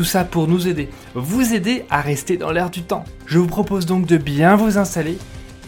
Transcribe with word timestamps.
Tout 0.00 0.04
ça 0.04 0.24
pour 0.24 0.48
nous 0.48 0.66
aider, 0.66 0.88
vous 1.12 1.52
aider 1.52 1.84
à 1.90 2.00
rester 2.00 2.38
dans 2.38 2.52
l'air 2.52 2.70
du 2.70 2.80
temps. 2.80 3.04
Je 3.26 3.38
vous 3.38 3.46
propose 3.46 3.84
donc 3.84 4.06
de 4.06 4.16
bien 4.16 4.56
vous 4.56 4.78
installer 4.78 5.18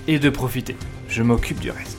et 0.09 0.19
de 0.19 0.31
profiter. 0.31 0.75
Je 1.07 1.23
m'occupe 1.23 1.61
du 1.61 1.71
reste. 1.71 1.99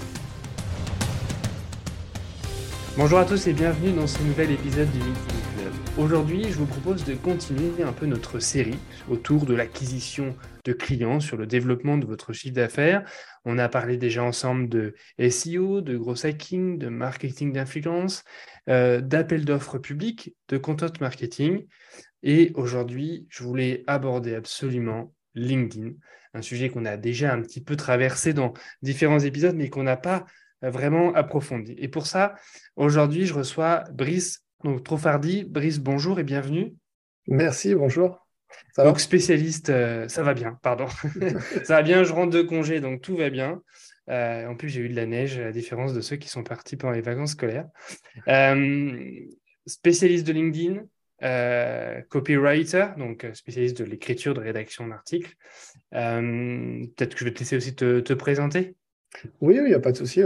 Bonjour 2.98 3.20
à 3.20 3.26
tous 3.26 3.46
et 3.46 3.54
bienvenue 3.54 3.92
dans 3.92 4.08
ce 4.08 4.20
nouvel 4.24 4.50
épisode 4.50 4.90
du 4.90 4.98
Meeting 4.98 5.14
Club. 5.56 5.74
Aujourd'hui, 6.00 6.46
je 6.50 6.58
vous 6.58 6.66
propose 6.66 7.06
de 7.06 7.14
continuer 7.14 7.84
un 7.84 7.92
peu 7.92 8.08
notre 8.08 8.40
série 8.40 8.80
autour 9.12 9.46
de 9.46 9.54
l'acquisition 9.54 10.36
de 10.66 10.74
clients, 10.74 11.20
sur 11.20 11.38
le 11.38 11.46
développement 11.46 12.00
de 12.00 12.08
votre 12.08 12.34
chiffre 12.34 12.56
d'affaires. 12.56 13.04
On 13.46 13.60
a 13.60 13.70
parlé 13.70 13.98
déjà 13.98 14.24
ensemble 14.24 14.70
de 14.70 14.96
SEO, 15.30 15.82
de 15.82 15.96
gros 15.98 16.26
hacking, 16.26 16.80
de 16.80 16.90
marketing 16.90 17.54
d'influence, 17.54 18.24
euh, 18.70 19.02
d'appel 19.02 19.46
d'offres 19.46 19.78
publics, 19.78 20.34
de 20.50 20.58
content 20.58 20.94
marketing. 21.00 21.68
Et 22.24 22.52
aujourd'hui, 22.56 23.28
je 23.30 23.44
voulais 23.44 23.84
aborder 23.86 24.34
absolument 24.34 25.14
LinkedIn, 25.36 25.92
un 26.34 26.42
sujet 26.42 26.70
qu'on 26.70 26.86
a 26.86 26.98
déjà 26.98 27.34
un 27.34 27.42
petit 27.42 27.62
peu 27.62 27.76
traversé 27.76 28.34
dans 28.34 28.54
différents 28.82 29.20
épisodes, 29.20 29.56
mais 29.56 29.70
qu'on 29.70 29.84
n'a 29.84 29.98
pas 29.98 30.26
euh, 30.64 30.70
vraiment 30.70 31.14
approfondi. 31.14 31.76
Et 31.78 31.90
pour 31.90 32.08
ça, 32.08 32.36
aujourd'hui, 32.76 33.26
je 33.26 33.34
reçois 33.34 33.84
Brice 33.92 34.46
donc, 34.64 34.84
Trofardi. 34.84 35.44
Brice, 35.44 35.80
bonjour 35.80 36.20
et 36.20 36.24
bienvenue. 36.24 36.74
Merci, 37.28 37.76
bonjour. 37.76 38.26
Ça 38.74 38.84
donc, 38.84 39.00
spécialiste, 39.00 39.70
euh, 39.70 40.08
ça 40.08 40.24
va 40.24 40.34
bien, 40.34 40.58
pardon. 40.62 40.88
ça 41.64 41.76
va 41.76 41.82
bien, 41.82 42.04
je 42.04 42.14
rentre 42.14 42.32
de 42.32 42.42
congé, 42.42 42.80
donc 42.80 43.02
tout 43.02 43.18
va 43.18 43.30
bien. 43.30 43.62
Euh, 44.10 44.48
en 44.48 44.56
plus, 44.56 44.70
j'ai 44.70 44.82
eu 44.82 44.90
de 44.90 44.96
la 44.96 45.06
neige, 45.06 45.40
à 45.40 45.46
la 45.46 45.52
différence 45.52 45.94
de 45.94 46.02
ceux 46.02 46.16
qui 46.16 46.30
sont 46.30 46.44
partis 46.44 46.78
pendant 46.78 46.94
les 46.94 47.02
vacances 47.02 47.32
scolaires. 47.32 47.68
spécialiste 49.66 50.28
de 50.28 50.34
LinkedIn, 50.34 50.84
euh, 51.24 52.02
copywriter, 52.10 52.88
donc 52.98 53.24
euh, 53.24 53.34
spécialiste 53.34 53.78
de 53.78 53.86
l'écriture, 53.86 54.34
de 54.34 54.42
rédaction 54.42 54.88
d'articles. 54.88 55.36
Euh, 55.94 56.86
peut-être 56.98 57.14
que 57.14 57.20
je 57.20 57.26
vais 57.26 57.34
te 57.34 57.40
laisser 57.40 57.56
aussi 57.56 57.76
te, 57.76 58.14
présenter. 58.14 58.76
Oui, 59.42 59.56
il 59.56 59.66
n'y 59.66 59.74
a 59.74 59.80
pas 59.80 59.92
de 59.92 59.98
souci. 59.98 60.22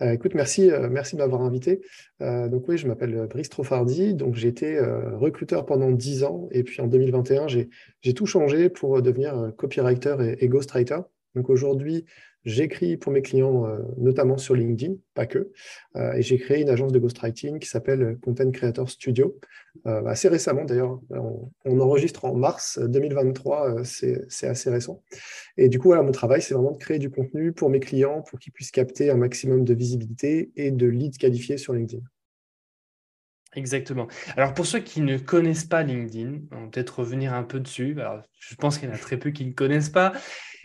écoute, 0.00 0.34
merci, 0.34 0.70
merci 0.90 1.14
de 1.14 1.20
m'avoir 1.20 1.42
invité. 1.42 1.82
donc 2.20 2.66
oui, 2.66 2.78
je 2.78 2.88
m'appelle 2.88 3.26
Brice 3.28 3.50
Trofardi. 3.50 4.14
Donc 4.14 4.34
j'ai 4.34 4.48
été 4.48 4.80
recruteur 4.80 5.66
pendant 5.66 5.90
10 5.90 6.24
ans 6.24 6.48
et 6.52 6.62
puis 6.62 6.80
en 6.80 6.86
2021, 6.86 7.48
j'ai 7.48 8.14
tout 8.14 8.24
changé 8.24 8.70
pour 8.70 9.02
devenir 9.02 9.52
copywriter 9.58 10.36
et 10.38 10.48
ghostwriter. 10.48 11.00
Donc 11.34 11.50
aujourd'hui, 11.50 12.06
J'écris 12.44 12.96
pour 12.96 13.12
mes 13.12 13.22
clients, 13.22 13.66
euh, 13.66 13.78
notamment 13.98 14.36
sur 14.36 14.56
LinkedIn, 14.56 14.94
pas 15.14 15.26
que, 15.26 15.52
euh, 15.94 16.12
et 16.14 16.22
j'ai 16.22 16.38
créé 16.38 16.62
une 16.62 16.70
agence 16.70 16.90
de 16.90 16.98
ghostwriting 16.98 17.60
qui 17.60 17.68
s'appelle 17.68 18.18
Content 18.20 18.50
Creator 18.50 18.90
Studio. 18.90 19.38
Euh, 19.86 20.04
assez 20.06 20.28
récemment 20.28 20.64
d'ailleurs, 20.64 21.00
on, 21.10 21.80
enregistre 21.80 22.24
en 22.24 22.34
mars 22.34 22.80
2023, 22.80 23.84
c'est 23.84 24.46
assez 24.46 24.70
récent. 24.70 25.02
Et 25.56 25.68
du 25.68 25.78
coup, 25.78 25.88
voilà, 25.88 26.02
mon 26.02 26.10
travail, 26.10 26.42
c'est 26.42 26.54
vraiment 26.54 26.72
de 26.72 26.78
créer 26.78 26.98
du 26.98 27.10
contenu 27.10 27.52
pour 27.52 27.70
mes 27.70 27.80
clients 27.80 28.22
pour 28.22 28.38
qu'ils 28.38 28.52
puissent 28.52 28.72
capter 28.72 29.10
un 29.10 29.16
maximum 29.16 29.64
de 29.64 29.74
visibilité 29.74 30.50
et 30.56 30.70
de 30.72 30.86
leads 30.86 31.18
qualifiés 31.18 31.58
sur 31.58 31.74
LinkedIn. 31.74 32.02
Exactement. 33.54 34.08
Alors 34.36 34.54
pour 34.54 34.66
ceux 34.66 34.80
qui 34.80 35.00
ne 35.02 35.18
connaissent 35.18 35.66
pas 35.66 35.82
LinkedIn, 35.82 36.40
on 36.52 36.62
va 36.62 36.66
peut-être 36.68 37.00
revenir 37.00 37.34
un 37.34 37.42
peu 37.42 37.60
dessus. 37.60 37.96
je 38.40 38.54
pense 38.56 38.78
qu'il 38.78 38.88
y 38.88 38.92
en 38.92 38.94
a 38.94 38.98
très 38.98 39.18
peu 39.18 39.30
qui 39.30 39.44
ne 39.44 39.52
connaissent 39.52 39.90
pas. 39.90 40.12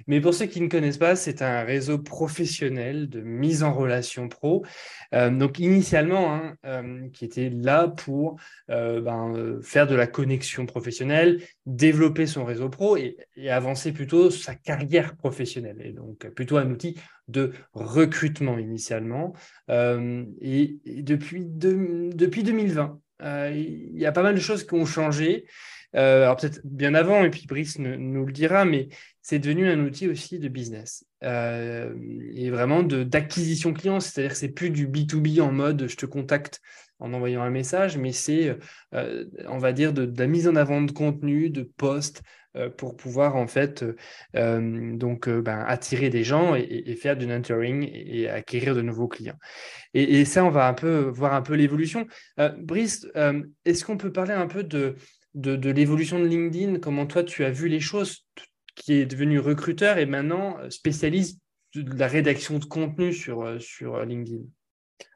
Mais 0.05 0.21
pour 0.21 0.33
ceux 0.33 0.45
qui 0.45 0.61
ne 0.61 0.67
connaissent 0.67 0.99
pas, 0.99 1.15
c'est 1.15 1.41
un 1.41 1.63
réseau 1.63 1.97
professionnel 1.97 3.09
de 3.09 3.21
mise 3.21 3.63
en 3.63 3.73
relation 3.73 4.29
pro. 4.29 4.63
Euh, 5.13 5.29
donc 5.29 5.59
initialement, 5.59 6.33
hein, 6.33 6.55
euh, 6.65 7.09
qui 7.13 7.25
était 7.25 7.49
là 7.49 7.87
pour 7.87 8.39
euh, 8.69 9.01
ben, 9.01 9.59
faire 9.61 9.87
de 9.87 9.95
la 9.95 10.07
connexion 10.07 10.65
professionnelle, 10.65 11.41
développer 11.65 12.27
son 12.27 12.45
réseau 12.45 12.69
pro 12.69 12.97
et, 12.97 13.17
avancer 13.49 13.91
plutôt 13.91 14.29
sa 14.29 14.55
carrière 14.55 15.15
professionnelle. 15.15 15.81
Et 15.83 15.93
donc 15.93 16.27
plutôt 16.31 16.57
un 16.57 16.69
outil 16.69 16.97
de 17.27 17.51
recrutement 17.73 18.57
initialement. 18.57 19.33
Et, 19.69 20.79
depuis, 20.85 21.45
depuis 21.45 22.43
2020, 22.43 22.99
il 23.51 23.97
y 23.97 24.05
a 24.05 24.11
pas 24.11 24.23
mal 24.23 24.35
de 24.35 24.39
choses 24.39 24.65
qui 24.65 24.73
ont 24.75 24.85
changé. 24.85 25.45
alors 25.93 26.35
peut-être 26.35 26.61
bien 26.63 26.93
avant, 26.93 27.23
et 27.23 27.29
puis 27.29 27.45
Brice 27.47 27.79
nous 27.79 28.25
le 28.25 28.31
dira, 28.31 28.65
mais 28.65 28.87
c'est 29.27 29.39
devenu 29.39 29.67
un 29.67 29.83
outil 29.83 30.07
aussi 30.07 30.39
de 30.39 30.47
business 30.47 31.03
euh, 31.21 31.93
et 32.33 32.49
vraiment 32.49 32.81
d'acquisition 32.81 33.73
client. 33.73 33.99
C'est-à-dire 33.99 34.31
que 34.31 34.37
c'est 34.37 34.47
plus 34.47 34.69
du 34.69 34.87
B2B 34.87 35.41
en 35.41 35.51
mode 35.51 35.87
je 35.89 35.97
te 35.97 36.05
contacte 36.05 36.61
en 36.99 37.11
envoyant 37.11 37.41
un 37.41 37.49
message, 37.49 37.97
mais 37.97 38.13
c'est, 38.13 38.57
euh, 38.93 39.25
on 39.49 39.57
va 39.57 39.73
dire, 39.73 39.91
de, 39.91 40.09
la 40.17 40.27
mise 40.27 40.47
en 40.47 40.55
avant 40.55 40.81
de 40.81 40.93
contenu, 40.93 41.49
de 41.49 41.63
posts 41.63 42.21
euh, 42.55 42.69
pour 42.69 42.95
pouvoir 42.95 43.35
en 43.35 43.47
fait 43.47 43.83
donc 44.33 45.27
ben, 45.27 45.59
attirer 45.67 46.09
des 46.09 46.23
gens 46.23 46.55
et, 46.55 46.95
faire 46.95 47.17
du 47.17 47.27
nurturing 47.27 47.85
et, 47.91 48.29
acquérir 48.29 48.75
de 48.75 48.81
nouveaux 48.81 49.09
clients. 49.09 49.37
Et, 49.93 50.23
ça, 50.23 50.45
on 50.45 50.51
va 50.51 50.69
un 50.69 50.73
peu 50.73 50.99
voir 51.13 51.33
un 51.33 51.41
peu 51.41 51.55
l'évolution. 51.55 52.07
Brice, 52.59 53.05
est-ce 53.65 53.83
qu'on 53.83 53.97
peut 53.97 54.13
parler 54.13 54.31
un 54.31 54.47
peu 54.47 54.63
de, 54.63 54.95
de 55.33 55.69
l'évolution 55.69 56.17
de 56.17 56.27
LinkedIn? 56.27 56.79
Comment 56.79 57.05
toi 57.05 57.25
tu 57.25 57.43
as 57.43 57.51
vu 57.51 57.67
les 57.67 57.81
choses? 57.81 58.23
Qui 58.77 58.93
est 58.93 59.05
devenu 59.05 59.39
recruteur 59.39 59.97
et 59.97 60.05
maintenant 60.05 60.57
euh, 60.59 60.69
spécialiste 60.69 61.41
de 61.75 61.97
la 61.97 62.07
rédaction 62.07 62.59
de 62.59 62.65
contenu 62.65 63.11
sur, 63.11 63.41
euh, 63.41 63.59
sur 63.59 63.95
euh, 63.95 64.05
LinkedIn. 64.05 64.43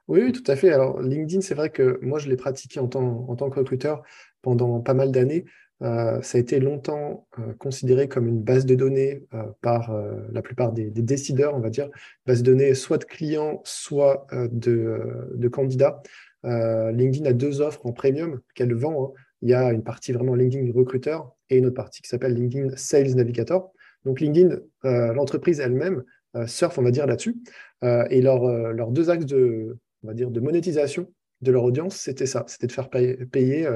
Oui, 0.07 0.31
tout 0.33 0.43
à 0.47 0.55
fait. 0.55 0.71
Alors, 0.73 0.99
LinkedIn, 1.01 1.41
c'est 1.41 1.55
vrai 1.55 1.69
que 1.69 1.99
moi, 2.01 2.19
je 2.19 2.27
l'ai 2.27 2.35
pratiqué 2.35 2.79
en 2.79 2.87
tant, 2.87 3.25
en 3.29 3.35
tant 3.35 3.49
que 3.49 3.59
recruteur 3.59 4.03
pendant 4.41 4.81
pas 4.81 4.93
mal 4.93 5.11
d'années. 5.11 5.45
ça 5.79 6.19
a 6.21 6.37
été 6.37 6.59
longtemps 6.59 7.27
considéré 7.59 8.09
comme 8.09 8.27
une 8.27 8.41
base 8.41 8.65
de 8.65 8.75
données 8.75 9.23
par 9.61 9.95
la 10.33 10.41
plupart 10.41 10.73
des, 10.73 10.89
décideurs, 10.89 11.55
on 11.55 11.59
va 11.59 11.69
dire, 11.69 11.89
base 12.25 12.43
de 12.43 12.51
données 12.51 12.73
soit 12.73 12.97
de 12.97 13.05
clients, 13.05 13.61
soit 13.63 14.27
de, 14.33 14.99
de, 15.35 15.47
candidats. 15.47 16.01
LinkedIn 16.43 17.25
a 17.25 17.33
deux 17.33 17.61
offres 17.61 17.85
en 17.85 17.93
premium 17.93 18.41
qu'elle 18.53 18.73
vend. 18.73 19.13
Hein. 19.15 19.21
Il 19.41 19.49
y 19.49 19.53
a 19.53 19.71
une 19.71 19.83
partie 19.83 20.11
vraiment 20.11 20.35
LinkedIn 20.35 20.71
recruteur 20.73 21.35
et 21.49 21.57
une 21.57 21.65
autre 21.65 21.75
partie 21.75 22.01
qui 22.01 22.09
s'appelle 22.09 22.33
LinkedIn 22.33 22.75
Sales 22.75 23.15
Navigator. 23.15 23.73
Donc 24.05 24.19
LinkedIn, 24.19 24.57
euh, 24.85 25.13
l'entreprise 25.13 25.59
elle-même, 25.59 26.03
euh, 26.35 26.47
surfe, 26.47 26.77
on 26.77 26.83
va 26.83 26.91
dire, 26.91 27.07
là-dessus. 27.07 27.37
Euh, 27.83 28.05
et 28.09 28.21
leurs 28.21 28.91
deux 28.91 29.09
axes 29.09 29.25
de, 29.25 29.77
on 30.03 30.07
va 30.07 30.13
dire, 30.13 30.31
de 30.31 30.39
monétisation 30.39 31.11
de 31.41 31.51
leur 31.51 31.63
audience, 31.63 31.95
c'était 31.95 32.27
ça, 32.27 32.45
c'était 32.47 32.67
de 32.67 32.71
faire 32.71 32.89
payer, 32.89 33.67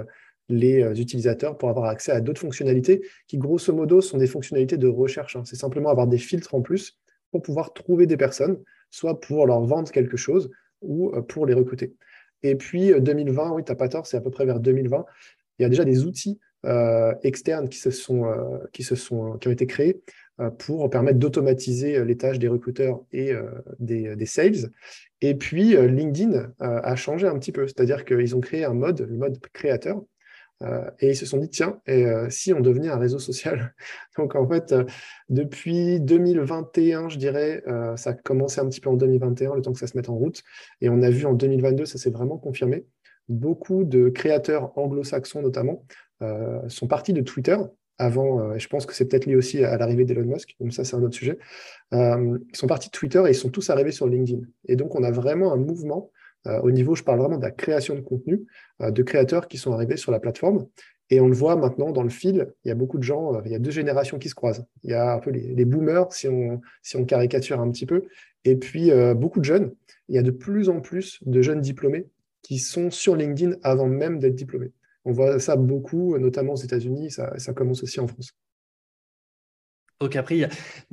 les 0.48 1.02
utilisateurs 1.02 1.58
pour 1.58 1.70
avoir 1.70 1.86
accès 1.86 2.12
à 2.12 2.22
d'autres 2.22 2.42
fonctionnalités 2.42 3.02
qui, 3.28 3.40
grosso 3.40 3.74
modo, 3.74 4.00
sont 4.00 4.20
des 4.20 4.28
fonctionnalités 4.28 4.78
de 4.78 4.88
recherche. 4.88 5.36
Hein. 5.36 5.42
C'est 5.44 5.56
simplement 5.56 5.90
avoir 5.90 6.06
des 6.06 6.20
filtres 6.20 6.54
en 6.54 6.62
plus 6.62 7.00
pour 7.32 7.42
pouvoir 7.42 7.74
trouver 7.74 8.06
des 8.06 8.16
personnes, 8.16 8.62
soit 8.92 9.20
pour 9.20 9.48
leur 9.48 9.62
vendre 9.62 9.92
quelque 9.92 10.18
chose 10.18 10.52
ou 10.82 11.12
pour 11.24 11.48
les 11.48 11.56
recruter. 11.56 11.96
Et 12.44 12.54
puis 12.54 12.94
2020, 12.96 13.54
oui, 13.54 13.64
tu 13.64 13.72
n'as 13.72 13.76
pas 13.76 13.90
tort, 13.90 14.06
c'est 14.06 14.18
à 14.18 14.22
peu 14.22 14.30
près 14.30 14.46
vers 14.46 14.60
2020, 14.60 15.04
il 15.60 15.64
y 15.64 15.66
a 15.66 15.70
déjà 15.70 15.86
des 15.86 16.06
outils 16.06 16.40
euh, 16.66 17.14
externes 17.22 17.70
qui, 17.70 17.78
se 17.78 17.92
sont, 17.92 18.26
euh, 18.26 18.58
qui, 18.74 18.82
se 18.82 18.96
sont, 18.96 19.38
qui 19.38 19.48
ont 19.48 19.52
été 19.52 19.68
créés 19.68 20.02
euh, 20.40 20.50
pour 20.50 20.90
permettre 20.90 21.20
d'automatiser 21.20 22.04
les 22.04 22.18
tâches 22.18 22.40
des 22.40 22.48
recruteurs 22.48 23.02
et 23.12 23.34
des, 23.80 24.16
des, 24.16 24.26
sales. 24.26 24.72
Et 25.22 25.36
puis, 25.36 25.76
LinkedIn 25.76 26.54
a 26.60 26.96
changé 26.96 27.28
un 27.28 27.38
petit 27.38 27.52
peu, 27.52 27.68
c'est-à-dire 27.68 28.04
qu'ils 28.04 28.36
ont 28.36 28.40
créé 28.40 28.66
un 28.66 28.74
mode, 28.74 29.02
le 29.02 29.16
mode 29.16 29.38
créateur, 29.54 30.02
et 31.00 31.10
ils 31.10 31.16
se 31.16 31.26
sont 31.26 31.38
dit, 31.38 31.50
tiens, 31.50 31.80
et, 31.86 32.06
si 32.30 32.54
on 32.54 32.62
devenait 32.62 32.90
un 32.90 32.98
réseau 32.98 33.20
social? 33.20 33.76
Donc, 34.18 34.36
en 34.36 34.48
fait, 34.48 34.74
depuis 35.30 36.00
2021, 36.00 37.10
je 37.10 37.18
dirais, 37.18 37.64
ça 37.96 38.12
a 38.12 38.14
commencé 38.14 38.60
un 38.60 38.68
petit 38.68 38.82
peu 38.82 38.90
en 38.90 38.96
2021, 38.96 39.56
le 39.56 39.62
temps 39.62 39.74
que 39.74 39.80
ça 39.80 39.88
se 39.88 39.96
mette 39.96 40.10
en 40.10 40.16
route. 40.16 40.42
Et 40.82 40.90
on 40.90 41.02
a 41.02 41.10
vu 41.10 41.26
en 41.26 41.34
2022, 41.34 41.86
ça 41.86 41.98
s'est 41.98 42.12
vraiment 42.12 42.38
confirmé 42.38 42.86
beaucoup 43.30 43.84
de 43.84 44.10
créateurs 44.10 44.78
anglo-saxons 44.78 45.42
notamment 45.42 45.86
euh, 46.22 46.62
sont 46.70 46.88
partis 46.88 47.12
de 47.12 47.22
Twitter 47.22 47.58
avant, 47.98 48.40
euh, 48.40 48.56
et 48.56 48.60
je 48.60 48.68
pense 48.70 48.86
que 48.86 48.94
c'est 48.94 49.06
peut-être 49.06 49.26
lié 49.26 49.36
aussi 49.36 49.64
à 49.64 49.78
l'arrivée 49.78 50.06
d'Elon 50.06 50.26
Musk, 50.26 50.56
donc 50.60 50.74
ça 50.74 50.86
c'est 50.86 50.96
un 50.96 51.04
autre 51.04 51.16
sujet, 51.16 51.38
euh, 51.94 52.38
ils 52.50 52.56
sont 52.56 52.68
partis 52.68 52.90
de 52.90 52.92
Twitter 52.92 53.22
et 53.26 53.32
ils 53.32 53.36
sont 53.36 53.50
tous 53.50 53.70
arrivés 53.70 53.92
sur 53.92 54.08
LinkedIn. 54.08 54.42
Et 54.68 54.76
donc 54.76 54.96
on 54.96 55.04
a 55.04 55.12
vraiment 55.12 55.52
un 55.54 55.58
mouvement 55.58 56.12
au 56.62 56.70
niveau, 56.70 56.94
je 56.94 57.02
parle 57.02 57.18
vraiment 57.18 57.38
de 57.40 57.44
la 57.44 57.50
création 57.50 57.96
de 57.96 58.02
contenu, 58.02 58.46
de 58.80 59.02
créateurs 59.02 59.48
qui 59.48 59.58
sont 59.58 59.74
arrivés 59.74 59.98
sur 59.98 60.12
la 60.12 60.20
plateforme. 60.20 60.68
Et 61.10 61.20
on 61.20 61.28
le 61.28 61.34
voit 61.34 61.56
maintenant 61.56 61.92
dans 61.92 62.04
le 62.04 62.10
fil, 62.10 62.54
il 62.64 62.68
y 62.68 62.72
a 62.72 62.76
beaucoup 62.76 63.00
de 63.00 63.04
gens, 63.04 63.42
il 63.46 63.52
y 63.52 63.56
a 63.56 63.60
deux 63.60 63.72
générations 63.72 64.20
qui 64.20 64.30
se 64.30 64.36
croisent. 64.36 64.64
Il 64.84 64.92
y 64.92 64.94
a 64.94 65.16
un 65.16 65.18
peu 65.18 65.32
les, 65.32 65.66
boomers, 65.66 66.14
si 66.14 66.28
on, 66.28 66.62
si 66.84 66.98
on 66.98 67.06
caricature 67.06 67.60
un 67.60 67.72
petit 67.72 67.88
peu, 67.88 68.04
et 68.44 68.58
puis 68.58 68.92
beaucoup 69.16 69.40
de 69.40 69.46
jeunes. 69.46 69.74
Il 70.08 70.14
y 70.14 70.20
a 70.20 70.22
de 70.22 70.30
plus 70.30 70.70
en 70.70 70.82
plus 70.82 71.18
de 71.26 71.42
jeunes 71.42 71.62
diplômés 71.62 72.06
qui 72.46 72.60
sont 72.60 72.92
sur 72.92 73.16
LinkedIn 73.16 73.58
avant 73.64 73.88
même 73.88 74.20
d'être 74.20 74.36
diplômés. 74.36 74.72
On 75.04 75.12
voit 75.12 75.40
ça 75.40 75.56
beaucoup, 75.56 76.18
notamment 76.18 76.54
aux 76.54 76.58
États-Unis, 76.58 77.12
ça, 77.12 77.54
commence 77.54 77.84
aussi 77.84 78.00
en 78.00 78.08
France. 78.08 78.32
Donc 80.02 80.16
après, 80.16 80.38
il 80.38 80.42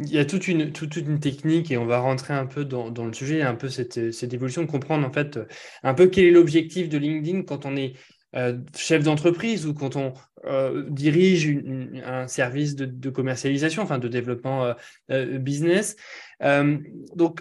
y 0.08 0.18
a, 0.18 0.24
toute, 0.24 0.46
une, 0.46 0.70
technique 1.18 1.70
et 1.70 1.76
on 1.76 1.86
va 1.86 1.98
rentrer 1.98 2.34
un 2.34 2.46
peu 2.46 2.64
dans, 2.64 3.04
le 3.04 3.12
sujet, 3.12 3.42
un 3.42 3.54
peu 3.54 3.68
cette, 3.68 4.12
cette, 4.12 4.32
évolution, 4.32 4.66
comprendre 4.66 5.06
en 5.06 5.12
fait 5.12 5.40
un 5.82 5.94
peu 5.94 6.06
quel 6.06 6.26
est 6.26 6.30
l'objectif 6.30 6.88
de 6.88 6.98
LinkedIn 6.98 7.42
quand 7.42 7.66
on 7.66 7.76
est 7.76 7.94
euh, 8.34 8.58
chef 8.74 9.02
d'entreprise 9.04 9.66
ou 9.66 9.74
quand 9.74 9.96
on 9.96 10.14
euh, 10.46 10.86
dirige 10.88 11.54
un 12.02 12.26
service 12.28 12.74
de, 12.74 13.10
commercialisation, 13.10 13.82
enfin 13.82 13.98
de 13.98 14.08
développement 14.08 14.74
euh, 15.10 15.38
business. 15.38 15.96
donc, 16.40 17.40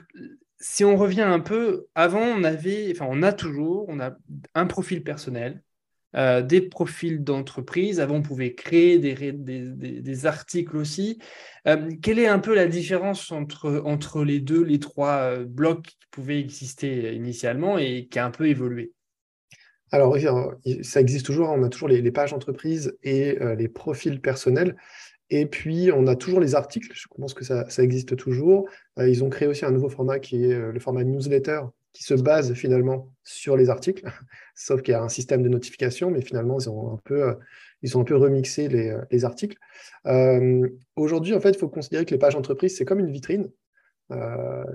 si 0.62 0.86
on 0.86 0.96
revient 0.96 1.22
un 1.22 1.40
peu, 1.40 1.88
avant, 1.96 2.22
on 2.22 2.44
avait, 2.44 2.92
enfin, 2.92 3.08
on 3.10 3.24
a 3.24 3.34
toujours, 3.34 3.86
on 3.90 4.00
a 4.00 4.16
un 4.56 4.66
profil 4.68 5.04
personnel, 5.04 5.62
euh, 6.16 6.42
des 6.42 6.62
profils 6.62 7.24
d'entreprise. 7.24 8.00
Avant, 8.02 8.16
on 8.16 8.22
pouvait 8.22 8.54
créer 8.54 9.00
des, 9.00 10.25
articles 10.25 10.75
aussi. 10.75 11.19
Euh, 11.68 11.90
quelle 12.02 12.19
est 12.19 12.28
un 12.28 12.40
peu 12.40 12.54
la 12.54 12.68
différence 12.68 13.31
entre, 13.31 13.81
entre 13.86 14.24
les 14.24 14.40
deux, 14.40 14.62
les 14.62 14.80
trois 14.80 15.22
euh, 15.22 15.46
blocs 15.46 15.84
qui 15.84 16.08
pouvaient 16.12 16.40
exister 16.40 17.13
initialement 17.13 17.78
et 17.78 18.08
qui 18.12 18.19
a 18.19 18.25
un 18.25 18.31
peu 18.31 18.48
évolué? 18.48 18.92
Alors, 19.94 20.18
ça 20.84 21.02
existe 21.02 21.25
toujours, 21.25 21.50
on 21.50 21.63
a 21.63 21.69
toujours 21.69 21.90
les, 21.90 22.12
pages 22.12 22.31
d'entreprise 22.31 22.98
et 23.04 23.38
les 23.58 23.68
profils 23.68 24.22
personnels. 24.22 24.78
Et 25.31 25.45
puis, 25.45 25.92
on 25.92 26.06
a 26.07 26.16
toujours 26.16 26.39
les 26.39 26.56
articles, 26.56 26.92
je 26.94 27.07
pense 27.18 27.33
que 27.33 27.44
ça, 27.44 27.66
existe 27.80 28.16
toujours. 28.18 28.69
ils 28.98 29.24
ont 29.24 29.30
créé 29.30 29.48
aussi 29.48 29.66
un 29.66 29.72
nouveau 29.72 29.89
format 29.89 30.19
qui 30.19 30.44
est 30.44 30.72
le 30.72 30.80
format 30.80 31.04
newsletter, 31.04 31.62
qui 31.94 32.04
se 32.04 32.13
base 32.13 32.54
finalement 32.54 33.13
sur 33.24 33.57
les 33.57 33.69
articles, 33.69 34.04
sauf 34.56 34.81
qu'il 34.81 34.94
y 34.94 34.95
a 34.95 35.01
un 35.01 35.10
système 35.10 35.44
de 35.44 35.50
notification, 35.50 36.12
mais 36.12 36.22
finalement, 36.22 36.57
ils 36.60 36.69
ont 36.69 36.94
un 36.94 37.00
peu, 37.04 37.24
euh, 37.24 37.33
ils 37.81 37.98
ont 37.98 38.01
un 38.01 38.06
peu 38.06 38.16
remixé 38.16 38.68
les, 38.68 38.89
euh, 38.89 39.01
les 39.12 39.25
articles. 39.25 39.57
Euh, 40.07 40.68
aujourd'hui, 40.95 41.34
en 41.34 41.39
fait, 41.39 41.51
il 41.51 41.57
faut 41.57 41.69
considérer 41.69 42.06
que 42.06 42.12
les 42.12 42.19
pages 42.19 42.36
entreprises, 42.36 42.77
c'est 42.77 42.86
comme 42.86 43.00
une 43.00 43.12
vitrine. 43.12 43.50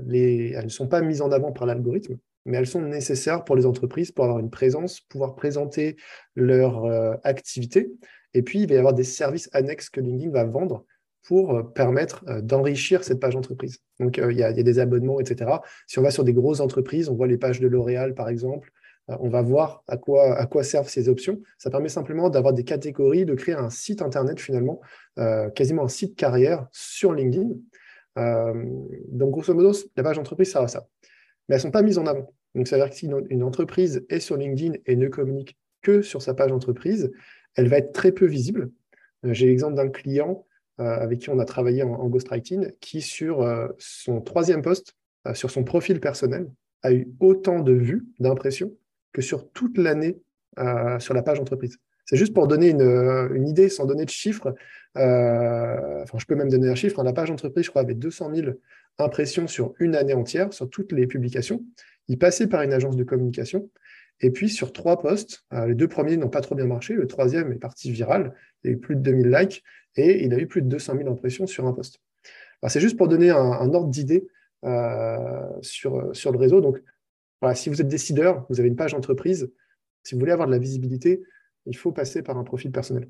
les, 0.05 0.53
elles 0.57 0.65
ne 0.65 0.71
sont 0.71 0.89
pas 0.89 1.03
mises 1.03 1.21
en 1.21 1.31
avant 1.31 1.53
par 1.53 1.67
l'algorithme, 1.67 2.17
mais 2.47 2.57
elles 2.57 2.67
sont 2.67 2.81
nécessaires 2.81 3.45
pour 3.45 3.57
les 3.57 3.67
entreprises 3.67 4.11
pour 4.11 4.25
avoir 4.25 4.39
une 4.39 4.51
présence, 4.51 5.01
pouvoir 5.01 5.35
présenter 5.35 5.97
leur 6.37 6.87
activité. 7.23 7.91
Et 8.37 8.43
puis, 8.43 8.61
il 8.61 8.69
va 8.69 8.75
y 8.75 8.79
avoir 8.79 8.93
des 8.93 9.03
services 9.03 9.49
annexes 9.55 9.89
que 9.89 9.99
LinkedIn 9.99 10.31
va 10.31 10.45
vendre 10.45 10.85
pour 11.27 11.55
euh, 11.55 11.63
permettre 11.63 12.23
euh, 12.29 12.43
d'enrichir 12.43 13.03
cette 13.03 13.19
page 13.19 13.35
entreprise. 13.35 13.79
Donc, 13.99 14.19
euh, 14.19 14.31
il 14.31 14.37
y, 14.37 14.43
a, 14.43 14.53
des 14.53 14.79
abonnements, 14.79 15.19
etc. 15.21 15.51
Si 15.87 15.99
on 15.99 16.03
va 16.03 16.11
sur 16.11 16.23
des 16.23 16.35
grosses 16.35 16.61
entreprises, 16.61 17.09
on 17.09 17.15
voit 17.15 17.29
les 17.29 17.39
pages 17.39 17.61
de 17.61 17.67
L'Oréal, 17.67 18.15
par 18.15 18.29
exemple, 18.29 18.71
on 19.09 19.31
va 19.31 19.41
voir 19.41 19.85
à 19.87 19.97
quoi, 19.97 20.65
servent 20.65 20.89
ces 20.89 21.09
options. 21.09 21.41
Ça 21.57 21.71
permet 21.71 21.89
simplement 21.89 22.29
d'avoir 22.29 22.53
des 22.53 22.65
catégories, 22.65 23.25
de 23.25 23.35
créer 23.35 23.55
un 23.55 23.71
site 23.71 24.03
Internet, 24.03 24.41
finalement, 24.41 24.81
quasiment 25.55 25.85
un 25.85 25.89
site 25.89 26.17
carrière 26.17 26.67
sur 26.73 27.13
LinkedIn. 27.13 27.51
donc, 28.17 29.31
grosso 29.31 29.55
modo, 29.55 29.71
la 29.95 30.03
page 30.03 30.19
entreprise 30.19 30.51
sert 30.51 30.63
à 30.63 30.67
ça. 30.67 30.89
Mais 31.49 31.55
elles 31.55 31.61
ne 31.61 31.63
sont 31.63 31.71
pas 31.71 31.83
mises 31.83 31.99
en 31.99 32.07
avant. 32.07 32.35
Donc, 32.57 32.67
ça 32.67 32.77
veut 32.77 32.83
dire 32.83 32.91
que 32.91 32.97
si 32.97 33.09
une 33.31 33.45
entreprise 33.45 34.05
est 34.09 34.19
sur 34.19 34.37
LinkedIn 34.37 34.73
et 34.87 34.97
ne 34.97 35.07
communique 35.07 35.57
que 35.83 36.03
sur 36.03 36.21
sa 36.21 36.35
page 36.35 36.51
entreprise, 36.51 37.13
elle 37.57 37.69
va 37.69 37.79
être 37.79 37.93
très 37.93 38.13
peu 38.13 38.27
visible. 38.27 38.71
J'ai 39.25 39.47
l'exemple 39.47 39.75
d'un 39.75 39.89
client 39.89 40.47
euh, 40.79 40.85
avec 40.85 41.21
qui 41.21 41.31
on 41.31 41.39
a 41.39 41.47
travaillé 41.47 41.83
en, 41.83 42.07
ghostwriting, 42.09 42.71
qui 42.81 43.01
sur 43.01 43.41
euh, 43.41 43.69
son 43.79 44.21
troisième 44.21 44.61
poste, 44.61 44.95
euh, 45.27 45.33
sur 45.33 45.51
son 45.51 45.65
profil 45.65 46.01
personnel, 46.01 46.51
a 46.83 46.93
eu 46.93 47.09
autant 47.19 47.61
de 47.61 47.73
vues, 47.73 48.05
d'impressions, 48.21 48.73
que 49.13 49.23
sur 49.23 49.51
toute 49.51 49.79
l'année 49.79 50.19
sur 51.01 51.13
la 51.13 51.23
page 51.23 51.39
entreprise. 51.39 51.77
C'est 52.07 52.17
juste 52.17 52.33
pour 52.33 52.47
donner 52.47 52.71
une, 52.71 53.47
idée, 53.47 53.69
sans 53.69 53.85
donner 53.85 54.07
de 54.07 54.11
chiffres. 54.11 54.55
enfin, 54.95 56.19
je 56.19 56.25
peux 56.25 56.35
même 56.35 56.49
donner 56.49 56.71
un 56.71 56.75
chiffre. 56.75 57.03
La 57.03 57.13
page 57.13 57.31
entreprise, 57.31 57.67
je 57.67 57.71
crois, 57.71 57.83
avait 57.83 57.93
200 57.93 58.35
000 58.35 58.53
impressions 58.99 59.47
sur 59.47 59.75
une 59.81 59.97
année 59.97 60.15
entière, 60.15 60.55
sur 60.55 60.71
toutes 60.71 60.93
les 60.93 61.07
publications. 61.07 61.63
Il 62.09 62.19
passait 62.19 62.47
par 62.47 62.63
une 62.63 62.73
agence 62.73 62.97
de 62.97 63.05
communication. 63.05 63.69
Et 64.21 64.31
puis, 64.31 64.49
sur 64.49 64.73
trois 64.73 64.99
posts, 65.01 65.45
les 65.53 65.75
deux 65.75 65.89
premiers 65.89 66.17
n'ont 66.17 66.31
pas 66.31 66.41
trop 66.41 66.55
bien 66.55 66.67
marché. 66.67 66.95
Le 66.95 67.07
troisième 67.07 67.53
est 67.53 67.59
parti 67.59 67.91
viral. 67.91 68.35
Il 68.65 68.71
y 68.71 68.71
a 68.73 68.77
eu 68.77 68.79
plus 68.79 68.97
de 68.97 69.03
2000 69.03 69.31
likes 69.31 69.63
et 69.97 70.25
il 70.25 70.33
a 70.33 70.39
eu 70.39 70.47
plus 70.47 70.63
de 70.63 70.69
200 70.69 70.97
000 70.97 71.11
impressions 71.11 71.47
sur 71.47 71.67
un 71.67 71.73
post. 71.73 72.01
C'est 72.69 72.81
juste 72.81 72.97
pour 72.97 73.09
donner 73.09 73.31
un, 73.31 73.75
ordre 73.75 73.89
d'idée 73.89 74.27
euh, 74.65 75.47
sur, 75.61 76.15
sur 76.17 76.33
le 76.33 76.39
réseau. 76.39 76.61
Donc, 76.61 76.83
si 77.55 77.69
vous 77.69 77.81
êtes 77.81 77.89
décideur, 77.89 78.47
vous 78.49 78.59
avez 78.59 78.69
une 78.69 78.77
page 78.77 78.95
entreprise, 78.95 79.53
si 80.03 80.15
vous 80.15 80.21
voulez 80.21 80.33
avoir 80.33 80.49
de 80.49 80.53
la 80.53 80.59
visibilité, 80.59 81.23
il 81.67 81.77
faut 81.77 81.93
passer 81.93 82.23
par 82.23 82.39
un 82.39 82.45
profil 82.45 82.73
personnel. 82.73 83.09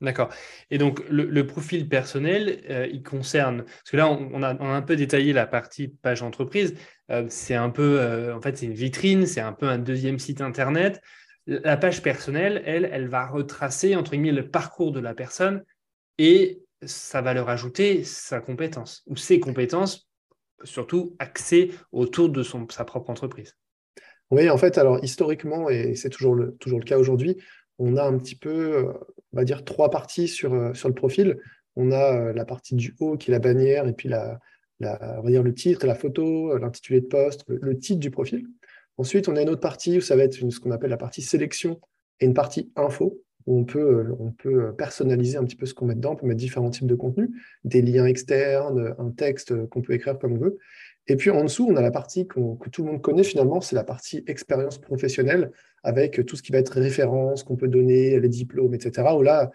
D'accord. 0.00 0.30
Et 0.70 0.78
donc, 0.78 1.02
le, 1.10 1.46
profil 1.46 1.88
personnel, 1.88 2.62
euh, 2.70 2.88
il 2.90 3.02
concerne, 3.02 3.64
parce 3.64 3.90
que 3.90 3.96
là, 3.98 4.08
on, 4.08 4.42
a, 4.42 4.56
un 4.62 4.82
peu 4.82 4.96
détaillé 4.96 5.34
la 5.34 5.46
partie 5.46 5.88
page 5.88 6.22
entreprise. 6.22 6.74
Euh, 7.10 7.26
c'est 7.28 7.54
un 7.54 7.68
peu, 7.68 8.32
en 8.32 8.40
fait, 8.40 8.56
c'est 8.56 8.66
une 8.66 8.74
vitrine, 8.74 9.26
c'est 9.26 9.42
un 9.42 9.52
peu 9.52 9.66
un 9.66 9.78
deuxième 9.78 10.18
site 10.18 10.40
Internet. 10.40 11.02
La 11.46 11.76
page 11.76 12.02
personnelle, 12.02 12.62
elle, 12.64 12.88
elle 12.90 13.08
va 13.08 13.26
retracer, 13.26 13.94
entre 13.94 14.12
guillemets, 14.12 14.32
le 14.32 14.48
parcours 14.48 14.92
de 14.92 15.00
la 15.00 15.14
personne 15.14 15.64
et 16.16 16.62
ça 16.82 17.20
va 17.20 17.34
leur 17.34 17.48
ajouter 17.48 18.04
sa 18.04 18.40
compétence 18.40 19.02
ou 19.06 19.16
ses 19.16 19.40
compétences, 19.40 20.08
surtout 20.64 21.16
axées 21.18 21.72
autour 21.92 22.28
de 22.28 22.42
son, 22.42 22.68
sa 22.68 22.84
propre 22.84 23.10
entreprise. 23.10 23.56
Oui, 24.30 24.48
en 24.48 24.56
fait, 24.56 24.78
alors 24.78 25.02
historiquement, 25.02 25.68
et 25.70 25.96
c'est 25.96 26.10
toujours 26.10 26.34
le, 26.34 26.56
toujours 26.60 26.78
le 26.78 26.84
cas 26.84 26.98
aujourd'hui, 26.98 27.36
on 27.80 27.96
a 27.96 28.04
un 28.04 28.16
petit 28.18 28.36
peu, 28.36 28.92
on 29.32 29.36
va 29.36 29.44
dire, 29.44 29.64
trois 29.64 29.90
parties 29.90 30.28
sur, 30.28 30.54
euh, 30.54 30.74
sur 30.74 30.88
le 30.88 30.94
profil. 30.94 31.38
On 31.76 31.90
a 31.90 32.16
euh, 32.16 32.32
la 32.32 32.44
partie 32.44 32.74
du 32.74 32.94
haut 33.00 33.16
qui 33.16 33.30
est 33.30 33.32
la 33.32 33.40
bannière, 33.40 33.88
et 33.88 33.92
puis 33.94 34.08
la, 34.08 34.38
on 34.80 35.22
va 35.22 35.30
dire 35.30 35.42
le 35.42 35.54
titre, 35.54 35.86
la 35.86 35.94
photo, 35.94 36.56
l'intitulé 36.56 37.00
de 37.00 37.06
poste, 37.06 37.44
le, 37.48 37.78
titre 37.78 38.00
du 38.00 38.10
profil. 38.10 38.46
Ensuite, 38.96 39.28
on 39.28 39.36
a 39.36 39.42
une 39.42 39.48
autre 39.48 39.60
partie 39.60 39.98
où 39.98 40.00
ça 40.00 40.14
va 40.14 40.24
être 40.24 40.34
ce 40.34 40.60
qu'on 40.60 40.70
appelle 40.70 40.90
la 40.90 40.96
partie 40.96 41.22
sélection 41.22 41.80
et 42.20 42.26
une 42.26 42.34
partie 42.34 42.70
info, 42.76 43.18
où 43.46 43.58
on 43.58 43.64
peut, 43.64 43.78
euh, 43.78 44.16
on 44.18 44.30
peut 44.30 44.74
personnaliser 44.76 45.38
un 45.38 45.44
petit 45.44 45.56
peu 45.56 45.64
ce 45.64 45.72
qu'on 45.72 45.86
met 45.86 45.94
dedans. 45.94 46.12
On 46.12 46.16
peut 46.16 46.26
mettre 46.26 46.40
différents 46.40 46.70
types 46.70 46.86
de 46.86 46.94
contenus, 46.94 47.30
des 47.64 47.80
liens 47.80 48.04
externes, 48.04 48.94
un 48.98 49.10
texte 49.10 49.66
qu'on 49.68 49.80
peut 49.80 49.94
écrire 49.94 50.18
comme 50.18 50.34
on 50.34 50.38
veut. 50.38 50.58
Et 51.06 51.16
puis 51.16 51.30
en 51.30 51.42
dessous, 51.42 51.66
on 51.68 51.76
a 51.76 51.82
la 51.82 51.90
partie 51.90 52.26
que 52.26 52.38
tout 52.70 52.84
le 52.84 52.90
monde 52.90 53.00
connaît 53.00 53.24
finalement, 53.24 53.60
c'est 53.60 53.74
la 53.74 53.84
partie 53.84 54.22
expérience 54.26 54.78
professionnelle, 54.78 55.50
avec 55.82 56.24
tout 56.26 56.36
ce 56.36 56.42
qui 56.42 56.52
va 56.52 56.58
être 56.58 56.80
référence 56.80 57.42
qu'on 57.42 57.56
peut 57.56 57.68
donner, 57.68 58.18
les 58.20 58.28
diplômes, 58.28 58.74
etc. 58.74 59.08
Où 59.16 59.22
là, 59.22 59.50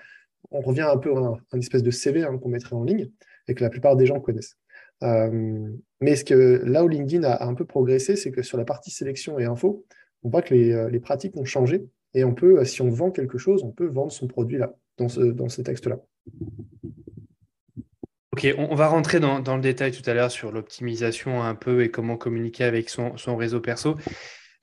on 0.52 0.62
revient 0.62 0.82
un 0.82 0.98
peu 0.98 1.16
à 1.16 1.38
un, 1.52 1.60
espèce 1.60 1.84
de 1.84 1.92
CV 1.92 2.24
hein, 2.24 2.38
qu'on 2.38 2.50
mettrait 2.50 2.76
en 2.76 2.84
ligne 2.84 3.10
et 3.48 3.56
que 3.56 3.64
la 3.64 3.70
plupart 3.70 3.96
des 3.96 4.06
gens 4.06 4.20
connaissent. 4.20 4.58
Euh, 5.04 5.70
mais 6.02 6.16
ce 6.16 6.24
que, 6.24 6.62
là 6.66 6.84
où 6.84 6.88
LinkedIn 6.88 7.24
a, 7.24 7.46
un 7.46 7.54
peu 7.54 7.66
progressé, 7.66 8.16
c'est 8.16 8.32
que 8.32 8.42
sur 8.42 8.58
la 8.58 8.66
partie 8.66 8.92
sélection 8.92 9.40
et 9.40 9.46
info, 9.46 9.86
on 10.24 10.30
voit 10.30 10.42
que 10.42 10.54
les, 10.54 10.72
euh, 10.72 11.00
pratiques 11.00 11.36
ont 11.38 11.46
changé 11.46 11.86
et 12.14 12.24
on 12.24 12.34
peut, 12.34 12.64
si 12.66 12.82
on 12.82 12.90
vend 12.90 13.12
quelque 13.12 13.38
chose, 13.38 13.64
on 13.64 13.72
peut 13.72 13.88
vendre 13.88 14.12
son 14.12 14.28
produit 14.28 14.58
là, 14.58 14.74
dans 14.98 15.10
ce, 15.10 15.22
dans 15.22 15.50
ce 15.50 15.62
texte-là. 15.62 16.00
Ok, 18.36 18.54
on, 18.58 18.76
va 18.76 18.88
rentrer 18.88 19.22
dans, 19.22 19.40
le 19.56 19.62
détail 19.62 19.92
tout 19.92 20.08
à 20.10 20.14
l'heure 20.14 20.30
sur 20.30 20.52
l'optimisation 20.52 21.42
un 21.42 21.56
peu 21.56 21.84
et 21.84 21.90
comment 21.90 22.18
communiquer 22.18 22.66
avec 22.66 22.90
son, 22.90 23.14
réseau 23.38 23.62
perso. 23.62 23.96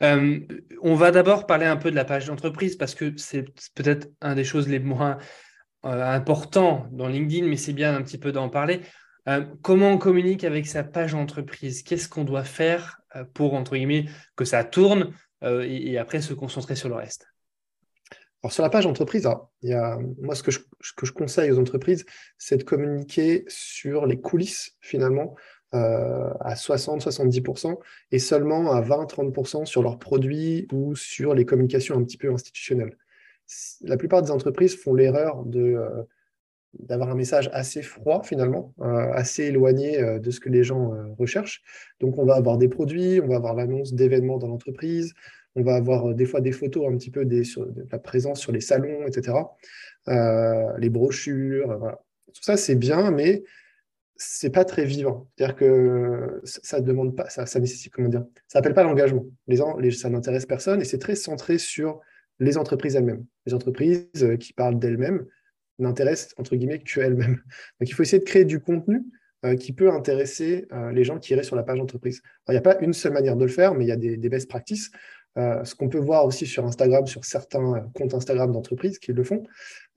Euh, 0.03 0.41
on 0.83 0.95
va 0.95 1.11
d'abord 1.11 1.47
parler 1.47 1.67
un 1.67 1.77
peu 1.77 1.91
de 1.91 1.97
la 1.97 2.05
page 2.05 2.27
d'entreprise 2.27 2.77
parce 2.77 2.95
que 2.95 3.17
c'est 3.17 3.45
peut-être 3.75 4.09
un 4.21 4.35
des 4.35 4.45
choses 4.45 4.69
les 4.69 4.81
moins 4.81 5.19
importants 5.85 6.87
dans 6.93 7.09
LinkedIn, 7.09 7.47
mais 7.47 7.57
c'est 7.57 7.73
bien 7.73 7.95
un 7.95 8.03
petit 8.03 8.19
peu 8.19 8.33
d'en 8.33 8.49
parler. 8.49 8.83
Euh, 9.29 9.45
comment 9.63 9.91
on 9.91 9.99
communique 9.99 10.45
avec 10.45 10.67
sa 10.67 10.83
page 10.83 11.15
entreprise 11.15 11.83
Qu'est-ce 11.83 12.09
qu'on 12.09 12.25
doit 12.25 12.45
faire 12.45 13.01
euh, 13.15 13.25
pour, 13.35 13.55
entre 13.55 13.77
guillemets, 13.77 14.07
que 14.37 14.45
ça 14.45 14.65
tourne 14.65 15.13
euh, 15.45 15.65
et, 15.69 15.99
après 15.99 16.21
se 16.21 16.35
concentrer 16.35 16.75
sur 16.75 16.89
le 16.89 16.97
reste? 16.97 17.27
Alors 18.43 18.53
sur 18.53 18.65
la 18.65 18.71
page 18.71 18.87
entreprise, 18.87 19.25
a, 19.27 19.49
moi 20.21 20.35
ce 20.35 20.43
que 20.43 20.51
je 20.51 21.13
conseille 21.13 21.53
aux 21.53 21.61
entreprises, 21.61 22.05
c'est 22.39 22.57
de 22.57 22.65
communiquer 22.65 23.45
sur 23.47 24.05
les 24.07 24.21
coulisses 24.21 24.77
finalement 24.81 25.37
à 25.73 26.55
60-70% 26.55 27.79
et 28.11 28.19
seulement 28.19 28.73
à 28.73 28.83
20-30% 28.83 29.65
sur 29.65 29.83
leurs 29.83 29.99
produits 29.99 30.69
ou 30.73 30.95
sur 30.95 31.35
les 31.35 31.45
communications 31.45 31.97
un 31.97 32.05
petit 32.05 32.19
peu 32.19 32.31
institutionnelles. 32.33 32.97
La 33.83 33.97
plupart 33.97 34.23
des 34.23 34.31
entreprises 34.31 34.77
font 34.77 34.95
l'erreur 34.95 35.45
de 35.45 35.79
d'avoir 36.79 37.11
un 37.11 37.15
message 37.15 37.51
assez 37.53 37.83
froid 37.83 38.23
finalement, 38.25 38.75
assez 38.81 39.45
éloigné 39.45 40.19
de 40.19 40.31
ce 40.31 40.41
que 40.41 40.49
les 40.49 40.65
gens 40.65 40.93
recherchent. 41.19 41.63
Donc 42.01 42.19
on 42.19 42.25
va 42.25 42.35
avoir 42.35 42.57
des 42.59 42.69
produits, 42.69 43.21
on 43.23 43.29
va 43.29 43.37
avoir 43.37 43.55
l'annonce 43.55 43.93
d'événements 43.93 44.39
dans 44.39 44.49
l'entreprise, 44.49 45.13
on 45.55 45.63
va 45.63 45.75
avoir 45.75 46.15
des 46.15 46.25
fois 46.25 46.41
des 46.41 46.53
photos 46.53 46.91
un 46.91 46.97
petit 46.97 47.11
peu 47.11 47.27
de 47.27 47.43
la 47.91 47.99
présence 47.99 48.41
sur 48.41 48.53
les 48.53 48.61
salons, 48.61 49.07
etc. 49.07 49.37
les 50.07 50.89
brochures, 50.89 51.77
voilà. 51.79 52.01
Tout 52.35 52.43
ça 52.43 52.57
c'est 52.57 52.77
bien, 52.77 53.11
mais 53.11 53.45
c'est 54.17 54.51
pas 54.51 54.65
très 54.65 54.85
vivant. 54.85 55.29
C'est-à-dire 55.37 55.57
que 55.57 56.41
ça 56.45 56.81
demande 56.81 57.17
pas, 57.17 57.29
ça, 57.29 57.61
nécessite, 57.61 57.93
comment 57.93 58.09
dire, 58.09 58.25
ça 58.49 58.59
appelle 58.59 58.75
pas 58.75 58.85
l'engagement. 58.85 59.25
Les, 59.47 59.59
les, 59.81 59.91
ça 59.91 60.09
n'intéresse 60.11 60.47
personne 60.47 60.81
et 60.81 60.85
c'est 60.85 60.99
très 60.99 61.17
centré 61.17 61.59
sur 61.59 62.01
les 62.39 62.59
entreprises 62.59 62.97
elles-mêmes. 62.97 63.25
Les 63.47 63.55
entreprises 63.55 64.07
euh, 64.23 64.37
qui 64.37 64.53
parlent 64.53 64.79
d'elles-mêmes 64.79 65.25
n'intéressent 65.79 66.35
entre 66.39 66.57
guillemets 66.57 66.79
que 66.79 67.01
elles-mêmes. 67.01 67.37
Donc 67.81 67.89
il 67.89 67.93
faut 67.93 68.03
essayer 68.03 68.21
de 68.21 68.25
créer 68.25 68.45
du 68.45 68.61
contenu 68.61 69.03
euh, 69.45 69.57
qui 69.57 69.73
peut 69.73 69.91
intéresser 69.91 70.67
euh, 70.73 70.93
les 70.93 71.05
gens 71.05 71.19
qui 71.19 71.33
iraient 71.33 71.43
sur 71.43 71.57
la 71.57 71.63
page 71.63 71.81
entreprise. 71.81 72.23
il 72.49 72.53
n'y 72.53 72.59
a 72.59 72.63
pas 72.63 72.79
une 72.81 72.93
seule 72.93 73.13
manière 73.13 73.37
de 73.37 73.45
le 73.45 73.51
faire, 73.51 73.75
mais 73.75 73.85
il 73.85 73.89
y 73.89 73.93
a 73.93 73.97
des, 73.97 74.29
best 74.29 74.49
practices. 74.49 74.91
Ce 75.37 75.75
qu'on 75.75 75.89
peut 75.89 75.99
voir 75.99 76.27
aussi 76.27 76.47
sur 76.47 76.65
Instagram, 76.67 77.07
sur 77.07 77.25
certains 77.25 77.89
comptes 77.95 78.15
Instagram 78.15 78.53
d'entreprises 78.53 78.99
qui 78.99 79.13
le 79.13 79.25
font, 79.25 79.43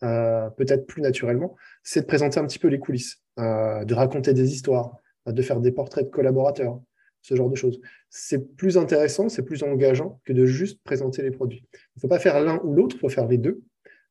peut-être 0.01 0.85
plus 0.87 1.01
naturellement, 1.01 1.55
c'est 1.83 2.01
de 2.01 2.05
présenter 2.05 2.39
un 2.39 2.45
petit 2.45 2.59
peu 2.59 2.67
les 2.67 2.79
coulisses, 2.79 3.21
de 3.37 3.93
raconter 3.93 4.33
des 4.33 4.53
histoires, 4.53 4.97
de 5.25 5.41
faire 5.41 5.59
des 5.59 5.71
portraits 5.71 6.05
de 6.05 6.09
collaborateurs, 6.09 6.79
ce 7.21 7.35
genre 7.35 7.49
de 7.49 7.55
choses. 7.55 7.79
C'est 8.09 8.55
plus 8.55 8.77
intéressant, 8.77 9.29
c'est 9.29 9.43
plus 9.43 9.63
engageant 9.63 10.21
que 10.25 10.33
de 10.33 10.45
juste 10.45 10.79
présenter 10.83 11.23
les 11.23 11.31
produits. 11.31 11.65
Il 11.73 11.97
ne 11.97 12.01
faut 12.01 12.07
pas 12.07 12.19
faire 12.19 12.39
l'un 12.39 12.59
ou 12.63 12.73
l'autre, 12.73 12.95
il 12.97 12.99
faut 12.99 13.09
faire 13.09 13.27
les 13.27 13.37
deux, 13.37 13.63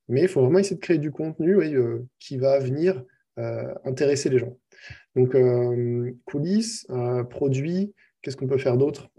mais 0.08 0.22
il 0.22 0.28
faut 0.28 0.42
vraiment 0.42 0.58
essayer 0.58 0.76
de 0.76 0.80
créer 0.80 0.98
du 0.98 1.10
contenu 1.10 1.56
euh, 1.56 2.04
qui 2.18 2.36
va 2.36 2.58
venir 2.58 3.04
euh, 3.38 3.72
intéresser 3.84 4.28
les 4.30 4.38
gens. 4.38 4.56
Donc, 5.14 5.34
euh, 5.34 6.12
coulisses, 6.24 6.86
produits, 7.30 7.94
qu'est-ce 8.20 8.36
qu'on 8.36 8.48
peut 8.48 8.58
faire 8.58 8.76
d'autre? 8.76 9.10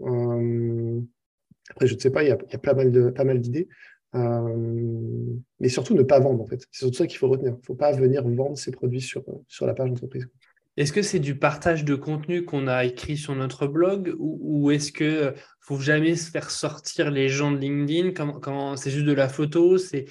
Après, 1.70 1.86
je 1.86 1.94
ne 1.94 1.98
sais 1.98 2.10
pas, 2.10 2.22
il 2.22 2.28
y 2.28 2.32
a, 2.32 2.58
pas 2.58 2.74
mal 2.74 3.40
d'idées. 3.40 3.68
mais 4.14 5.68
surtout 5.68 5.94
ne 5.94 6.02
pas 6.02 6.20
vendre 6.20 6.42
en 6.42 6.46
fait. 6.46 6.66
C'est 6.70 6.80
surtout 6.80 6.98
ça 6.98 7.06
qu'il 7.06 7.18
faut 7.18 7.28
retenir. 7.28 7.52
Il 7.52 7.60
ne 7.60 7.66
faut 7.66 7.74
pas 7.74 7.92
venir 7.92 8.26
vendre 8.26 8.56
ses 8.56 8.70
produits 8.70 9.00
sur, 9.00 9.24
sur 9.48 9.66
la 9.66 9.74
page 9.74 9.90
d'entreprise. 9.90 10.28
Est-ce 10.76 10.92
que 10.92 11.00
c'est 11.00 11.20
du 11.20 11.38
partage 11.38 11.84
de 11.84 11.94
contenu 11.94 12.44
qu'on 12.44 12.68
a 12.68 12.84
écrit 12.84 13.16
sur 13.16 13.34
notre 13.34 13.66
blog 13.66 14.14
ou, 14.18 14.70
est-ce 14.70 14.92
que 14.92 15.04
euh, 15.04 15.32
faut 15.60 15.80
jamais 15.80 16.16
se 16.16 16.30
faire 16.30 16.50
sortir 16.50 17.10
les 17.10 17.28
gens 17.28 17.50
de 17.50 17.56
LinkedIn? 17.56 18.10
Quand, 18.12 18.76
c'est 18.76 18.90
juste 18.90 19.06
de 19.06 19.12
la 19.12 19.28
photo? 19.28 19.78
C'est, 19.78 20.04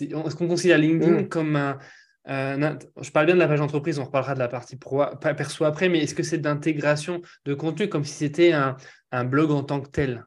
Est-ce 0.00 0.36
qu'on 0.36 0.48
considère 0.48 0.76
LinkedIn 0.76 1.22
mm. 1.22 1.28
comme 1.28 1.56
un, 1.56 1.78
Je 2.26 3.10
parle 3.10 3.26
bien 3.26 3.34
de 3.34 3.40
la 3.40 3.48
page 3.48 3.60
d'entreprise, 3.60 3.98
on 3.98 4.04
reparlera 4.04 4.34
de 4.34 4.38
la 4.38 4.48
partie 4.48 4.76
pro, 4.76 5.02
perso 5.18 5.64
après, 5.64 5.88
mais 5.88 6.00
est-ce 6.00 6.14
que 6.14 6.22
c'est 6.22 6.38
d'intégration 6.38 7.22
de 7.46 7.54
contenu 7.54 7.88
comme 7.88 8.04
si 8.04 8.14
c'était 8.14 8.52
un, 8.52 9.24
blog 9.24 9.50
en 9.50 9.62
tant 9.62 9.80
que 9.80 9.88
tel? 9.88 10.26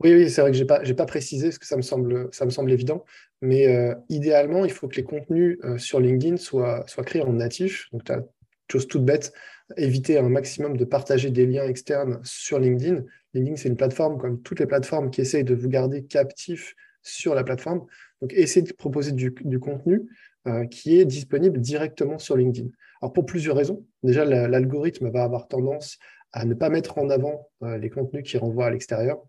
Oui, 0.00 0.12
oui, 0.12 0.30
c'est 0.30 0.42
vrai 0.42 0.50
que 0.50 0.56
je 0.56 0.62
n'ai 0.62 0.66
pas, 0.66 0.80
pas 0.80 1.06
précisé 1.06 1.48
parce 1.48 1.58
que 1.58 1.66
ça 1.66 1.76
me 1.76 1.82
semble, 1.82 2.28
ça 2.32 2.44
me 2.44 2.50
semble 2.50 2.70
évident. 2.70 3.04
Mais 3.40 3.66
euh, 3.66 3.94
idéalement, 4.08 4.64
il 4.64 4.70
faut 4.70 4.88
que 4.88 4.96
les 4.96 5.04
contenus 5.04 5.58
euh, 5.64 5.78
sur 5.78 6.00
LinkedIn 6.00 6.36
soient, 6.36 6.84
soient 6.86 7.04
créés 7.04 7.22
en 7.22 7.32
natif. 7.32 7.88
Donc, 7.92 8.04
tu 8.04 8.12
as 8.12 8.22
chose 8.70 8.88
toute 8.88 9.04
bête, 9.04 9.32
éviter 9.76 10.18
un 10.18 10.28
maximum 10.28 10.76
de 10.76 10.84
partager 10.84 11.30
des 11.30 11.46
liens 11.46 11.66
externes 11.66 12.20
sur 12.24 12.58
LinkedIn. 12.58 13.04
LinkedIn, 13.32 13.56
c'est 13.56 13.68
une 13.68 13.76
plateforme 13.76 14.18
comme 14.18 14.42
toutes 14.42 14.60
les 14.60 14.66
plateformes 14.66 15.10
qui 15.10 15.20
essayent 15.22 15.44
de 15.44 15.54
vous 15.54 15.68
garder 15.68 16.04
captif 16.04 16.74
sur 17.02 17.34
la 17.34 17.44
plateforme. 17.44 17.86
Donc, 18.20 18.32
essayez 18.34 18.66
de 18.66 18.72
proposer 18.74 19.12
du, 19.12 19.60
contenu 19.60 20.10
euh, 20.46 20.66
qui 20.66 20.98
est 21.00 21.06
disponible 21.06 21.58
directement 21.58 22.18
sur 22.18 22.36
LinkedIn. 22.36 22.68
Alors, 23.00 23.14
pour 23.14 23.24
plusieurs 23.24 23.56
raisons. 23.56 23.86
Déjà, 24.02 24.24
l'algorithme 24.26 25.10
va 25.10 25.22
avoir 25.22 25.48
tendance 25.48 25.98
à 26.32 26.44
ne 26.44 26.54
pas 26.54 26.68
mettre 26.68 26.98
en 26.98 27.08
avant 27.08 27.48
les 27.62 27.88
contenus 27.88 28.24
qui 28.24 28.36
renvoient 28.36 28.66
à 28.66 28.70
l'extérieur. 28.70 29.22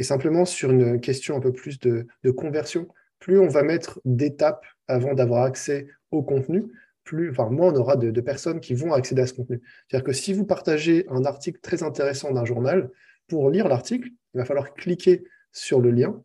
Et 0.00 0.02
simplement, 0.02 0.46
sur 0.46 0.70
une 0.70 0.98
question 0.98 1.36
un 1.36 1.40
peu 1.40 1.52
plus 1.52 1.78
de, 1.78 2.06
de 2.24 2.30
conversion, 2.30 2.88
plus 3.18 3.38
on 3.38 3.48
va 3.48 3.62
mettre 3.62 4.00
d'étapes 4.06 4.64
avant 4.88 5.12
d'avoir 5.12 5.44
accès 5.44 5.88
au 6.10 6.22
contenu, 6.22 6.72
plus, 7.04 7.28
enfin, 7.28 7.50
moins 7.50 7.70
on 7.70 7.76
aura 7.76 7.96
de, 7.96 8.20
personnes 8.22 8.60
qui 8.60 8.72
vont 8.72 8.94
accéder 8.94 9.20
à 9.20 9.26
ce 9.26 9.34
contenu. 9.34 9.60
C'est-à-dire 9.86 10.06
que 10.06 10.14
si 10.14 10.32
vous 10.32 10.46
partagez 10.46 11.04
un 11.10 11.26
article 11.26 11.60
très 11.60 11.82
intéressant 11.82 12.32
d'un 12.32 12.46
journal, 12.46 12.88
pour 13.28 13.50
lire 13.50 13.68
l'article, 13.68 14.08
il 14.32 14.38
va 14.38 14.46
falloir 14.46 14.72
cliquer 14.72 15.22
sur 15.52 15.82
le 15.82 15.90
lien, 15.90 16.18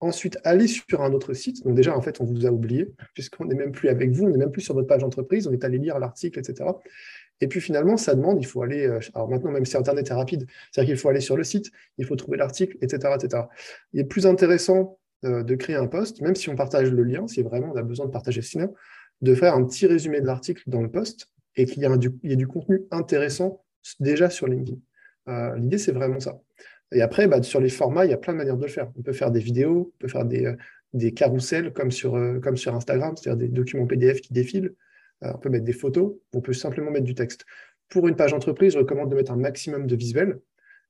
ensuite 0.00 0.36
aller 0.44 0.66
sur 0.66 1.00
un 1.00 1.14
autre 1.14 1.32
site. 1.32 1.64
Donc 1.64 1.74
déjà, 1.74 1.96
en 1.96 2.02
fait, 2.02 2.20
on 2.20 2.26
vous 2.26 2.44
a 2.44 2.50
oublié, 2.50 2.92
puisqu'on 3.14 3.46
n'est 3.46 3.54
même 3.54 3.72
plus 3.72 3.88
avec 3.88 4.10
vous, 4.10 4.26
on 4.26 4.28
n'est 4.28 4.36
même 4.36 4.52
plus 4.52 4.60
sur 4.60 4.74
votre 4.74 4.88
page 4.88 5.00
d'entreprise, 5.00 5.46
on 5.46 5.52
est 5.52 5.64
allé 5.64 5.78
lire 5.78 5.98
l'article, 5.98 6.38
etc. 6.38 6.68
Et 7.42 7.48
puis 7.48 7.60
finalement, 7.60 7.96
ça 7.96 8.14
demande, 8.14 8.40
il 8.40 8.46
faut 8.46 8.62
aller, 8.62 8.86
euh, 8.86 9.00
alors 9.14 9.28
maintenant, 9.28 9.50
même 9.50 9.64
si 9.64 9.76
Internet 9.76 10.08
est 10.08 10.14
rapide, 10.14 10.46
c'est-à-dire 10.70 10.94
qu'il 10.94 11.00
faut 11.00 11.08
aller 11.08 11.20
sur 11.20 11.36
le 11.36 11.42
site, 11.42 11.72
il 11.98 12.06
faut 12.06 12.14
trouver 12.14 12.38
l'article, 12.38 12.78
etc., 12.80 13.14
etc. 13.16 13.42
Il 13.92 13.98
est 13.98 14.04
plus 14.04 14.26
intéressant 14.26 15.00
euh, 15.24 15.42
de 15.42 15.56
créer 15.56 15.74
un 15.74 15.88
post, 15.88 16.20
même 16.20 16.36
si 16.36 16.48
on 16.50 16.54
partage 16.54 16.92
le 16.92 17.02
lien, 17.02 17.26
si 17.26 17.42
vraiment 17.42 17.72
on 17.74 17.76
a 17.76 17.82
besoin 17.82 18.06
de 18.06 18.12
partager 18.12 18.42
ce 18.42 18.58
lien, 18.58 18.70
de 19.22 19.34
faire 19.34 19.56
un 19.56 19.64
petit 19.64 19.88
résumé 19.88 20.20
de 20.20 20.26
l'article 20.26 20.62
dans 20.68 20.82
le 20.82 20.88
post 20.88 21.32
et 21.56 21.64
qu'il 21.64 21.82
y, 21.82 22.32
ait 22.32 22.36
du 22.36 22.46
contenu 22.46 22.82
intéressant 22.92 23.64
déjà 23.98 24.30
sur 24.30 24.46
LinkedIn. 24.46 24.78
Euh, 25.28 25.56
l'idée, 25.56 25.78
c'est 25.78 25.92
vraiment 25.92 26.20
ça. 26.20 26.40
Et 26.92 27.02
après, 27.02 27.26
bah, 27.26 27.42
sur 27.42 27.60
les 27.60 27.70
formats, 27.70 28.04
il 28.04 28.12
y 28.12 28.14
a 28.14 28.18
plein 28.18 28.34
de 28.34 28.38
manières 28.38 28.56
de 28.56 28.62
le 28.62 28.70
faire. 28.70 28.88
On 28.96 29.02
peut 29.02 29.12
faire 29.12 29.32
des 29.32 29.40
vidéos, 29.40 29.92
on 29.96 29.98
peut 29.98 30.08
faire 30.08 30.24
des, 30.24 30.54
des 30.92 31.12
carousels 31.12 31.72
comme 31.72 31.90
sur, 31.90 32.12
comme 32.40 32.56
sur 32.56 32.72
Instagram, 32.72 33.16
c'est-à-dire 33.16 33.48
des 33.48 33.48
documents 33.48 33.88
PDF 33.88 34.20
qui 34.20 34.32
défilent. 34.32 34.74
On 35.22 35.38
peut 35.38 35.48
mettre 35.48 35.64
des 35.64 35.72
photos, 35.72 36.14
on 36.32 36.40
peut 36.40 36.52
simplement 36.52 36.90
mettre 36.90 37.04
du 37.04 37.14
texte. 37.14 37.44
Pour 37.88 38.08
une 38.08 38.16
page 38.16 38.32
entreprise, 38.32 38.72
je 38.72 38.78
recommande 38.78 39.10
de 39.10 39.14
mettre 39.14 39.32
un 39.32 39.36
maximum 39.36 39.86
de 39.86 39.96
visuels 39.96 40.40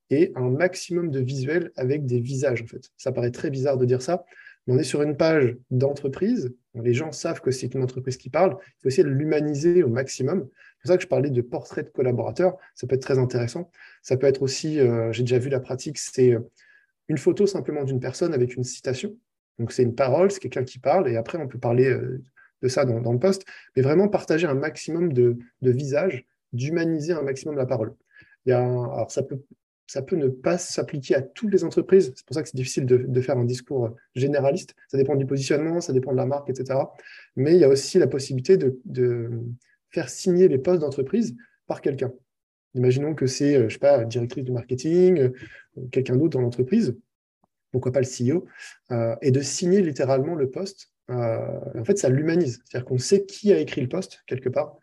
et 0.09 0.31
un 0.35 0.49
maximum 0.49 1.11
de 1.11 1.19
visuels 1.19 1.71
avec 1.75 2.05
des 2.05 2.19
visages, 2.19 2.61
en 2.61 2.67
fait. 2.67 2.91
Ça 2.97 3.11
paraît 3.11 3.31
très 3.31 3.49
bizarre 3.49 3.77
de 3.77 3.85
dire 3.85 4.01
ça, 4.01 4.25
on 4.67 4.77
est 4.77 4.83
sur 4.83 5.01
une 5.01 5.17
page 5.17 5.57
d'entreprise, 5.71 6.53
les 6.75 6.93
gens 6.93 7.11
savent 7.11 7.41
que 7.41 7.51
c'est 7.51 7.73
une 7.73 7.83
entreprise 7.83 8.17
qui 8.17 8.29
parle, 8.29 8.57
il 8.61 8.81
faut 8.81 8.87
essayer 8.87 9.03
de 9.03 9.09
l'humaniser 9.09 9.83
au 9.83 9.89
maximum. 9.89 10.47
C'est 10.47 10.81
pour 10.81 10.87
ça 10.87 10.97
que 10.97 11.03
je 11.03 11.07
parlais 11.07 11.29
de 11.29 11.41
portrait 11.41 11.83
de 11.83 11.89
collaborateurs, 11.89 12.57
ça 12.73 12.87
peut 12.87 12.95
être 12.95 13.01
très 13.01 13.19
intéressant. 13.19 13.69
Ça 14.01 14.17
peut 14.17 14.27
être 14.27 14.41
aussi, 14.41 14.79
euh, 14.79 15.11
j'ai 15.11 15.23
déjà 15.23 15.37
vu 15.37 15.49
la 15.49 15.59
pratique, 15.59 15.97
c'est 15.97 16.33
euh, 16.33 16.39
une 17.09 17.17
photo 17.17 17.45
simplement 17.45 17.83
d'une 17.83 17.99
personne 17.99 18.33
avec 18.33 18.55
une 18.55 18.63
citation. 18.63 19.15
Donc 19.59 19.71
c'est 19.71 19.83
une 19.83 19.95
parole, 19.95 20.31
c'est 20.31 20.39
quelqu'un 20.39 20.63
qui 20.63 20.79
parle, 20.79 21.09
et 21.09 21.15
après 21.15 21.37
on 21.37 21.47
peut 21.47 21.59
parler 21.59 21.89
euh, 21.89 22.21
de 22.63 22.67
ça 22.67 22.85
dans, 22.85 23.11
le 23.11 23.19
poste, 23.19 23.43
mais 23.75 23.83
vraiment 23.83 24.07
partager 24.07 24.47
un 24.47 24.55
maximum 24.55 25.13
de, 25.13 25.37
visages, 25.61 26.25
d'humaniser 26.53 27.13
un 27.13 27.21
maximum 27.21 27.55
la 27.55 27.65
parole. 27.65 27.93
Il 28.45 28.49
y 28.49 28.53
a 28.53 28.59
alors 28.59 29.11
ça 29.11 29.21
peut 29.23 29.39
ça 29.85 30.01
peut 30.01 30.15
ne 30.15 30.27
pas 30.27 30.57
s'appliquer 30.57 31.15
à 31.15 31.21
toutes 31.21 31.51
les 31.51 31.63
entreprises. 31.63 32.13
C'est 32.15 32.25
pour 32.25 32.33
ça 32.33 32.41
que 32.41 32.49
c'est 32.49 32.55
difficile 32.55 32.85
de, 32.85 33.21
faire 33.21 33.37
un 33.37 33.43
discours 33.43 33.95
généraliste. 34.15 34.73
Ça 34.87 34.97
dépend 34.97 35.15
du 35.15 35.25
positionnement, 35.25 35.81
ça 35.81 35.93
dépend 35.93 36.13
de 36.13 36.17
la 36.17 36.25
marque, 36.25 36.49
etc. 36.49 36.79
Mais 37.35 37.53
il 37.53 37.59
y 37.59 37.63
a 37.63 37.69
aussi 37.69 37.99
la 37.99 38.07
possibilité 38.07 38.57
de, 38.57 39.29
faire 39.89 40.09
signer 40.09 40.47
les 40.47 40.57
postes 40.57 40.81
d'entreprise 40.81 41.35
par 41.67 41.81
quelqu'un. 41.81 42.11
Imaginons 42.73 43.13
que 43.13 43.27
c'est, 43.27 43.55
euh, 43.55 43.69
je 43.69 43.73
sais 43.73 43.79
pas, 43.79 44.03
directrice 44.05 44.43
du 44.43 44.51
marketing, 44.51 45.19
euh, 45.19 45.29
quelqu'un 45.91 46.15
d'autre 46.15 46.31
dans 46.31 46.41
l'entreprise, 46.41 46.97
pourquoi 47.71 47.91
pas 47.91 48.01
le 48.01 48.07
CEO, 48.07 48.45
euh, 48.91 49.15
et 49.21 49.29
de 49.29 49.41
signer 49.41 49.81
littéralement 49.81 50.33
le 50.33 50.49
poste. 50.49 50.92
En 51.09 51.83
fait, 51.85 51.97
ça 51.97 52.09
l'humanise. 52.09 52.61
C'est-à-dire 52.65 52.85
qu'on 52.85 52.97
sait 52.97 53.25
qui 53.25 53.51
a 53.51 53.57
écrit 53.59 53.81
le 53.81 53.89
poste, 53.89 54.23
quelque 54.25 54.49
part, 54.49 54.77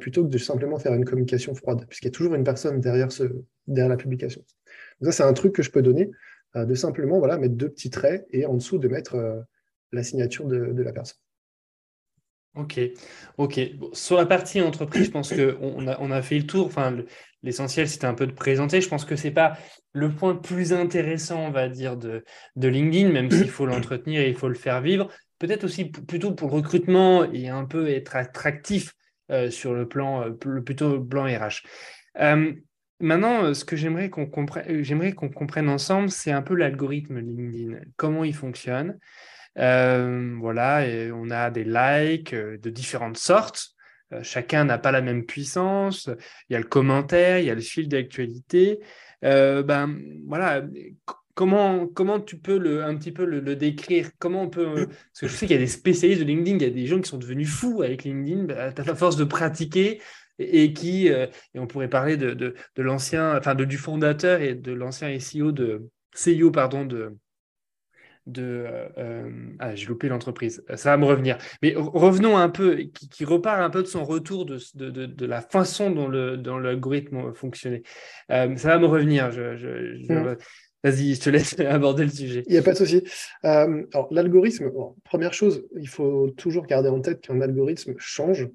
plutôt 0.00 0.24
que 0.24 0.30
de 0.30 0.38
simplement 0.38 0.78
faire 0.78 0.94
une 0.94 1.04
communication 1.04 1.54
froide, 1.54 1.84
puisqu'il 1.88 2.06
y 2.06 2.08
a 2.08 2.12
toujours 2.12 2.34
une 2.34 2.44
personne 2.44 2.80
derrière, 2.80 3.12
ce, 3.12 3.24
derrière 3.66 3.90
la 3.90 3.96
publication. 3.96 4.42
ça, 5.02 5.12
c'est 5.12 5.22
un 5.22 5.32
truc 5.32 5.54
que 5.54 5.62
je 5.62 5.70
peux 5.70 5.82
donner, 5.82 6.10
euh, 6.56 6.64
de 6.64 6.74
simplement 6.74 7.18
voilà, 7.18 7.36
mettre 7.36 7.54
deux 7.54 7.68
petits 7.68 7.90
traits 7.90 8.26
et 8.30 8.46
en 8.46 8.54
dessous 8.54 8.78
de 8.78 8.88
mettre 8.88 9.16
euh, 9.16 9.40
la 9.92 10.02
signature 10.02 10.46
de, 10.46 10.82
la 10.82 10.92
personne. 10.92 11.18
Ok, 12.54 12.78
ok. 13.36 13.60
sur 13.92 14.16
la 14.16 14.26
partie 14.26 14.60
entreprise, 14.60 15.06
je 15.06 15.10
pense 15.10 15.34
qu'on 15.34 15.88
a, 15.88 15.98
on 16.00 16.10
a 16.12 16.22
fait 16.22 16.38
le 16.38 16.46
tour. 16.46 16.66
Enfin, 16.66 16.96
l'essentiel, 17.42 17.88
c'était 17.88 18.06
un 18.06 18.14
peu 18.14 18.28
de 18.28 18.32
présenter. 18.32 18.80
Je 18.80 18.88
pense 18.88 19.04
que 19.04 19.16
ce 19.16 19.26
n'est 19.26 19.34
pas 19.34 19.58
le 19.92 20.14
point 20.14 20.34
le 20.34 20.40
plus 20.40 20.72
intéressant, 20.72 21.40
on 21.40 21.50
va 21.50 21.68
dire, 21.68 21.96
de, 21.96 22.24
de 22.54 22.68
LinkedIn, 22.68 23.10
même 23.10 23.28
s'il 23.28 23.50
faut 23.50 23.66
l'entretenir 23.66 24.20
et 24.20 24.28
il 24.28 24.36
faut 24.36 24.48
le 24.48 24.54
faire 24.54 24.80
vivre. 24.80 25.10
Peut-être 25.44 25.64
aussi 25.64 25.84
plutôt 25.84 26.32
pour 26.32 26.48
le 26.48 26.54
recrutement 26.54 27.30
et 27.30 27.50
un 27.50 27.66
peu 27.66 27.90
être 27.90 28.16
attractif 28.16 28.94
euh, 29.30 29.50
sur 29.50 29.74
le 29.74 29.86
plan 29.86 30.22
euh, 30.22 30.30
plutôt 30.30 30.98
blanc 30.98 31.24
RH. 31.24 31.66
Euh, 32.18 32.54
maintenant, 32.98 33.52
ce 33.52 33.66
que 33.66 33.76
j'aimerais 33.76 34.08
qu'on 34.08 34.24
comprenne, 34.24 34.82
j'aimerais 34.82 35.12
qu'on 35.12 35.28
comprenne 35.28 35.68
ensemble, 35.68 36.08
c'est 36.08 36.32
un 36.32 36.40
peu 36.40 36.54
l'algorithme 36.54 37.18
LinkedIn, 37.18 37.76
comment 37.98 38.24
il 38.24 38.34
fonctionne. 38.34 38.98
voilà, 39.54 40.88
et 40.88 41.12
on 41.12 41.28
a 41.28 41.50
des 41.50 41.64
likes 41.64 42.34
de 42.34 42.70
différentes 42.70 43.18
sortes. 43.18 43.74
chacun 44.22 44.64
n'a 44.64 44.78
pas 44.78 44.92
la 44.92 45.02
même 45.02 45.26
puissance. 45.26 46.08
Il 46.48 46.54
y 46.54 46.56
a 46.56 46.58
le 46.58 46.64
commentaire, 46.64 47.38
il 47.38 47.44
y 47.44 47.50
a 47.50 47.54
le 47.54 47.60
fil 47.60 47.86
d'actualité. 47.86 48.80
ben 49.20 49.98
voilà, 50.26 50.62
comment, 51.34 51.86
comment 51.86 52.20
tu 52.20 52.38
peux 52.38 52.58
le, 52.58 52.84
un 52.84 52.96
petit 52.96 53.12
peu 53.12 53.24
le, 53.24 53.56
décrire? 53.56 54.10
Comment 54.18 54.42
on 54.42 54.50
peut. 54.50 54.66
Euh, 54.66 54.86
parce 54.86 55.20
que 55.20 55.28
je 55.28 55.32
sais 55.32 55.46
qu'il 55.46 55.56
y 55.56 55.58
a 55.58 55.62
des 55.62 55.66
spécialistes 55.66 56.20
de 56.20 56.26
LinkedIn, 56.26 56.56
il 56.56 56.62
y 56.62 56.66
a 56.66 56.70
des 56.70 56.86
gens 56.86 57.00
qui 57.00 57.08
sont 57.08 57.18
devenus 57.18 57.50
fous 57.50 57.82
avec 57.82 58.04
LinkedIn, 58.04 58.44
bah, 58.44 58.72
à 58.76 58.94
force 58.94 59.16
de 59.16 59.24
pratiquer 59.24 60.00
et, 60.38 60.72
qui. 60.72 61.10
Euh, 61.10 61.26
et 61.54 61.58
on 61.58 61.66
pourrait 61.66 61.88
parler 61.88 62.16
de, 62.16 62.32
de, 62.34 62.54
l'ancien, 62.82 63.36
enfin 63.36 63.54
de, 63.54 63.64
du 63.64 63.78
fondateur 63.78 64.40
et 64.40 64.54
de 64.54 64.72
l'ancien 64.72 65.18
SEO 65.18 65.52
de. 65.52 65.88
CEO, 66.16 66.52
pardon, 66.52 66.84
de, 66.84 67.16
de 68.26 68.66
euh, 68.98 69.28
ah, 69.58 69.74
j'ai 69.74 69.86
loupé 69.86 70.08
l'entreprise, 70.08 70.64
ça 70.76 70.90
va 70.90 70.96
me 70.96 71.06
revenir. 71.06 71.38
Mais 71.60 71.74
revenons 71.76 72.36
un 72.36 72.48
peu, 72.48 72.84
qui, 73.10 73.24
repart 73.24 73.60
un 73.60 73.68
peu 73.68 73.82
de 73.82 73.88
son 73.88 74.04
retour 74.04 74.46
de, 74.46 74.60
de, 74.76 75.06
de, 75.06 75.26
la 75.26 75.40
façon 75.40 75.90
dont 75.90 76.06
le 76.06 76.36
dont 76.36 76.58
l'algorithme 76.58 77.34
fonctionnait. 77.34 77.82
Ça 78.28 78.54
va 78.54 78.78
me 78.78 78.86
revenir. 78.86 79.32
Je, 79.32 80.12
mmh. 80.12 80.36
Vas-y, 80.84 81.14
je 81.14 81.20
te 81.20 81.30
laisse 81.30 81.58
aborder 81.60 82.04
le 82.04 82.10
sujet. 82.10 82.44
Il 82.46 82.52
n'y 82.52 82.58
a 82.58 82.62
pas 82.62 82.72
de 82.72 82.78
souci. 82.78 83.02
alors, 83.42 84.08
l'algorithme, 84.10 84.70
première 85.02 85.32
chose, 85.32 85.64
il 85.76 85.88
faut 85.88 86.30
toujours 86.36 86.66
garder 86.66 86.90
en 86.90 87.00
tête 87.00 87.22
qu'un 87.22 87.40
algorithme 87.40 87.94
change. 87.98 88.48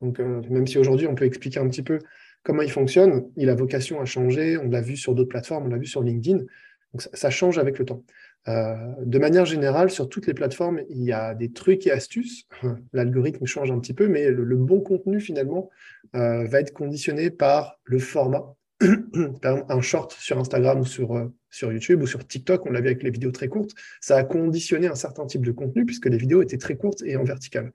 Donc, 0.00 0.18
même 0.18 0.66
si 0.66 0.78
aujourd'hui, 0.78 1.06
on 1.06 1.14
peut 1.14 1.26
expliquer 1.26 1.60
un 1.60 1.68
petit 1.68 1.82
peu 1.82 1.98
comment 2.42 2.62
il 2.62 2.70
fonctionne, 2.70 3.28
il 3.36 3.50
a 3.50 3.54
vocation 3.54 4.00
à 4.00 4.04
changer. 4.04 4.56
On 4.56 4.68
l'a 4.68 4.80
vu 4.80 4.96
sur 4.96 5.14
d'autres 5.14 5.28
plateformes, 5.28 5.66
on 5.66 5.68
l'a 5.68 5.78
vu 5.78 5.86
sur 5.86 6.02
LinkedIn. 6.02 6.38
Donc, 6.38 7.02
ça 7.12 7.30
change 7.30 7.58
avec 7.58 7.78
le 7.78 7.84
temps. 7.84 8.02
Euh, 8.48 8.74
de 9.04 9.18
manière 9.18 9.44
générale, 9.44 9.90
sur 9.90 10.08
toutes 10.08 10.26
les 10.26 10.34
plateformes, 10.34 10.80
il 10.88 11.02
y 11.02 11.12
a 11.12 11.34
des 11.34 11.52
trucs 11.52 11.86
et 11.86 11.92
astuces. 11.92 12.46
L'algorithme 12.92 13.46
change 13.46 13.70
un 13.70 13.78
petit 13.78 13.94
peu, 13.94 14.08
mais 14.08 14.30
le, 14.30 14.56
bon 14.56 14.80
contenu, 14.80 15.20
finalement, 15.20 15.70
euh, 16.14 16.44
va 16.46 16.60
être 16.60 16.72
conditionné 16.72 17.30
par 17.30 17.80
le 17.84 17.98
format. 17.98 18.54
par 19.42 19.52
exemple, 19.52 19.72
un 19.72 19.80
short 19.80 20.12
sur 20.12 20.38
Instagram 20.38 20.80
ou 20.80 20.84
sur, 20.84 21.16
euh, 21.16 21.32
sur 21.50 21.72
YouTube 21.72 22.02
ou 22.02 22.06
sur 22.06 22.26
TikTok, 22.26 22.66
on 22.66 22.70
l'a 22.70 22.80
vu 22.80 22.86
avec 22.86 23.02
les 23.02 23.10
vidéos 23.10 23.30
très 23.30 23.48
courtes, 23.48 23.72
ça 24.00 24.16
a 24.16 24.24
conditionné 24.24 24.88
un 24.88 24.94
certain 24.94 25.26
type 25.26 25.44
de 25.44 25.52
contenu 25.52 25.84
puisque 25.84 26.06
les 26.06 26.16
vidéos 26.16 26.42
étaient 26.42 26.58
très 26.58 26.76
courtes 26.76 27.02
et 27.04 27.16
en 27.16 27.24
vertical. 27.24 27.72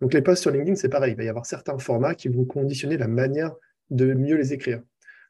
Donc 0.00 0.12
les 0.12 0.22
posts 0.22 0.42
sur 0.42 0.50
LinkedIn, 0.50 0.76
c'est 0.76 0.88
pareil, 0.88 1.12
il 1.12 1.16
va 1.16 1.24
y 1.24 1.28
avoir 1.28 1.46
certains 1.46 1.78
formats 1.78 2.14
qui 2.14 2.28
vont 2.28 2.44
conditionner 2.44 2.96
la 2.96 3.08
manière 3.08 3.52
de 3.90 4.12
mieux 4.12 4.36
les 4.36 4.52
écrire. 4.52 4.82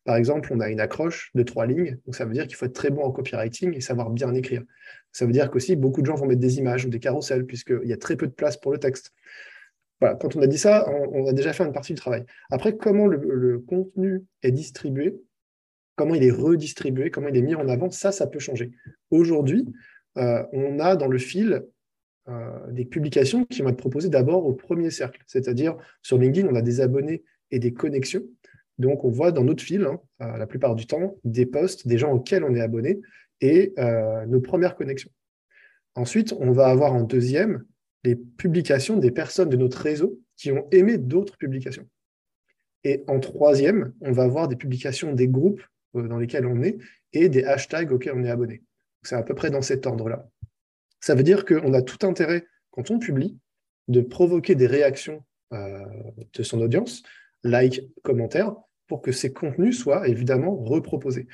Par 0.05 0.17
exemple, 0.17 0.53
on 0.53 0.61
a 0.61 0.69
une 0.69 0.81
accroche 0.81 1.31
de 1.35 1.43
trois 1.43 1.67
lignes, 1.67 1.99
donc 2.05 2.15
ça 2.15 2.25
veut 2.25 2.33
dire 2.33 2.47
qu'il 2.47 2.57
faut 2.57 2.67
être 2.67 2.75
très 2.75 2.91
bon 2.91 3.03
en 3.03 3.11
copywriting 3.11 3.75
et 3.75 3.81
savoir 3.81 4.11
bien 4.11 4.35
écrire. 4.35 4.63
Ça 5.13 5.25
veut 5.25 5.33
dire 5.33 5.51
qu'aussi, 5.51 5.77
beaucoup 5.77 6.03
de 6.03 6.07
gens 6.07 6.15
vont 6.15 6.27
mettre 6.27 6.41
des 6.41 6.59
images 6.59 6.85
ou 6.85 6.91
des 6.91 6.99
carousels, 6.99 7.47
puisqu'il 7.47 7.89
y 7.89 7.93
a 7.93 7.97
très 7.97 8.17
peu 8.17 8.27
de 8.27 8.33
place 8.33 8.57
pour 8.59 8.73
le 8.73 8.79
texte. 8.79 9.13
Quand 10.21 10.37
on 10.37 10.43
a 10.43 10.47
dit 10.47 10.59
ça, 10.59 10.87
on, 11.13 11.27
a 11.27 11.33
déjà 11.33 11.53
fait 11.53 11.65
une 11.65 11.73
partie 11.73 11.95
du 11.95 12.01
travail. 12.01 12.25
Après, 12.51 12.77
comment 12.77 13.07
le, 13.07 13.59
contenu 13.67 14.25
est 14.43 14.53
distribué, 14.53 15.17
comment 15.97 16.15
il 16.15 16.25
est 16.25 16.31
redistribué, 16.31 17.11
comment 17.11 17.29
il 17.29 17.37
est 17.37 17.43
mis 17.43 17.55
en 17.55 17.69
avant, 17.69 17.91
ça, 17.91 18.13
ça 18.13 18.27
peut 18.27 18.39
changer. 18.39 18.73
Aujourd'hui, 19.11 19.67
euh, 20.19 20.43
on 20.53 20.79
a 20.79 20.97
dans 20.97 21.09
le 21.09 21.19
fil 21.19 21.65
euh, 22.29 22.71
des 22.71 22.85
publications 22.85 23.45
qui 23.45 23.63
vont 23.63 23.71
être 23.71 23.77
proposées 23.77 24.09
d'abord 24.09 24.47
au 24.47 24.53
premier 24.53 24.91
cercle, 24.91 25.23
c'est-à-dire 25.27 25.77
sur 26.03 26.19
LinkedIn, 26.19 26.49
on 26.49 26.55
a 26.55 26.63
des 26.63 26.81
abonnés 26.81 27.25
et 27.51 27.59
des 27.59 27.73
connexions. 27.73 28.23
Donc, 28.79 29.05
on 29.05 29.11
voit 29.11 29.31
dans 29.31 29.45
notre 29.45 29.63
fil, 29.63 29.85
hein, 29.85 30.01
euh, 30.21 30.37
la 30.37 30.47
plupart 30.47 30.75
du 30.75 30.87
temps, 30.87 31.17
des 31.25 31.47
posts, 31.47 31.87
des 31.87 31.99
gens 31.99 32.13
auxquels 32.13 32.45
on 32.45 32.55
est 32.55 32.61
abonné 32.61 33.01
et 33.41 33.75
nos 34.27 34.41
premières 34.41 34.75
connexions. 34.75 35.11
Ensuite, 35.97 36.33
on 36.39 36.51
va 36.53 36.69
avoir 36.69 36.95
en 36.95 37.03
deuxième 37.03 37.65
les 38.05 38.17
publications 38.17 38.97
des 38.97 39.11
personnes 39.11 39.49
de 39.49 39.57
notre 39.57 39.81
réseau 39.81 40.21
qui 40.37 40.53
ont 40.53 40.69
aimé 40.71 40.99
d'autres 40.99 41.37
publications. 41.37 41.89
Et 42.85 43.03
en 43.07 43.19
troisième, 43.19 43.95
on 44.01 44.13
va 44.13 44.25
avoir 44.25 44.49
des 44.49 44.57
publications 44.57 45.13
des 45.13 45.29
groupes 45.29 45.63
euh, 45.97 46.07
dans 46.07 46.19
lesquels 46.19 46.47
on 46.47 46.63
est 46.63 46.79
et 47.13 47.29
des 47.29 47.45
hashtags 47.45 47.93
auxquels 47.93 48.15
on 48.15 48.25
est 48.25 48.31
abonné. 48.31 48.63
C'est 49.03 49.17
à 49.17 49.23
peu 49.23 49.35
près 49.35 49.51
dans 49.51 49.63
cet 49.63 49.87
ordre-là. 49.87 50.29
Ça 51.01 51.15
veut 51.15 51.23
dire 51.23 51.45
qu'on 51.45 51.73
a 51.75 51.83
tout 51.83 52.07
intérêt, 52.07 52.47
quand 52.71 52.91
on 52.91 52.99
publie, 52.99 53.39
de 53.89 54.01
provoquer 54.01 54.55
des 54.55 54.67
réactions 54.67 55.23
de 55.53 56.43
son 56.43 56.61
audience, 56.61 57.03
like, 57.45 57.83
commentaires, 58.03 58.57
pour 58.87 59.03
que 59.03 59.13
ces 59.13 59.33
contenus 59.33 59.79
soient 59.79 60.09
évidemment 60.09 60.57
reproposés. 60.57 61.27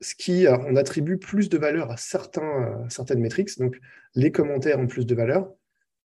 Ce 0.00 0.14
qui, 0.14 0.46
euh, 0.46 0.56
on 0.66 0.76
attribue 0.76 1.18
plus 1.18 1.48
de 1.48 1.58
valeur 1.58 1.90
à 1.90 1.94
euh, 1.94 2.88
certaines 2.88 3.20
métriques, 3.20 3.58
donc 3.58 3.78
les 4.14 4.32
commentaires 4.32 4.78
ont 4.78 4.86
plus 4.86 5.06
de 5.06 5.14
valeur 5.14 5.50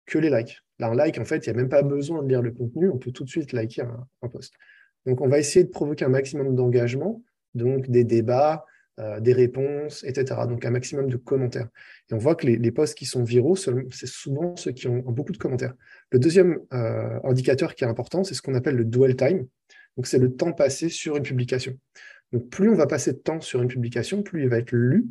que 0.06 0.18
les 0.18 0.30
likes. 0.30 0.60
Là, 0.80 0.88
un 0.88 0.96
like, 0.96 1.18
en 1.18 1.26
fait, 1.26 1.46
il 1.46 1.50
n'y 1.50 1.58
a 1.58 1.58
même 1.58 1.70
pas 1.70 1.84
besoin 1.84 2.24
de 2.24 2.28
lire 2.28 2.42
le 2.42 2.52
contenu, 2.52 2.90
on 2.90 2.98
peut 2.98 3.12
tout 3.12 3.24
de 3.24 3.30
suite 3.30 3.54
liker 3.54 3.84
un, 4.22 4.28
post. 4.28 4.54
Donc, 5.06 5.22
on 5.22 5.28
va 5.28 5.40
essayer 5.40 5.64
de 5.64 5.70
provoquer 5.70 6.06
un 6.06 6.10
maximum 6.10 6.56
d'engagement, 6.56 7.24
donc 7.54 7.90
des 7.90 8.04
débats, 8.04 8.66
euh, 9.00 9.20
des 9.20 9.34
réponses, 9.34 10.04
etc. 10.04 10.42
Donc, 10.48 10.66
un 10.66 10.72
maximum 10.72 11.10
de 11.10 11.18
commentaires. 11.18 11.70
Et 12.10 12.14
on 12.14 12.18
voit 12.18 12.36
que 12.36 12.48
les, 12.48 12.72
posts 12.72 12.98
qui 12.98 13.06
sont 13.06 13.24
viraux, 13.24 13.56
c'est 13.56 14.08
souvent 14.08 14.56
ceux 14.56 14.72
qui 14.72 14.88
ont 14.88 15.00
beaucoup 15.00 15.32
de 15.32 15.38
commentaires. 15.38 15.74
Le 16.12 16.20
deuxième 16.20 16.60
indicateur 17.24 17.76
qui 17.76 17.84
est 17.84 17.88
important, 17.88 18.24
c'est 18.24 18.34
ce 18.34 18.42
qu'on 18.42 18.56
appelle 18.56 18.76
le 18.76 18.86
dwell 18.86 19.16
time. 19.16 19.48
Donc, 19.98 20.08
c'est 20.08 20.18
le 20.18 20.34
temps 20.34 20.52
passé 20.52 20.90
sur 20.90 21.16
une 21.18 21.24
publication. 21.24 21.78
Donc, 22.32 22.50
plus 22.50 22.70
on 22.70 22.76
va 22.76 22.88
passer 22.88 23.14
de 23.14 23.18
temps 23.18 23.40
sur 23.40 23.62
une 23.62 23.70
publication, 23.70 24.24
plus 24.24 24.44
il 24.44 24.50
va 24.50 24.58
être 24.58 24.72
lu, 24.72 25.08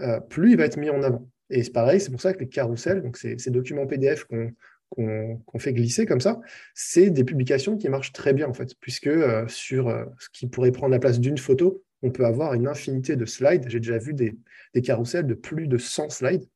euh, 0.00 0.20
plus 0.20 0.52
il 0.52 0.56
va 0.56 0.64
être 0.64 0.76
mis 0.76 0.90
en 0.90 1.02
avant. 1.02 1.28
Et 1.50 1.62
c'est 1.62 1.72
pareil, 1.72 2.00
c'est 2.00 2.10
pour 2.10 2.20
ça 2.20 2.32
que 2.32 2.40
les 2.40 2.48
carousels, 2.48 3.02
donc 3.02 3.16
ces, 3.16 3.36
documents 3.50 3.86
PDF 3.86 4.24
qu'on 4.24 5.58
fait 5.58 5.72
glisser 5.72 6.06
comme 6.06 6.20
ça, 6.20 6.40
c'est 6.74 7.10
des 7.10 7.24
publications 7.24 7.76
qui 7.76 7.88
marchent 7.88 8.12
très 8.12 8.32
bien 8.32 8.48
en 8.48 8.54
fait, 8.54 8.74
puisque 8.80 9.08
euh, 9.08 9.46
sur 9.48 9.88
euh, 9.88 10.04
ce 10.18 10.28
qui 10.32 10.46
pourrait 10.46 10.72
prendre 10.72 10.92
la 10.92 10.98
place 10.98 11.20
d'une 11.20 11.38
photo, 11.38 11.84
on 12.02 12.10
peut 12.10 12.24
avoir 12.24 12.54
une 12.54 12.66
infinité 12.66 13.16
de 13.16 13.24
slides. 13.24 13.64
J'ai 13.68 13.80
déjà 13.80 13.98
vu 13.98 14.14
des, 14.14 14.36
des 14.74 14.82
carousels 14.82 15.26
de 15.26 15.34
plus 15.34 15.68
de 15.68 15.78
100 15.78 16.10
slides, 16.10 16.46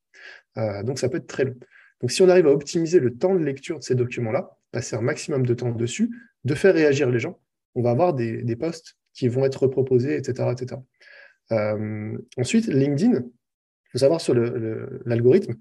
donc 0.83 0.99
ça 0.99 1.09
peut 1.09 1.17
être 1.17 1.27
très 1.27 1.45
long. 1.45 1.55
Donc 2.01 2.11
si 2.11 2.21
on 2.21 2.29
arrive 2.29 2.47
à 2.47 2.51
optimiser 2.51 2.99
le 2.99 3.15
temps 3.15 3.33
de 3.33 3.43
lecture 3.43 3.79
de 3.79 3.83
ces 3.83 3.95
documents-là, 3.95 4.57
passer 4.71 4.95
un 4.95 5.01
maximum 5.01 5.45
de 5.45 5.53
temps 5.53 5.71
dessus, 5.71 6.09
de 6.43 6.53
faire 6.53 6.73
réagir 6.73 7.09
les 7.09 7.19
gens, 7.19 7.39
on 7.75 7.81
va 7.81 7.91
avoir 7.91 8.13
des, 8.13 8.43
des 8.43 8.55
posts 8.55 8.97
qui 9.13 9.27
vont 9.27 9.45
être 9.45 9.63
reproposés, 9.63 10.15
etc. 10.15 10.49
etc. 10.51 10.81
Euh, 11.51 12.17
ensuite, 12.37 12.67
LinkedIn, 12.67 13.23
il 13.89 13.93
faut 13.93 13.97
savoir 13.99 14.21
sur 14.21 14.35
l'algorithme, 15.05 15.55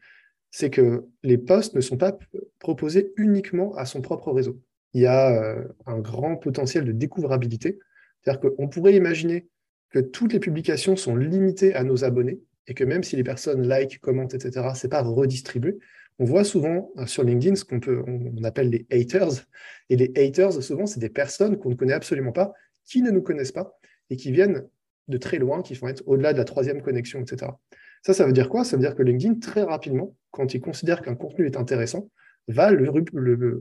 c'est 0.51 0.71
que 0.71 1.05
les 1.23 1.38
posts 1.38 1.75
ne 1.75 1.81
sont 1.81 1.97
pas 1.97 2.17
proposés 2.59 3.12
uniquement 3.17 3.75
à 3.77 3.87
son 3.87 4.01
propre 4.01 4.33
réseau. 4.33 4.61
Il 4.95 5.03
y 5.03 5.07
a 5.07 5.43
euh, 5.43 5.64
un 5.87 5.99
grand 5.99 6.37
potentiel 6.37 6.85
de 6.85 6.93
découvrabilité. 6.93 7.79
C'est-à-dire 8.21 8.41
qu'on 8.41 8.69
pourrait 8.69 8.95
imaginer 8.95 9.49
que 9.91 9.99
toutes 9.99 10.33
les 10.33 10.41
publications 10.41 10.97
sont 10.97 11.17
limitées 11.17 11.75
à 11.75 11.85
nos 11.85 12.05
abonnés 12.05 12.41
et 12.67 12.75
que 12.75 12.85
même 12.85 13.03
si 13.03 13.17
les 13.17 13.25
personnes 13.25 13.67
like, 13.67 13.99
commentent, 14.01 14.35
etc., 14.35 14.67
ce 14.75 14.87
n'est 14.87 14.91
pas 14.91 15.03
redistribué, 15.03 15.79
on 16.19 16.25
voit 16.25 16.45
souvent 16.45 16.91
euh, 16.99 17.07
sur 17.07 17.23
LinkedIn 17.23 17.55
ce 17.55 17.64
qu'on 17.64 18.45
appelle 18.45 18.71
les 18.71 18.87
haters. 18.91 19.47
Et 19.88 19.97
les 19.97 20.12
haters, 20.17 20.62
souvent, 20.62 20.87
c'est 20.87 21.01
des 21.01 21.11
personnes 21.11 21.59
qu'on 21.59 21.71
ne 21.71 21.75
connaît 21.75 21.93
absolument 21.93 22.33
pas, 22.33 22.53
qui 22.85 23.03
ne 23.03 23.11
nous 23.11 23.23
connaissent 23.23 23.53
pas 23.53 23.79
et 24.11 24.17
qui 24.17 24.33
viennent 24.33 24.67
de 25.09 25.19
très 25.19 25.38
loin, 25.38 25.62
qui 25.62 25.75
vont 25.75 25.88
être 25.88 26.03
au-delà 26.07 26.33
de 26.33 26.38
la 26.38 26.45
troisième 26.45 26.83
connexion, 26.83 27.21
etc. 27.21 27.53
Ça, 28.02 28.14
ça 28.14 28.26
veut 28.26 28.32
dire 28.32 28.48
quoi? 28.48 28.64
Ça 28.64 28.76
veut 28.76 28.82
dire 28.82 28.94
que 28.94 29.02
LinkedIn, 29.02 29.34
très 29.40 29.62
rapidement, 29.62 30.14
quand 30.30 30.54
il 30.54 30.61
considère 30.61 31.02
qu'un 31.02 31.14
contenu 31.14 31.46
est 31.46 31.56
intéressant, 31.56 32.08
va 32.48 32.70
le, 32.70 32.90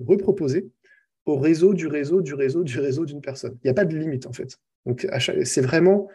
reproposer 0.07 0.69
au 1.25 1.37
réseau 1.37 1.73
du 1.73 1.87
réseau 1.87 2.21
du 2.21 2.33
réseau 2.33 2.63
du 2.63 2.79
réseau 2.79 3.05
d'une 3.05 3.21
personne. 3.21 3.57
Il 3.63 3.67
n'y 3.67 3.71
a 3.71 3.73
pas 3.73 3.85
de 3.85 3.97
limite, 3.97 4.25
en 4.27 4.33
fait. 4.33 4.57
Donc, 4.85 5.07
c'est 5.43 5.61
vraiment, 5.61 6.07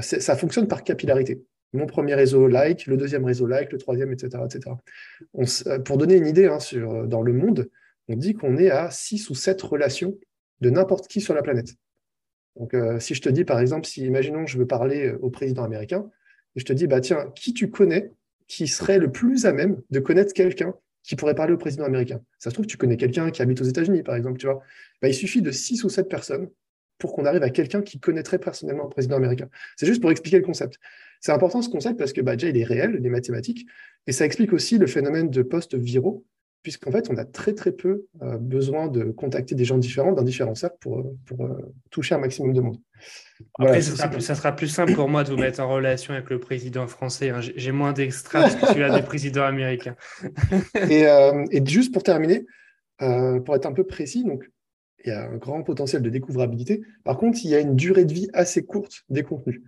ça 0.00 0.36
fonctionne 0.36 0.68
par 0.68 0.84
capillarité 0.84 1.42
mon 1.72 1.86
premier 1.86 2.14
réseau 2.14 2.46
like, 2.46 2.86
le 2.86 2.96
deuxième 2.96 3.24
réseau 3.24 3.46
like, 3.46 3.72
le 3.72 3.78
troisième, 3.78 4.12
etc. 4.12 4.42
etc. 4.44 4.76
Euh, 5.66 5.78
pour 5.80 5.98
donner 5.98 6.16
une 6.16 6.26
idée, 6.26 6.46
hein, 6.46 6.58
euh, 6.74 7.06
dans 7.06 7.22
le 7.22 7.32
monde, 7.32 7.68
on 8.08 8.16
dit 8.16 8.34
qu'on 8.34 8.56
est 8.56 8.70
à 8.70 8.90
six 8.90 9.30
ou 9.30 9.34
sept 9.34 9.62
relations 9.62 10.18
de 10.60 10.70
n'importe 10.70 11.06
qui 11.06 11.20
sur 11.20 11.34
la 11.34 11.42
planète. 11.42 11.74
Donc, 12.56 12.74
euh, 12.74 12.98
si 12.98 13.14
je 13.14 13.22
te 13.22 13.28
dis, 13.28 13.44
par 13.44 13.60
exemple, 13.60 13.86
si, 13.86 14.04
imaginons, 14.04 14.46
je 14.46 14.58
veux 14.58 14.66
parler 14.66 15.12
au 15.20 15.30
président 15.30 15.62
américain, 15.62 16.10
et 16.56 16.60
je 16.60 16.64
te 16.64 16.72
dis, 16.72 16.86
bah, 16.86 17.00
tiens, 17.00 17.30
qui 17.34 17.54
tu 17.54 17.70
connais 17.70 18.12
qui 18.46 18.66
serait 18.66 18.98
le 18.98 19.12
plus 19.12 19.46
à 19.46 19.52
même 19.52 19.80
de 19.90 20.00
connaître 20.00 20.32
quelqu'un 20.32 20.74
qui 21.04 21.14
pourrait 21.14 21.36
parler 21.36 21.52
au 21.52 21.56
président 21.56 21.84
américain? 21.84 22.20
Ça 22.38 22.50
se 22.50 22.54
trouve, 22.54 22.66
tu 22.66 22.76
connais 22.76 22.96
quelqu'un 22.96 23.30
qui 23.30 23.42
habite 23.42 23.60
aux 23.60 23.64
États-Unis, 23.64 24.02
par 24.02 24.16
exemple, 24.16 24.38
tu 24.38 24.46
vois. 24.46 24.62
Bah, 25.00 25.08
il 25.08 25.14
suffit 25.14 25.40
de 25.40 25.50
six 25.50 25.84
ou 25.84 25.88
sept 25.88 26.08
personnes 26.08 26.48
pour 26.98 27.14
qu'on 27.14 27.24
arrive 27.24 27.42
à 27.42 27.50
quelqu'un 27.50 27.82
qui 27.82 27.98
connaîtrait 27.98 28.38
personnellement 28.38 28.84
le 28.84 28.90
président 28.90 29.16
américain. 29.16 29.48
C'est 29.76 29.86
juste 29.86 30.00
pour 30.00 30.10
expliquer 30.10 30.38
le 30.38 30.44
concept. 30.44 30.78
C'est 31.20 31.32
important 31.32 31.62
ce 31.62 31.68
concept 31.68 31.98
parce 31.98 32.12
que 32.12 32.20
bah, 32.20 32.36
déjà, 32.36 32.48
il 32.48 32.56
est 32.56 32.64
réel, 32.64 32.92
les 32.92 33.08
mathématiques, 33.08 33.66
et 34.06 34.12
ça 34.12 34.24
explique 34.24 34.52
aussi 34.52 34.78
le 34.78 34.86
phénomène 34.86 35.30
de 35.30 35.42
postes 35.42 35.74
viraux, 35.74 36.24
puisqu'en 36.62 36.90
fait, 36.90 37.08
on 37.10 37.16
a 37.16 37.24
très 37.24 37.54
très 37.54 37.72
peu 37.72 38.06
euh, 38.22 38.36
besoin 38.36 38.88
de 38.88 39.04
contacter 39.04 39.54
des 39.54 39.64
gens 39.64 39.78
différents 39.78 40.12
dans 40.12 40.22
différents 40.22 40.54
cercles 40.54 40.76
pour, 40.80 41.14
pour 41.24 41.44
euh, 41.44 41.72
toucher 41.90 42.14
un 42.14 42.18
maximum 42.18 42.52
de 42.52 42.60
monde. 42.60 42.78
Après, 43.58 43.80
ça, 43.80 44.34
sera 44.34 44.54
plus, 44.54 44.68
simple 44.68 44.94
pour 44.94 45.08
moi 45.08 45.24
de 45.24 45.30
vous 45.30 45.36
mettre 45.36 45.60
en 45.60 45.68
relation 45.68 46.14
avec 46.14 46.30
le 46.30 46.38
président 46.38 46.86
français. 46.86 47.30
Hein. 47.30 47.40
J'ai 47.40 47.72
moins 47.72 47.92
d'extra 47.92 48.42
parce 48.42 48.56
que 48.56 48.66
celui-là 48.66 48.94
des 48.96 49.02
présidents 49.02 49.44
américains. 49.44 49.96
et, 50.88 51.06
euh, 51.08 51.44
et, 51.50 51.64
juste 51.64 51.92
pour 51.92 52.02
terminer, 52.02 52.46
pour 52.98 53.54
être 53.56 53.66
un 53.66 53.72
peu 53.72 53.84
précis, 53.84 54.24
donc 54.24 54.44
il 55.04 55.08
y 55.08 55.12
a 55.12 55.28
un 55.28 55.36
grand 55.36 55.62
potentiel 55.62 56.02
de 56.02 56.10
découvrabilité. 56.10 56.82
Par 57.04 57.16
contre, 57.16 57.38
il 57.44 57.50
y 57.50 57.54
a 57.54 57.60
une 57.60 57.76
durée 57.76 58.04
de 58.04 58.12
vie 58.12 58.28
assez 58.32 58.64
courte 58.64 59.04
des 59.08 59.22
contenus. 59.22 59.62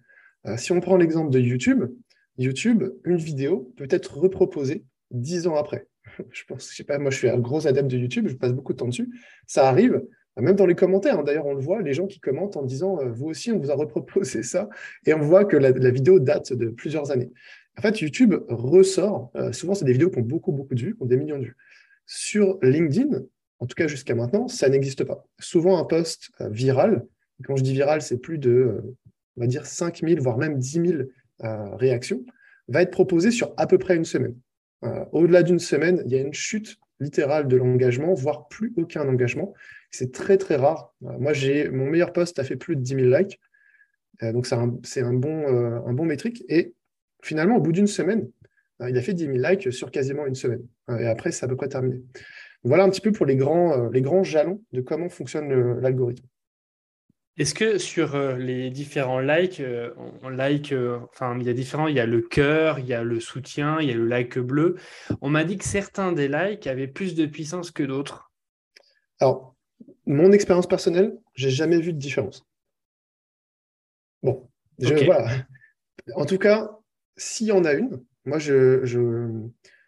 Euh, 0.47 0.57
si 0.57 0.73
on 0.73 0.81
prend 0.81 0.97
l'exemple 0.97 1.31
de 1.31 1.38
YouTube, 1.38 1.85
YouTube, 2.38 2.85
une 3.05 3.16
vidéo 3.16 3.73
peut 3.77 3.88
être 3.90 4.18
reproposée 4.18 4.85
dix 5.11 5.47
ans 5.47 5.57
après. 5.57 5.87
Je 6.33 6.42
pense, 6.47 6.71
je 6.71 6.77
sais 6.77 6.85
pas, 6.85 6.99
moi 6.99 7.11
je 7.11 7.18
suis 7.18 7.29
un 7.29 7.38
gros 7.38 7.66
adepte 7.66 7.88
de 7.88 7.97
YouTube, 7.97 8.27
je 8.29 8.35
passe 8.35 8.53
beaucoup 8.53 8.73
de 8.73 8.79
temps 8.79 8.88
dessus. 8.88 9.09
Ça 9.47 9.68
arrive, 9.68 10.03
même 10.40 10.57
dans 10.57 10.66
les 10.66 10.75
commentaires, 10.75 11.18
hein. 11.18 11.23
d'ailleurs, 11.23 11.47
on 11.47 11.55
le 11.55 11.61
voit, 11.61 11.83
les 11.83 11.92
gens 11.92 12.07
qui 12.07 12.18
commentent 12.18 12.57
en 12.57 12.62
disant 12.62 12.99
euh, 13.01 13.11
Vous 13.11 13.27
aussi, 13.27 13.53
on 13.53 13.59
vous 13.59 13.71
a 13.71 13.75
reproposé 13.75 14.42
ça. 14.42 14.68
Et 15.07 15.12
on 15.12 15.21
voit 15.21 15.45
que 15.45 15.57
la, 15.57 15.71
vidéo 15.90 16.21
date 16.21 16.53
de 16.53 16.68
plusieurs 16.68 17.11
années. 17.11 17.31
En 17.77 17.83
fait, 17.83 18.01
YouTube 18.01 18.35
ressort, 18.49 19.31
euh, 19.37 19.53
souvent, 19.53 19.75
c'est 19.75 19.85
des 19.85 19.92
vidéos 19.92 20.11
qui 20.11 20.18
ont 20.18 20.23
beaucoup, 20.23 20.53
beaucoup 20.53 20.75
de 20.75 20.81
vues, 20.81 20.97
qui 20.97 21.03
ont 21.03 21.07
des 21.07 21.16
millions 21.16 21.38
de 21.38 21.45
vues. 21.45 21.57
Sur 22.07 22.59
LinkedIn, 22.62 23.23
en 23.59 23.66
tout 23.66 23.75
cas 23.75 23.87
jusqu'à 23.87 24.14
maintenant, 24.14 24.49
ça 24.49 24.68
n'existe 24.68 25.05
pas. 25.05 25.27
Souvent, 25.38 25.79
un 25.79 25.85
post 25.85 26.31
euh, 26.40 26.49
viral, 26.49 27.07
quand 27.45 27.57
je 27.57 27.62
dis 27.62 27.73
viral, 27.73 28.03
c'est 28.03 28.18
plus 28.18 28.38
de, 28.38 28.81
on 29.37 29.40
va 29.40 29.47
dire, 29.47 29.66
5000, 29.66 30.21
voire 30.21 30.38
même 30.38 30.59
10 30.59 30.81
000 30.87 31.03
réactions, 31.40 32.25
va 32.68 32.83
être 32.83 32.92
proposé 32.92 33.33
sur 33.33 33.53
à 33.57 33.66
peu 33.66 33.79
près 33.79 33.97
une 33.97 34.05
semaine. 34.05 34.37
Au-delà 35.11 35.42
d'une 35.42 35.59
semaine, 35.59 36.03
il 36.07 36.12
y 36.12 36.14
a 36.14 36.21
une 36.21 36.33
chute 36.33 36.79
littérale 37.03 37.49
de 37.49 37.57
l'engagement, 37.57 38.15
voire 38.15 38.49
plus 38.49 38.73
aucun 38.77 39.07
engagement. 39.09 39.53
C'est 39.91 40.12
très, 40.12 40.38
très 40.38 40.57
rare. 40.57 40.95
Euh, 41.05 41.19
moi, 41.19 41.33
j'ai 41.33 41.69
mon 41.69 41.87
meilleur 41.87 42.12
post 42.12 42.38
a 42.38 42.45
fait 42.45 42.57
plus 42.57 42.77
de 42.77 42.81
10 42.81 42.95
000 42.95 43.07
likes. 43.09 43.41
Euh, 44.23 44.33
donc, 44.33 44.47
c'est 44.47 44.55
un, 45.03 45.12
bon, 45.12 45.43
euh, 45.49 45.81
un 45.87 45.93
bon 45.93 46.05
métrique. 46.05 46.45
Et 46.49 46.75
finalement, 47.23 47.57
au 47.57 47.61
bout 47.61 47.73
d'une 47.73 47.87
semaine, 47.87 48.31
il 48.88 48.97
a 48.97 49.03
fait 49.03 49.15
10 49.15 49.27
000 49.27 49.37
likes 49.38 49.73
sur 49.73 49.91
quasiment 49.91 50.27
une 50.27 50.35
semaine. 50.35 50.62
Et 50.88 51.07
après, 51.07 51.31
c'est 51.31 51.45
à 51.45 51.49
peu 51.49 51.57
près 51.57 51.69
terminé. 51.69 52.03
Voilà 52.65 52.85
un 52.85 52.91
petit 52.91 53.01
peu 53.01 53.12
pour 53.12 53.27
les 53.27 53.37
grands 53.37 54.23
jalons 54.25 54.61
de 54.73 54.81
comment 54.81 55.09
fonctionne 55.09 55.79
l'algorithme. 55.81 56.27
Est-ce 57.38 57.55
que 57.55 57.79
sur 57.79 58.16
les 58.37 58.71
différents 58.71 59.21
likes, 59.21 59.62
on 60.23 60.29
like, 60.29 60.75
enfin, 61.11 61.38
il 61.40 61.47
y 61.47 61.49
a 61.49 61.55
différents, 61.55 61.87
il 61.87 61.97
y 61.97 62.01
a 62.01 62.05
le 62.05 62.21
cœur, 62.21 62.79
il 62.79 62.87
y 62.87 62.92
a 62.92 63.03
le 63.03 63.21
soutien, 63.21 63.81
il 63.81 63.88
y 63.88 63.90
a 63.90 63.95
le 63.95 64.07
like 64.07 64.38
bleu. 64.38 64.77
On 65.23 65.31
m'a 65.31 65.45
dit 65.45 65.57
que 65.57 65.64
certains 65.64 66.12
des 66.12 66.29
likes 66.29 66.66
avaient 66.66 66.87
plus 66.88 67.14
de 67.14 67.25
puissance 67.25 67.71
que 67.71 67.83
d'autres. 67.83 68.31
Alors, 69.18 69.57
mon 70.05 70.31
expérience 70.33 70.66
personnelle, 70.66 71.16
j'ai 71.35 71.49
jamais 71.49 71.81
vu 71.81 71.95
de 71.95 71.99
différence. 71.99 72.47
Bon, 74.23 74.49
voilà. 74.79 75.47
En 76.14 76.27
tout 76.27 76.38
cas, 76.38 76.71
s'il 77.16 77.47
y 77.47 77.53
en 77.53 77.64
a 77.64 77.73
une, 77.73 78.05
moi, 78.27 78.38
je, 78.38 78.85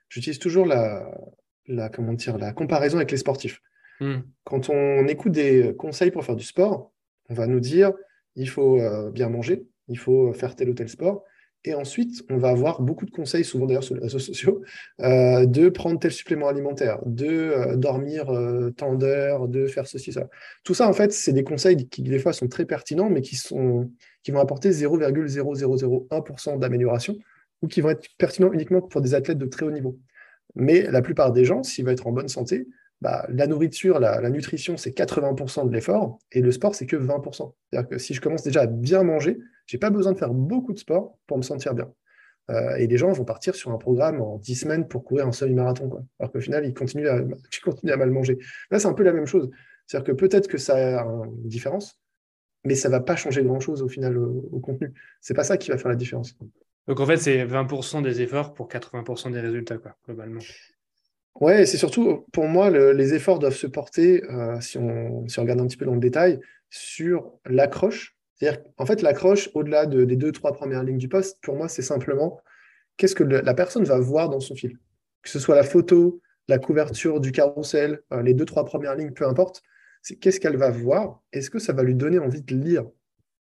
j'utilise 0.08 0.38
toujours 0.38 0.64
la, 0.64 1.10
la, 1.66 1.90
comment 1.90 2.14
dire, 2.14 2.38
la 2.38 2.54
comparaison 2.54 2.96
avec 2.96 3.10
les 3.10 3.18
sportifs. 3.18 3.60
Hmm. 4.00 4.20
Quand 4.44 4.70
on 4.70 5.06
écoute 5.08 5.32
des 5.32 5.74
conseils 5.76 6.10
pour 6.10 6.24
faire 6.24 6.36
du 6.36 6.44
sport, 6.44 6.93
on 7.28 7.34
va 7.34 7.46
nous 7.46 7.60
dire 7.60 7.92
il 8.36 8.48
faut 8.48 8.80
euh, 8.80 9.10
bien 9.10 9.28
manger, 9.28 9.66
il 9.88 9.98
faut 9.98 10.32
faire 10.32 10.56
tel 10.56 10.68
ou 10.70 10.74
tel 10.74 10.88
sport, 10.88 11.24
et 11.66 11.72
ensuite, 11.74 12.22
on 12.28 12.36
va 12.36 12.50
avoir 12.50 12.82
beaucoup 12.82 13.06
de 13.06 13.10
conseils, 13.10 13.42
souvent 13.42 13.64
d'ailleurs 13.64 13.82
sur 13.82 13.94
les 13.94 14.02
réseaux 14.02 14.18
sociaux, 14.18 14.60
euh, 15.00 15.46
de 15.46 15.70
prendre 15.70 15.98
tel 15.98 16.12
supplément 16.12 16.46
alimentaire, 16.46 16.98
de 17.06 17.26
euh, 17.26 17.76
dormir 17.76 18.28
euh, 18.28 18.70
tant 18.70 18.94
d'heures, 18.94 19.48
de 19.48 19.66
faire 19.66 19.86
ceci, 19.86 20.12
ça. 20.12 20.28
Tout 20.62 20.74
ça, 20.74 20.86
en 20.86 20.92
fait, 20.92 21.10
c'est 21.12 21.32
des 21.32 21.42
conseils 21.42 21.88
qui, 21.88 22.02
des 22.02 22.18
fois, 22.18 22.34
sont 22.34 22.48
très 22.48 22.66
pertinents, 22.66 23.08
mais 23.08 23.22
qui, 23.22 23.36
sont, 23.36 23.90
qui 24.22 24.30
vont 24.30 24.40
apporter 24.40 24.72
0,0001% 24.72 26.58
d'amélioration 26.58 27.16
ou 27.62 27.66
qui 27.66 27.80
vont 27.80 27.88
être 27.90 28.06
pertinents 28.18 28.52
uniquement 28.52 28.82
pour 28.82 29.00
des 29.00 29.14
athlètes 29.14 29.38
de 29.38 29.46
très 29.46 29.64
haut 29.64 29.70
niveau. 29.70 29.98
Mais 30.54 30.82
la 30.82 31.00
plupart 31.00 31.32
des 31.32 31.46
gens, 31.46 31.62
s'ils 31.62 31.86
veulent 31.86 31.94
être 31.94 32.06
en 32.06 32.12
bonne 32.12 32.28
santé, 32.28 32.68
bah, 33.04 33.26
la 33.28 33.46
nourriture, 33.46 34.00
la, 34.00 34.30
nutrition, 34.30 34.78
c'est 34.78 34.96
80% 34.96 35.68
de 35.68 35.74
l'effort 35.74 36.18
et 36.32 36.40
le 36.40 36.50
sport, 36.50 36.74
c'est 36.74 36.86
que 36.86 36.96
20%. 36.96 37.52
C'est-à-dire 37.70 37.86
que 37.90 37.98
si 37.98 38.14
je 38.14 38.20
commence 38.22 38.42
déjà 38.42 38.62
à 38.62 38.66
bien 38.66 39.02
manger, 39.02 39.38
j'ai 39.66 39.76
pas 39.76 39.90
besoin 39.90 40.12
de 40.12 40.18
faire 40.18 40.32
beaucoup 40.32 40.72
de 40.72 40.78
sport 40.78 41.18
pour 41.26 41.36
me 41.36 41.42
sentir 41.42 41.74
bien. 41.74 41.92
Euh, 42.50 42.76
et 42.76 42.86
les 42.86 42.96
gens 42.96 43.12
vont 43.12 43.26
partir 43.26 43.54
sur 43.56 43.72
un 43.72 43.76
programme 43.76 44.22
en 44.22 44.38
10 44.38 44.54
semaines 44.54 44.88
pour 44.88 45.04
courir 45.04 45.26
un 45.26 45.32
semi-marathon. 45.32 45.90
Alors 46.18 46.32
qu'au 46.32 46.40
final, 46.40 46.64
ils 46.66 46.72
continuent 46.72 47.08
à, 47.08 47.96
mal 47.98 48.10
manger. 48.10 48.38
Là, 48.70 48.78
c'est 48.78 48.88
un 48.88 48.94
peu 48.94 49.02
la 49.02 49.12
même 49.12 49.26
chose. 49.26 49.50
C'est-à-dire 49.86 50.06
que 50.06 50.12
peut-être 50.12 50.48
que 50.48 50.56
ça 50.56 51.00
a 51.00 51.04
une 51.04 51.46
différence, 51.46 52.00
mais 52.64 52.74
ça 52.74 52.88
ne 52.88 52.92
va 52.92 53.00
pas 53.00 53.16
changer 53.16 53.44
grand-chose 53.44 53.82
au 53.82 53.88
final 53.88 54.16
au, 54.16 54.60
contenu. 54.60 54.94
C'est 55.20 55.34
pas 55.34 55.44
ça 55.44 55.58
qui 55.58 55.70
va 55.70 55.76
faire 55.76 55.90
la 55.90 55.96
différence. 55.96 56.38
Donc 56.88 57.00
en 57.00 57.04
fait, 57.04 57.18
c'est 57.18 57.44
20% 57.44 58.02
des 58.02 58.22
efforts 58.22 58.54
pour 58.54 58.66
80% 58.66 59.30
des 59.30 59.40
résultats, 59.40 59.76
globalement. 60.06 60.40
Ouais, 61.40 61.66
c'est 61.66 61.78
surtout, 61.78 62.26
pour 62.32 62.46
moi, 62.46 62.70
les 62.70 63.14
efforts 63.14 63.40
doivent 63.40 63.56
se 63.56 63.66
porter, 63.66 64.22
euh, 64.30 64.60
si, 64.60 64.78
on, 64.78 65.26
si 65.28 65.40
regarde 65.40 65.60
un 65.60 65.66
petit 65.66 65.76
peu 65.76 65.84
dans 65.84 65.94
le 65.94 66.00
détail, 66.00 66.40
sur 66.70 67.38
l'accroche 67.46 68.16
c'est-à-dire, 68.34 68.62
en 68.78 68.86
fait, 68.86 69.00
l'accroche, 69.00 69.48
au-delà 69.54 69.86
des 69.86 70.16
deux, 70.16 70.32
trois 70.32 70.52
premières 70.52 70.82
lignes 70.82 70.98
du 70.98 71.08
poste, 71.08 71.38
pour 71.40 71.54
moi, 71.54 71.68
c'est 71.68 71.82
simplement 71.82 72.40
qu'est-ce 72.96 73.14
que 73.14 73.22
la 73.24 73.54
personne 73.54 73.84
va 73.84 73.98
voir 74.00 74.28
dans 74.28 74.40
son 74.40 74.56
fil. 74.56 74.76
Que 75.22 75.30
ce 75.30 75.38
soit 75.38 75.54
la 75.54 75.62
photo, 75.62 76.20
la 76.48 76.58
couverture 76.58 77.20
du 77.20 77.30
carrousel, 77.32 78.00
euh, 78.12 78.22
les 78.22 78.34
deux, 78.34 78.44
trois 78.44 78.64
premières 78.64 78.96
lignes, 78.96 79.12
peu 79.12 79.26
importe, 79.26 79.62
c'est 80.02 80.16
qu'est-ce 80.16 80.40
qu'elle 80.40 80.56
va 80.56 80.70
voir, 80.70 81.22
est-ce 81.32 81.48
que 81.48 81.58
ça 81.60 81.72
va 81.72 81.84
lui 81.84 81.94
donner 81.94 82.18
envie 82.18 82.42
de 82.42 82.54
lire? 82.56 82.84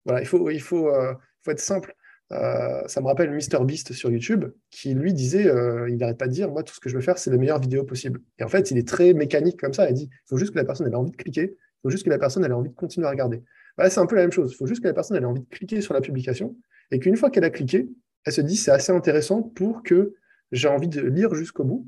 Voilà, 0.04 0.20
il 0.22 0.26
faut, 0.26 0.48
euh, 0.48 1.14
faut 1.42 1.50
être 1.52 1.60
simple. 1.60 1.94
Euh, 2.32 2.82
ça 2.86 3.00
me 3.00 3.06
rappelle 3.06 3.30
MrBeast 3.30 3.92
sur 3.92 4.10
YouTube, 4.10 4.44
qui 4.70 4.94
lui 4.94 5.12
disait, 5.12 5.52
il 5.88 5.96
n'arrête 5.96 6.18
pas 6.18 6.28
de 6.28 6.32
dire, 6.32 6.50
moi, 6.50 6.62
tout 6.62 6.74
ce 6.74 6.80
que 6.80 6.88
je 6.88 6.94
veux 6.94 7.00
faire, 7.00 7.18
c'est 7.18 7.30
les 7.30 7.38
meilleures 7.38 7.60
vidéos 7.60 7.84
possibles. 7.84 8.20
Et 8.38 8.44
en 8.44 8.48
fait, 8.48 8.70
il 8.70 8.78
est 8.78 8.86
très 8.86 9.12
mécanique 9.14 9.58
comme 9.58 9.72
ça. 9.72 9.88
Il 9.88 9.94
dit, 9.94 10.08
il 10.10 10.28
faut 10.28 10.36
juste 10.36 10.52
que 10.52 10.58
la 10.58 10.64
personne 10.64 10.90
ait 10.90 10.94
envie 10.94 11.10
de 11.10 11.16
cliquer, 11.16 11.56
il 11.80 11.80
faut 11.82 11.90
juste 11.90 12.04
que 12.04 12.10
la 12.10 12.18
personne 12.18 12.44
ait 12.44 12.52
envie 12.52 12.70
de 12.70 12.74
continuer 12.74 13.06
à 13.06 13.10
regarder. 13.10 13.42
Bah, 13.76 13.88
c'est 13.88 14.00
un 14.00 14.06
peu 14.06 14.16
la 14.16 14.22
même 14.22 14.32
chose. 14.32 14.52
Il 14.52 14.56
faut 14.56 14.66
juste 14.66 14.82
que 14.82 14.88
la 14.88 14.94
personne 14.94 15.16
ait 15.16 15.24
envie 15.24 15.40
de 15.40 15.48
cliquer 15.48 15.80
sur 15.80 15.94
la 15.94 16.00
publication 16.00 16.56
et 16.90 16.98
qu'une 16.98 17.16
fois 17.16 17.30
qu'elle 17.30 17.44
a 17.44 17.50
cliqué, 17.50 17.88
elle 18.24 18.32
se 18.32 18.40
dit 18.40 18.56
c'est 18.56 18.70
assez 18.70 18.92
intéressant 18.92 19.42
pour 19.42 19.82
que 19.82 20.12
j'ai 20.52 20.68
envie 20.68 20.88
de 20.88 21.00
lire 21.00 21.34
jusqu'au 21.34 21.64
bout 21.64 21.86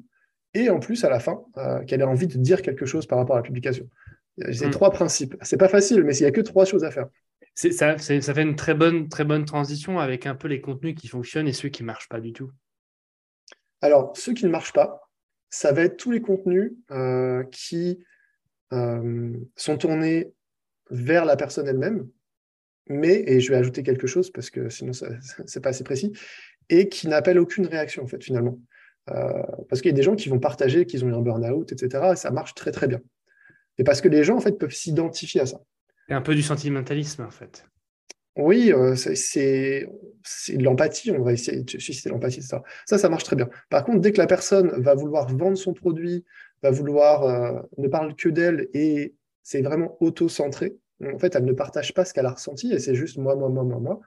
et 0.54 0.70
en 0.70 0.78
plus 0.78 1.04
à 1.04 1.10
la 1.10 1.20
fin 1.20 1.42
euh, 1.58 1.80
qu'elle 1.84 2.00
ait 2.00 2.04
envie 2.04 2.26
de 2.26 2.38
dire 2.38 2.62
quelque 2.62 2.86
chose 2.86 3.06
par 3.06 3.18
rapport 3.18 3.36
à 3.36 3.40
la 3.40 3.42
publication. 3.42 3.88
C'est 4.52 4.68
hmm. 4.68 4.70
trois 4.70 4.90
principes. 4.90 5.36
C'est 5.42 5.58
pas 5.58 5.68
facile, 5.68 6.04
mais 6.04 6.16
il 6.16 6.22
n'y 6.22 6.26
a 6.26 6.30
que 6.30 6.40
trois 6.40 6.64
choses 6.64 6.84
à 6.84 6.90
faire. 6.90 7.08
Ça, 7.54 7.98
fait 7.98 8.42
une 8.42 8.56
très 8.56 8.74
bonne, 8.74 9.08
très 9.08 9.24
bonne 9.24 9.44
transition 9.44 9.98
avec 9.98 10.26
un 10.26 10.34
peu 10.34 10.48
les 10.48 10.60
contenus 10.60 10.94
qui 10.94 11.08
fonctionnent 11.08 11.48
et 11.48 11.52
ceux 11.52 11.68
qui 11.68 11.82
ne 11.82 11.86
marchent 11.86 12.08
pas 12.08 12.20
du 12.20 12.32
tout. 12.32 12.50
Alors, 13.82 14.16
ceux 14.16 14.32
qui 14.32 14.46
ne 14.46 14.50
marchent 14.50 14.72
pas, 14.72 15.10
ça 15.50 15.72
va 15.72 15.82
être 15.82 15.96
tous 15.96 16.10
les 16.10 16.22
contenus 16.22 16.72
euh, 16.90 17.44
qui 17.44 18.02
euh, 18.72 19.32
sont 19.56 19.76
tournés 19.76 20.32
vers 20.90 21.24
la 21.24 21.36
personne 21.36 21.68
elle-même, 21.68 22.08
mais, 22.88 23.22
et 23.26 23.40
je 23.40 23.50
vais 23.50 23.58
ajouter 23.58 23.82
quelque 23.82 24.06
chose 24.06 24.30
parce 24.30 24.50
que 24.50 24.68
sinon 24.68 24.92
ce 24.92 25.04
n'est 25.04 25.62
pas 25.62 25.70
assez 25.70 25.84
précis, 25.84 26.12
et 26.68 26.88
qui 26.88 27.08
n'appelle 27.08 27.38
aucune 27.38 27.66
réaction 27.66 28.02
en 28.02 28.06
fait 28.06 28.22
finalement. 28.22 28.58
Euh, 29.10 29.42
parce 29.68 29.82
qu'il 29.82 29.90
y 29.90 29.94
a 29.94 29.96
des 29.96 30.02
gens 30.02 30.14
qui 30.14 30.28
vont 30.28 30.38
partager 30.38 30.86
qu'ils 30.86 31.04
ont 31.04 31.08
eu 31.08 31.14
un 31.14 31.20
burn-out, 31.20 31.72
etc. 31.72 32.12
Et 32.12 32.16
ça 32.16 32.30
marche 32.30 32.54
très 32.54 32.70
très 32.70 32.86
bien. 32.86 33.00
Et 33.78 33.84
parce 33.84 34.00
que 34.00 34.08
les 34.08 34.24
gens 34.24 34.36
en 34.36 34.40
fait 34.40 34.58
peuvent 34.58 34.72
s'identifier 34.72 35.40
à 35.40 35.46
ça. 35.46 35.60
C'est 36.08 36.14
un 36.14 36.22
peu 36.22 36.34
du 36.34 36.42
sentimentalisme 36.42 37.22
en 37.22 37.30
fait. 37.30 37.64
Oui, 38.36 38.72
euh, 38.72 38.94
c'est 38.96 39.86
de 40.48 40.64
l'empathie, 40.64 41.10
on 41.10 41.22
va 41.22 41.34
essayer 41.34 41.62
de 41.62 41.78
susciter 41.78 42.08
l'empathie, 42.08 42.40
ça. 42.40 42.62
Ça, 42.86 42.96
ça 42.96 43.10
marche 43.10 43.24
très 43.24 43.36
bien. 43.36 43.50
Par 43.68 43.84
contre, 43.84 44.00
dès 44.00 44.12
que 44.12 44.18
la 44.18 44.26
personne 44.26 44.70
va 44.80 44.94
vouloir 44.94 45.28
vendre 45.28 45.58
son 45.58 45.74
produit, 45.74 46.24
va 46.62 46.70
vouloir 46.70 47.24
euh, 47.24 47.60
ne 47.76 47.88
parle 47.88 48.14
que 48.14 48.30
d'elle 48.30 48.68
et 48.72 49.14
c'est 49.42 49.60
vraiment 49.60 49.98
auto-centré, 50.00 50.76
en 51.04 51.18
fait, 51.18 51.34
elle 51.34 51.44
ne 51.44 51.52
partage 51.52 51.92
pas 51.92 52.04
ce 52.04 52.14
qu'elle 52.14 52.26
a 52.26 52.30
ressenti 52.32 52.72
et 52.72 52.78
c'est 52.78 52.94
juste 52.94 53.18
moi, 53.18 53.34
moi, 53.34 53.48
moi, 53.50 53.64
moi, 53.64 53.80
moi. 53.80 54.00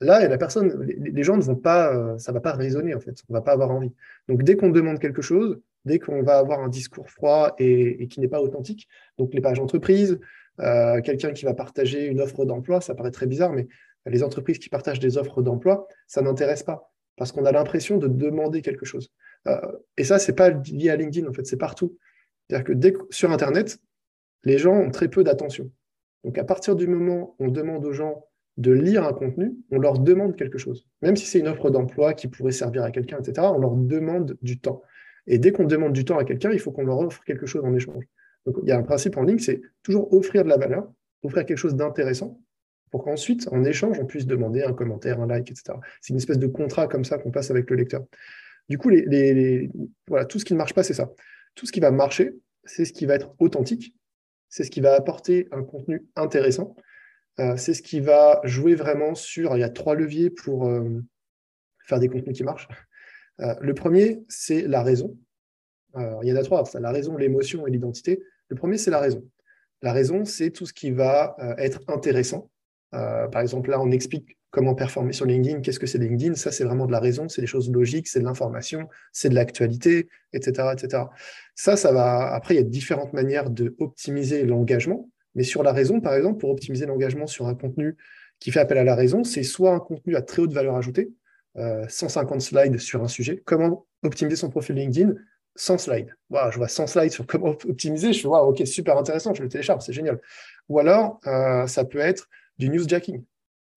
Là, 0.00 0.26
la 0.26 0.38
personne, 0.38 0.82
les, 0.82 1.22
gens 1.22 1.36
ne 1.36 1.42
vont 1.42 1.56
pas, 1.56 1.94
euh, 1.94 2.16
ça 2.16 2.32
va 2.32 2.40
pas 2.40 2.52
résonner 2.52 2.94
en 2.94 3.00
fait, 3.00 3.22
on 3.28 3.34
va 3.34 3.42
pas 3.42 3.52
avoir 3.52 3.70
envie. 3.70 3.92
Donc, 4.28 4.42
dès 4.42 4.56
qu'on 4.56 4.70
demande 4.70 4.98
quelque 4.98 5.20
chose, 5.20 5.60
dès 5.84 5.98
qu'on 5.98 6.22
va 6.22 6.38
avoir 6.38 6.60
un 6.60 6.68
discours 6.68 7.10
froid 7.10 7.54
et, 7.58 8.08
qui 8.08 8.20
n'est 8.20 8.28
pas 8.28 8.40
authentique, 8.40 8.88
donc 9.18 9.34
les 9.34 9.42
pages 9.42 9.60
entreprises, 9.60 10.18
euh, 10.60 11.00
quelqu'un 11.00 11.32
qui 11.32 11.44
va 11.44 11.54
partager 11.54 12.06
une 12.06 12.20
offre 12.20 12.44
d'emploi, 12.44 12.80
ça 12.80 12.94
paraît 12.94 13.10
très 13.10 13.26
bizarre, 13.26 13.52
mais 13.52 13.68
les 14.06 14.22
entreprises 14.22 14.58
qui 14.58 14.68
partagent 14.68 15.00
des 15.00 15.18
offres 15.18 15.42
d'emploi, 15.42 15.86
ça 16.06 16.22
n'intéresse 16.22 16.62
pas 16.62 16.90
parce 17.16 17.32
qu'on 17.32 17.44
a 17.44 17.52
l'impression 17.52 17.98
de 17.98 18.08
demander 18.08 18.62
quelque 18.62 18.86
chose. 18.86 19.12
Euh, 19.46 19.60
et 19.98 20.04
ça, 20.04 20.18
c'est 20.18 20.32
pas 20.32 20.50
lié 20.50 20.88
à 20.88 20.96
LinkedIn 20.96 21.28
en 21.28 21.32
fait, 21.32 21.46
c'est 21.46 21.58
partout. 21.58 21.98
C'est-à-dire 22.48 22.64
que 22.64 22.72
dès 22.72 22.94
sur 23.10 23.30
Internet, 23.30 23.78
les 24.44 24.58
gens 24.58 24.74
ont 24.74 24.90
très 24.90 25.08
peu 25.08 25.22
d'attention. 25.22 25.70
Donc 26.24 26.38
à 26.38 26.44
partir 26.44 26.76
du 26.76 26.86
moment 26.86 27.36
où 27.38 27.46
on 27.46 27.48
demande 27.48 27.84
aux 27.84 27.92
gens 27.92 28.24
de 28.56 28.72
lire 28.72 29.04
un 29.04 29.12
contenu, 29.12 29.54
on 29.70 29.78
leur 29.78 29.98
demande 29.98 30.36
quelque 30.36 30.58
chose. 30.58 30.86
Même 31.02 31.16
si 31.16 31.26
c'est 31.26 31.38
une 31.38 31.48
offre 31.48 31.70
d'emploi 31.70 32.14
qui 32.14 32.28
pourrait 32.28 32.52
servir 32.52 32.82
à 32.84 32.90
quelqu'un, 32.90 33.18
etc., 33.18 33.48
on 33.54 33.58
leur 33.58 33.74
demande 33.74 34.36
du 34.42 34.58
temps. 34.58 34.82
Et 35.26 35.38
dès 35.38 35.52
qu'on 35.52 35.64
demande 35.64 35.92
du 35.92 36.04
temps 36.04 36.18
à 36.18 36.24
quelqu'un, 36.24 36.50
il 36.50 36.58
faut 36.58 36.72
qu'on 36.72 36.84
leur 36.84 36.98
offre 36.98 37.22
quelque 37.24 37.46
chose 37.46 37.64
en 37.64 37.74
échange. 37.74 38.04
Donc 38.46 38.56
il 38.62 38.68
y 38.68 38.72
a 38.72 38.78
un 38.78 38.82
principe 38.82 39.16
en 39.16 39.22
ligne, 39.22 39.38
c'est 39.38 39.60
toujours 39.82 40.12
offrir 40.12 40.44
de 40.44 40.48
la 40.48 40.56
valeur, 40.56 40.90
offrir 41.22 41.44
quelque 41.44 41.58
chose 41.58 41.74
d'intéressant, 41.74 42.40
pour 42.90 43.04
qu'ensuite, 43.04 43.48
en 43.52 43.64
échange, 43.64 43.98
on 44.00 44.06
puisse 44.06 44.26
demander 44.26 44.62
un 44.62 44.72
commentaire, 44.72 45.20
un 45.20 45.26
like, 45.26 45.50
etc. 45.50 45.78
C'est 46.00 46.12
une 46.12 46.16
espèce 46.16 46.38
de 46.38 46.46
contrat 46.46 46.88
comme 46.88 47.04
ça 47.04 47.18
qu'on 47.18 47.30
passe 47.30 47.50
avec 47.50 47.70
le 47.70 47.76
lecteur. 47.76 48.04
Du 48.68 48.78
coup, 48.78 48.90
voilà, 50.08 50.24
tout 50.24 50.38
ce 50.38 50.44
qui 50.44 50.52
ne 50.54 50.58
marche 50.58 50.74
pas, 50.74 50.82
c'est 50.82 50.94
ça. 50.94 51.10
Tout 51.54 51.66
ce 51.66 51.72
qui 51.72 51.80
va 51.80 51.90
marcher, 51.90 52.34
c'est 52.64 52.84
ce 52.84 52.92
qui 52.92 53.06
va 53.06 53.14
être 53.14 53.34
authentique, 53.38 53.94
c'est 54.48 54.64
ce 54.64 54.70
qui 54.70 54.80
va 54.80 54.94
apporter 54.94 55.48
un 55.52 55.62
contenu 55.62 56.06
intéressant. 56.16 56.76
Euh, 57.38 57.56
c'est 57.56 57.74
ce 57.74 57.82
qui 57.82 58.00
va 58.00 58.40
jouer 58.44 58.74
vraiment 58.74 59.14
sur. 59.14 59.56
Il 59.56 59.60
y 59.60 59.64
a 59.64 59.70
trois 59.70 59.94
leviers 59.94 60.30
pour 60.30 60.66
euh, 60.66 61.00
faire 61.84 62.00
des 62.00 62.08
contenus 62.08 62.36
qui 62.36 62.44
marchent. 62.44 62.68
le 63.38 63.72
premier, 63.74 64.22
c'est 64.28 64.62
la 64.62 64.82
raison. 64.82 65.16
Il 65.96 66.28
y 66.28 66.32
en 66.32 66.36
a 66.36 66.42
trois, 66.42 66.64
la 66.78 66.92
raison, 66.92 67.16
l'émotion 67.16 67.66
et 67.66 67.70
l'identité. 67.70 68.20
Le 68.48 68.56
premier, 68.56 68.78
c'est 68.78 68.90
la 68.90 69.00
raison. 69.00 69.24
La 69.82 69.92
raison, 69.92 70.24
c'est 70.24 70.50
tout 70.50 70.66
ce 70.66 70.72
qui 70.72 70.90
va 70.90 71.36
être 71.58 71.80
intéressant. 71.88 72.50
par 72.90 73.40
exemple, 73.40 73.70
là, 73.70 73.80
on 73.80 73.90
explique 73.90 74.36
comment 74.50 74.74
performer 74.74 75.12
sur 75.12 75.26
LinkedIn, 75.26 75.60
qu'est-ce 75.60 75.78
que 75.78 75.86
c'est 75.86 75.98
LinkedIn, 75.98 76.34
ça 76.34 76.50
c'est 76.50 76.64
vraiment 76.64 76.86
de 76.86 76.92
la 76.92 77.00
raison, 77.00 77.28
c'est 77.28 77.40
des 77.40 77.46
choses 77.46 77.70
logiques, 77.70 78.08
c'est 78.08 78.20
de 78.20 78.24
l'information, 78.24 78.88
c'est 79.12 79.28
de 79.28 79.34
l'actualité, 79.34 80.08
etc., 80.32 80.68
etc. 80.72 81.04
Ça, 81.54 81.76
ça 81.76 81.92
va. 81.92 82.32
Après, 82.32 82.54
il 82.54 82.56
y 82.56 82.60
a 82.60 82.64
différentes 82.64 83.12
manières 83.12 83.50
de 83.50 83.74
optimiser 83.78 84.44
l'engagement, 84.44 85.08
mais 85.34 85.44
sur 85.44 85.62
la 85.62 85.72
raison, 85.72 86.00
par 86.00 86.14
exemple, 86.14 86.38
pour 86.38 86.50
optimiser 86.50 86.86
l'engagement 86.86 87.26
sur 87.26 87.46
un 87.46 87.54
contenu 87.54 87.96
qui 88.40 88.50
fait 88.50 88.60
appel 88.60 88.78
à 88.78 88.84
la 88.84 88.94
raison, 88.94 89.22
c'est 89.22 89.42
soit 89.42 89.72
un 89.72 89.80
contenu 89.80 90.16
à 90.16 90.22
très 90.22 90.42
haute 90.42 90.52
valeur 90.52 90.74
ajoutée, 90.74 91.10
150 91.56 92.36
euh, 92.36 92.40
slides 92.40 92.78
sur 92.78 93.02
un 93.02 93.08
sujet, 93.08 93.42
comment 93.44 93.86
optimiser 94.02 94.36
son 94.36 94.50
profil 94.50 94.76
LinkedIn? 94.76 95.14
Sans 95.60 95.76
slides. 95.76 96.16
je 96.30 96.56
vois 96.56 96.68
100 96.68 96.86
slides 96.86 97.12
sur 97.12 97.26
comment 97.26 97.50
optimiser, 97.68 98.14
je 98.14 98.22
fais, 98.22 98.28
ok, 98.28 98.66
super 98.66 98.96
intéressant, 98.96 99.34
je 99.34 99.42
le 99.42 99.48
télécharge, 99.50 99.82
c'est 99.84 99.92
génial. 99.92 100.18
Ou 100.70 100.78
alors, 100.78 101.20
euh, 101.26 101.66
ça 101.66 101.84
peut 101.84 101.98
être 101.98 102.30
du 102.58 102.70
newsjacking. 102.70 103.22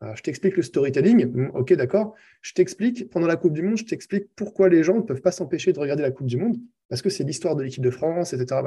Euh, 0.01 0.15
je 0.15 0.21
t'explique 0.21 0.55
le 0.55 0.63
storytelling, 0.63 1.25
hmm, 1.25 1.51
ok, 1.53 1.73
d'accord. 1.73 2.15
Je 2.41 2.53
t'explique, 2.53 3.09
pendant 3.09 3.27
la 3.27 3.35
Coupe 3.35 3.51
du 3.51 3.61
Monde, 3.61 3.77
je 3.77 3.83
t'explique 3.83 4.29
pourquoi 4.35 4.69
les 4.69 4.81
gens 4.81 4.95
ne 4.95 5.01
peuvent 5.01 5.21
pas 5.21 5.33
s'empêcher 5.33 5.73
de 5.73 5.79
regarder 5.79 6.03
la 6.03 6.11
Coupe 6.11 6.27
du 6.27 6.37
Monde, 6.37 6.55
parce 6.87 7.01
que 7.01 7.09
c'est 7.09 7.25
l'histoire 7.25 7.55
de 7.57 7.63
l'équipe 7.63 7.83
de 7.83 7.91
France, 7.91 8.31
etc. 8.31 8.61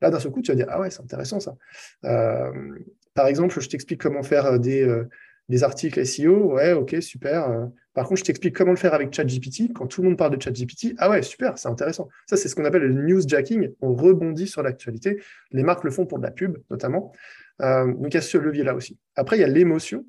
Là, 0.00 0.10
d'un 0.10 0.20
seul 0.20 0.30
coup, 0.30 0.40
tu 0.40 0.52
vas 0.52 0.56
dire, 0.56 0.66
ah 0.68 0.80
ouais, 0.80 0.90
c'est 0.90 1.02
intéressant 1.02 1.40
ça. 1.40 1.56
Euh, 2.04 2.52
par 3.14 3.26
exemple, 3.26 3.60
je 3.60 3.68
t'explique 3.68 4.00
comment 4.00 4.22
faire 4.22 4.46
euh, 4.46 4.58
des, 4.58 4.84
des, 5.48 5.64
articles 5.64 6.04
SEO, 6.04 6.54
ouais, 6.54 6.72
ok, 6.72 6.96
super. 7.00 7.68
Par 7.92 8.08
contre, 8.08 8.20
je 8.20 8.24
t'explique 8.24 8.56
comment 8.56 8.72
le 8.72 8.76
faire 8.76 8.94
avec 8.94 9.12
ChatGPT. 9.12 9.72
Quand 9.72 9.86
tout 9.86 10.02
le 10.02 10.08
monde 10.08 10.18
parle 10.18 10.36
de 10.36 10.42
ChatGPT, 10.42 10.94
ah 10.98 11.10
ouais, 11.10 11.22
super, 11.22 11.58
c'est 11.58 11.68
intéressant. 11.68 12.08
Ça, 12.26 12.36
c'est 12.36 12.48
ce 12.48 12.54
qu'on 12.54 12.64
appelle 12.64 12.82
le 12.82 12.92
newsjacking. 12.92 13.72
On 13.80 13.94
rebondit 13.94 14.46
sur 14.46 14.62
l'actualité. 14.62 15.22
Les 15.52 15.62
marques 15.62 15.84
le 15.84 15.90
font 15.90 16.06
pour 16.06 16.18
de 16.18 16.24
la 16.24 16.30
pub, 16.30 16.58
notamment. 16.70 17.12
donc, 17.60 18.08
il 18.08 18.14
y 18.14 18.18
a 18.18 18.22
ce 18.22 18.38
levier-là 18.38 18.74
aussi. 18.74 18.98
Après, 19.14 19.36
il 19.36 19.40
y 19.40 19.44
a 19.44 19.48
l'émotion. 19.48 20.04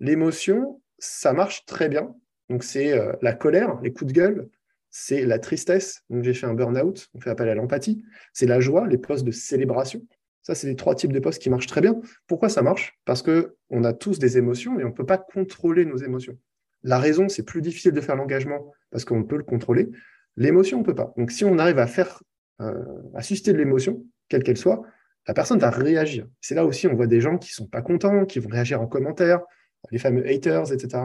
L'émotion, 0.00 0.80
ça 0.98 1.32
marche 1.32 1.64
très 1.66 1.88
bien. 1.88 2.14
Donc, 2.48 2.64
c'est 2.64 2.92
euh, 2.92 3.12
la 3.22 3.32
colère, 3.32 3.78
les 3.82 3.92
coups 3.92 4.12
de 4.12 4.18
gueule, 4.18 4.48
c'est 4.90 5.24
la 5.24 5.38
tristesse. 5.38 6.02
Donc, 6.08 6.24
j'ai 6.24 6.34
fait 6.34 6.46
un 6.46 6.54
burn-out, 6.54 7.08
on 7.14 7.20
fait 7.20 7.30
appel 7.30 7.48
à 7.48 7.54
l'empathie. 7.54 8.04
C'est 8.32 8.46
la 8.46 8.60
joie, 8.60 8.86
les 8.86 8.98
postes 8.98 9.24
de 9.24 9.30
célébration. 9.30 10.02
Ça, 10.48 10.54
c'est 10.54 10.66
les 10.66 10.76
trois 10.76 10.94
types 10.94 11.12
de 11.12 11.18
postes 11.20 11.42
qui 11.42 11.50
marchent 11.50 11.66
très 11.66 11.82
bien. 11.82 12.00
Pourquoi 12.26 12.48
ça 12.48 12.62
marche? 12.62 12.98
Parce 13.04 13.22
qu'on 13.22 13.84
a 13.84 13.92
tous 13.92 14.18
des 14.18 14.38
émotions 14.38 14.80
et 14.80 14.84
on 14.84 14.88
ne 14.88 14.94
peut 14.94 15.04
pas 15.04 15.18
contrôler 15.18 15.84
nos 15.84 15.98
émotions. 15.98 16.38
La 16.82 16.98
raison, 16.98 17.28
c'est 17.28 17.42
plus 17.42 17.60
difficile 17.60 17.92
de 17.92 18.00
faire 18.00 18.16
l'engagement 18.16 18.72
parce 18.90 19.04
qu'on 19.04 19.24
peut 19.24 19.36
le 19.36 19.42
contrôler. 19.42 19.90
L'émotion, 20.36 20.78
on 20.78 20.80
ne 20.80 20.86
peut 20.86 20.94
pas. 20.94 21.12
Donc, 21.18 21.32
si 21.32 21.44
on 21.44 21.58
arrive 21.58 21.78
à 21.78 21.86
faire, 21.86 22.22
euh, 22.62 22.72
à 23.14 23.20
susciter 23.20 23.52
de 23.52 23.58
l'émotion, 23.58 24.02
quelle 24.30 24.42
qu'elle 24.42 24.56
soit, 24.56 24.80
la 25.26 25.34
personne 25.34 25.58
va 25.58 25.68
réagir. 25.68 26.26
C'est 26.40 26.54
là 26.54 26.64
aussi, 26.64 26.86
on 26.86 26.94
voit 26.94 27.08
des 27.08 27.20
gens 27.20 27.36
qui 27.36 27.50
ne 27.50 27.54
sont 27.54 27.66
pas 27.66 27.82
contents, 27.82 28.24
qui 28.24 28.38
vont 28.38 28.48
réagir 28.48 28.80
en 28.80 28.86
commentaire, 28.86 29.42
les 29.90 29.98
fameux 29.98 30.26
haters, 30.26 30.72
etc. 30.72 31.02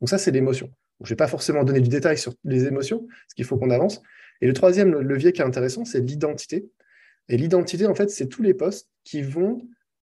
Donc 0.00 0.08
ça, 0.08 0.18
c'est 0.18 0.32
l'émotion. 0.32 0.72
Je 1.02 1.04
ne 1.04 1.08
vais 1.10 1.16
pas 1.16 1.28
forcément 1.28 1.62
donner 1.62 1.80
du 1.80 1.88
détail 1.88 2.18
sur 2.18 2.34
les 2.42 2.66
émotions, 2.66 3.06
parce 3.06 3.34
qu'il 3.36 3.44
faut 3.44 3.58
qu'on 3.58 3.70
avance. 3.70 4.02
Et 4.40 4.48
le 4.48 4.54
troisième 4.54 4.92
levier 4.98 5.30
qui 5.30 5.40
est 5.40 5.44
intéressant, 5.44 5.84
c'est 5.84 6.00
l'identité. 6.00 6.66
Et 7.28 7.36
l'identité, 7.36 7.86
en 7.86 7.94
fait, 7.94 8.10
c'est 8.10 8.26
tous 8.26 8.42
les 8.42 8.54
postes 8.54 8.88
qui 9.04 9.22
vont 9.22 9.62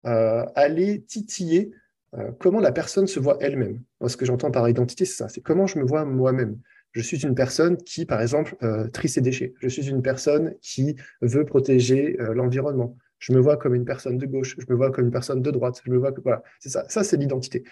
euh, 0.06 0.44
aller 0.54 1.02
titiller 1.02 1.72
euh, 2.14 2.30
comment 2.38 2.60
la 2.60 2.72
personne 2.72 3.06
se 3.06 3.18
voit 3.18 3.38
elle-même. 3.40 3.82
Ce 4.06 4.16
que 4.16 4.26
j'entends 4.26 4.50
par 4.50 4.68
identité, 4.68 5.04
c'est 5.04 5.16
ça, 5.16 5.28
c'est 5.28 5.40
comment 5.40 5.66
je 5.66 5.78
me 5.78 5.84
vois 5.84 6.04
moi-même. 6.04 6.58
Je 6.92 7.00
suis 7.00 7.18
une 7.22 7.34
personne 7.34 7.76
qui, 7.76 8.06
par 8.06 8.22
exemple, 8.22 8.56
euh, 8.62 8.88
trie 8.88 9.08
ses 9.08 9.20
déchets. 9.20 9.54
Je 9.60 9.68
suis 9.68 9.88
une 9.88 10.02
personne 10.02 10.54
qui 10.62 10.96
veut 11.20 11.44
protéger 11.44 12.16
l'environnement 12.18 12.96
je 13.18 13.32
me 13.32 13.40
vois 13.40 13.56
comme 13.56 13.74
une 13.74 13.86
personne 13.86 14.18
de 14.18 14.26
gauche, 14.26 14.56
je 14.58 14.66
me 14.68 14.76
vois 14.76 14.90
comme 14.90 15.06
une 15.06 15.10
personne 15.10 15.40
de 15.40 15.50
droite, 15.50 15.80
je 15.82 15.90
me 15.90 15.96
vois 15.96 16.12
que 16.12 16.20
voilà, 16.20 16.42
c'est 16.60 16.68
ça, 16.68 16.84
ça 16.90 17.02
c'est 17.02 17.16
l'identité. 17.16 17.64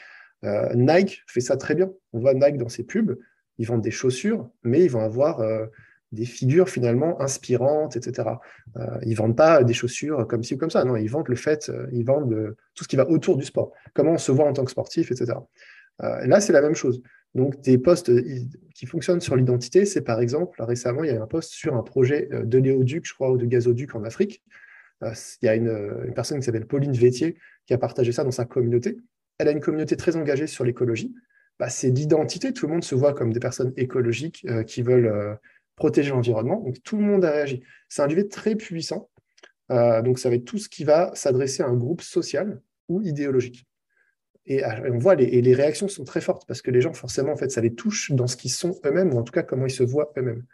Nike 0.42 1.22
fait 1.26 1.42
ça 1.42 1.58
très 1.58 1.74
bien. 1.74 1.92
On 2.14 2.18
voit 2.18 2.32
Nike 2.32 2.56
dans 2.56 2.70
ses 2.70 2.82
pubs, 2.82 3.18
ils 3.58 3.66
vendent 3.66 3.82
des 3.82 3.90
chaussures, 3.90 4.48
mais 4.62 4.82
ils 4.82 4.90
vont 4.90 5.00
avoir 5.00 5.42
des 6.14 6.24
figures 6.24 6.68
finalement 6.68 7.20
inspirantes, 7.20 7.96
etc. 7.96 8.28
Euh, 8.76 8.98
ils 9.02 9.14
vendent 9.14 9.36
pas 9.36 9.64
des 9.64 9.74
chaussures 9.74 10.26
comme 10.26 10.42
ci 10.42 10.54
ou 10.54 10.58
comme 10.58 10.70
ça, 10.70 10.84
non, 10.84 10.96
ils 10.96 11.08
vendent 11.10 11.28
le 11.28 11.36
fait, 11.36 11.70
ils 11.92 12.04
vendent 12.04 12.56
tout 12.74 12.84
ce 12.84 12.88
qui 12.88 12.96
va 12.96 13.08
autour 13.08 13.36
du 13.36 13.44
sport, 13.44 13.72
comment 13.92 14.12
on 14.12 14.18
se 14.18 14.32
voit 14.32 14.46
en 14.46 14.52
tant 14.52 14.64
que 14.64 14.70
sportif, 14.70 15.10
etc. 15.10 15.38
là, 16.00 16.40
c'est 16.40 16.52
la 16.52 16.62
même 16.62 16.74
chose. 16.74 17.02
Donc, 17.34 17.60
des 17.62 17.78
postes 17.78 18.12
qui 18.74 18.86
fonctionnent 18.86 19.20
sur 19.20 19.34
l'identité, 19.34 19.84
c'est 19.84 20.02
par 20.02 20.20
exemple, 20.20 20.62
récemment, 20.62 21.02
il 21.02 21.12
y 21.12 21.16
a 21.16 21.22
un 21.22 21.26
poste 21.26 21.52
sur 21.52 21.74
un 21.74 21.82
projet 21.82 22.28
de 22.30 22.58
l'éoduc, 22.58 23.06
je 23.06 23.14
crois, 23.14 23.30
ou 23.30 23.36
de 23.36 23.46
gazoduc 23.46 23.94
en 23.94 24.04
Afrique, 24.04 24.42
euh, 25.02 25.12
il 25.42 25.46
y 25.46 25.48
a 25.48 25.54
une, 25.54 26.12
personne 26.14 26.38
qui 26.38 26.44
s'appelle 26.44 26.66
Pauline 26.66 26.92
Vétier 26.92 27.36
qui 27.66 27.74
a 27.74 27.78
partagé 27.78 28.12
ça 28.12 28.24
dans 28.24 28.30
sa 28.30 28.44
communauté. 28.44 28.98
Elle 29.38 29.48
a 29.48 29.50
une 29.50 29.60
communauté 29.60 29.96
très 29.96 30.16
engagée 30.16 30.46
sur 30.46 30.64
l'écologie. 30.64 31.14
Bah, 31.58 31.68
c'est 31.68 31.90
d'identité, 31.90 32.52
tout 32.52 32.66
le 32.66 32.72
monde 32.72 32.84
se 32.84 32.94
voit 32.94 33.14
comme 33.14 33.32
des 33.32 33.40
personnes 33.40 33.72
écologiques 33.76 34.44
euh, 34.48 34.64
qui 34.64 34.82
veulent 34.82 35.06
euh, 35.06 35.34
protéger 35.76 36.10
l'environnement. 36.10 36.60
Donc 36.60 36.82
tout 36.82 36.96
le 36.96 37.02
monde 37.02 37.24
a 37.24 37.30
réagi. 37.30 37.62
C'est 37.88 38.02
un 38.02 38.06
levier 38.06 38.28
très 38.28 38.56
puissant. 38.56 39.10
donc 39.68 40.18
ça 40.18 40.28
va 40.28 40.36
être 40.36 40.44
tout 40.44 40.58
ce 40.58 40.68
qui 40.68 40.84
va 40.84 41.14
s'adresser 41.14 41.62
à 41.62 41.66
un 41.66 41.74
groupe 41.74 42.02
social 42.02 42.60
ou 42.88 43.02
idéologique. 43.02 43.66
Et, 44.46 44.62
on 44.64 44.98
voit 44.98 45.14
les, 45.14 45.40
les 45.40 45.54
réactions 45.54 45.88
sont 45.88 46.04
très 46.04 46.20
fortes 46.20 46.44
parce 46.46 46.60
que 46.60 46.70
les 46.70 46.82
gens, 46.82 46.92
forcément, 46.92 47.32
en 47.32 47.48
ça 47.48 47.60
les 47.60 47.74
touche 47.74 48.12
dans 48.12 48.26
ce 48.26 48.36
qu'ils 48.36 48.50
sont 48.52 48.78
eux-mêmes 48.84 49.14
ou 49.14 49.18
en 49.18 49.22
tout 49.22 49.32
cas 49.32 49.42
comment 49.42 49.66
ils 49.66 49.70
se 49.70 49.82
voient 49.82 50.12
eux-mêmes. 50.18 50.44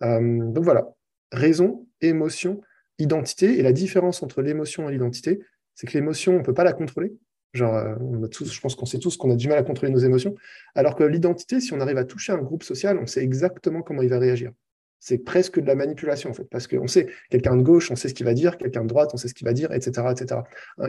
donc 0.00 0.64
voilà, 0.64 0.88
raison, 1.32 1.86
émotion, 2.00 2.60
identité. 2.98 3.58
Et 3.58 3.62
la 3.62 3.72
différence 3.72 4.22
entre 4.22 4.42
l'émotion 4.42 4.88
et 4.88 4.92
l'identité, 4.92 5.40
c'est 5.74 5.86
que 5.86 5.92
l'émotion, 5.92 6.34
on 6.34 6.38
ne 6.38 6.42
peut 6.42 6.54
pas 6.54 6.64
la 6.64 6.72
contrôler. 6.72 7.12
Genre, 7.56 7.74
euh, 7.74 7.94
je 8.30 8.60
pense 8.60 8.74
qu'on 8.74 8.86
sait 8.86 8.98
tous 8.98 9.16
qu'on 9.16 9.30
a 9.30 9.36
du 9.36 9.48
mal 9.48 9.58
à 9.58 9.62
contrôler 9.62 9.92
nos 9.92 9.98
émotions. 9.98 10.34
Alors 10.74 10.94
que 10.94 11.04
l'identité, 11.04 11.60
si 11.60 11.72
on 11.72 11.80
arrive 11.80 11.98
à 11.98 12.04
toucher 12.04 12.32
un 12.32 12.38
groupe 12.38 12.62
social, 12.62 12.98
on 12.98 13.06
sait 13.06 13.22
exactement 13.22 13.82
comment 13.82 14.02
il 14.02 14.08
va 14.08 14.18
réagir. 14.18 14.52
C'est 15.00 15.18
presque 15.18 15.60
de 15.60 15.66
la 15.66 15.74
manipulation, 15.74 16.30
en 16.30 16.32
fait, 16.32 16.48
parce 16.50 16.66
qu'on 16.66 16.86
sait, 16.86 17.06
quelqu'un 17.30 17.56
de 17.56 17.62
gauche, 17.62 17.90
on 17.90 17.96
sait 17.96 18.08
ce 18.08 18.14
qu'il 18.14 18.26
va 18.26 18.34
dire, 18.34 18.56
quelqu'un 18.56 18.82
de 18.82 18.88
droite, 18.88 19.10
on 19.14 19.16
sait 19.16 19.28
ce 19.28 19.34
qu'il 19.34 19.46
va 19.46 19.52
dire, 19.52 19.72
etc., 19.72 20.08
etc. 20.10 20.40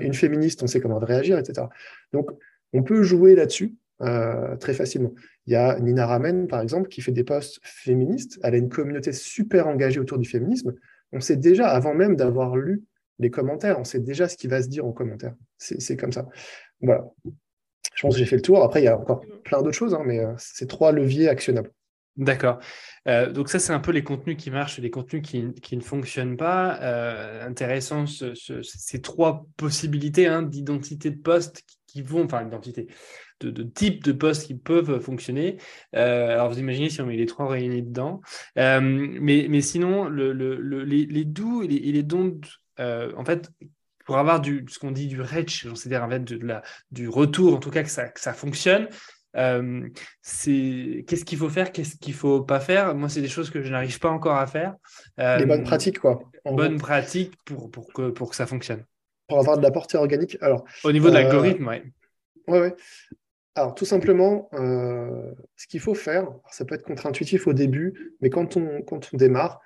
Une 0.02 0.14
féministe, 0.14 0.64
on 0.64 0.68
sait 0.68 0.80
comment 0.80 0.98
réagir, 0.98 1.38
etc. 1.38 1.68
Donc, 2.14 2.32
on 2.74 2.84
peut 2.84 3.04
jouer 3.04 3.36
là-dessus 3.36 3.76
euh, 4.02 4.56
très 4.58 4.74
facilement. 4.74 5.14
Il 5.46 5.54
y 5.54 5.56
a 5.56 5.80
Nina 5.80 6.08
Ramen, 6.08 6.48
par 6.48 6.62
exemple, 6.62 6.90
qui 6.90 7.02
fait 7.02 7.12
des 7.12 7.24
posts 7.24 7.60
féministes. 7.64 8.40
Elle 8.44 8.56
a 8.56 8.58
une 8.58 8.70
communauté 8.70 9.14
super 9.14 9.68
engagée 9.68 10.00
autour 10.00 10.18
du 10.18 10.28
féminisme 10.28 10.74
on 11.12 11.20
sait 11.20 11.38
déjà, 11.38 11.70
avant 11.70 11.94
même 11.94 12.16
d'avoir 12.16 12.56
lu 12.56 12.84
les 13.20 13.32
commentaires, 13.32 13.80
on 13.80 13.84
sait 13.84 14.00
déjà 14.00 14.28
ce 14.28 14.38
qui 14.38 14.48
va 14.48 14.62
se 14.62 14.68
dire 14.68 14.86
en 14.86 14.92
commentaire. 14.92 15.34
C'est 15.58 15.98
comme 15.98 16.12
ça. 16.12 16.28
Voilà. 16.82 17.06
Je 17.98 18.04
pense 18.04 18.14
que 18.14 18.20
j'ai 18.20 18.26
fait 18.26 18.36
le 18.36 18.44
tour. 18.44 18.64
Après, 18.64 18.82
il 18.82 18.86
y 18.86 18.88
a 18.88 18.98
encore 18.98 19.22
plein 19.44 19.62
d'autres 19.64 19.76
choses, 19.76 19.96
hein, 19.96 20.04
mais 20.06 20.20
euh, 20.20 20.34
c'est 20.38 20.68
trois 20.68 20.92
leviers 20.92 21.30
actionnables. 21.30 21.72
D'accord. 22.16 22.60
Euh, 23.08 23.32
donc 23.32 23.50
ça, 23.50 23.58
c'est 23.58 23.74
un 23.74 23.80
peu 23.80 23.92
les 23.92 24.04
contenus 24.04 24.38
qui 24.38 24.52
marchent 24.52 24.78
les 24.80 24.92
contenus 24.92 25.24
qui, 25.24 25.76
ne 25.76 25.82
fonctionnent 25.82 26.38
pas. 26.38 26.80
Euh, 26.82 27.48
intéressant, 27.48 28.06
ces 28.06 29.02
trois 29.02 29.48
possibilités 29.58 30.28
hein, 30.28 30.44
d'identité 30.44 31.10
de 31.10 31.20
poste 31.20 31.64
qui, 31.88 32.04
vont, 32.04 32.26
enfin, 32.26 32.44
d'identité, 32.44 32.88
de, 33.40 33.50
de 33.50 33.64
types 33.64 34.04
de 34.04 34.12
postes 34.12 34.46
qui 34.46 34.56
peuvent 34.56 35.00
fonctionner. 35.00 35.58
Alors, 35.94 36.52
vous 36.52 36.60
imaginez 36.60 36.90
si 36.92 37.02
on 37.02 37.08
met 37.08 37.18
les 37.18 37.26
trois 37.26 37.48
réunis 37.48 37.82
dedans. 37.82 38.22
Mais, 38.56 39.62
sinon, 39.62 40.06
le, 40.06 40.34
le, 40.34 40.84
les, 40.84 41.26
doux 41.26 41.64
et 41.64 41.68
les, 41.68 41.80
les 41.92 42.04
dons, 42.04 42.40
euh, 42.80 43.12
en 43.16 43.26
fait, 43.26 43.50
pour 44.06 44.18
avoir 44.18 44.40
du, 44.40 44.66
ce 44.70 44.80
qu'on 44.80 44.92
dit 44.92 45.08
du 45.08 45.22
reach, 45.22 45.68
c'est-à-dire 45.76 46.04
en 46.04 46.10
fait, 46.10 46.24
de, 46.24 46.46
la, 46.46 46.62
du 46.92 47.10
retour, 47.10 47.56
en 47.56 47.60
tout 47.60 47.72
cas 47.72 47.84
que 47.84 47.90
ça, 47.90 48.08
que 48.08 48.20
ça 48.20 48.34
fonctionne, 48.34 48.88
euh, 49.36 49.88
c'est 50.22 51.06
qu'est-ce 51.08 51.26
qu'il 51.26 51.38
faut 51.38 51.50
faire, 51.50 51.72
qu'est-ce 51.72 51.98
qu'il 51.98 52.14
faut 52.14 52.42
pas 52.42 52.60
faire? 52.60 52.96
Moi, 52.96 53.10
c'est 53.10 53.22
des 53.22 53.28
choses 53.28 53.50
que 53.50 53.62
je 53.62 53.70
n'arrive 53.70 54.00
pas 54.00 54.10
encore 54.10 54.38
à 54.38 54.48
faire. 54.48 54.76
Euh, 55.20 55.38
les 55.38 55.46
bonnes 55.46 55.64
pratiques, 55.64 56.00
quoi. 56.00 56.20
Bonnes 56.46 56.78
pratiques 56.78 57.36
pour, 57.46 57.70
pour, 57.70 57.92
que, 57.94 58.10
pour 58.10 58.30
que 58.30 58.36
ça 58.36 58.48
fonctionne. 58.48 58.84
Pour 59.28 59.40
avoir 59.40 59.58
de 59.58 59.64
la 59.64 59.72
portée 59.72 59.98
organique. 59.98 60.38
Alors, 60.42 60.64
Au 60.84 60.92
niveau 60.92 61.10
de 61.10 61.14
l'algorithme, 61.16 61.68
oui. 61.68 61.82
Ouais, 62.48 62.62
ouais. 62.62 62.76
Alors, 63.56 63.76
tout 63.76 63.86
simplement, 63.86 64.50
euh, 64.54 65.34
ce 65.56 65.68
qu'il 65.68 65.80
faut 65.80 65.96
faire, 65.96 66.30
ça 66.50 66.64
peut 66.64 66.76
être 66.76 66.84
contre-intuitif 66.84 67.48
au 67.48 67.54
début, 67.54 68.16
mais 68.22 68.30
quand 68.30 68.56
on, 68.56 68.82
quand 68.84 69.10
on 69.12 69.18
démarre, 69.18 69.60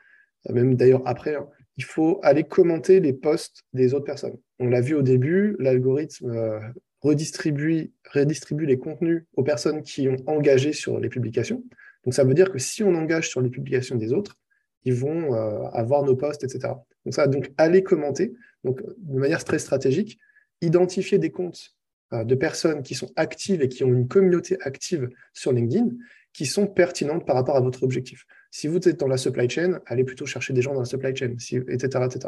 euh, 0.50 0.54
même 0.54 0.76
d'ailleurs 0.76 1.04
après, 1.06 1.36
hein, 1.36 1.48
il 1.82 1.84
faut 1.84 2.20
aller 2.22 2.44
commenter 2.44 3.00
les 3.00 3.12
posts 3.12 3.64
des 3.74 3.96
autres 3.96 4.06
personnes. 4.06 4.38
On 4.60 4.68
l'a 4.68 4.82
vu 4.82 4.94
au 4.94 5.02
début, 5.02 5.56
l'algorithme 5.58 6.30
euh, 6.30 6.60
redistribue, 7.02 7.92
les 8.14 8.78
contenus 8.78 9.24
aux 9.36 9.42
personnes 9.42 9.82
qui 9.82 10.08
ont 10.08 10.18
engagé 10.28 10.74
sur 10.74 11.00
les 11.00 11.10
publications. 11.10 11.64
Donc, 12.06 12.14
ça 12.14 12.24
veut 12.24 12.36
dire 12.36 12.52
que 12.52 12.60
si 12.60 12.84
on 12.84 12.94
engage 12.94 13.30
sur 13.30 13.42
les 13.42 13.50
publications 13.50 13.96
des 13.96 14.14
autres, 14.14 14.38
ils 14.84 14.94
vont 14.94 15.34
avoir 15.74 16.04
nos 16.04 16.16
posts, 16.16 16.44
etc. 16.44 16.74
Donc, 17.06 17.14
ça, 17.16 17.26
donc, 17.26 17.52
aller 17.58 17.82
commenter, 17.82 18.34
de 18.64 19.20
manière 19.20 19.44
très 19.44 19.58
stratégique, 19.58 20.20
identifier 20.62 21.18
des 21.18 21.32
comptes 21.32 21.76
euh, 22.14 22.26
de 22.26 22.36
personnes 22.36 22.84
qui 22.84 22.94
sont 22.94 23.10
actives 23.16 23.62
et 23.62 23.70
qui 23.70 23.86
ont 23.86 23.94
une 23.94 24.08
communauté 24.08 24.58
active 24.62 25.10
sur 25.34 25.54
LinkedIn 25.54 25.90
qui 26.34 26.46
sont 26.46 26.68
pertinentes 26.68 27.26
par 27.26 27.36
rapport 27.36 27.56
à 27.56 27.62
votre 27.62 27.84
objectif. 27.84 28.26
Si 28.52 28.68
vous 28.68 28.78
êtes 28.88 29.00
dans 29.00 29.08
la 29.08 29.18
supply 29.18 29.50
chain, 29.50 29.80
allez 29.86 30.04
plutôt 30.04 30.26
chercher 30.26 30.52
des 30.52 30.62
gens 30.62 30.74
dans 30.74 30.82
la 30.82 30.86
supply 30.86 31.16
chain, 31.16 31.32
etc. 31.32 32.06
etc. 32.06 32.28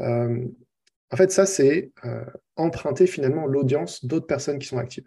Euh, 0.00 0.46
en 1.10 1.16
fait, 1.16 1.32
ça, 1.32 1.44
c'est 1.44 1.90
euh, 2.04 2.24
emprunter 2.54 3.08
finalement 3.08 3.46
l'audience 3.46 4.04
d'autres 4.04 4.28
personnes 4.28 4.60
qui 4.60 4.68
sont 4.68 4.78
actives. 4.78 5.04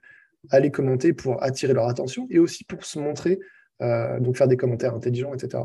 Allez 0.50 0.70
commenter 0.70 1.14
pour 1.14 1.42
attirer 1.42 1.74
leur 1.74 1.88
attention 1.88 2.28
et 2.30 2.40
aussi 2.40 2.66
pour 2.66 2.84
se 2.84 3.00
montrer, 3.00 3.40
euh, 3.82 4.20
donc 4.20 4.36
faire 4.36 4.50
des 4.50 4.58
commentaires 4.58 4.94
intelligents, 4.94 5.34
etc. 5.34 5.64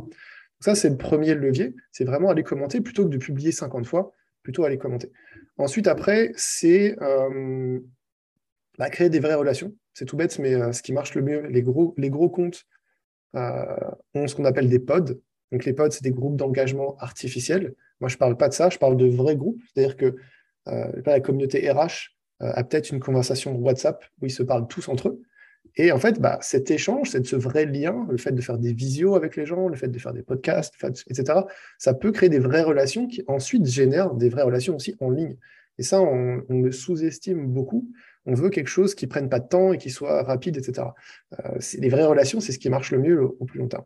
ça, 0.60 0.76
c'est 0.76 0.90
le 0.90 0.96
premier 0.96 1.34
levier, 1.34 1.74
c'est 1.90 2.04
vraiment 2.04 2.30
aller 2.30 2.44
commenter 2.44 2.80
plutôt 2.80 3.04
que 3.04 3.10
de 3.10 3.18
publier 3.18 3.50
50 3.50 3.84
fois, 3.84 4.12
plutôt 4.44 4.62
aller 4.62 4.78
commenter. 4.78 5.10
Ensuite, 5.56 5.88
après, 5.88 6.30
c'est 6.36 6.96
bah, 8.78 8.90
créer 8.90 9.10
des 9.10 9.18
vraies 9.18 9.34
relations. 9.34 9.74
C'est 9.92 10.04
tout 10.04 10.16
bête, 10.16 10.38
mais 10.38 10.72
ce 10.72 10.82
qui 10.82 10.92
marche 10.92 11.16
le 11.16 11.22
mieux, 11.22 11.40
les 11.48 11.62
gros, 11.62 11.94
les 11.98 12.10
gros 12.10 12.30
comptes 12.30 12.64
ont 13.34 14.26
ce 14.26 14.34
qu'on 14.34 14.44
appelle 14.44 14.68
des 14.68 14.78
pods. 14.78 15.20
Donc 15.52 15.64
les 15.64 15.72
pods, 15.72 15.90
c'est 15.90 16.02
des 16.02 16.10
groupes 16.10 16.36
d'engagement 16.36 16.96
artificiels. 16.98 17.74
Moi, 18.00 18.08
je 18.08 18.14
ne 18.14 18.18
parle 18.18 18.36
pas 18.36 18.48
de 18.48 18.54
ça, 18.54 18.68
je 18.70 18.78
parle 18.78 18.96
de 18.96 19.06
vrais 19.06 19.36
groupes. 19.36 19.60
C'est-à-dire 19.72 19.96
que 19.96 20.16
euh, 20.68 20.92
la 21.04 21.20
communauté 21.20 21.70
RH 21.70 22.10
euh, 22.42 22.52
a 22.54 22.64
peut-être 22.64 22.90
une 22.90 23.00
conversation 23.00 23.56
WhatsApp 23.56 24.04
où 24.20 24.26
ils 24.26 24.30
se 24.30 24.42
parlent 24.42 24.68
tous 24.68 24.88
entre 24.88 25.08
eux. 25.08 25.22
Et 25.76 25.92
en 25.92 25.98
fait, 25.98 26.20
bah, 26.20 26.38
cet 26.40 26.70
échange, 26.70 27.10
ce 27.10 27.36
vrai 27.36 27.66
lien, 27.66 28.06
le 28.10 28.16
fait 28.16 28.32
de 28.32 28.40
faire 28.40 28.58
des 28.58 28.72
visios 28.72 29.14
avec 29.14 29.36
les 29.36 29.46
gens, 29.46 29.68
le 29.68 29.76
fait 29.76 29.88
de 29.88 29.98
faire 29.98 30.12
des 30.12 30.22
podcasts, 30.22 30.74
etc., 31.08 31.40
ça 31.78 31.94
peut 31.94 32.10
créer 32.10 32.28
des 32.28 32.38
vraies 32.38 32.62
relations 32.62 33.06
qui 33.06 33.22
ensuite 33.28 33.66
génèrent 33.66 34.14
des 34.14 34.28
vraies 34.28 34.42
relations 34.42 34.76
aussi 34.76 34.96
en 35.00 35.10
ligne. 35.10 35.36
Et 35.78 35.82
ça, 35.82 36.00
on, 36.00 36.42
le 36.48 36.72
sous-estime 36.72 37.46
beaucoup. 37.46 37.88
On 38.28 38.34
veut 38.34 38.50
quelque 38.50 38.68
chose 38.68 38.94
qui 38.94 39.06
ne 39.06 39.10
prenne 39.10 39.30
pas 39.30 39.40
de 39.40 39.48
temps 39.48 39.72
et 39.72 39.78
qui 39.78 39.88
soit 39.88 40.22
rapide, 40.22 40.58
etc. 40.58 40.88
Euh, 41.32 41.58
les 41.78 41.88
vraies 41.88 42.04
relations, 42.04 42.40
c'est 42.40 42.52
ce 42.52 42.58
qui 42.58 42.68
marche 42.68 42.92
le 42.92 42.98
mieux 42.98 43.22
au, 43.22 43.46
plus 43.46 43.58
long 43.58 43.68
terme. 43.68 43.84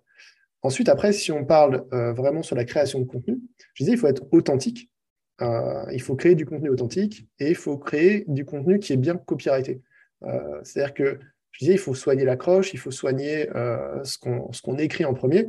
Ensuite, 0.62 0.88
après, 0.88 1.12
si 1.12 1.30
on 1.30 1.44
parle 1.44 1.84
euh, 1.92 2.12
vraiment 2.12 2.42
sur 2.42 2.56
la 2.56 2.64
création 2.64 2.98
de 2.98 3.04
contenu, 3.04 3.38
je 3.74 3.84
disais, 3.84 3.94
il 3.94 3.98
faut 3.98 4.08
être 4.08 4.24
authentique. 4.32 4.90
Euh, 5.40 5.84
il 5.92 6.02
faut 6.02 6.16
créer 6.16 6.34
du 6.34 6.44
contenu 6.44 6.70
authentique 6.70 7.28
et 7.38 7.50
il 7.50 7.54
faut 7.54 7.78
créer 7.78 8.24
du 8.26 8.44
contenu 8.44 8.80
qui 8.80 8.92
est 8.92 8.96
bien 8.96 9.16
copyrighté. 9.16 9.80
Euh, 10.24 10.60
c'est-à-dire 10.64 10.94
que, 10.94 11.18
je 11.52 11.58
disais, 11.60 11.74
il 11.74 11.78
faut 11.78 11.94
soigner 11.94 12.24
l'accroche, 12.24 12.74
il 12.74 12.78
faut 12.78 12.90
soigner 12.90 13.46
ce 14.04 14.18
qu'on 14.18 14.78
écrit 14.78 15.04
en 15.04 15.14
premier. 15.14 15.46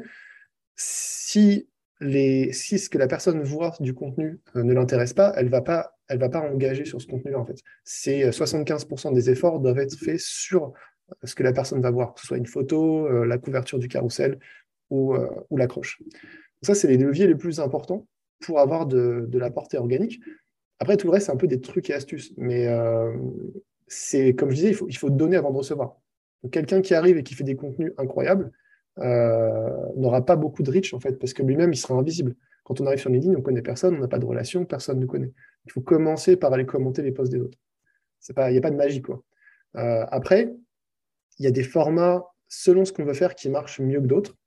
Si, 0.75 1.67
les, 1.99 2.51
si 2.53 2.77
ce 2.77 2.89
que 2.89 2.97
la 2.99 3.07
personne 3.07 3.41
voit 3.41 3.73
du 3.79 3.93
contenu 3.95 4.39
ne 4.53 4.73
l'intéresse 4.73 5.13
pas, 5.13 5.33
elle 5.35 5.49
va 5.49 5.61
pas 5.61 5.95
elle 6.07 6.19
va 6.19 6.29
pas 6.29 6.41
engager 6.41 6.85
sur 6.85 7.01
ce 7.01 7.07
contenu-là, 7.07 7.39
en 7.39 7.45
fait. 7.45 7.59
C'est 7.83 8.29
75% 8.29 9.13
des 9.13 9.29
efforts 9.29 9.59
doivent 9.59 9.79
être 9.79 9.95
faits 9.95 10.19
sur 10.19 10.73
ce 11.23 11.35
que 11.35 11.43
la 11.43 11.53
personne 11.53 11.81
va 11.81 11.91
voir, 11.91 12.13
que 12.13 12.21
ce 12.21 12.27
soit 12.27 12.37
une 12.37 12.45
photo, 12.45 13.07
la 13.23 13.37
couverture 13.37 13.79
du 13.79 13.87
carrousel, 13.87 14.39
euh, 14.93 15.27
ou, 15.49 15.57
l'accroche. 15.57 16.01
Ça, 16.61 16.75
c'est 16.75 16.87
les 16.87 16.97
leviers 16.97 17.27
les 17.27 17.35
plus 17.35 17.59
importants 17.59 18.07
pour 18.39 18.59
avoir 18.59 18.85
de, 18.85 19.27
la 19.33 19.49
portée 19.49 19.77
organique. 19.77 20.21
Après, 20.79 20.97
tout 20.97 21.07
le 21.07 21.13
reste, 21.13 21.27
c'est 21.27 21.31
un 21.31 21.37
peu 21.37 21.47
des 21.47 21.61
trucs 21.61 21.89
et 21.89 21.93
astuces. 21.93 22.33
Mais 22.37 22.67
euh, 22.67 23.11
c'est 23.87 24.33
comme 24.33 24.49
je 24.49 24.55
disais, 24.55 24.69
il 24.69 24.75
faut, 24.75 24.87
il 24.87 24.97
faut 24.97 25.09
donner 25.09 25.35
avant 25.37 25.51
de 25.51 25.57
recevoir. 25.57 25.97
Quelqu'un 26.51 26.81
qui 26.81 26.93
arrive 26.93 27.17
et 27.17 27.23
qui 27.23 27.33
fait 27.35 27.43
des 27.43 27.55
contenus 27.55 27.93
incroyables 27.97 28.51
euh, 28.99 29.69
n'aura 29.95 30.25
pas 30.25 30.35
beaucoup 30.35 30.61
de 30.61 30.71
reach, 30.71 30.93
en 30.93 30.99
fait, 30.99 31.13
parce 31.13 31.33
que 31.33 31.41
lui-même, 31.41 31.73
il 31.73 31.77
sera 31.77 31.95
invisible. 31.95 32.35
Quand 32.63 32.79
on 32.81 32.85
arrive 32.85 32.99
sur 32.99 33.09
LinkedIn, 33.09 33.33
on 33.33 33.39
ne 33.39 33.43
connaît 33.43 33.61
personne, 33.61 33.95
on 33.95 33.99
n'a 33.99 34.07
pas 34.07 34.19
de 34.19 34.25
relation, 34.25 34.65
personne 34.65 34.99
ne 34.99 35.05
connaît. 35.05 35.31
Il 35.65 35.71
faut 35.71 35.81
commencer 35.81 36.37
par 36.37 36.53
aller 36.53 36.65
commenter 36.65 37.01
les 37.01 37.11
posts 37.11 37.31
des 37.31 37.39
autres. 37.39 37.57
Il 38.29 38.51
n'y 38.51 38.57
a 38.57 38.61
pas 38.61 38.71
de 38.71 38.75
magie. 38.75 39.01
Quoi. 39.01 39.23
après, 39.73 40.53
il 41.39 41.45
y 41.45 41.47
a 41.47 41.51
des 41.51 41.63
formats, 41.63 42.23
selon 42.47 42.85
ce 42.85 42.93
qu'on 42.93 43.05
veut 43.05 43.13
faire, 43.13 43.35
qui 43.35 43.49
marchent 43.49 43.79
mieux 43.79 43.99
que 43.99 44.07
d'autres. 44.07 44.37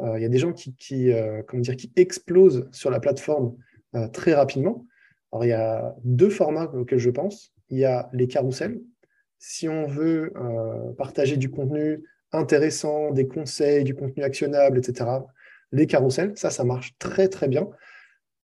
Euh, 0.00 0.18
il 0.18 0.22
y 0.22 0.24
a 0.24 0.28
des 0.28 0.38
gens 0.38 0.52
qui, 0.52 1.12
euh, 1.12 1.42
dire, 1.54 1.76
qui 1.76 1.92
explosent 1.96 2.68
sur 2.72 2.90
la 2.90 3.00
plateforme 3.00 3.56
euh, 3.94 4.08
très 4.08 4.34
rapidement. 4.34 4.86
Alors, 5.32 5.44
il 5.44 5.48
y 5.48 5.52
a 5.52 5.94
deux 6.04 6.30
formats 6.30 6.70
auxquels 6.74 6.98
je 6.98 7.10
pense. 7.10 7.52
Il 7.68 7.78
y 7.78 7.84
a 7.84 8.08
les 8.12 8.26
carousels. 8.26 8.80
Si 9.38 9.68
on 9.68 9.86
veut 9.86 10.34
partager 10.98 11.38
du 11.38 11.50
contenu 11.50 12.04
intéressant, 12.30 13.10
des 13.10 13.26
conseils, 13.26 13.84
du 13.84 13.94
contenu 13.94 14.22
actionnable, 14.22 14.78
etc., 14.78 15.06
les 15.72 15.86
carousels, 15.86 16.32
ça, 16.36 16.50
ça 16.50 16.64
marche 16.64 16.94
très, 16.98 17.28
très 17.28 17.48
bien. 17.48 17.68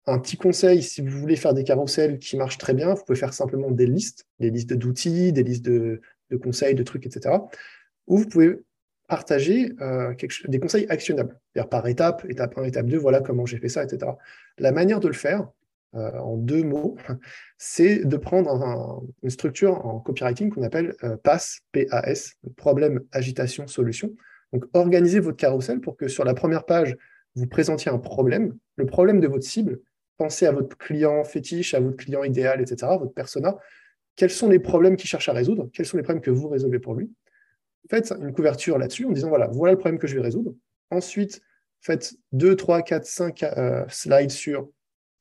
Un 0.06 0.18
petit 0.18 0.36
conseil, 0.36 0.82
si 0.82 1.00
vous 1.00 1.16
voulez 1.16 1.36
faire 1.36 1.54
des 1.54 1.62
carousels 1.62 2.18
qui 2.18 2.36
marchent 2.36 2.58
très 2.58 2.74
bien, 2.74 2.94
vous 2.94 3.04
pouvez 3.04 3.18
faire 3.18 3.32
simplement 3.32 3.70
des 3.70 3.86
listes, 3.86 4.26
des 4.40 4.50
listes 4.50 4.72
d'outils, 4.72 5.32
des 5.32 5.44
listes 5.44 5.64
de, 5.64 6.00
conseils, 6.42 6.74
de 6.74 6.82
trucs, 6.82 7.06
etc. 7.06 7.36
Ou 8.08 8.18
vous 8.18 8.28
pouvez 8.28 8.58
partager 9.06 9.72
euh, 9.80 10.14
des 10.48 10.58
conseils 10.58 10.86
actionnables, 10.88 11.38
par 11.70 11.86
étape, 11.86 12.24
étape 12.28 12.58
1, 12.58 12.64
étape 12.64 12.86
2, 12.86 12.96
voilà 12.96 13.20
comment 13.20 13.46
j'ai 13.46 13.58
fait 13.58 13.68
ça, 13.68 13.84
etc. 13.84 14.12
La 14.58 14.72
manière 14.72 14.98
de 14.98 15.06
le 15.06 15.14
faire, 15.14 15.48
euh, 15.94 16.18
en 16.18 16.36
deux 16.36 16.64
mots, 16.64 16.96
c'est 17.58 18.04
de 18.04 18.16
prendre 18.16 19.04
une 19.22 19.30
structure 19.30 19.84
en 19.86 20.00
copywriting 20.00 20.50
qu'on 20.50 20.62
appelle 20.62 20.96
euh, 21.04 21.16
PAS, 21.16 21.60
PAS, 21.72 22.32
problème, 22.56 23.02
agitation, 23.12 23.66
solution. 23.68 24.10
Donc, 24.52 24.64
organisez 24.72 25.20
votre 25.20 25.36
carrousel 25.36 25.80
pour 25.80 25.96
que 25.96 26.08
sur 26.08 26.24
la 26.24 26.34
première 26.34 26.64
page, 26.64 26.96
vous 27.34 27.46
présentiez 27.46 27.90
un 27.90 27.98
problème, 27.98 28.56
le 28.76 28.86
problème 28.86 29.20
de 29.20 29.26
votre 29.26 29.44
cible. 29.44 29.80
Pensez 30.18 30.46
à 30.46 30.52
votre 30.52 30.76
client 30.76 31.24
fétiche, 31.24 31.74
à 31.74 31.80
votre 31.80 31.96
client 31.96 32.22
idéal, 32.22 32.60
etc., 32.60 32.92
votre 32.98 33.14
persona. 33.14 33.56
Quels 34.16 34.30
sont 34.30 34.48
les 34.48 34.58
problèmes 34.58 34.96
qu'il 34.96 35.08
cherche 35.08 35.28
à 35.28 35.32
résoudre 35.32 35.70
Quels 35.72 35.86
sont 35.86 35.96
les 35.96 36.02
problèmes 36.02 36.22
que 36.22 36.30
vous 36.30 36.48
résolvez 36.48 36.78
pour 36.78 36.94
lui? 36.94 37.10
Faites 37.90 38.12
une 38.12 38.32
couverture 38.32 38.78
là-dessus 38.78 39.06
en 39.06 39.10
disant 39.10 39.28
voilà, 39.28 39.48
voilà 39.48 39.72
le 39.72 39.78
problème 39.78 39.98
que 39.98 40.06
je 40.06 40.14
vais 40.14 40.20
résoudre. 40.20 40.54
Ensuite, 40.90 41.40
faites 41.80 42.14
2, 42.32 42.54
3, 42.54 42.82
4, 42.82 43.06
5 43.06 43.44
slides 43.88 44.30
sur 44.30 44.68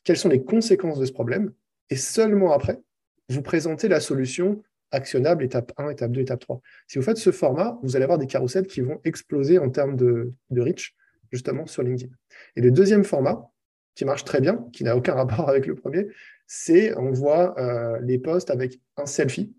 quelles 0.04 0.18
sont 0.18 0.30
les 0.30 0.44
conséquences 0.44 1.00
de 1.00 1.06
ce 1.06 1.12
problème. 1.12 1.54
Et 1.90 1.96
seulement 1.96 2.52
après, 2.52 2.80
vous 3.30 3.42
présentez 3.42 3.88
la 3.88 4.00
solution 4.00 4.62
actionnable, 4.92 5.44
étape 5.44 5.72
1, 5.78 5.90
étape 5.90 6.12
2, 6.12 6.22
étape 6.22 6.42
3. 6.42 6.62
Si 6.88 7.00
vous 7.00 7.04
faites 7.04 7.18
ce 7.18 7.32
format, 7.32 7.80
vous 7.82 7.96
allez 7.96 8.04
avoir 8.04 8.20
des 8.20 8.28
carousels 8.28 8.68
qui 8.68 8.82
vont 8.82 9.00
exploser 9.04 9.58
en 9.58 9.70
termes 9.70 9.96
de, 9.96 10.34
reach, 10.52 10.96
justement, 11.32 11.66
sur 11.66 11.84
LinkedIn. 11.84 12.12
Et 12.56 12.62
le 12.62 12.72
deuxième 12.72 13.04
format, 13.04 13.52
qui 13.96 14.06
marche 14.06 14.24
très 14.24 14.42
bien, 14.42 14.66
qui 14.74 14.84
n'a 14.84 14.96
aucun 14.96 15.14
rapport 15.16 15.50
avec 15.50 15.66
le 15.66 15.76
premier, 15.76 16.08
c'est 16.48 16.98
on 16.98 17.12
voit 17.12 17.60
euh, 17.60 18.00
les 18.02 18.20
posts 18.20 18.50
avec 18.50 18.80
un 18.98 19.06
selfie 19.06 19.54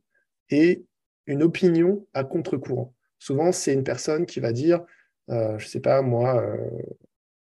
et 0.51 0.85
une 1.27 1.43
opinion 1.43 2.07
à 2.15 2.25
contre-courant. 2.25 2.95
Souvent, 3.19 3.53
c'est 3.53 3.73
une 3.73 3.85
personne 3.85 4.27
qui 4.27 4.41
va 4.41 4.53
dire, 4.53 4.81
euh, 5.31 5.59
je 5.59 5.67
ne 5.67 5.69
sais 5.69 5.81
pas 5.81 6.03
moi, 6.03 6.43
euh, 6.43 6.57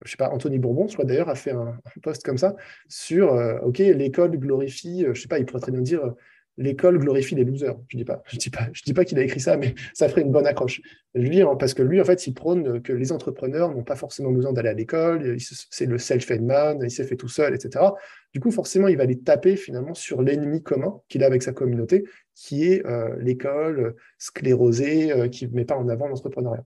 je 0.04 0.10
sais 0.12 0.16
pas, 0.16 0.30
Anthony 0.30 0.58
Bourbon, 0.58 0.86
je 0.88 1.00
d'ailleurs, 1.02 1.28
a 1.28 1.34
fait 1.34 1.50
un, 1.50 1.78
post 2.02 2.24
comme 2.24 2.38
ça 2.38 2.54
sur, 2.88 3.34
euh, 3.34 3.58
OK, 3.60 3.78
l'école 3.78 4.36
glorifie, 4.38 5.04
je 5.12 5.20
sais 5.20 5.28
pas, 5.28 5.38
il 5.38 5.46
pourrait 5.46 5.60
très 5.60 5.72
bien 5.72 5.80
dire, 5.80 6.14
l'école 6.58 6.98
glorifie 6.98 7.34
les 7.34 7.44
losers. 7.44 7.76
Je 7.88 7.96
dis 7.96 8.04
pas, 8.04 8.22
je 8.26 8.36
dis 8.36 8.50
pas, 8.50 8.68
je 8.72 8.82
dis 8.82 8.92
pas 8.92 9.04
qu'il 9.04 9.18
a 9.18 9.22
écrit 9.22 9.40
ça, 9.40 9.56
mais 9.56 9.74
ça 9.94 10.08
ferait 10.08 10.22
une 10.22 10.32
bonne 10.32 10.46
accroche. 10.46 10.80
Lui, 11.14 11.42
hein, 11.42 11.56
parce 11.58 11.74
que 11.74 11.82
lui, 11.82 12.00
en 12.00 12.04
fait, 12.04 12.26
il 12.26 12.34
prône 12.34 12.82
que 12.82 12.92
les 12.92 13.12
entrepreneurs 13.12 13.74
n'ont 13.74 13.84
pas 13.84 13.96
forcément 13.96 14.30
besoin 14.30 14.52
d'aller 14.52 14.68
à 14.68 14.74
l'école. 14.74 15.36
C'est 15.70 15.86
le 15.86 15.98
self-made 15.98 16.42
man, 16.42 16.78
il 16.82 16.90
s'est 16.90 17.04
fait 17.04 17.16
tout 17.16 17.28
seul, 17.28 17.54
etc. 17.54 17.84
Du 18.32 18.40
coup, 18.40 18.50
forcément, 18.50 18.88
il 18.88 18.96
va 18.96 19.02
aller 19.04 19.18
taper 19.18 19.56
finalement 19.56 19.94
sur 19.94 20.22
l'ennemi 20.22 20.62
commun 20.62 21.00
qu'il 21.08 21.22
a 21.22 21.26
avec 21.26 21.42
sa 21.42 21.52
communauté, 21.52 22.04
qui 22.34 22.64
est 22.64 22.86
euh, 22.86 23.14
l'école 23.20 23.94
sclérosée, 24.18 25.12
euh, 25.12 25.28
qui 25.28 25.46
ne 25.46 25.54
met 25.54 25.64
pas 25.64 25.76
en 25.76 25.88
avant 25.88 26.08
l'entrepreneuriat. 26.08 26.64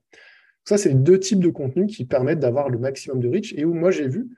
Ça, 0.64 0.78
c'est 0.78 0.94
deux 0.94 1.18
types 1.20 1.40
de 1.40 1.48
contenus 1.48 1.96
qui 1.96 2.04
permettent 2.04 2.40
d'avoir 2.40 2.68
le 2.68 2.78
maximum 2.78 3.20
de 3.20 3.28
reach 3.28 3.54
et 3.56 3.64
où 3.64 3.72
moi, 3.72 3.90
j'ai 3.92 4.08
vu 4.08 4.28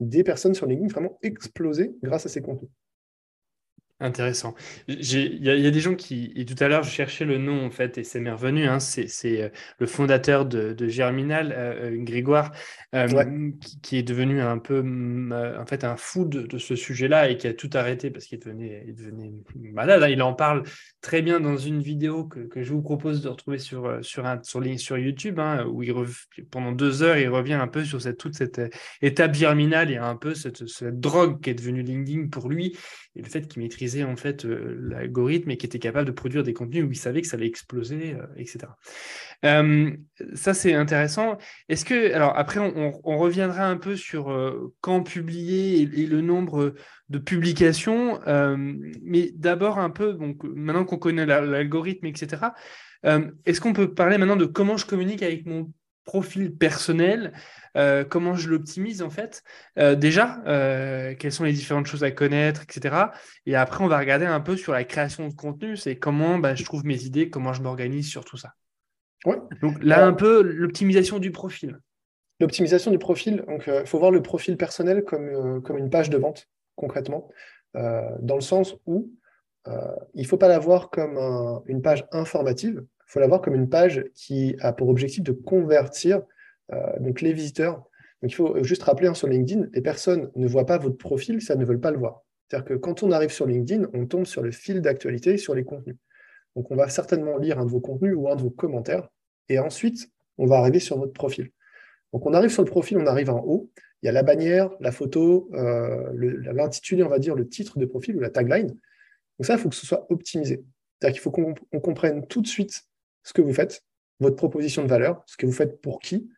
des 0.00 0.24
personnes 0.24 0.54
sur 0.54 0.66
LinkedIn 0.66 0.88
vraiment 0.88 1.18
exploser 1.22 1.92
grâce 2.02 2.26
à 2.26 2.28
ces 2.28 2.40
contenus. 2.40 2.70
Intéressant. 4.02 4.54
Il 4.88 5.44
y, 5.44 5.66
a 5.66 5.70
des 5.70 5.80
gens 5.80 5.94
qui, 5.94 6.32
et 6.34 6.46
tout 6.46 6.54
à 6.64 6.68
l'heure, 6.68 6.82
je 6.82 6.90
cherchais 6.90 7.26
le 7.26 7.36
nom, 7.36 7.66
en 7.66 7.70
fait, 7.70 7.98
et 7.98 8.04
c'est 8.04 8.18
m'est 8.18 8.30
revenu, 8.30 8.66
hein, 8.66 8.80
c'est 8.80 9.42
euh, 9.42 9.50
le 9.78 9.86
fondateur 9.86 10.46
de, 10.46 10.74
Germinal, 10.88 11.52
euh, 11.54 11.90
euh, 11.90 11.96
Grégoire, 11.98 12.50
qui, 13.82 13.98
est 13.98 14.02
devenu 14.02 14.40
un 14.40 14.56
peu, 14.56 14.80
en 14.80 15.66
fait, 15.66 15.84
un 15.84 15.96
fou 15.96 16.24
de, 16.24 16.56
ce 16.56 16.76
sujet-là 16.76 17.28
et 17.28 17.36
qui 17.36 17.46
a 17.46 17.52
tout 17.52 17.68
arrêté 17.74 18.10
parce 18.10 18.24
qu'il 18.24 18.38
devenait, 18.38 18.84
il 18.86 18.94
devenait 18.94 19.32
malade. 19.70 20.02
Hein. 20.02 20.08
Il 20.08 20.22
en 20.22 20.32
parle 20.32 20.62
très 21.02 21.20
bien 21.20 21.38
dans 21.38 21.58
une 21.58 21.82
vidéo 21.82 22.24
que, 22.24 22.48
je 22.56 22.72
vous 22.72 22.82
propose 22.82 23.20
de 23.20 23.28
retrouver 23.28 23.58
sur, 23.58 23.98
sur, 24.00 24.24
un, 24.24 24.42
sur, 24.42 24.62
sur 24.78 24.96
YouTube, 24.96 25.38
hein, 25.38 25.66
où 25.66 25.82
il 25.82 25.94
pendant 26.50 26.72
deux 26.72 27.02
heures, 27.02 27.18
il 27.18 27.28
revient 27.28 27.52
un 27.52 27.68
peu 27.68 27.84
sur 27.84 28.00
cette, 28.00 28.16
toute 28.16 28.34
cette 28.34 28.62
étape 29.02 29.34
germinale 29.34 29.90
et 29.90 29.98
un 29.98 30.16
peu 30.16 30.34
cette, 30.34 30.66
cette 30.66 31.00
drogue 31.00 31.42
qui 31.42 31.50
est 31.50 31.54
devenue 31.54 31.82
LinkedIn 31.82 32.28
pour 32.28 32.48
lui 32.48 32.78
et 33.16 33.22
le 33.22 33.28
fait 33.28 33.48
qu'il 33.48 33.62
maîtrisait 33.62 34.04
en 34.04 34.16
fait 34.16 34.44
euh, 34.44 34.76
l'algorithme 34.80 35.50
et 35.50 35.56
qu'il 35.56 35.66
était 35.66 35.80
capable 35.80 36.06
de 36.06 36.12
produire 36.12 36.44
des 36.44 36.52
contenus 36.52 36.84
où 36.84 36.90
il 36.90 36.96
savait 36.96 37.22
que 37.22 37.26
ça 37.26 37.36
allait 37.36 37.46
exploser, 37.46 38.14
euh, 38.14 38.26
etc. 38.36 38.58
Euh, 39.44 39.90
ça 40.34 40.54
c'est 40.54 40.74
intéressant. 40.74 41.36
Est-ce 41.68 41.84
que 41.84 42.12
alors 42.14 42.36
après 42.36 42.60
on, 42.60 43.18
reviendra 43.18 43.66
un 43.66 43.76
peu 43.76 43.96
sur 43.96 44.32
quand 44.80 45.02
publier 45.02 45.82
et, 45.82 46.06
le 46.06 46.20
nombre 46.20 46.74
de 47.08 47.18
publications, 47.18 48.20
mais 49.02 49.32
d'abord 49.34 49.78
un 49.78 49.90
peu 49.90 50.14
donc 50.14 50.42
maintenant 50.44 50.84
qu'on 50.84 50.98
connaît 50.98 51.26
l'algorithme, 51.26 52.06
etc. 52.06 52.46
Est-ce 53.02 53.60
qu'on 53.60 53.72
peut 53.72 53.92
parler 53.92 54.18
maintenant 54.18 54.36
de 54.36 54.46
comment 54.46 54.76
je 54.76 54.86
communique 54.86 55.22
avec 55.22 55.46
mon 55.46 55.70
profil 56.10 56.52
personnel, 56.52 57.32
euh, 57.76 58.04
comment 58.04 58.34
je 58.34 58.48
l'optimise 58.48 59.00
en 59.00 59.10
fait. 59.10 59.44
Euh, 59.78 59.94
déjà, 59.94 60.42
euh, 60.48 61.14
quelles 61.16 61.30
sont 61.30 61.44
les 61.44 61.52
différentes 61.52 61.86
choses 61.86 62.02
à 62.02 62.10
connaître, 62.10 62.62
etc. 62.64 62.96
Et 63.46 63.54
après, 63.54 63.84
on 63.84 63.86
va 63.86 63.96
regarder 63.96 64.26
un 64.26 64.40
peu 64.40 64.56
sur 64.56 64.72
la 64.72 64.82
création 64.82 65.28
de 65.28 65.34
contenu, 65.34 65.76
c'est 65.76 65.94
comment 65.94 66.38
bah, 66.38 66.56
je 66.56 66.64
trouve 66.64 66.84
mes 66.84 67.04
idées, 67.04 67.30
comment 67.30 67.52
je 67.52 67.62
m'organise 67.62 68.08
sur 68.08 68.24
tout 68.24 68.36
ça. 68.36 68.54
Ouais. 69.24 69.36
Donc 69.62 69.76
là, 69.84 70.04
un 70.04 70.12
peu 70.12 70.42
l'optimisation 70.42 71.20
du 71.20 71.30
profil. 71.30 71.78
L'optimisation 72.40 72.90
du 72.90 72.98
profil, 72.98 73.44
donc 73.46 73.68
il 73.68 73.86
faut 73.86 74.00
voir 74.00 74.10
le 74.10 74.20
profil 74.20 74.56
personnel 74.56 75.04
comme, 75.04 75.62
comme 75.62 75.78
une 75.78 75.90
page 75.90 76.10
de 76.10 76.18
vente, 76.18 76.48
concrètement, 76.74 77.28
dans 77.74 78.34
le 78.34 78.40
sens 78.40 78.74
où 78.86 79.12
il 80.14 80.22
ne 80.22 80.26
faut 80.26 80.38
pas 80.38 80.48
la 80.48 80.58
voir 80.58 80.90
comme 80.90 81.18
une 81.66 81.82
page 81.82 82.04
informative, 82.10 82.82
faut 83.10 83.20
la 83.20 83.26
voir 83.26 83.40
comme 83.40 83.54
une 83.54 83.68
page 83.68 84.04
qui 84.14 84.54
a 84.60 84.72
pour 84.72 84.88
objectif 84.88 85.22
de 85.22 85.32
convertir 85.32 86.22
euh, 86.72 86.98
donc 87.00 87.20
les 87.20 87.32
visiteurs. 87.32 87.88
Donc 88.22 88.30
il 88.30 88.34
faut 88.34 88.62
juste 88.62 88.82
rappeler 88.84 89.08
hein, 89.08 89.14
sur 89.14 89.26
LinkedIn, 89.26 89.66
les 89.72 89.80
personnes 89.80 90.30
ne 90.36 90.46
voient 90.46 90.66
pas 90.66 90.78
votre 90.78 90.96
profil, 90.96 91.42
ça 91.42 91.56
ne 91.56 91.64
veulent 91.64 91.80
pas 91.80 91.90
le 91.90 91.98
voir. 91.98 92.22
C'est-à-dire 92.46 92.66
que 92.66 92.74
quand 92.74 93.02
on 93.02 93.10
arrive 93.10 93.30
sur 93.30 93.46
LinkedIn, 93.46 93.88
on 93.94 94.06
tombe 94.06 94.26
sur 94.26 94.42
le 94.42 94.52
fil 94.52 94.80
d'actualité, 94.80 95.38
sur 95.38 95.54
les 95.54 95.64
contenus. 95.64 95.96
Donc 96.54 96.70
on 96.70 96.76
va 96.76 96.88
certainement 96.88 97.36
lire 97.36 97.58
un 97.58 97.64
de 97.64 97.70
vos 97.70 97.80
contenus 97.80 98.14
ou 98.16 98.28
un 98.28 98.36
de 98.36 98.42
vos 98.42 98.50
commentaires, 98.50 99.08
et 99.48 99.58
ensuite 99.58 100.08
on 100.38 100.46
va 100.46 100.58
arriver 100.58 100.78
sur 100.78 100.98
votre 100.98 101.12
profil. 101.12 101.50
Donc 102.12 102.26
on 102.26 102.34
arrive 102.34 102.50
sur 102.50 102.62
le 102.62 102.70
profil, 102.70 102.98
on 102.98 103.06
arrive 103.06 103.30
en 103.30 103.42
haut, 103.44 103.70
il 104.02 104.06
y 104.06 104.08
a 104.08 104.12
la 104.12 104.22
bannière, 104.22 104.70
la 104.80 104.92
photo, 104.92 105.50
euh, 105.54 106.10
l'intitulé, 106.52 107.02
on 107.02 107.08
va 107.08 107.18
dire 107.18 107.34
le 107.34 107.48
titre 107.48 107.78
de 107.78 107.86
profil 107.86 108.16
ou 108.16 108.20
la 108.20 108.30
tagline. 108.30 108.68
Donc 108.68 109.46
ça, 109.46 109.54
il 109.54 109.58
faut 109.58 109.68
que 109.68 109.74
ce 109.74 109.86
soit 109.86 110.06
optimisé. 110.10 110.64
C'est-à-dire 110.98 111.14
qu'il 111.14 111.22
faut 111.22 111.30
qu'on 111.30 111.80
comprenne 111.80 112.26
tout 112.26 112.40
de 112.40 112.46
suite 112.46 112.84
ce 113.22 113.32
que 113.32 113.42
vous 113.42 113.52
faites, 113.52 113.82
votre 114.20 114.36
proposition 114.36 114.82
de 114.82 114.88
valeur, 114.88 115.22
ce 115.26 115.36
que 115.36 115.46
vous 115.46 115.52
faites 115.52 115.80
pour 115.80 116.00
qui, 116.00 116.28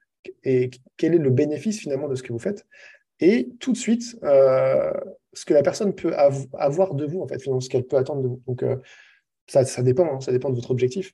et 0.44 0.70
quel 0.96 1.14
est 1.14 1.18
le 1.18 1.30
bénéfice 1.30 1.80
finalement 1.80 2.08
de 2.08 2.14
ce 2.14 2.22
que 2.22 2.32
vous 2.32 2.38
faites, 2.38 2.66
et 3.20 3.50
tout 3.60 3.72
de 3.72 3.76
suite 3.76 4.18
euh, 4.24 4.92
ce 5.32 5.44
que 5.44 5.54
la 5.54 5.62
personne 5.62 5.94
peut 5.94 6.14
avoir 6.14 6.94
de 6.94 7.06
vous, 7.06 7.20
en 7.20 7.28
fait, 7.28 7.40
finalement, 7.40 7.60
ce 7.60 7.68
qu'elle 7.68 7.84
peut 7.86 7.96
attendre 7.96 8.22
de 8.22 8.28
vous. 8.28 8.42
Donc, 8.46 8.62
euh, 8.62 8.76
ça, 9.46 9.64
ça, 9.64 9.82
dépend, 9.82 10.16
hein, 10.16 10.20
ça 10.20 10.32
dépend 10.32 10.50
de 10.50 10.54
votre 10.54 10.70
objectif. 10.70 11.12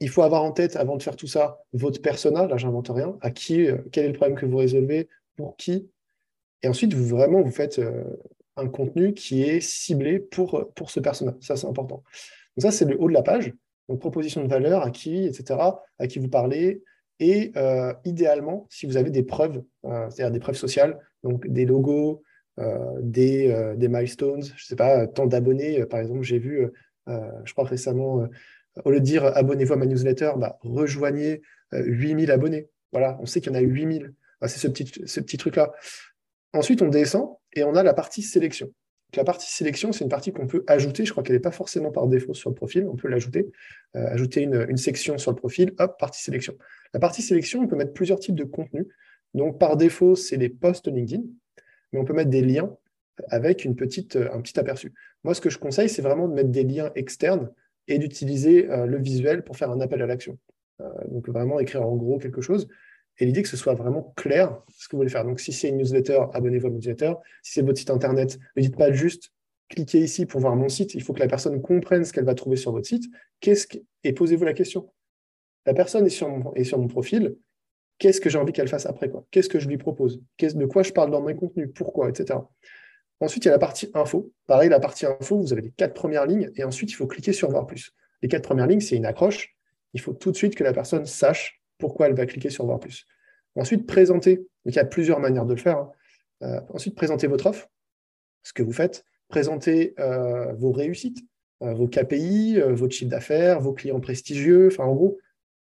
Il 0.00 0.10
faut 0.10 0.22
avoir 0.22 0.42
en 0.42 0.52
tête, 0.52 0.76
avant 0.76 0.96
de 0.96 1.02
faire 1.02 1.16
tout 1.16 1.26
ça, 1.26 1.58
votre 1.72 2.00
persona, 2.02 2.46
là, 2.46 2.56
j'invente 2.56 2.90
rien, 2.90 3.16
à 3.22 3.30
qui, 3.30 3.66
euh, 3.66 3.78
quel 3.92 4.04
est 4.04 4.08
le 4.08 4.14
problème 4.14 4.36
que 4.36 4.46
vous 4.46 4.58
résolvez, 4.58 5.08
pour 5.36 5.56
qui, 5.56 5.90
et 6.62 6.68
ensuite, 6.68 6.94
vous 6.94 7.16
vraiment, 7.16 7.42
vous 7.42 7.50
faites 7.50 7.80
un 8.56 8.68
contenu 8.68 9.12
qui 9.12 9.42
est 9.42 9.60
ciblé 9.60 10.18
pour, 10.18 10.72
pour 10.74 10.90
ce 10.90 11.00
persona. 11.00 11.36
Ça, 11.40 11.54
c'est 11.54 11.66
important. 11.66 12.02
Donc, 12.56 12.62
ça, 12.62 12.70
c'est 12.70 12.86
le 12.86 13.00
haut 13.00 13.08
de 13.08 13.14
la 13.14 13.22
page. 13.22 13.52
Donc, 13.88 14.00
proposition 14.00 14.42
de 14.42 14.48
valeur, 14.48 14.82
à 14.82 14.90
qui, 14.90 15.26
etc., 15.26 15.60
à 15.98 16.06
qui 16.06 16.18
vous 16.18 16.28
parlez, 16.28 16.82
et 17.18 17.52
euh, 17.56 17.94
idéalement, 18.04 18.66
si 18.70 18.86
vous 18.86 18.96
avez 18.96 19.10
des 19.10 19.22
preuves, 19.22 19.62
euh, 19.84 20.10
c'est-à-dire 20.10 20.32
des 20.32 20.40
preuves 20.40 20.56
sociales, 20.56 20.98
donc 21.22 21.46
des 21.46 21.64
logos, 21.64 22.22
euh, 22.58 22.78
des, 23.00 23.74
des, 23.76 23.88
milestones, 23.88 24.42
je 24.42 24.52
ne 24.52 24.66
sais 24.66 24.76
pas, 24.76 25.06
tant 25.06 25.26
d'abonnés, 25.26 25.84
par 25.86 26.00
exemple, 26.00 26.22
j'ai 26.22 26.38
vu, 26.38 26.66
je 27.06 27.52
crois 27.52 27.64
récemment, 27.64 28.26
au 28.84 28.90
lieu 28.90 29.00
de 29.00 29.04
dire 29.04 29.24
abonnez-vous 29.24 29.72
à 29.72 29.76
ma 29.76 29.86
newsletter, 29.86 30.32
bah, 30.36 30.58
rejoignez 30.62 31.42
8000 31.72 32.30
abonnés. 32.30 32.68
Voilà, 32.92 33.18
on 33.20 33.26
sait 33.26 33.40
qu'il 33.40 33.52
y 33.52 33.54
en 33.54 33.58
a 33.58 33.62
8000. 33.62 34.12
Bah, 34.40 34.48
c'est 34.48 34.58
ce 34.58 34.68
petit, 34.68 34.90
ce 35.06 35.20
petit 35.20 35.36
truc-là. 35.36 35.72
Ensuite, 36.52 36.82
on 36.82 36.88
descend 36.88 37.36
et 37.54 37.64
on 37.64 37.74
a 37.74 37.82
la 37.82 37.94
partie 37.94 38.22
sélection. 38.22 38.70
La 39.16 39.24
partie 39.24 39.50
sélection, 39.50 39.92
c'est 39.92 40.04
une 40.04 40.10
partie 40.10 40.32
qu'on 40.32 40.46
peut 40.46 40.64
ajouter. 40.66 41.04
Je 41.04 41.10
crois 41.10 41.22
qu'elle 41.22 41.36
n'est 41.36 41.40
pas 41.40 41.50
forcément 41.50 41.90
par 41.90 42.06
défaut 42.06 42.34
sur 42.34 42.50
le 42.50 42.54
profil. 42.54 42.86
On 42.86 42.96
peut 42.96 43.08
l'ajouter. 43.08 43.50
ajouter 43.94 44.42
une, 44.42 44.76
section 44.76 45.18
sur 45.18 45.30
le 45.30 45.36
profil. 45.36 45.72
Hop, 45.78 45.98
partie 45.98 46.22
sélection. 46.22 46.54
La 46.94 47.00
partie 47.00 47.22
sélection, 47.22 47.60
on 47.60 47.66
peut 47.66 47.76
mettre 47.76 47.92
plusieurs 47.92 48.18
types 48.20 48.34
de 48.34 48.44
contenus. 48.44 48.86
Donc, 49.34 49.58
par 49.58 49.76
défaut, 49.76 50.16
c'est 50.16 50.36
les 50.36 50.48
posts 50.48 50.88
LinkedIn, 50.88 51.22
mais 51.92 52.00
on 52.00 52.04
peut 52.04 52.14
mettre 52.14 52.30
des 52.30 52.42
liens 52.42 52.74
avec 53.28 53.66
euh, 53.66 53.70
un 54.32 54.40
petit 54.40 54.58
aperçu. 54.58 54.92
Moi, 55.24 55.34
ce 55.34 55.40
que 55.40 55.50
je 55.50 55.58
conseille, 55.58 55.88
c'est 55.88 56.02
vraiment 56.02 56.28
de 56.28 56.34
mettre 56.34 56.50
des 56.50 56.64
liens 56.64 56.90
externes 56.94 57.50
et 57.88 57.98
d'utiliser 57.98 58.70
euh, 58.70 58.86
le 58.86 58.98
visuel 58.98 59.42
pour 59.44 59.56
faire 59.56 59.70
un 59.70 59.80
appel 59.80 60.02
à 60.02 60.06
l'action. 60.06 60.38
Euh, 60.80 60.88
donc, 61.08 61.28
vraiment 61.28 61.60
écrire 61.60 61.82
en 61.82 61.96
gros 61.96 62.18
quelque 62.18 62.40
chose. 62.40 62.68
Et 63.18 63.26
l'idée 63.26 63.42
que 63.42 63.48
ce 63.48 63.56
soit 63.56 63.74
vraiment 63.74 64.12
clair 64.16 64.60
ce 64.76 64.88
que 64.88 64.92
vous 64.92 64.98
voulez 64.98 65.10
faire. 65.10 65.24
Donc, 65.24 65.40
si 65.40 65.52
c'est 65.52 65.68
une 65.68 65.78
newsletter, 65.78 66.26
abonnez-vous 66.34 66.66
à 66.66 66.70
ma 66.70 66.76
newsletter. 66.76 67.14
Si 67.42 67.52
c'est 67.54 67.62
votre 67.62 67.78
site 67.78 67.90
internet, 67.90 68.38
ne 68.56 68.62
dites 68.62 68.76
pas 68.76 68.92
juste 68.92 69.32
cliquez 69.68 69.98
ici 69.98 70.26
pour 70.26 70.40
voir 70.40 70.54
mon 70.54 70.68
site. 70.68 70.94
Il 70.94 71.02
faut 71.02 71.12
que 71.12 71.18
la 71.18 71.26
personne 71.26 71.60
comprenne 71.60 72.04
ce 72.04 72.12
qu'elle 72.12 72.24
va 72.24 72.34
trouver 72.34 72.56
sur 72.56 72.70
votre 72.70 72.86
site. 72.86 73.04
Qu'est-ce 73.40 73.66
Et 74.04 74.12
posez-vous 74.12 74.44
la 74.44 74.52
question 74.52 74.90
la 75.66 75.74
personne 75.74 76.06
est 76.06 76.10
sur 76.10 76.28
mon, 76.28 76.52
sur 76.64 76.78
mon 76.78 76.86
profil, 76.86 77.36
qu'est-ce 77.98 78.20
que 78.20 78.30
j'ai 78.30 78.38
envie 78.38 78.52
qu'elle 78.52 78.68
fasse 78.68 78.86
après 78.86 79.10
quoi? 79.10 79.26
Qu'est-ce 79.30 79.48
que 79.48 79.58
je 79.58 79.68
lui 79.68 79.76
propose? 79.76 80.22
De 80.40 80.64
quoi 80.64 80.82
je 80.82 80.92
parle 80.92 81.10
dans 81.10 81.20
mes 81.20 81.34
contenus? 81.34 81.68
Pourquoi? 81.74 82.08
Etc. 82.08 82.38
Ensuite, 83.20 83.44
il 83.44 83.48
y 83.48 83.50
a 83.50 83.52
la 83.52 83.58
partie 83.58 83.90
info. 83.94 84.30
Pareil, 84.46 84.68
la 84.68 84.78
partie 84.78 85.06
info, 85.06 85.38
vous 85.38 85.52
avez 85.52 85.62
les 85.62 85.70
quatre 85.70 85.94
premières 85.94 86.26
lignes 86.26 86.50
et 86.54 86.64
ensuite, 86.64 86.90
il 86.90 86.94
faut 86.94 87.06
cliquer 87.06 87.32
sur 87.32 87.50
voir 87.50 87.66
plus. 87.66 87.92
Les 88.22 88.28
quatre 88.28 88.44
premières 88.44 88.66
lignes, 88.66 88.80
c'est 88.80 88.96
une 88.96 89.06
accroche. 89.06 89.56
Il 89.92 90.00
faut 90.00 90.12
tout 90.12 90.30
de 90.30 90.36
suite 90.36 90.54
que 90.54 90.62
la 90.62 90.72
personne 90.72 91.04
sache 91.04 91.60
pourquoi 91.78 92.06
elle 92.06 92.14
va 92.14 92.26
cliquer 92.26 92.50
sur 92.50 92.64
voir 92.66 92.80
plus. 92.80 93.06
Ensuite, 93.56 93.86
présenter. 93.86 94.46
Il 94.64 94.74
y 94.74 94.78
a 94.78 94.84
plusieurs 94.84 95.20
manières 95.20 95.46
de 95.46 95.54
le 95.54 95.60
faire. 95.60 95.78
Hein. 95.78 95.90
Euh, 96.42 96.60
ensuite, 96.68 96.94
présenter 96.94 97.26
votre 97.26 97.46
offre, 97.46 97.68
ce 98.42 98.52
que 98.52 98.62
vous 98.62 98.72
faites. 98.72 99.04
Présenter 99.28 99.94
euh, 99.98 100.52
vos 100.52 100.72
réussites, 100.72 101.24
euh, 101.62 101.72
vos 101.72 101.88
KPI, 101.88 102.60
votre 102.60 102.94
chiffre 102.94 103.10
d'affaires, 103.10 103.60
vos 103.60 103.72
clients 103.72 104.00
prestigieux. 104.00 104.68
Enfin, 104.68 104.84
en 104.84 104.94
gros, 104.94 105.18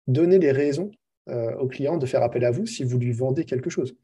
donner 0.06 0.38
les 0.38 0.52
raisons 0.52 0.90
au 1.58 1.68
client 1.68 1.96
de 1.96 2.04
faire 2.04 2.22
appel 2.22 2.44
à 2.44 2.50
vous 2.50 2.66
si 2.66 2.84
vous 2.84 2.98
lui 2.98 3.12
vendez 3.12 3.46
quelque 3.46 3.70
chose. 3.70 3.96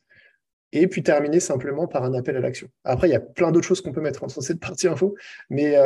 Et 0.73 0.87
puis 0.87 1.03
terminer 1.03 1.39
simplement 1.39 1.87
par 1.87 2.03
un 2.03 2.15
appel 2.15 2.35
à 2.35 2.41
l'action. 2.41 2.69
Après, 2.83 3.09
il 3.09 3.13
y 3.13 3.15
a 3.15 3.21
plein 3.21 3.53
d'autres 3.53 3.67
choses 3.67 3.83
qu'on 3.83 3.93
peut 3.93 4.01
mettre 4.01 4.21
dans 4.21 4.41
cette 4.41 4.59
partie 4.59 4.89
info, 4.89 5.15
mais 5.51 5.77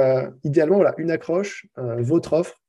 idéalement, 0.44 0.76
voilà, 0.76 0.94
une 0.96 1.10
accroche, 1.10 1.66
votre 1.76 2.34
offre, 2.34 2.62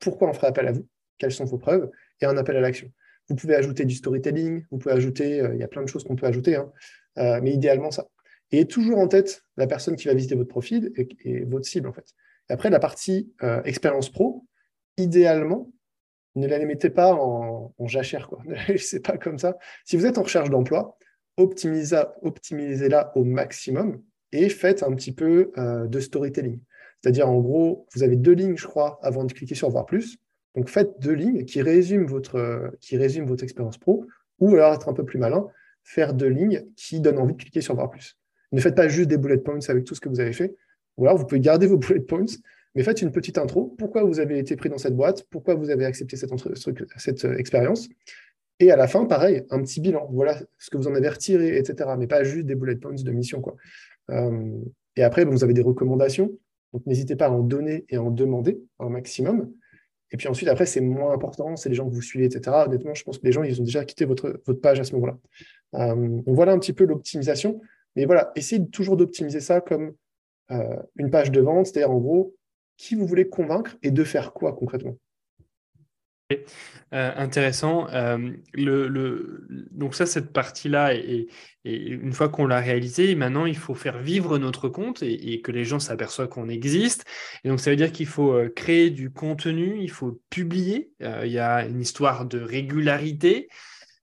pourquoi 0.00 0.30
on 0.30 0.32
ferait 0.32 0.46
appel 0.46 0.66
à 0.66 0.72
vous, 0.72 0.86
quelles 1.18 1.32
sont 1.32 1.44
vos 1.44 1.58
preuves, 1.58 1.90
et 2.20 2.26
un 2.26 2.36
appel 2.36 2.56
à 2.56 2.60
l'action. 2.60 2.90
Vous 3.28 3.36
pouvez 3.36 3.54
ajouter 3.54 3.84
du 3.84 3.94
storytelling, 3.94 4.64
vous 4.70 4.78
pouvez 4.78 4.94
ajouter, 4.94 5.42
il 5.52 5.58
y 5.58 5.62
a 5.62 5.68
plein 5.68 5.82
de 5.82 5.88
choses 5.88 6.04
qu'on 6.04 6.16
peut 6.16 6.26
ajouter, 6.26 6.56
hein, 6.56 6.70
mais 7.16 7.52
idéalement 7.52 7.90
ça. 7.90 8.06
Et 8.52 8.66
toujours 8.66 8.98
en 8.98 9.08
tête 9.08 9.44
la 9.56 9.66
personne 9.66 9.96
qui 9.96 10.08
va 10.08 10.14
visiter 10.14 10.34
votre 10.34 10.50
profil 10.50 10.92
et, 10.96 11.44
votre 11.44 11.64
cible, 11.64 11.88
en 11.88 11.92
fait. 11.92 12.04
Après, 12.50 12.68
la 12.68 12.78
partie 12.78 13.32
expérience 13.64 14.10
pro, 14.10 14.44
idéalement, 14.98 15.72
ne 16.36 16.46
la 16.46 16.58
mettez 16.64 16.90
pas 16.90 17.14
en, 17.14 17.72
jachère. 17.86 18.28
Quoi. 18.28 18.42
C'est 18.78 19.00
pas 19.00 19.18
comme 19.18 19.38
ça. 19.38 19.56
Si 19.84 19.96
vous 19.96 20.06
êtes 20.06 20.18
en 20.18 20.22
recherche 20.22 20.50
d'emploi, 20.50 20.98
optimisez-la 21.36 23.16
au 23.16 23.24
maximum 23.24 24.02
et 24.32 24.48
faites 24.48 24.82
un 24.82 24.94
petit 24.94 25.12
peu 25.12 25.52
euh, 25.58 25.86
de 25.86 26.00
storytelling. 26.00 26.60
C'est-à-dire, 27.00 27.28
en 27.28 27.38
gros, 27.38 27.86
vous 27.94 28.02
avez 28.02 28.16
deux 28.16 28.32
lignes, 28.32 28.56
je 28.56 28.66
crois, 28.66 28.98
avant 29.02 29.24
de 29.24 29.32
cliquer 29.32 29.54
sur 29.54 29.68
Voir 29.70 29.86
plus. 29.86 30.18
Donc, 30.54 30.68
faites 30.68 31.00
deux 31.00 31.12
lignes 31.12 31.44
qui 31.44 31.62
résument 31.62 32.06
votre, 32.06 32.72
qui 32.80 32.96
votre 32.96 33.42
expérience 33.42 33.78
pro, 33.78 34.06
ou 34.38 34.54
alors 34.54 34.74
être 34.74 34.88
un 34.88 34.92
peu 34.92 35.04
plus 35.04 35.18
malin, 35.18 35.46
faire 35.82 36.14
deux 36.14 36.28
lignes 36.28 36.64
qui 36.76 37.00
donnent 37.00 37.18
envie 37.18 37.34
de 37.34 37.42
cliquer 37.42 37.60
sur 37.60 37.74
Voir 37.74 37.90
plus. 37.90 38.16
Ne 38.52 38.60
faites 38.60 38.74
pas 38.74 38.88
juste 38.88 39.08
des 39.08 39.18
bullet 39.18 39.38
points 39.38 39.58
avec 39.68 39.84
tout 39.84 39.94
ce 39.94 40.00
que 40.00 40.08
vous 40.08 40.20
avez 40.20 40.32
fait, 40.32 40.54
ou 40.96 41.06
alors 41.06 41.18
vous 41.18 41.26
pouvez 41.26 41.40
garder 41.40 41.66
vos 41.66 41.76
bullet 41.78 42.00
points, 42.00 42.24
mais 42.74 42.82
faites 42.82 43.02
une 43.02 43.12
petite 43.12 43.38
intro. 43.38 43.74
Pourquoi 43.78 44.02
vous 44.04 44.20
avez 44.20 44.38
été 44.38 44.56
pris 44.56 44.68
dans 44.68 44.78
cette 44.78 44.96
boîte? 44.96 45.26
Pourquoi 45.30 45.54
vous 45.54 45.70
avez 45.70 45.84
accepté 45.84 46.16
cette, 46.16 46.30
cette 46.96 47.24
euh, 47.24 47.36
expérience? 47.36 47.88
Et 48.60 48.70
à 48.70 48.76
la 48.76 48.88
fin, 48.88 49.04
pareil, 49.04 49.42
un 49.50 49.60
petit 49.62 49.80
bilan. 49.80 50.08
Voilà 50.12 50.40
ce 50.58 50.70
que 50.70 50.76
vous 50.76 50.86
en 50.86 50.94
avez 50.94 51.08
retiré, 51.08 51.56
etc. 51.56 51.90
Mais 51.98 52.06
pas 52.06 52.24
juste 52.24 52.46
des 52.46 52.54
bullet 52.54 52.76
points 52.76 52.94
de 52.94 53.10
mission. 53.10 53.40
Quoi. 53.40 53.56
Euh, 54.10 54.60
et 54.96 55.02
après, 55.02 55.24
vous 55.24 55.42
avez 55.44 55.54
des 55.54 55.62
recommandations. 55.62 56.30
Donc, 56.72 56.86
n'hésitez 56.86 57.16
pas 57.16 57.26
à 57.26 57.30
en 57.30 57.40
donner 57.40 57.84
et 57.88 57.96
à 57.96 58.02
en 58.02 58.10
demander 58.10 58.60
un 58.78 58.88
maximum. 58.88 59.52
Et 60.14 60.16
puis 60.16 60.28
ensuite, 60.28 60.48
après, 60.48 60.64
c'est 60.64 60.80
moins 60.80 61.12
important, 61.12 61.56
c'est 61.56 61.68
les 61.68 61.74
gens 61.74 61.88
que 61.88 61.92
vous 61.92 62.00
suivez, 62.00 62.26
etc. 62.26 62.56
Honnêtement, 62.66 62.94
je 62.94 63.02
pense 63.02 63.18
que 63.18 63.26
les 63.26 63.32
gens, 63.32 63.42
ils 63.42 63.60
ont 63.60 63.64
déjà 63.64 63.84
quitté 63.84 64.04
votre, 64.04 64.30
page 64.62 64.78
à 64.78 64.84
ce 64.84 64.94
moment-là. 64.94 65.18
Euh, 65.74 65.94
donc 65.96 66.36
voilà 66.36 66.52
un 66.52 66.58
petit 66.60 66.72
peu 66.72 66.84
l'optimisation. 66.84 67.60
Mais 67.96 68.04
voilà, 68.04 68.30
essayez 68.36 68.64
toujours 68.68 68.96
d'optimiser 68.96 69.40
ça 69.40 69.60
comme 69.60 69.92
une 70.96 71.10
page 71.10 71.32
de 71.32 71.40
vente, 71.40 71.66
c'est-à-dire 71.66 71.90
en 71.90 71.98
gros, 71.98 72.36
qui 72.76 72.94
vous 72.94 73.06
voulez 73.06 73.28
convaincre 73.28 73.76
et 73.82 73.90
de 73.90 74.04
faire 74.04 74.32
quoi 74.32 74.52
concrètement? 74.52 74.96
Euh, 76.32 77.12
intéressant. 77.16 77.88
Euh, 77.90 78.30
le, 78.54 79.46
donc 79.72 79.94
ça, 79.94 80.06
cette 80.06 80.32
partie-là, 80.32 80.94
et, 80.94 81.28
une 81.64 82.12
fois 82.12 82.28
qu'on 82.28 82.46
l'a 82.46 82.60
réalisé, 82.60 83.14
maintenant, 83.14 83.46
il 83.46 83.56
faut 83.56 83.74
faire 83.74 83.98
vivre 83.98 84.38
notre 84.38 84.68
compte 84.68 85.02
et, 85.02 85.40
que 85.42 85.50
les 85.50 85.64
gens 85.64 85.78
s'aperçoivent 85.78 86.28
qu'on 86.28 86.48
existe. 86.48 87.04
Et 87.42 87.48
donc, 87.48 87.60
ça 87.60 87.70
veut 87.70 87.76
dire 87.76 87.90
qu'il 87.90 88.06
faut 88.06 88.32
euh, 88.32 88.48
créer 88.48 88.90
du 88.90 89.10
contenu, 89.10 89.78
il 89.80 89.90
faut 89.90 90.20
publier. 90.30 90.92
il 91.00 91.32
y 91.32 91.38
a 91.38 91.66
une 91.66 91.80
histoire 91.80 92.26
de 92.26 92.40
régularité. 92.40 93.48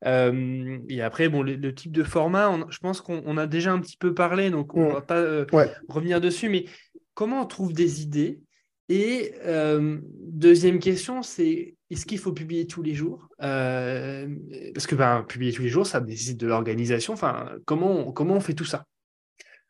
et 0.05 1.01
après, 1.01 1.29
bon, 1.29 1.43
le, 1.43 1.73
type 1.73 1.91
de 1.91 2.03
format, 2.03 2.55
je 2.69 2.79
pense 2.79 3.01
qu'on 3.01 3.37
a 3.37 3.47
déjà 3.47 3.71
un 3.71 3.79
petit 3.79 3.97
peu 3.97 4.13
parlé, 4.13 4.49
donc 4.49 4.75
on 4.75 4.85
ne 4.85 4.89
mmh. 4.89 4.93
va 4.93 5.01
pas 5.01 5.23
revenir 5.87 6.19
dessus. 6.19 6.49
Mais 6.49 6.65
comment 7.13 7.41
on 7.41 7.45
trouve 7.45 7.73
des 7.73 8.01
idées 8.01 8.41
Et 8.91 9.33
deuxième 10.19 10.79
question, 10.79 11.23
c'est 11.23 11.75
est-ce 11.89 12.05
qu'il 12.05 12.19
faut 12.19 12.33
publier 12.33 12.67
tous 12.67 12.83
les 12.83 12.93
jours? 12.93 13.29
Parce 13.39 14.85
que 14.85 14.95
ben, 14.95 15.23
publier 15.29 15.53
tous 15.53 15.61
les 15.61 15.69
jours, 15.69 15.87
ça 15.87 16.01
nécessite 16.01 16.37
de 16.37 16.47
l'organisation. 16.47 17.13
Enfin, 17.13 17.53
comment, 17.63 18.11
comment 18.11 18.35
on 18.35 18.41
fait 18.41 18.53
tout 18.53 18.65
ça? 18.65 18.85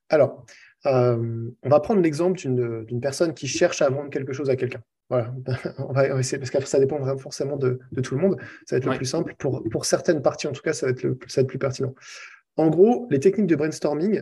Alors, 0.09 0.43
on 0.85 1.69
va 1.69 1.79
prendre 1.81 2.01
l'exemple 2.01 2.39
d'une 2.39 2.99
personne 2.99 3.35
qui 3.35 3.47
cherche 3.47 3.83
à 3.83 3.89
vendre 3.91 4.09
quelque 4.09 4.33
chose 4.33 4.49
à 4.49 4.55
quelqu'un. 4.55 4.81
Voilà, 5.11 5.31
on 5.77 5.93
va 5.93 6.19
essayer, 6.19 6.39
parce 6.39 6.49
que 6.49 6.65
ça 6.65 6.79
dépend 6.79 6.97
vraiment 6.97 7.19
forcément 7.19 7.57
de, 7.57 7.79
tout 8.01 8.15
le 8.15 8.21
monde. 8.21 8.37
Ça 8.65 8.75
va 8.75 8.77
être 8.77 8.89
le 8.89 8.97
plus 8.97 9.05
simple. 9.05 9.35
Pour, 9.37 9.61
pour 9.69 9.85
certaines 9.85 10.23
parties, 10.23 10.47
en 10.47 10.51
tout 10.51 10.63
cas, 10.63 10.73
ça 10.73 10.87
va, 10.87 10.93
être 10.93 11.03
le, 11.03 11.19
ça 11.27 11.41
va 11.41 11.43
être 11.43 11.49
plus 11.49 11.59
pertinent. 11.59 11.93
En 12.57 12.69
gros, 12.69 13.07
les 13.11 13.19
techniques 13.19 13.47
de 13.47 13.55
brainstorming, 13.55 14.21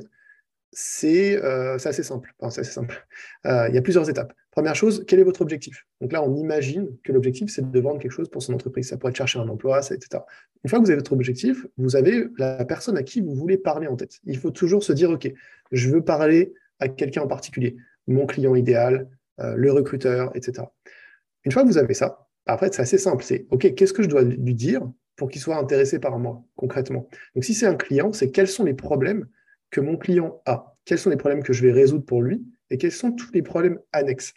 c'est 0.72 1.42
assez 1.42 2.04
simple. 2.04 2.34
Enfin, 2.40 2.62
assez 2.62 2.72
simple. 2.72 3.08
il 3.46 3.74
y 3.74 3.78
a 3.78 3.82
plusieurs 3.82 4.10
étapes. 4.10 4.34
Première 4.52 4.76
chose, 4.76 5.06
quel 5.08 5.20
est 5.20 5.24
votre 5.24 5.42
objectif? 5.42 5.86
Donc 6.02 6.12
là, 6.12 6.24
on 6.24 6.36
imagine 6.36 6.90
que 7.04 7.12
l'objectif, 7.12 7.50
c'est 7.50 7.70
de 7.70 7.80
vendre 7.80 8.00
quelque 8.00 8.12
chose 8.12 8.30
pour 8.30 8.42
son 8.42 8.54
entreprise. 8.54 8.90
Ça 8.90 8.98
pourrait 8.98 9.12
être 9.12 9.18
chercher 9.18 9.40
un 9.40 9.48
emploi, 9.48 9.80
etc. 9.80 10.24
Une 10.64 10.70
fois 10.70 10.80
que 10.80 10.84
vous 10.84 10.90
avez 10.90 10.98
votre 10.98 11.14
objectif, 11.14 11.66
vous 11.78 11.96
avez 11.96 12.26
la 12.38 12.66
personne 12.66 12.98
à 12.98 13.04
qui 13.04 13.22
vous 13.22 13.36
voulez 13.36 13.58
parler 13.58 13.88
en 13.88 13.96
tête. 13.96 14.20
Il 14.26 14.38
faut 14.38 14.52
toujours 14.52 14.84
se 14.84 14.92
dire, 14.92 15.12
OK, 15.12 15.32
je 15.72 15.90
veux 15.90 16.04
parler 16.04 16.54
à 16.80 16.90
quelqu'un 16.90 17.22
en 17.22 17.28
particulier, 17.28 17.78
mon 18.08 18.26
client 18.26 18.56
idéal, 18.56 19.08
euh, 19.40 19.56
le 19.56 19.72
recruteur, 19.72 20.36
etc. 20.36 20.68
Une 21.46 21.52
fois 21.52 21.62
que 21.64 21.68
vous 21.68 21.78
avez 21.78 21.94
ça, 21.94 22.28
après, 22.46 22.70
c'est 22.72 22.82
assez 22.82 22.98
simple. 22.98 23.24
C'est, 23.24 23.46
OK, 23.52 23.74
qu'est-ce 23.76 23.94
que 23.94 24.04
je 24.04 24.10
dois 24.10 24.24
lui 24.24 24.56
dire 24.56 24.82
pour 25.16 25.30
qu'il 25.30 25.42
soit 25.42 25.58
intéressé 25.58 26.00
par 26.00 26.18
moi, 26.18 26.44
concrètement? 26.56 27.08
Donc 27.36 27.44
si 27.44 27.54
c'est 27.54 27.68
un 27.68 27.76
client, 27.76 28.12
c'est 28.14 28.32
quels 28.32 28.48
sont 28.48 28.64
les 28.64 28.74
problèmes 28.74 29.28
que 29.72 29.82
mon 29.82 29.98
client 29.98 30.42
a 30.46 30.76
Quels 30.86 31.00
sont 31.00 31.10
les 31.10 31.18
problèmes 31.18 31.44
que 31.44 31.54
je 31.54 31.66
vais 31.66 31.72
résoudre 31.72 32.06
pour 32.06 32.22
lui 32.22 32.44
et 32.70 32.78
quels 32.78 32.92
sont 32.92 33.12
tous 33.12 33.32
les 33.34 33.42
problèmes 33.42 33.80
annexes 33.92 34.34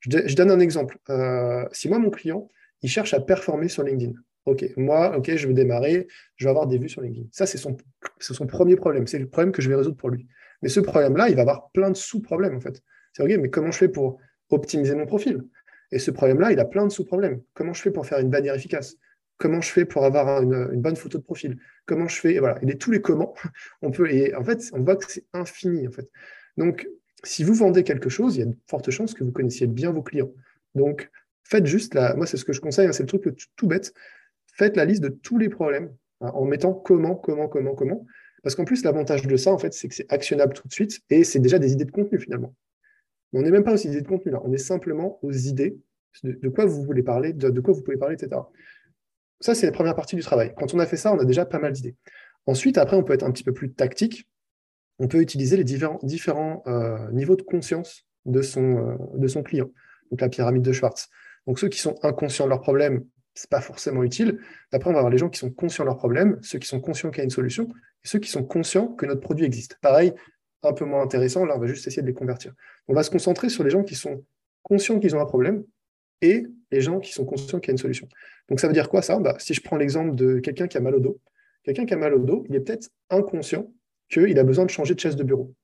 je, 0.00 0.34
donne 0.34 0.50
un 0.50 0.60
exemple. 0.60 0.98
Euh, 1.08 1.64
si 1.72 1.88
moi, 1.88 1.98
mon 1.98 2.10
client, 2.10 2.50
il 2.82 2.90
cherche 2.90 3.14
à 3.14 3.20
performer 3.20 3.68
sur 3.68 3.82
LinkedIn. 3.82 4.12
OK, 4.46 4.64
moi, 4.76 5.16
OK, 5.16 5.34
je 5.34 5.48
veux 5.48 5.54
démarrer, 5.54 6.06
je 6.36 6.44
vais 6.44 6.50
avoir 6.50 6.66
des 6.66 6.78
vues 6.78 6.90
sur 6.90 7.00
LinkedIn. 7.00 7.26
Ça, 7.32 7.46
c'est 7.46 7.56
son, 7.56 7.76
son 8.20 8.46
premier 8.46 8.76
problème. 8.76 9.06
C'est 9.06 9.18
le 9.18 9.28
problème 9.28 9.52
que 9.52 9.62
je 9.62 9.68
vais 9.70 9.74
résoudre 9.74 9.96
pour 9.96 10.10
lui. 10.10 10.26
Mais 10.62 10.68
ce 10.68 10.80
problème-là, 10.80 11.30
il 11.30 11.36
va 11.36 11.42
avoir 11.42 11.70
plein 11.70 11.90
de 11.90 11.96
sous-problèmes, 11.96 12.54
en 12.54 12.60
fait. 12.60 12.82
C'est 13.14 13.22
OK, 13.22 13.30
mais 13.40 13.48
comment 13.48 13.70
je 13.70 13.78
fais 13.78 13.88
pour 13.88 14.18
optimiser 14.50 14.94
mon 14.94 15.06
profil? 15.06 15.42
Et 15.90 15.98
ce 15.98 16.10
problème-là, 16.10 16.52
il 16.52 16.60
a 16.60 16.64
plein 16.64 16.86
de 16.86 16.92
sous-problèmes. 16.92 17.40
Comment 17.54 17.72
je 17.72 17.80
fais 17.80 17.90
pour 17.90 18.06
faire 18.06 18.18
une 18.18 18.30
bannière 18.30 18.54
efficace? 18.54 18.96
Comment 19.38 19.60
je 19.60 19.70
fais 19.70 19.84
pour 19.84 20.04
avoir 20.04 20.42
une, 20.42 20.80
bonne 20.80 20.96
photo 20.96 21.18
de 21.18 21.22
profil? 21.22 21.58
Comment 21.86 22.08
je 22.08 22.20
fais? 22.20 22.34
Et 22.34 22.38
Voilà, 22.38 22.58
il 22.62 22.70
est 22.70 22.80
tous 22.80 22.90
les 22.90 23.00
comment. 23.00 23.34
On 23.82 23.90
peut, 23.90 24.10
et 24.10 24.34
en 24.34 24.44
fait, 24.44 24.70
on 24.72 24.82
voit 24.82 24.96
que 24.96 25.10
c'est 25.10 25.24
infini, 25.32 25.86
en 25.88 25.90
fait. 25.90 26.08
Donc, 26.56 26.88
si 27.24 27.42
vous 27.42 27.54
vendez 27.54 27.82
quelque 27.82 28.08
chose, 28.08 28.36
il 28.36 28.40
y 28.40 28.42
a 28.42 28.46
de 28.46 28.56
fortes 28.68 28.90
chances 28.90 29.14
que 29.14 29.24
vous 29.24 29.32
connaissiez 29.32 29.66
bien 29.66 29.90
vos 29.90 30.02
clients. 30.02 30.32
Donc, 30.74 31.10
faites 31.42 31.66
juste 31.66 31.94
la. 31.94 32.14
Moi, 32.14 32.26
c'est 32.26 32.36
ce 32.36 32.44
que 32.44 32.52
je 32.52 32.60
conseille, 32.60 32.86
hein, 32.86 32.92
c'est 32.92 33.02
le 33.02 33.08
truc 33.08 33.24
tout, 33.56 33.66
bête. 33.66 33.92
Faites 34.46 34.76
la 34.76 34.84
liste 34.84 35.02
de 35.02 35.08
tous 35.08 35.38
les 35.38 35.48
problèmes 35.48 35.92
hein, 36.20 36.30
en 36.34 36.44
mettant 36.44 36.72
comment, 36.72 37.16
comment, 37.16 37.48
comment, 37.48 37.74
comment. 37.74 38.06
Parce 38.42 38.54
qu'en 38.54 38.64
plus, 38.64 38.84
l'avantage 38.84 39.26
de 39.26 39.36
ça, 39.36 39.50
en 39.52 39.58
fait, 39.58 39.72
c'est 39.72 39.88
que 39.88 39.94
c'est 39.94 40.12
actionnable 40.12 40.52
tout 40.52 40.68
de 40.68 40.72
suite 40.72 41.00
et 41.10 41.24
c'est 41.24 41.40
déjà 41.40 41.58
des 41.58 41.72
idées 41.72 41.86
de 41.86 41.90
contenu 41.90 42.20
finalement. 42.20 42.54
on 43.32 43.42
n'est 43.42 43.50
même 43.50 43.64
pas 43.64 43.72
aux 43.72 43.78
idées 43.78 44.02
de 44.02 44.06
contenu 44.06 44.30
là, 44.30 44.40
on 44.44 44.52
est 44.52 44.58
simplement 44.58 45.18
aux 45.22 45.32
idées 45.32 45.78
de, 46.22 46.48
quoi 46.48 46.66
vous 46.66 46.82
voulez 46.82 47.02
parler, 47.02 47.32
de, 47.32 47.60
quoi 47.60 47.74
vous 47.74 47.82
pouvez 47.82 47.96
parler, 47.96 48.14
etc. 48.14 48.40
Ça, 49.40 49.54
c'est 49.54 49.66
la 49.66 49.72
première 49.72 49.94
partie 49.94 50.16
du 50.16 50.22
travail. 50.22 50.52
Quand 50.56 50.72
on 50.74 50.78
a 50.78 50.86
fait 50.86 50.96
ça, 50.96 51.12
on 51.12 51.18
a 51.18 51.24
déjà 51.24 51.44
pas 51.44 51.58
mal 51.58 51.72
d'idées. 51.72 51.96
Ensuite, 52.46 52.78
après, 52.78 52.96
on 52.96 53.02
peut 53.02 53.12
être 53.12 53.24
un 53.24 53.30
petit 53.30 53.44
peu 53.44 53.52
plus 53.52 53.72
tactique 53.72 54.28
on 54.98 55.08
peut 55.08 55.20
utiliser 55.20 55.56
les 55.56 55.64
différents, 55.64 56.62
euh, 56.66 57.10
niveaux 57.10 57.36
de 57.36 57.42
conscience 57.42 58.06
de 58.26 58.42
son, 58.42 58.78
euh, 58.78 58.96
de 59.18 59.26
son 59.26 59.42
client. 59.42 59.70
Donc 60.10 60.20
la 60.20 60.28
pyramide 60.28 60.62
de 60.62 60.72
Schwartz. 60.72 61.08
Donc 61.46 61.58
ceux 61.58 61.68
qui 61.68 61.78
sont 61.78 61.96
inconscients 62.02 62.44
de 62.44 62.50
leurs 62.50 62.60
problèmes, 62.60 63.04
ce 63.34 63.44
n'est 63.44 63.48
pas 63.50 63.60
forcément 63.60 64.04
utile. 64.04 64.38
Après, 64.72 64.88
on 64.88 64.92
va 64.92 65.00
avoir 65.00 65.10
les 65.10 65.18
gens 65.18 65.28
qui 65.28 65.40
sont 65.40 65.50
conscients 65.50 65.84
de 65.84 65.88
leurs 65.88 65.98
problèmes, 65.98 66.38
ceux 66.42 66.58
qui 66.58 66.68
sont 66.68 66.80
conscients 66.80 67.10
qu'il 67.10 67.18
y 67.18 67.20
a 67.22 67.24
une 67.24 67.30
solution, 67.30 67.64
et 68.04 68.08
ceux 68.08 68.20
qui 68.20 68.30
sont 68.30 68.44
conscients 68.44 68.88
que 68.88 69.06
notre 69.06 69.20
produit 69.20 69.44
existe. 69.44 69.78
Pareil, 69.82 70.12
un 70.62 70.72
peu 70.72 70.84
moins 70.84 71.02
intéressant, 71.02 71.44
là, 71.44 71.56
on 71.56 71.60
va 71.60 71.66
juste 71.66 71.86
essayer 71.86 72.02
de 72.02 72.06
les 72.06 72.14
convertir. 72.14 72.54
On 72.86 72.94
va 72.94 73.02
se 73.02 73.10
concentrer 73.10 73.48
sur 73.48 73.64
les 73.64 73.70
gens 73.70 73.82
qui 73.82 73.96
sont 73.96 74.24
conscients 74.62 75.00
qu'ils 75.00 75.16
ont 75.16 75.20
un 75.20 75.26
problème 75.26 75.64
et 76.24 76.46
les 76.70 76.80
gens 76.80 77.00
qui 77.00 77.12
sont 77.12 77.24
conscients 77.24 77.60
qu'il 77.60 77.68
y 77.68 77.72
a 77.72 77.74
une 77.74 77.78
solution. 77.78 78.08
Donc 78.48 78.60
ça 78.60 78.66
veut 78.66 78.72
dire 78.72 78.88
quoi 78.88 79.02
ça? 79.02 79.18
Bah, 79.18 79.36
Si 79.38 79.54
je 79.54 79.60
prends 79.60 79.76
l'exemple 79.76 80.14
de 80.14 80.38
quelqu'un 80.40 80.66
qui 80.66 80.76
a 80.76 80.80
mal 80.80 80.94
au 80.94 81.00
dos, 81.00 81.20
quelqu'un 81.64 81.84
qui 81.84 81.94
a 81.94 81.96
mal 81.96 82.14
au 82.14 82.18
dos, 82.18 82.44
il 82.48 82.56
est 82.56 82.60
peut-être 82.60 82.88
inconscient 83.10 83.70
qu'il 84.10 84.38
a 84.38 84.44
besoin 84.44 84.64
de 84.64 84.70
changer 84.70 84.94
de 84.94 85.00
chaise 85.00 85.16
de 85.16 85.22
bureau. 85.22 85.54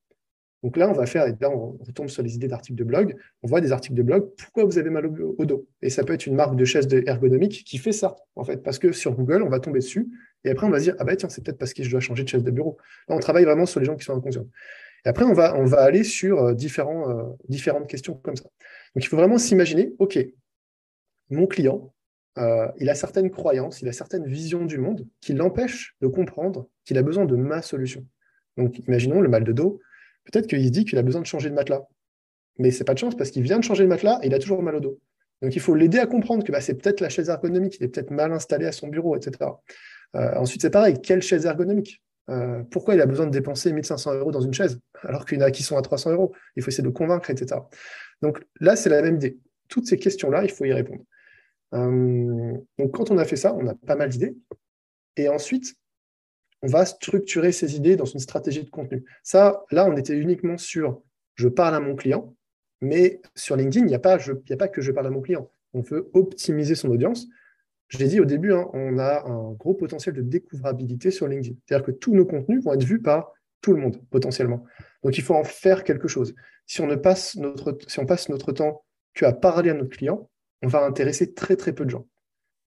Donc 0.62 0.76
là, 0.76 0.90
on 0.90 0.92
va 0.92 1.06
faire, 1.06 1.26
et 1.26 1.34
là, 1.40 1.50
on 1.50 1.78
retombe 1.80 2.08
sur 2.08 2.22
les 2.22 2.34
idées 2.34 2.48
d'articles 2.48 2.78
de 2.78 2.84
blog. 2.84 3.16
On 3.42 3.48
voit 3.48 3.62
des 3.62 3.72
articles 3.72 3.94
de 3.94 4.02
blog, 4.02 4.30
pourquoi 4.36 4.64
vous 4.64 4.76
avez 4.76 4.90
mal 4.90 5.06
au, 5.06 5.44
dos? 5.46 5.66
Et 5.80 5.88
ça 5.88 6.04
peut 6.04 6.12
être 6.12 6.26
une 6.26 6.34
marque 6.34 6.54
de 6.54 6.66
chaise 6.66 6.86
ergonomique 7.06 7.64
qui 7.64 7.78
fait 7.78 7.92
ça, 7.92 8.16
en 8.36 8.44
fait, 8.44 8.58
parce 8.58 8.78
que 8.78 8.92
sur 8.92 9.14
Google, 9.14 9.42
on 9.42 9.48
va 9.48 9.58
tomber 9.58 9.78
dessus, 9.78 10.06
et 10.44 10.50
après, 10.50 10.66
on 10.66 10.70
va 10.70 10.78
se 10.78 10.84
dire, 10.84 10.96
ah 10.98 11.04
bah 11.04 11.16
tiens, 11.16 11.30
c'est 11.30 11.42
peut-être 11.42 11.58
parce 11.58 11.72
que 11.72 11.82
je 11.82 11.90
dois 11.90 12.00
changer 12.00 12.24
de 12.24 12.28
chaise 12.28 12.44
de 12.44 12.50
bureau. 12.50 12.76
Là, 13.08 13.16
on 13.16 13.20
travaille 13.20 13.44
vraiment 13.44 13.64
sur 13.64 13.80
les 13.80 13.86
gens 13.86 13.96
qui 13.96 14.04
sont 14.04 14.14
inconscients. 14.14 14.46
Et 15.06 15.08
après, 15.08 15.24
on 15.24 15.32
va, 15.32 15.56
on 15.56 15.64
va 15.64 15.80
aller 15.80 16.04
sur 16.04 16.44
euh, 16.44 16.52
euh, 16.52 17.24
différentes 17.48 17.88
questions 17.88 18.14
comme 18.14 18.36
ça. 18.36 18.44
Donc, 18.44 19.04
il 19.04 19.06
faut 19.06 19.16
vraiment 19.16 19.38
s'imaginer, 19.38 19.92
OK, 19.98 20.18
mon 21.30 21.46
client, 21.46 21.92
euh, 22.38 22.68
il 22.78 22.88
a 22.88 22.94
certaines 22.94 23.30
croyances, 23.30 23.82
il 23.82 23.88
a 23.88 23.92
certaines 23.92 24.26
visions 24.26 24.64
du 24.64 24.78
monde 24.78 25.06
qui 25.20 25.32
l'empêchent 25.32 25.96
de 26.00 26.06
comprendre 26.06 26.68
qu'il 26.84 26.98
a 26.98 27.02
besoin 27.02 27.24
de 27.24 27.36
ma 27.36 27.62
solution. 27.62 28.06
Donc, 28.56 28.78
imaginons 28.86 29.20
le 29.20 29.28
mal 29.28 29.44
de 29.44 29.52
dos. 29.52 29.80
Peut-être 30.24 30.46
qu'il 30.46 30.64
se 30.64 30.70
dit 30.70 30.84
qu'il 30.84 30.98
a 30.98 31.02
besoin 31.02 31.20
de 31.20 31.26
changer 31.26 31.50
de 31.50 31.54
matelas. 31.54 31.82
Mais 32.58 32.70
c'est 32.70 32.84
pas 32.84 32.94
de 32.94 32.98
chance 32.98 33.16
parce 33.16 33.30
qu'il 33.30 33.42
vient 33.42 33.58
de 33.58 33.64
changer 33.64 33.84
de 33.84 33.88
matelas 33.88 34.18
et 34.22 34.26
il 34.26 34.34
a 34.34 34.38
toujours 34.38 34.62
mal 34.62 34.76
au 34.76 34.80
dos. 34.80 35.00
Donc, 35.42 35.56
il 35.56 35.60
faut 35.60 35.74
l'aider 35.74 35.98
à 35.98 36.06
comprendre 36.06 36.44
que 36.44 36.52
bah, 36.52 36.60
c'est 36.60 36.74
peut-être 36.74 37.00
la 37.00 37.08
chaise 37.08 37.30
ergonomique, 37.30 37.76
il 37.80 37.84
est 37.84 37.88
peut-être 37.88 38.10
mal 38.10 38.32
installé 38.32 38.66
à 38.66 38.72
son 38.72 38.88
bureau, 38.88 39.16
etc. 39.16 39.50
Euh, 40.16 40.34
ensuite, 40.36 40.62
c'est 40.62 40.70
pareil, 40.70 41.00
quelle 41.02 41.22
chaise 41.22 41.46
ergonomique? 41.46 42.02
Euh, 42.28 42.62
Pourquoi 42.70 42.94
il 42.94 43.00
a 43.00 43.06
besoin 43.06 43.26
de 43.26 43.30
dépenser 43.30 43.72
1500 43.72 44.14
euros 44.14 44.30
dans 44.30 44.40
une 44.40 44.52
chaise 44.52 44.78
alors 45.02 45.24
qu'il 45.24 45.38
y 45.38 45.42
en 45.42 45.46
a 45.46 45.50
qui 45.50 45.62
sont 45.62 45.76
à 45.76 45.82
300 45.82 46.12
euros? 46.12 46.32
Il 46.56 46.62
faut 46.62 46.68
essayer 46.68 46.84
de 46.84 46.90
convaincre, 46.90 47.30
etc. 47.30 47.60
Donc 48.22 48.44
là, 48.60 48.76
c'est 48.76 48.90
la 48.90 49.02
même 49.02 49.16
idée. 49.16 49.38
Toutes 49.68 49.86
ces 49.86 49.96
questions-là, 49.96 50.44
il 50.44 50.50
faut 50.50 50.64
y 50.64 50.72
répondre. 50.72 51.02
Euh, 51.74 52.56
donc, 52.78 52.92
quand 52.92 53.10
on 53.10 53.18
a 53.18 53.24
fait 53.24 53.36
ça, 53.36 53.54
on 53.54 53.66
a 53.66 53.74
pas 53.74 53.96
mal 53.96 54.08
d'idées. 54.08 54.36
Et 55.16 55.28
ensuite, 55.28 55.74
on 56.62 56.66
va 56.66 56.84
structurer 56.84 57.52
ces 57.52 57.76
idées 57.76 57.96
dans 57.96 58.04
une 58.04 58.20
stratégie 58.20 58.64
de 58.64 58.70
contenu. 58.70 59.04
Ça, 59.22 59.64
là, 59.70 59.86
on 59.86 59.96
était 59.96 60.16
uniquement 60.16 60.58
sur 60.58 61.02
je 61.34 61.48
parle 61.48 61.74
à 61.74 61.80
mon 61.80 61.96
client, 61.96 62.34
mais 62.80 63.20
sur 63.34 63.56
LinkedIn, 63.56 63.86
il 63.86 63.88
n'y 63.88 63.94
a, 63.94 63.98
pas, 63.98 64.18
que 64.18 64.80
je 64.80 64.92
parle 64.92 65.06
à 65.06 65.10
mon 65.10 65.20
client. 65.20 65.50
On 65.72 65.80
veut 65.80 66.10
optimiser 66.12 66.74
son 66.74 66.88
audience. 66.88 67.26
Je 67.88 67.98
l'ai 67.98 68.08
dit 68.08 68.20
au 68.20 68.24
début, 68.24 68.52
hein, 68.52 68.68
on 68.72 68.98
a 68.98 69.26
un 69.26 69.52
gros 69.52 69.74
potentiel 69.74 70.14
de 70.14 70.22
découvrabilité 70.22 71.10
sur 71.10 71.28
LinkedIn. 71.28 71.56
C'est-à-dire 71.66 71.86
que 71.86 71.92
tous 71.92 72.14
nos 72.14 72.26
contenus 72.26 72.62
vont 72.62 72.72
être 72.72 72.84
vus 72.84 73.00
par 73.00 73.32
tout 73.62 73.72
le 73.72 73.80
monde, 73.80 74.00
potentiellement. 74.10 74.64
Donc, 75.02 75.18
il 75.18 75.24
faut 75.24 75.34
en 75.34 75.44
faire 75.44 75.84
quelque 75.84 76.08
chose. 76.08 76.34
Si 76.66 76.80
on, 76.80 76.86
ne 76.86 76.96
passe, 76.96 77.36
notre, 77.36 77.72
passe 78.04 78.28
notre 78.28 78.52
temps 78.52 78.84
qu'à 79.14 79.32
parler 79.32 79.70
à 79.70 79.74
notre 79.74 79.96
client, 79.96 80.29
on 80.62 80.68
va 80.68 80.84
intéresser 80.84 81.32
très, 81.34 81.56
très 81.56 81.72
peu 81.72 81.84
de 81.84 81.90
gens. 81.90 82.06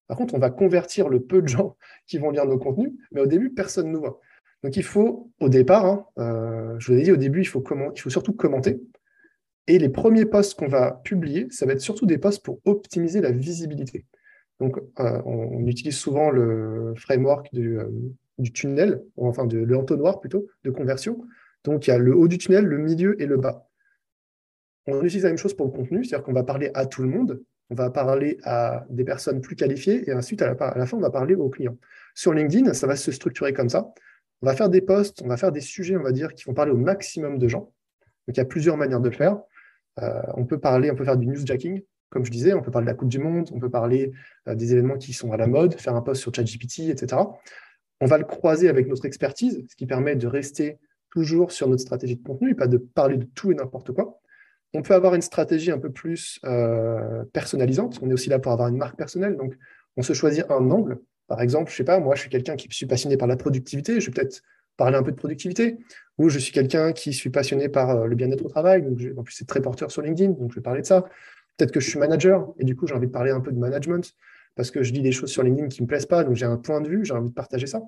Par 0.06 0.16
contre, 0.16 0.34
on 0.34 0.38
va 0.38 0.50
convertir 0.50 1.08
le 1.08 1.20
peu 1.20 1.42
de 1.42 1.48
gens 1.48 1.76
qui 2.06 2.18
vont 2.18 2.30
lire 2.30 2.46
nos 2.46 2.58
contenus, 2.58 2.92
mais 3.12 3.20
au 3.20 3.26
début, 3.26 3.50
personne 3.50 3.88
ne 3.88 3.92
nous 3.92 4.00
voit. 4.00 4.20
Donc 4.62 4.76
il 4.76 4.82
faut, 4.82 5.30
au 5.40 5.48
départ, 5.48 5.84
hein, 5.84 6.06
euh, 6.18 6.74
je 6.78 6.92
vous 6.92 6.98
ai 6.98 7.02
dit 7.02 7.12
au 7.12 7.16
début, 7.16 7.40
il 7.40 7.46
faut, 7.46 7.62
surtout 8.08 8.32
commenter. 8.32 8.80
Et 9.66 9.78
les 9.78 9.90
premiers 9.90 10.24
posts 10.24 10.58
qu'on 10.58 10.68
va 10.68 11.00
publier, 11.04 11.48
ça 11.50 11.66
va 11.66 11.72
être 11.72 11.80
surtout 11.80 12.06
des 12.06 12.18
posts 12.18 12.42
pour 12.42 12.60
optimiser 12.64 13.20
la 13.20 13.30
visibilité. 13.30 14.06
Donc 14.60 14.78
euh, 15.00 15.22
on, 15.26 15.66
utilise 15.66 15.96
souvent 15.96 16.30
le 16.30 16.94
framework 16.96 17.52
du, 17.52 17.78
euh, 17.78 17.90
du 18.38 18.52
tunnel, 18.52 19.02
enfin 19.16 19.46
de 19.46 19.58
l'entonnoir 19.58 20.20
plutôt, 20.20 20.46
de 20.64 20.70
conversion. 20.70 21.22
Donc 21.64 21.86
il 21.86 21.90
y 21.90 21.92
a 21.92 21.98
le 21.98 22.14
haut 22.14 22.28
du 22.28 22.38
tunnel, 22.38 22.64
le 22.64 22.78
milieu 22.78 23.20
et 23.20 23.26
le 23.26 23.36
bas. 23.36 23.68
On 24.86 25.02
utilise 25.02 25.24
la 25.24 25.30
même 25.30 25.38
chose 25.38 25.54
pour 25.54 25.66
le 25.66 25.72
contenu, 25.72 26.04
c'est-à-dire 26.04 26.24
qu'on 26.24 26.32
va 26.32 26.44
parler 26.44 26.70
à 26.74 26.86
tout 26.86 27.02
le 27.02 27.08
monde, 27.08 27.42
on 27.70 27.74
va 27.74 27.90
parler 27.90 28.38
à 28.44 28.84
des 28.90 29.04
personnes 29.04 29.40
plus 29.40 29.56
qualifiées 29.56 30.08
et 30.08 30.12
ensuite, 30.12 30.42
à 30.42 30.54
la, 30.54 30.86
fin, 30.86 30.96
on 30.96 31.00
va 31.00 31.10
parler 31.10 31.34
aux 31.34 31.48
clients. 31.48 31.76
Sur 32.14 32.32
LinkedIn, 32.32 32.74
ça 32.74 32.86
va 32.86 32.96
se 32.96 33.10
structurer 33.10 33.52
comme 33.52 33.68
ça. 33.68 33.92
On 34.42 34.46
va 34.46 34.54
faire 34.54 34.68
des 34.68 34.82
posts, 34.82 35.22
on 35.22 35.28
va 35.28 35.36
faire 35.36 35.52
des 35.52 35.60
sujets, 35.60 35.96
on 35.96 36.02
va 36.02 36.12
dire, 36.12 36.34
qui 36.34 36.44
vont 36.44 36.54
parler 36.54 36.72
au 36.72 36.76
maximum 36.76 37.38
de 37.38 37.48
gens. 37.48 37.72
Donc, 38.26 38.36
il 38.36 38.38
y 38.38 38.40
a 38.40 38.44
plusieurs 38.44 38.76
manières 38.76 39.00
de 39.00 39.08
le 39.08 39.14
faire. 39.14 39.38
Euh, 40.00 40.22
on 40.34 40.44
peut 40.44 40.58
parler, 40.58 40.90
on 40.90 40.94
peut 40.94 41.04
faire 41.04 41.16
du 41.16 41.26
newsjacking, 41.26 41.82
comme 42.10 42.24
je 42.24 42.30
disais, 42.30 42.52
on 42.54 42.62
peut 42.62 42.70
parler 42.70 42.86
de 42.86 42.90
la 42.90 42.96
Coupe 42.96 43.08
du 43.08 43.18
Monde, 43.18 43.48
on 43.52 43.58
peut 43.58 43.70
parler 43.70 44.12
euh, 44.48 44.54
des 44.54 44.72
événements 44.72 44.98
qui 44.98 45.12
sont 45.12 45.32
à 45.32 45.36
la 45.36 45.46
mode, 45.46 45.74
faire 45.74 45.94
un 45.94 46.02
post 46.02 46.20
sur 46.20 46.34
ChatGPT, 46.34 46.90
etc. 46.90 47.22
On 48.00 48.06
va 48.06 48.18
le 48.18 48.24
croiser 48.24 48.68
avec 48.68 48.88
notre 48.88 49.04
expertise, 49.04 49.64
ce 49.68 49.76
qui 49.76 49.86
permet 49.86 50.16
de 50.16 50.26
rester 50.26 50.78
toujours 51.10 51.52
sur 51.52 51.68
notre 51.68 51.82
stratégie 51.82 52.16
de 52.16 52.22
contenu 52.22 52.50
et 52.50 52.54
pas 52.54 52.66
de 52.66 52.76
parler 52.76 53.16
de 53.16 53.24
tout 53.24 53.52
et 53.52 53.54
n'importe 53.54 53.92
quoi. 53.92 54.20
On 54.74 54.82
peut 54.82 54.94
avoir 54.94 55.14
une 55.14 55.22
stratégie 55.22 55.70
un 55.70 55.78
peu 55.78 55.90
plus 55.90 56.40
euh, 56.44 57.24
personnalisante. 57.32 58.00
On 58.02 58.10
est 58.10 58.12
aussi 58.12 58.28
là 58.28 58.38
pour 58.38 58.52
avoir 58.52 58.68
une 58.68 58.76
marque 58.76 58.96
personnelle. 58.96 59.36
Donc, 59.36 59.56
on 59.96 60.02
se 60.02 60.12
choisit 60.12 60.44
un 60.50 60.70
angle. 60.70 60.98
Par 61.28 61.40
exemple, 61.40 61.70
je 61.70 61.76
sais 61.76 61.84
pas, 61.84 62.00
moi, 62.00 62.14
je 62.16 62.22
suis 62.22 62.30
quelqu'un 62.30 62.56
qui 62.56 62.68
suis 62.70 62.86
passionné 62.86 63.16
par 63.16 63.28
la 63.28 63.36
productivité. 63.36 64.00
Je 64.00 64.06
vais 64.06 64.12
peut-être 64.12 64.42
parler 64.76 64.96
un 64.96 65.02
peu 65.02 65.12
de 65.12 65.16
productivité. 65.16 65.78
Ou 66.18 66.28
je 66.28 66.38
suis 66.38 66.52
quelqu'un 66.52 66.92
qui 66.92 67.12
suis 67.12 67.30
passionné 67.30 67.68
par 67.68 67.90
euh, 67.90 68.06
le 68.06 68.16
bien-être 68.16 68.44
au 68.44 68.48
travail. 68.48 68.82
Donc, 68.82 68.98
en 69.16 69.22
plus, 69.22 69.34
c'est 69.34 69.46
très 69.46 69.62
porteur 69.62 69.90
sur 69.90 70.02
LinkedIn. 70.02 70.32
Donc, 70.32 70.50
je 70.50 70.56
vais 70.56 70.62
parler 70.62 70.82
de 70.82 70.86
ça. 70.86 71.04
Peut-être 71.56 71.70
que 71.70 71.80
je 71.80 71.88
suis 71.88 71.98
manager 71.98 72.52
et 72.58 72.64
du 72.64 72.74
coup, 72.74 72.86
j'ai 72.86 72.94
envie 72.94 73.06
de 73.06 73.12
parler 73.12 73.30
un 73.30 73.40
peu 73.40 73.52
de 73.52 73.58
management 73.58 74.12
parce 74.56 74.70
que 74.70 74.82
je 74.82 74.92
dis 74.92 75.02
des 75.02 75.12
choses 75.12 75.30
sur 75.30 75.42
LinkedIn 75.42 75.68
qui 75.68 75.82
ne 75.82 75.84
me 75.84 75.88
plaisent 75.88 76.06
pas, 76.06 76.24
donc 76.24 76.36
j'ai 76.36 76.46
un 76.46 76.56
point 76.56 76.80
de 76.80 76.88
vue, 76.88 77.04
j'ai 77.04 77.14
envie 77.14 77.28
de 77.28 77.34
partager 77.34 77.66
ça. 77.66 77.82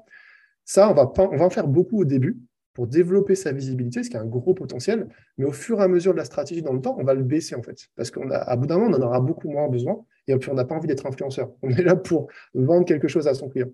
Ça, 0.65 0.93
va, 0.93 1.13
on 1.19 1.37
va 1.37 1.45
en 1.45 1.51
faire 1.51 1.67
beaucoup 1.67 2.01
au 2.01 2.05
début 2.05 2.39
pour 2.77 2.87
développer 2.87 3.35
sa 3.35 3.53
visibilité, 3.53 4.03
ce 4.03 4.11
qui 4.11 4.19
a 4.19 4.21
un 4.21 4.27
gros 4.27 4.53
potentiel, 4.53 5.09
mais 5.39 5.47
au 5.47 5.51
fur 5.51 5.81
et 5.81 5.83
à 5.83 5.89
mesure 5.89 6.13
de 6.13 6.19
la 6.19 6.27
stratégie 6.27 6.61
dans 6.61 6.75
le 6.75 6.83
temps, 6.83 6.95
on 7.01 7.05
va 7.05 7.15
le 7.15 7.23
baisser 7.23 7.55
en 7.55 7.63
fait. 7.63 7.89
Parce 7.97 8.11
qu'à 8.11 8.55
bout 8.55 8.67
d'un 8.67 8.77
moment, 8.77 8.95
on 8.95 9.01
en 9.01 9.07
aura 9.07 9.21
beaucoup 9.21 9.49
moins 9.49 9.67
besoin 9.67 10.05
et 10.29 10.37
puis 10.37 10.51
on 10.51 10.55
n'a 10.55 10.67
pas 10.67 10.75
envie 10.75 10.87
d'être 10.87 11.07
influenceur. 11.07 11.51
On 11.63 11.71
est 11.71 11.83
là 11.83 11.97
pour 11.97 12.29
vendre 12.53 12.85
quelque 12.85 13.09
chose 13.09 13.29
à 13.29 13.33
son 13.33 13.49
client. 13.49 13.71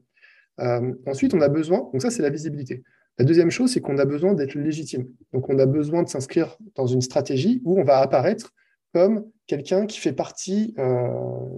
Euh, 0.60 0.94
ensuite, 1.04 1.34
on 1.34 1.40
a 1.40 1.48
besoin, 1.48 1.78
donc 1.92 2.00
ça 2.00 2.10
c'est 2.10 2.22
la 2.22 2.30
visibilité. 2.30 2.84
La 3.18 3.24
deuxième 3.24 3.50
chose, 3.50 3.72
c'est 3.72 3.80
qu'on 3.80 3.98
a 3.98 4.04
besoin 4.04 4.34
d'être 4.34 4.54
légitime. 4.54 5.08
Donc 5.32 5.50
on 5.50 5.58
a 5.58 5.66
besoin 5.66 6.04
de 6.04 6.08
s'inscrire 6.08 6.56
dans 6.76 6.86
une 6.86 7.00
stratégie 7.00 7.60
où 7.64 7.80
on 7.80 7.82
va 7.82 7.98
apparaître 7.98 8.52
comme 8.94 9.26
quelqu'un 9.48 9.86
qui 9.86 9.98
fait 9.98 10.12
partie 10.12 10.76
euh, 10.78 11.08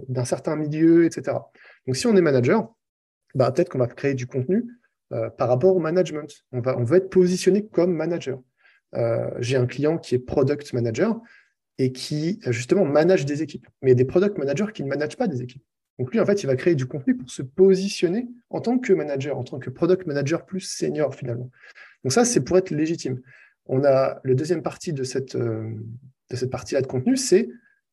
d'un 0.09 0.25
certain 0.25 0.55
milieu, 0.55 1.05
etc. 1.05 1.37
Donc 1.85 1.95
si 1.95 2.07
on 2.07 2.15
est 2.15 2.21
manager, 2.21 2.73
bah, 3.35 3.51
peut-être 3.51 3.69
qu'on 3.69 3.77
va 3.77 3.85
créer 3.85 4.15
du 4.15 4.25
contenu 4.25 4.65
euh, 5.11 5.29
par 5.29 5.47
rapport 5.47 5.75
au 5.75 5.79
management. 5.79 6.31
On 6.51 6.61
va, 6.61 6.75
va 6.75 6.97
être 6.97 7.09
positionné 7.09 7.65
comme 7.65 7.93
manager. 7.93 8.41
Euh, 8.95 9.29
j'ai 9.39 9.57
un 9.57 9.65
client 9.65 9.97
qui 9.97 10.15
est 10.15 10.19
product 10.19 10.73
manager 10.73 11.19
et 11.77 11.91
qui 11.91 12.39
justement 12.47 12.85
manage 12.85 13.25
des 13.25 13.41
équipes. 13.41 13.67
Mais 13.81 13.89
il 13.89 13.91
y 13.91 13.93
a 13.93 13.95
des 13.95 14.05
product 14.05 14.37
managers 14.37 14.71
qui 14.73 14.83
ne 14.83 14.87
managent 14.87 15.17
pas 15.17 15.27
des 15.27 15.41
équipes. 15.41 15.63
Donc 15.99 16.11
lui, 16.11 16.19
en 16.19 16.25
fait, 16.25 16.43
il 16.43 16.47
va 16.47 16.55
créer 16.55 16.75
du 16.75 16.85
contenu 16.85 17.15
pour 17.15 17.29
se 17.29 17.41
positionner 17.41 18.27
en 18.49 18.61
tant 18.61 18.79
que 18.79 18.93
manager, 18.93 19.37
en 19.37 19.43
tant 19.43 19.59
que 19.59 19.69
product 19.69 20.07
manager 20.07 20.45
plus 20.45 20.61
senior 20.61 21.13
finalement. 21.15 21.49
Donc 22.03 22.11
ça, 22.11 22.25
c'est 22.25 22.41
pour 22.41 22.57
être 22.57 22.71
légitime. 22.71 23.21
On 23.65 23.83
a 23.83 24.19
le 24.23 24.35
deuxième 24.35 24.61
partie 24.61 24.93
de 24.93 25.03
cette, 25.03 25.35
de 26.29 26.35
cette 26.35 26.49
partie-là 26.49 26.81
de 26.81 26.87
contenu, 26.87 27.17
c'est, 27.17 27.49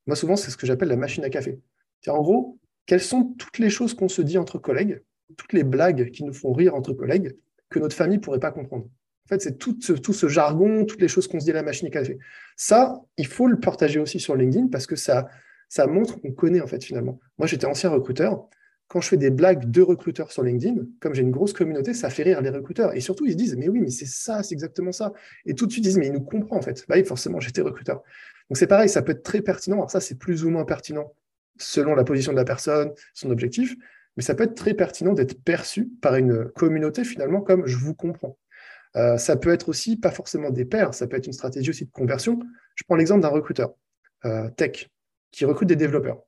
moi 0.06 0.16
souvent, 0.16 0.36
c'est 0.36 0.50
ce 0.50 0.56
que 0.56 0.66
j'appelle 0.66 0.88
la 0.88 0.96
machine 0.96 1.24
à 1.24 1.30
café. 1.30 1.60
En 2.08 2.20
gros, 2.22 2.58
quelles 2.86 3.00
sont 3.00 3.34
toutes 3.38 3.58
les 3.58 3.70
choses 3.70 3.94
qu'on 3.94 4.08
se 4.08 4.22
dit 4.22 4.38
entre 4.38 4.58
collègues, 4.58 5.02
toutes 5.36 5.52
les 5.52 5.64
blagues 5.64 6.10
qui 6.10 6.24
nous 6.24 6.32
font 6.32 6.52
rire 6.52 6.74
entre 6.74 6.92
collègues, 6.92 7.36
que 7.70 7.78
notre 7.78 7.96
famille 7.96 8.18
ne 8.18 8.22
pourrait 8.22 8.40
pas 8.40 8.52
comprendre. 8.52 8.84
En 8.84 9.28
fait, 9.28 9.40
c'est 9.40 9.58
tout 9.58 9.76
ce, 9.80 10.28
jargon, 10.28 10.84
toutes 10.84 11.00
les 11.00 11.08
choses 11.08 11.28
qu'on 11.28 11.40
se 11.40 11.44
dit 11.44 11.52
à 11.52 11.54
la 11.54 11.62
machine 11.62 11.86
à 11.88 11.90
café. 11.90 12.18
Ça, 12.56 13.00
il 13.16 13.26
faut 13.26 13.46
le 13.46 13.58
partager 13.58 13.98
aussi 13.98 14.20
sur 14.20 14.36
LinkedIn 14.36 14.68
parce 14.68 14.86
que 14.86 14.96
ça, 14.96 15.28
ça 15.68 15.86
montre 15.86 16.20
qu'on 16.20 16.32
connaît, 16.32 16.60
en 16.60 16.66
fait, 16.66 16.84
finalement. 16.84 17.18
Moi, 17.38 17.46
j'étais 17.46 17.66
ancien 17.66 17.90
recruteur 17.90 18.48
quand 18.92 19.00
je 19.00 19.08
fais 19.08 19.16
des 19.16 19.30
blagues 19.30 19.70
de 19.70 19.80
recruteurs 19.80 20.30
sur 20.32 20.42
LinkedIn, 20.42 20.82
comme 21.00 21.14
j'ai 21.14 21.22
une 21.22 21.30
grosse 21.30 21.54
communauté, 21.54 21.94
ça 21.94 22.10
fait 22.10 22.24
rire 22.24 22.42
les 22.42 22.50
recruteurs. 22.50 22.94
Et 22.94 23.00
surtout, 23.00 23.24
ils 23.24 23.32
se 23.32 23.36
disent, 23.38 23.56
mais 23.56 23.70
oui, 23.70 23.80
mais 23.80 23.88
c'est 23.88 24.04
ça, 24.04 24.42
c'est 24.42 24.52
exactement 24.52 24.92
ça. 24.92 25.14
Et 25.46 25.54
tout 25.54 25.64
de 25.64 25.72
suite, 25.72 25.82
ils 25.82 25.88
disent, 25.88 25.96
mais 25.96 26.08
il 26.08 26.12
nous 26.12 26.20
comprend 26.20 26.58
en 26.58 26.60
fait. 26.60 26.84
Bah 26.88 26.96
oui, 26.98 27.04
forcément, 27.04 27.40
j'étais 27.40 27.62
recruteur. 27.62 28.02
Donc 28.50 28.58
c'est 28.58 28.66
pareil, 28.66 28.90
ça 28.90 29.00
peut 29.00 29.12
être 29.12 29.22
très 29.22 29.40
pertinent. 29.40 29.76
Alors 29.76 29.90
ça, 29.90 30.00
c'est 30.00 30.16
plus 30.16 30.44
ou 30.44 30.50
moins 30.50 30.66
pertinent 30.66 31.14
selon 31.58 31.94
la 31.94 32.04
position 32.04 32.32
de 32.32 32.36
la 32.36 32.44
personne, 32.44 32.92
son 33.14 33.30
objectif, 33.30 33.74
mais 34.16 34.22
ça 34.22 34.34
peut 34.34 34.44
être 34.44 34.54
très 34.54 34.74
pertinent 34.74 35.12
d'être 35.12 35.42
perçu 35.42 35.90
par 36.00 36.16
une 36.16 36.46
communauté 36.50 37.04
finalement 37.04 37.40
comme 37.40 37.66
je 37.66 37.76
vous 37.76 37.94
comprends. 37.94 38.38
Euh, 38.96 39.16
ça 39.16 39.36
peut 39.36 39.52
être 39.52 39.68
aussi 39.68 39.96
pas 39.96 40.10
forcément 40.10 40.50
des 40.50 40.64
pairs, 40.64 40.94
ça 40.94 41.06
peut 41.06 41.16
être 41.16 41.26
une 41.26 41.32
stratégie 41.32 41.70
aussi 41.70 41.86
de 41.86 41.90
conversion. 41.90 42.38
Je 42.74 42.84
prends 42.84 42.96
l'exemple 42.96 43.22
d'un 43.22 43.28
recruteur 43.28 43.74
euh, 44.24 44.50
tech 44.50 44.90
qui 45.30 45.44
recrute 45.44 45.68
des 45.68 45.76
développeurs. 45.76 46.22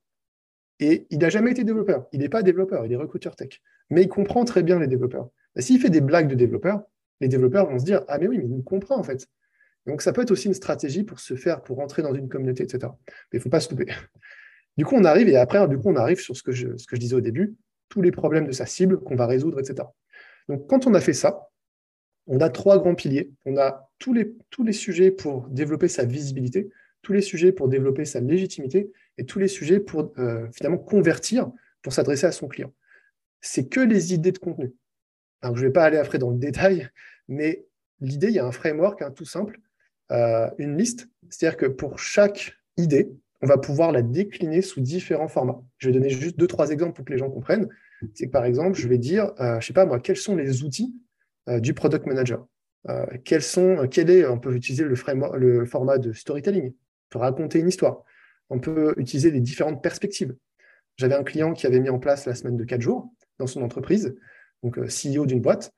Et 0.80 1.07
il 1.11 1.18
n'a 1.18 1.28
jamais 1.28 1.51
été 1.51 1.62
développeur. 1.62 2.07
Il 2.12 2.20
n'est 2.20 2.28
pas 2.28 2.43
développeur, 2.43 2.87
il 2.87 2.93
est 2.93 2.97
recruteur 2.97 3.37
tech. 3.37 3.61
Mais 3.91 4.03
il 4.03 4.09
comprend 4.09 4.45
très 4.45 4.62
bien 4.62 4.78
les 4.78 4.87
développeurs. 4.87 5.28
S'il 5.59 5.80
fait 5.80 5.91
des 5.91 6.01
blagues 6.01 6.26
de 6.26 6.35
développeurs, 6.35 6.82
les 7.20 7.28
développeurs 7.28 7.70
vont 7.70 7.78
se 7.78 7.85
dire 7.85 8.03
Ah, 8.09 8.18
mais 8.18 8.26
oui, 8.26 8.39
mais 8.39 8.45
il 8.45 8.51
nous 8.51 8.62
comprend 8.62 8.99
en 8.99 9.03
fait. 9.03 9.28
Donc 9.87 10.01
ça 10.01 10.12
peut 10.12 10.22
être 10.22 10.30
aussi 10.30 10.49
une 10.49 10.55
stratégie 10.55 11.05
pour 11.05 11.20
se 11.20 11.37
faire, 11.37 11.62
pour 11.62 11.76
rentrer 11.76 12.03
dans 12.03 12.14
une 12.14 12.28
communauté, 12.28 12.64
etc. 12.64 12.78
Mais 13.07 13.35
il 13.35 13.37
ne 13.37 13.43
faut 13.43 13.51
pas 13.51 13.61
se 13.61 13.70
louper. 13.70 13.87
Du 14.76 14.85
coup, 14.85 14.97
on 14.97 15.05
arrive, 15.05 15.28
et 15.28 15.37
après, 15.37 15.68
du 15.68 15.78
coup, 15.78 15.91
on 15.91 15.97
arrive 15.97 16.18
sur 16.18 16.37
ce 16.37 16.43
que 16.43 16.51
je, 16.51 16.76
ce 16.76 16.87
que 16.87 16.97
je 16.97 17.01
disais 17.01 17.14
au 17.14 17.20
début, 17.20 17.55
les 18.03 18.12
problèmes 18.12 18.47
de 18.47 18.53
sa 18.53 18.66
cible 18.66 19.01
qu'on 19.01 19.16
va 19.16 19.26
résoudre, 19.26 19.61
etc. 19.61 19.88
Donc 20.49 20.66
quand 20.68 20.86
on 20.86 20.95
a 20.95 21.01
fait 21.01 21.12
ça, 21.12 21.51
on 22.26 22.40
a 22.40 22.49
trois 22.49 22.78
grands 22.78 22.95
piliers. 22.95 23.32
On 23.45 23.57
a 23.57 23.90
tous 23.99 24.12
les, 24.12 24.34
tous 24.51 24.64
les 24.64 24.72
sujets 24.72 25.11
pour 25.11 25.49
développer 25.49 25.88
sa 25.88 26.05
visibilité, 26.05 26.70
tous 27.03 27.12
les 27.12 27.20
sujets 27.20 27.53
pour 27.53 27.68
développer 27.68 28.05
sa 28.05 28.20
légitimité 28.20 28.90
et 29.18 29.24
tous 29.24 29.38
les 29.38 29.49
sujets 29.49 29.80
pour 29.80 30.12
euh, 30.18 30.49
finalement 30.53 30.78
convertir, 30.78 31.51
pour 31.82 31.92
s'adresser 31.92 32.26
à 32.26 32.32
son 32.32 32.49
client. 32.49 32.72
C'est 33.40 33.68
que 33.68 33.80
les 33.80 34.14
idées 34.14 34.32
de 34.32 34.38
contenu. 34.38 34.72
Alors, 35.42 35.57
je 35.57 35.62
ne 35.62 35.66
vais 35.68 35.72
pas 35.72 35.84
aller 35.84 35.99
après 35.99 36.18
dans 36.18 36.30
le 36.30 36.38
détail, 36.38 36.88
mais 37.28 37.66
l'idée, 38.01 38.28
il 38.28 38.34
y 38.34 38.38
a 38.38 38.47
un 38.47 38.53
framework 38.53 39.03
hein, 39.03 39.11
tout 39.11 39.26
simple, 39.26 39.61
euh, 40.11 40.49
une 40.59 40.76
liste. 40.78 41.09
C'est-à-dire 41.28 41.59
que 41.59 41.66
pour 41.66 41.99
chaque 41.99 42.57
idée, 42.78 43.11
on 43.42 43.47
va 43.47 43.59
pouvoir 43.59 43.92
la 43.92 44.01
décliner 44.01 44.62
sous 44.62 44.80
différents 44.80 45.28
formats. 45.28 45.62
Je 45.76 45.88
vais 45.88 45.92
donner 45.92 46.09
juste 46.09 46.38
deux, 46.38 46.47
trois 46.47 46.70
exemples 46.70 46.95
pour 46.95 47.05
que 47.05 47.12
les 47.12 47.18
gens 47.18 47.30
comprennent. 47.30 47.68
C'est 48.14 48.28
par 48.28 48.44
exemple, 48.44 48.78
je 48.78 48.88
vais 48.88 48.98
dire, 48.98 49.32
euh, 49.40 49.61
je 49.61 49.66
sais 49.66 49.72
pas 49.72 49.86
moi, 49.86 50.00
quels 50.00 50.16
sont 50.16 50.36
les 50.36 50.62
outils 50.62 50.94
du 51.59 51.74
product 51.74 52.07
manager? 52.07 52.46
Quels 53.24 53.42
sont, 53.42 53.86
quel 53.90 54.09
est, 54.11 54.26
on 54.26 54.38
peut 54.38 54.55
utiliser 54.55 54.84
le, 54.84 54.94
format 55.66 55.98
de 55.98 56.12
storytelling 56.12 56.72
raconter 57.18 57.61
une 57.61 57.68
histoire. 57.68 58.02
On 58.50 58.59
peut 58.59 58.94
utiliser 58.96 59.30
les 59.30 59.40
différentes 59.40 59.82
perspectives. 59.82 60.34
J'avais 60.96 61.14
un 61.14 61.24
client 61.24 61.52
qui 61.52 61.66
avait 61.66 61.80
mis 61.80 61.88
en 61.88 61.98
place 61.98 62.26
la 62.26 62.34
semaine 62.34 62.57
de 62.57 62.64
4 62.64 62.80
jours 62.80 63.12
dans 63.38 63.46
son 63.46 63.62
entreprise, 63.62 64.14
donc 64.62 64.78
euh, 64.78 64.86
CEO 64.86 65.26
d'une 65.26 65.40
boîte. 65.40 65.72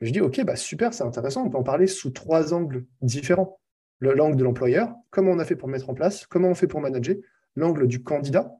Je 0.00 0.10
dis, 0.10 0.20
OK, 0.20 0.42
bah 0.44 0.56
super, 0.56 0.94
c'est 0.94 1.04
intéressant, 1.04 1.44
on 1.44 1.50
peut 1.50 1.58
en 1.58 1.62
parler 1.62 1.86
sous 1.86 2.10
trois 2.10 2.54
angles 2.54 2.86
différents. 3.02 3.60
L'angle 4.00 4.36
de 4.36 4.44
l'employeur, 4.44 4.94
comment 5.10 5.32
on 5.32 5.38
a 5.38 5.44
fait 5.44 5.56
pour 5.56 5.68
mettre 5.68 5.90
en 5.90 5.94
place, 5.94 6.26
comment 6.26 6.48
on 6.48 6.54
fait 6.54 6.66
pour 6.66 6.80
manager, 6.80 7.16
l'angle 7.54 7.86
du 7.86 8.02
candidat. 8.02 8.50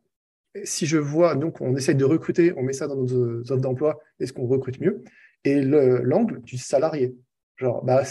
Si 0.64 0.86
je 0.86 0.98
vois, 0.98 1.34
donc 1.34 1.60
on 1.60 1.76
essaye 1.76 1.94
de 1.94 2.04
recruter, 2.04 2.52
on 2.56 2.62
met 2.62 2.72
ça 2.72 2.88
dans 2.88 2.96
nos 2.96 3.40
offres 3.40 3.56
d'emploi, 3.56 4.00
est-ce 4.18 4.32
qu'on 4.32 4.46
recrute 4.46 4.80
mieux? 4.80 5.02
Et 5.44 5.62
l'angle 5.62 6.40
du 6.42 6.58
salarié. 6.58 7.14
Genre, 7.56 7.84
bah, 7.84 8.02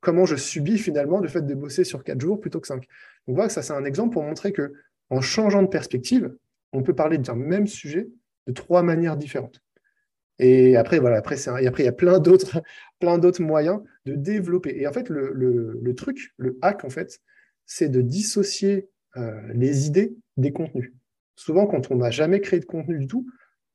comment 0.00 0.26
je 0.26 0.36
subis 0.36 0.78
finalement 0.78 1.20
le 1.20 1.28
fait 1.28 1.42
de 1.42 1.54
bosser 1.54 1.84
sur 1.84 2.04
quatre 2.04 2.20
jours 2.20 2.40
plutôt 2.40 2.60
que 2.60 2.66
cinq? 2.66 2.86
Donc 3.26 3.36
voilà, 3.36 3.48
ça 3.48 3.62
c'est 3.62 3.72
un 3.72 3.84
exemple 3.84 4.12
pour 4.12 4.22
montrer 4.22 4.52
que 4.52 4.72
en 5.10 5.20
changeant 5.20 5.62
de 5.62 5.68
perspective, 5.68 6.34
on 6.72 6.82
peut 6.82 6.94
parler 6.94 7.18
d'un 7.18 7.34
même 7.34 7.66
sujet 7.66 8.08
de 8.46 8.52
trois 8.52 8.82
manières 8.82 9.16
différentes. 9.16 9.62
Et 10.38 10.76
après, 10.76 10.98
voilà, 10.98 11.18
après, 11.18 11.36
après 11.48 11.82
il 11.82 11.86
y 11.86 11.88
a 11.88 11.92
plein 11.92 12.18
d'autres, 12.18 12.62
plein 13.00 13.18
d'autres 13.18 13.42
moyens 13.42 13.80
de 14.06 14.14
développer. 14.14 14.80
Et 14.80 14.86
en 14.86 14.92
fait, 14.92 15.08
le, 15.08 15.92
truc, 15.94 16.32
le 16.36 16.58
hack, 16.62 16.84
en 16.84 16.90
fait, 16.90 17.20
c'est 17.66 17.88
de 17.88 18.00
dissocier 18.00 18.88
euh, 19.16 19.40
les 19.54 19.86
idées 19.86 20.16
des 20.36 20.52
contenus. 20.52 20.92
Souvent, 21.42 21.66
quand 21.66 21.90
on 21.90 21.96
n'a 21.96 22.10
jamais 22.10 22.40
créé 22.40 22.60
de 22.60 22.64
contenu 22.64 23.00
du 23.00 23.08
tout, 23.08 23.26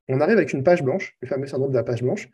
on 0.07 0.21
arrive 0.21 0.37
avec 0.37 0.53
une 0.53 0.63
page 0.63 0.83
blanche, 0.83 1.17
le 1.21 1.27
fameux 1.27 1.47
syndrome 1.47 1.71
de 1.71 1.75
la 1.75 1.83
page 1.83 2.01
blanche, 2.01 2.29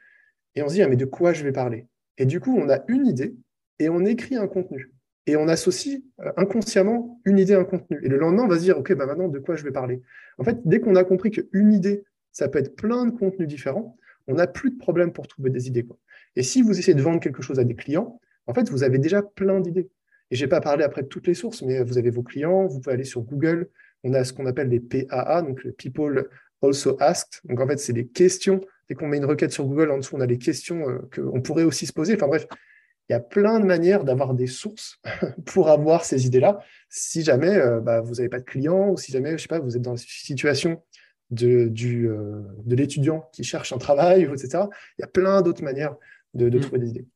et 0.54 0.62
on 0.62 0.70
se 0.70 0.76
dit, 0.76 0.84
ah, 0.84 0.88
mais 0.88 0.96
de 0.96 1.06
quoi 1.06 1.34
je 1.34 1.44
vais 1.44 1.52
parler? 1.52 1.88
Et 2.20 2.28
du 2.28 2.40
coup, 2.40 2.56
on 2.56 2.70
a 2.70 2.84
une 2.88 3.08
idée, 3.08 3.36
et 3.80 3.90
on 3.90 4.06
écrit 4.06 4.36
un 4.36 4.48
contenu. 4.48 4.94
Et 5.26 5.36
on 5.36 5.48
associe 5.48 6.04
euh, 6.20 6.32
inconsciemment 6.38 7.20
une 7.26 7.40
idée 7.40 7.56
à 7.56 7.60
un 7.60 7.64
contenu. 7.64 8.00
Et 8.04 8.10
le 8.10 8.18
lendemain, 8.18 8.44
on 8.44 8.48
va 8.48 8.58
se 8.58 8.62
dire, 8.62 8.78
OK, 8.78 8.94
bah 8.94 9.08
maintenant, 9.08 9.28
de 9.28 9.40
quoi 9.40 9.56
je 9.56 9.64
vais 9.64 9.72
parler? 9.72 10.04
En 10.38 10.44
fait, 10.44 10.60
dès 10.66 10.80
qu'on 10.80 10.96
a 10.96 11.04
compris 11.04 11.32
qu'une 11.32 11.74
idée, 11.74 12.04
ça 12.32 12.48
peut 12.48 12.60
être 12.60 12.76
plein 12.76 13.08
de 13.08 13.12
contenus 13.12 13.48
différents, 13.48 13.98
on 14.28 14.36
n'a 14.36 14.46
plus 14.46 14.70
de 14.70 14.78
problème 14.78 15.14
pour 15.14 15.28
trouver 15.28 15.50
des 15.50 15.68
idées. 15.68 15.88
Et 16.36 16.44
si 16.44 16.62
vous 16.62 16.78
essayez 16.78 16.94
de 16.94 17.02
vendre 17.02 17.20
quelque 17.20 17.42
chose 17.42 17.60
à 17.60 17.64
des 17.64 17.76
clients, 17.76 18.20
en 18.46 18.54
fait, 18.54 18.70
vous 18.70 18.84
avez 18.84 19.00
déjà 19.00 19.24
plein 19.24 19.60
d'idées. 19.62 19.90
Et 20.30 20.36
je 20.36 20.46
n'ai 20.46 20.50
pas 20.50 20.62
parlé 20.62 20.84
après 20.84 21.02
de 21.02 21.08
toutes 21.08 21.26
les 21.26 21.34
sources, 21.34 21.64
mais 21.64 21.84
vous 21.84 21.98
avez 21.98 22.12
vos 22.12 22.24
clients, 22.24 22.68
vous 22.68 22.80
pouvez 22.80 22.94
aller 22.94 23.04
sur 23.04 23.22
Google, 23.22 23.70
on 24.04 24.14
a 24.14 24.24
ce 24.24 24.34
qu'on 24.34 24.46
appelle 24.46 24.70
les 24.70 24.80
PAA, 24.80 25.42
donc 25.42 25.64
les 25.64 25.72
People 25.72 26.30
Also 26.62 26.98
Asked. 27.00 27.42
Donc 27.46 27.60
en 27.60 27.68
fait, 27.68 27.78
c'est 27.78 27.94
des 27.94 28.08
questions. 28.08 28.62
Dès 28.90 28.96
qu'on 28.96 29.08
met 29.08 29.18
une 29.18 29.26
requête 29.26 29.52
sur 29.52 29.66
Google, 29.66 29.92
en 29.92 29.98
dessous, 29.98 30.16
on 30.16 30.22
a 30.22 30.26
les 30.26 30.38
questions 30.38 30.90
euh, 30.90 31.00
qu'on 31.14 31.42
pourrait 31.42 31.64
aussi 31.64 31.86
se 31.86 31.94
poser. 31.94 32.16
Enfin 32.16 32.28
bref, 32.28 32.48
il 33.10 33.14
y 33.14 33.16
a 33.16 33.20
plein 33.20 33.60
de 33.60 33.66
manières 33.66 34.04
d'avoir 34.04 34.34
des 34.34 34.48
sources 34.48 35.00
pour 35.46 35.70
avoir 35.70 36.06
ces 36.06 36.26
idées-là. 36.26 36.60
Si 36.90 37.24
jamais 37.24 37.56
euh, 37.56 37.80
bah, 37.80 38.02
vous 38.02 38.16
n'avez 38.16 38.30
pas 38.30 38.40
de 38.40 38.46
clients 38.46 38.90
ou 38.90 38.98
si 38.98 39.12
jamais, 39.12 39.38
je 39.38 39.44
sais 39.44 39.48
pas, 39.48 39.60
vous 39.60 39.76
êtes 39.76 39.82
dans 39.82 39.92
la 39.92 39.98
situation 39.98 40.82
de, 41.32 41.68
du, 41.68 42.08
euh, 42.10 42.42
de 42.66 42.76
l'étudiant 42.76 43.30
qui 43.34 43.44
cherche 43.44 43.74
un 43.74 43.78
travail, 43.78 44.24
etc. 44.24 44.66
Il 44.98 45.02
y 45.02 45.04
a 45.04 45.08
plein 45.08 45.42
d'autres 45.42 45.64
manières 45.64 45.96
de, 46.34 46.50
mm. 46.50 46.62
trouver 46.62 46.80
des 46.80 46.90
idées. 46.90 47.08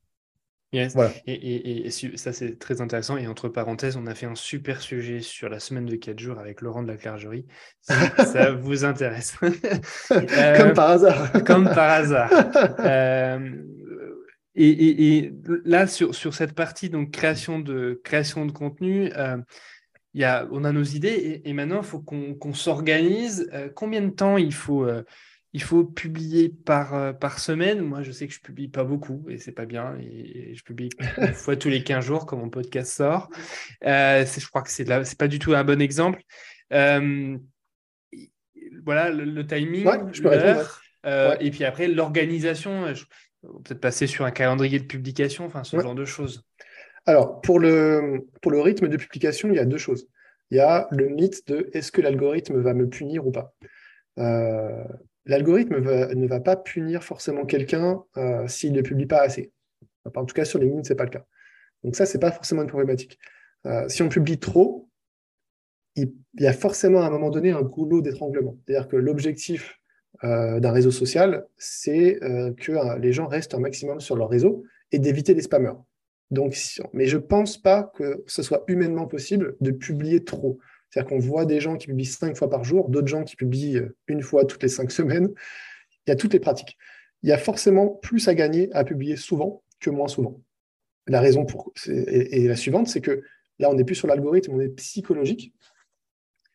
Yes. 0.72 0.94
Et, 1.26 1.90
ça, 2.16 2.32
c'est 2.32 2.58
très 2.58 2.80
intéressant. 2.80 3.16
Et 3.16 3.26
entre 3.26 3.48
parenthèses, 3.48 3.96
on 3.96 4.06
a 4.06 4.14
fait 4.14 4.26
un 4.26 4.34
super 4.34 4.82
sujet 4.82 5.20
sur 5.20 5.48
la 5.48 5.60
semaine 5.60 5.86
de 5.86 5.96
4 5.96 6.18
jours 6.18 6.38
avec 6.38 6.60
Laurent 6.60 6.82
de 6.82 6.88
la 6.88 6.96
Clergerie. 6.96 7.46
Si 7.80 7.92
ça 8.32 8.52
vous 8.52 8.84
intéresse. 8.84 9.36
comme 9.38 10.72
par 10.74 10.90
hasard. 10.90 11.32
comme 11.44 11.64
par 11.64 11.90
hasard. 11.90 12.30
Euh, 12.80 13.38
et, 14.60 15.32
là, 15.64 15.86
sur, 15.86 16.14
sur, 16.14 16.34
cette 16.34 16.52
partie, 16.52 16.90
donc 16.90 17.12
création 17.12 17.60
de, 17.60 18.00
création 18.02 18.44
de 18.44 18.50
contenu, 18.50 19.12
euh, 19.16 19.36
y 20.14 20.24
a, 20.24 20.48
on 20.50 20.64
a 20.64 20.72
nos 20.72 20.82
idées 20.82 21.42
et, 21.44 21.52
maintenant, 21.52 21.78
il 21.78 21.86
faut 21.86 22.00
qu'on 22.00 22.54
s'organise. 22.54 23.48
Euh, 23.52 23.68
combien 23.74 24.02
de 24.02 24.10
temps 24.10 24.36
il 24.36 24.52
faut, 24.52 24.84
euh, 24.84 25.02
il 25.52 25.62
faut 25.62 25.84
publier 25.84 26.48
par, 26.48 26.94
euh, 26.94 27.12
par 27.12 27.38
semaine 27.38 27.80
Moi, 27.80 28.02
je 28.02 28.12
sais 28.12 28.26
que 28.26 28.34
je 28.34 28.40
publie 28.40 28.68
pas 28.68 28.84
beaucoup 28.84 29.24
et 29.28 29.38
c'est 29.38 29.52
pas 29.52 29.66
bien. 29.66 29.96
Et, 30.00 30.54
je 30.54 30.62
publie 30.62 30.90
une 31.18 31.34
fois 31.34 31.56
tous 31.56 31.68
les 31.68 31.82
15 31.82 32.04
jours 32.04 32.26
quand 32.26 32.36
mon 32.36 32.50
podcast 32.50 32.92
sort. 32.92 33.30
je 33.82 34.48
crois 34.48 34.62
que 34.62 34.70
c'est 34.70 34.88
n'est 34.88 35.02
pas 35.18 35.28
du 35.28 35.38
tout 35.38 35.54
un 35.54 35.64
bon 35.64 35.80
exemple. 35.80 36.22
voilà, 36.70 37.40
le, 39.10 39.46
timing, 39.46 39.86
je 40.12 40.22
peux 40.22 40.28
répondre, 40.28 40.80
et 41.40 41.50
puis 41.50 41.64
après 41.64 41.88
l'organisation. 41.88 42.92
Peut-être 43.64 43.80
passer 43.80 44.08
sur 44.08 44.24
un 44.24 44.32
calendrier 44.32 44.80
de 44.80 44.84
publication, 44.84 45.44
enfin 45.44 45.62
ce 45.62 45.78
genre 45.78 45.94
de 45.94 46.04
choses. 46.04 46.44
Alors, 47.06 47.40
pour 47.40 47.58
le, 47.58 48.26
pour 48.42 48.50
le 48.50 48.60
rythme 48.60 48.88
de 48.88 48.96
publication, 48.96 49.48
il 49.48 49.54
y 49.54 49.60
a 49.60 49.64
deux 49.64 49.78
choses. 49.78 50.08
Il 50.50 50.56
y 50.56 50.60
a 50.60 50.88
le 50.90 51.08
mythe 51.08 51.46
de 51.48 51.70
est-ce 51.72 51.92
que 51.92 52.00
l'algorithme 52.00 52.60
va 52.60 52.74
me 52.74 52.88
punir 52.88 53.26
ou 53.26 53.30
pas? 53.30 53.54
Euh, 54.18 54.84
L'algorithme 55.28 55.78
ne 55.78 56.26
va 56.26 56.40
pas 56.40 56.56
punir 56.56 57.04
forcément 57.04 57.44
quelqu'un 57.44 58.02
euh, 58.16 58.48
s'il 58.48 58.72
ne 58.72 58.82
publie 58.82 59.06
pas 59.06 59.20
assez. 59.20 59.52
En 60.14 60.24
tout 60.24 60.34
cas, 60.34 60.44
sur 60.44 60.58
LinkedIn, 60.58 60.84
ce 60.84 60.92
n'est 60.92 60.96
pas 60.96 61.04
le 61.04 61.10
cas. 61.10 61.26
Donc 61.84 61.94
ça, 61.94 62.06
ce 62.06 62.16
n'est 62.16 62.20
pas 62.20 62.32
forcément 62.32 62.62
une 62.62 62.68
problématique. 62.68 63.18
Euh, 63.66 63.88
si 63.88 64.02
on 64.02 64.08
publie 64.08 64.38
trop, 64.38 64.88
il, 65.96 66.14
y 66.38 66.46
a 66.46 66.52
forcément 66.52 67.02
à 67.02 67.06
un 67.06 67.10
moment 67.10 67.30
donné 67.30 67.50
un 67.50 67.62
goulot 67.62 68.00
d'étranglement. 68.00 68.56
C'est-à-dire 68.64 68.88
que 68.88 68.96
l'objectif 68.96 69.78
d'un 70.22 70.72
réseau 70.72 70.90
social, 70.90 71.46
c'est 71.58 72.18
que 72.20 72.98
les 72.98 73.12
gens 73.12 73.28
restent 73.28 73.54
un 73.54 73.60
maximum 73.60 74.00
sur 74.00 74.16
leur 74.16 74.28
réseau 74.28 74.64
et 74.90 74.98
d'éviter 74.98 75.32
les 75.32 75.42
spammers. 75.42 75.74
Mais 76.92 77.06
je 77.06 77.16
ne 77.16 77.22
pense 77.22 77.56
pas 77.56 77.84
que 77.94 78.24
ce 78.26 78.42
soit 78.42 78.64
humainement 78.68 79.06
possible 79.06 79.56
de 79.60 79.70
publier 79.70 80.24
trop. 80.24 80.58
C'est-à-dire 80.90 81.08
qu'on 81.08 81.18
voit 81.18 81.44
des 81.44 81.60
gens 81.60 81.76
qui 81.76 81.86
publient 81.86 82.06
cinq 82.06 82.36
fois 82.36 82.48
par 82.48 82.64
jour, 82.64 82.88
d'autres 82.88 83.08
gens 83.08 83.24
qui 83.24 83.36
publient 83.36 83.78
euh, 83.78 83.96
une 84.06 84.22
fois 84.22 84.44
toutes 84.44 84.62
les 84.62 84.68
cinq 84.68 84.90
semaines. 84.90 85.28
Il 86.06 86.10
y 86.10 86.12
a 86.12 86.16
toutes 86.16 86.32
les 86.32 86.40
pratiques. 86.40 86.78
Il 87.22 87.28
y 87.28 87.32
a 87.32 87.38
forcément 87.38 87.88
plus 87.88 88.28
à 88.28 88.34
gagner 88.34 88.72
à 88.72 88.84
publier 88.84 89.16
souvent 89.16 89.62
que 89.80 89.90
moins 89.90 90.08
souvent. 90.08 90.40
La 91.06 91.20
raison 91.20 91.44
pour 91.44 91.72
et, 91.86 92.46
la 92.46 92.56
suivante, 92.56 92.88
c'est 92.88 93.00
que 93.00 93.22
là, 93.58 93.70
on 93.70 93.74
n'est 93.74 93.84
plus 93.84 93.94
sur 93.94 94.08
l'algorithme, 94.08 94.52
on 94.54 94.60
est 94.60 94.68
psychologique. 94.68 95.54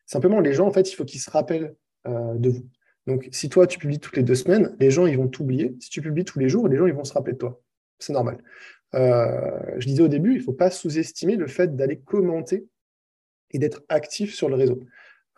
Simplement, 0.06 0.40
les 0.40 0.52
gens, 0.52 0.66
en 0.66 0.72
fait, 0.72 0.90
il 0.90 0.94
faut 0.94 1.04
qu'ils 1.04 1.20
se 1.20 1.30
rappellent 1.30 1.74
euh, 2.06 2.34
de 2.34 2.50
vous. 2.50 2.66
Donc, 3.06 3.28
si 3.32 3.48
toi, 3.48 3.66
tu 3.66 3.78
publies 3.78 4.00
toutes 4.00 4.16
les 4.16 4.22
deux 4.22 4.34
semaines, 4.34 4.74
les 4.80 4.90
gens, 4.90 5.06
ils 5.06 5.16
vont 5.16 5.28
t'oublier. 5.28 5.76
Si 5.80 5.90
tu 5.90 6.00
publies 6.00 6.24
tous 6.24 6.38
les 6.38 6.48
jours, 6.48 6.68
les 6.68 6.76
gens, 6.76 6.86
ils 6.86 6.94
vont 6.94 7.04
se 7.04 7.12
rappeler 7.12 7.34
de 7.34 7.38
toi. 7.38 7.60
C'est 7.98 8.12
normal. 8.12 8.38
Euh, 8.94 9.60
je 9.78 9.86
disais 9.86 10.02
au 10.02 10.08
début, 10.08 10.32
il 10.32 10.38
ne 10.38 10.42
faut 10.42 10.52
pas 10.52 10.70
sous-estimer 10.70 11.36
le 11.36 11.46
fait 11.46 11.74
d'aller 11.76 11.98
commenter 11.98 12.66
et 13.54 13.58
d'être 13.58 13.82
actif 13.88 14.34
sur 14.34 14.50
le 14.50 14.56
réseau. 14.56 14.80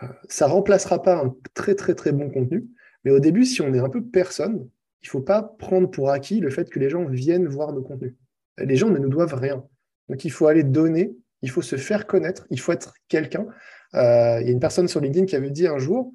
Euh, 0.03 0.07
ça 0.29 0.49
ne 0.49 0.53
remplacera 0.53 1.03
pas 1.03 1.17
un 1.17 1.35
très 1.55 1.77
très 1.77 1.95
très 1.95 2.11
bon 2.11 2.29
contenu, 2.31 2.67
mais 3.05 3.13
au 3.13 3.21
début, 3.21 3.45
si 3.45 3.63
on 3.63 3.73
est 3.73 3.79
un 3.79 3.89
peu 3.89 4.05
personne, 4.05 4.69
il 5.03 5.07
ne 5.07 5.11
faut 5.11 5.21
pas 5.21 5.43
prendre 5.43 5.89
pour 5.89 6.11
acquis 6.11 6.41
le 6.41 6.51
fait 6.51 6.69
que 6.69 6.81
les 6.81 6.91
gens 6.91 7.05
viennent 7.05 7.47
voir 7.47 7.73
nos 7.73 7.83
contenus. 7.83 8.15
Les 8.59 8.77
gens 8.77 8.91
ne 8.91 8.99
nous 8.99 9.09
doivent 9.09 9.35
rien. 9.35 9.65
Donc 10.09 10.25
il 10.25 10.33
faut 10.33 10.49
aller 10.49 10.65
donner, 10.65 11.15
il 11.43 11.51
faut 11.51 11.63
se 11.63 11.77
faire 11.77 12.07
connaître, 12.07 12.47
il 12.51 12.59
faut 12.59 12.73
être 12.73 12.95
quelqu'un. 13.09 13.47
Euh, 13.95 14.41
il 14.41 14.47
y 14.47 14.49
a 14.49 14.53
une 14.53 14.61
personne 14.61 14.89
sur 14.89 15.01
LinkedIn 15.01 15.27
qui 15.27 15.37
avait 15.37 15.51
dit 15.51 15.69
un 15.69 15.79
jour, 15.79 16.13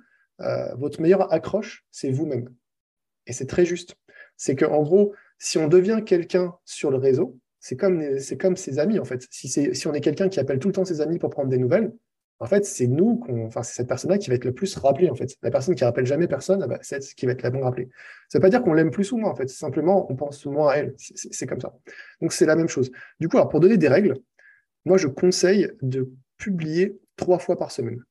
votre 0.75 0.99
meilleure 1.01 1.31
accroche, 1.31 1.85
c'est 1.91 2.09
vous-même. 2.09 2.49
Et 3.27 3.33
c'est 3.33 3.45
très 3.45 3.63
juste. 3.63 3.95
C'est 4.37 4.55
qu'en 4.55 4.81
gros, 4.81 5.13
si 5.37 5.59
on 5.59 5.67
devient 5.67 6.01
quelqu'un 6.03 6.55
sur 6.65 6.89
le 6.89 6.97
réseau, 6.97 7.39
c'est 7.61 7.77
comme, 7.77 8.57
ses 8.57 8.79
amis, 8.79 8.99
en 8.99 9.05
fait. 9.05 9.25
Si, 9.29 9.87
on 9.87 9.93
est 9.93 10.01
quelqu'un 10.01 10.27
qui 10.27 10.39
appelle 10.39 10.59
tout 10.59 10.67
le 10.67 10.73
temps 10.73 10.83
ses 10.83 10.99
amis 10.99 11.19
pour 11.19 11.29
prendre 11.29 11.49
des 11.49 11.57
nouvelles, 11.57 11.93
en 12.39 12.47
fait, 12.47 12.65
c'est 12.65 12.87
nous, 12.87 13.23
enfin, 13.45 13.61
c'est 13.61 13.75
cette 13.75 13.87
personne-là 13.87 14.17
qui 14.17 14.31
va 14.31 14.35
être 14.35 14.45
le 14.45 14.53
plus 14.53 14.75
rappelée, 14.75 15.11
en 15.11 15.15
fait. 15.15 15.37
La 15.43 15.51
personne 15.51 15.75
qui 15.75 15.85
rappelle 15.85 16.07
jamais 16.07 16.27
personne, 16.27 16.65
bah, 16.65 16.79
c'est 16.81 16.99
qui 17.13 17.27
va 17.27 17.33
être 17.33 17.43
la 17.43 17.51
bonne 17.51 17.61
rappelée. 17.63 17.89
Ça 18.29 18.39
ne 18.39 18.41
veut 18.41 18.47
pas 18.47 18.49
dire 18.49 18.63
qu'on 18.63 18.73
l'aime 18.73 18.89
plus 18.89 19.11
ou 19.11 19.17
moins, 19.17 19.29
en 19.29 19.35
fait. 19.35 19.47
Simplement, 19.47 20.11
on 20.11 20.15
pense 20.15 20.43
moins 20.47 20.71
à 20.71 20.75
elle. 20.77 20.95
C'est 20.97 21.45
comme 21.45 21.61
ça. 21.61 21.71
Donc, 22.19 22.33
c'est 22.33 22.47
la 22.47 22.55
même 22.55 22.67
chose. 22.67 22.91
Du 23.19 23.29
coup, 23.29 23.37
pour 23.47 23.59
donner 23.59 23.77
des 23.77 23.87
règles, 23.87 24.15
moi, 24.85 24.97
je 24.97 25.07
conseille 25.07 25.69
de 25.83 26.11
publier 26.37 26.99
trois 27.15 27.37
fois 27.37 27.57
par 27.57 27.71
semaine. 27.71 28.03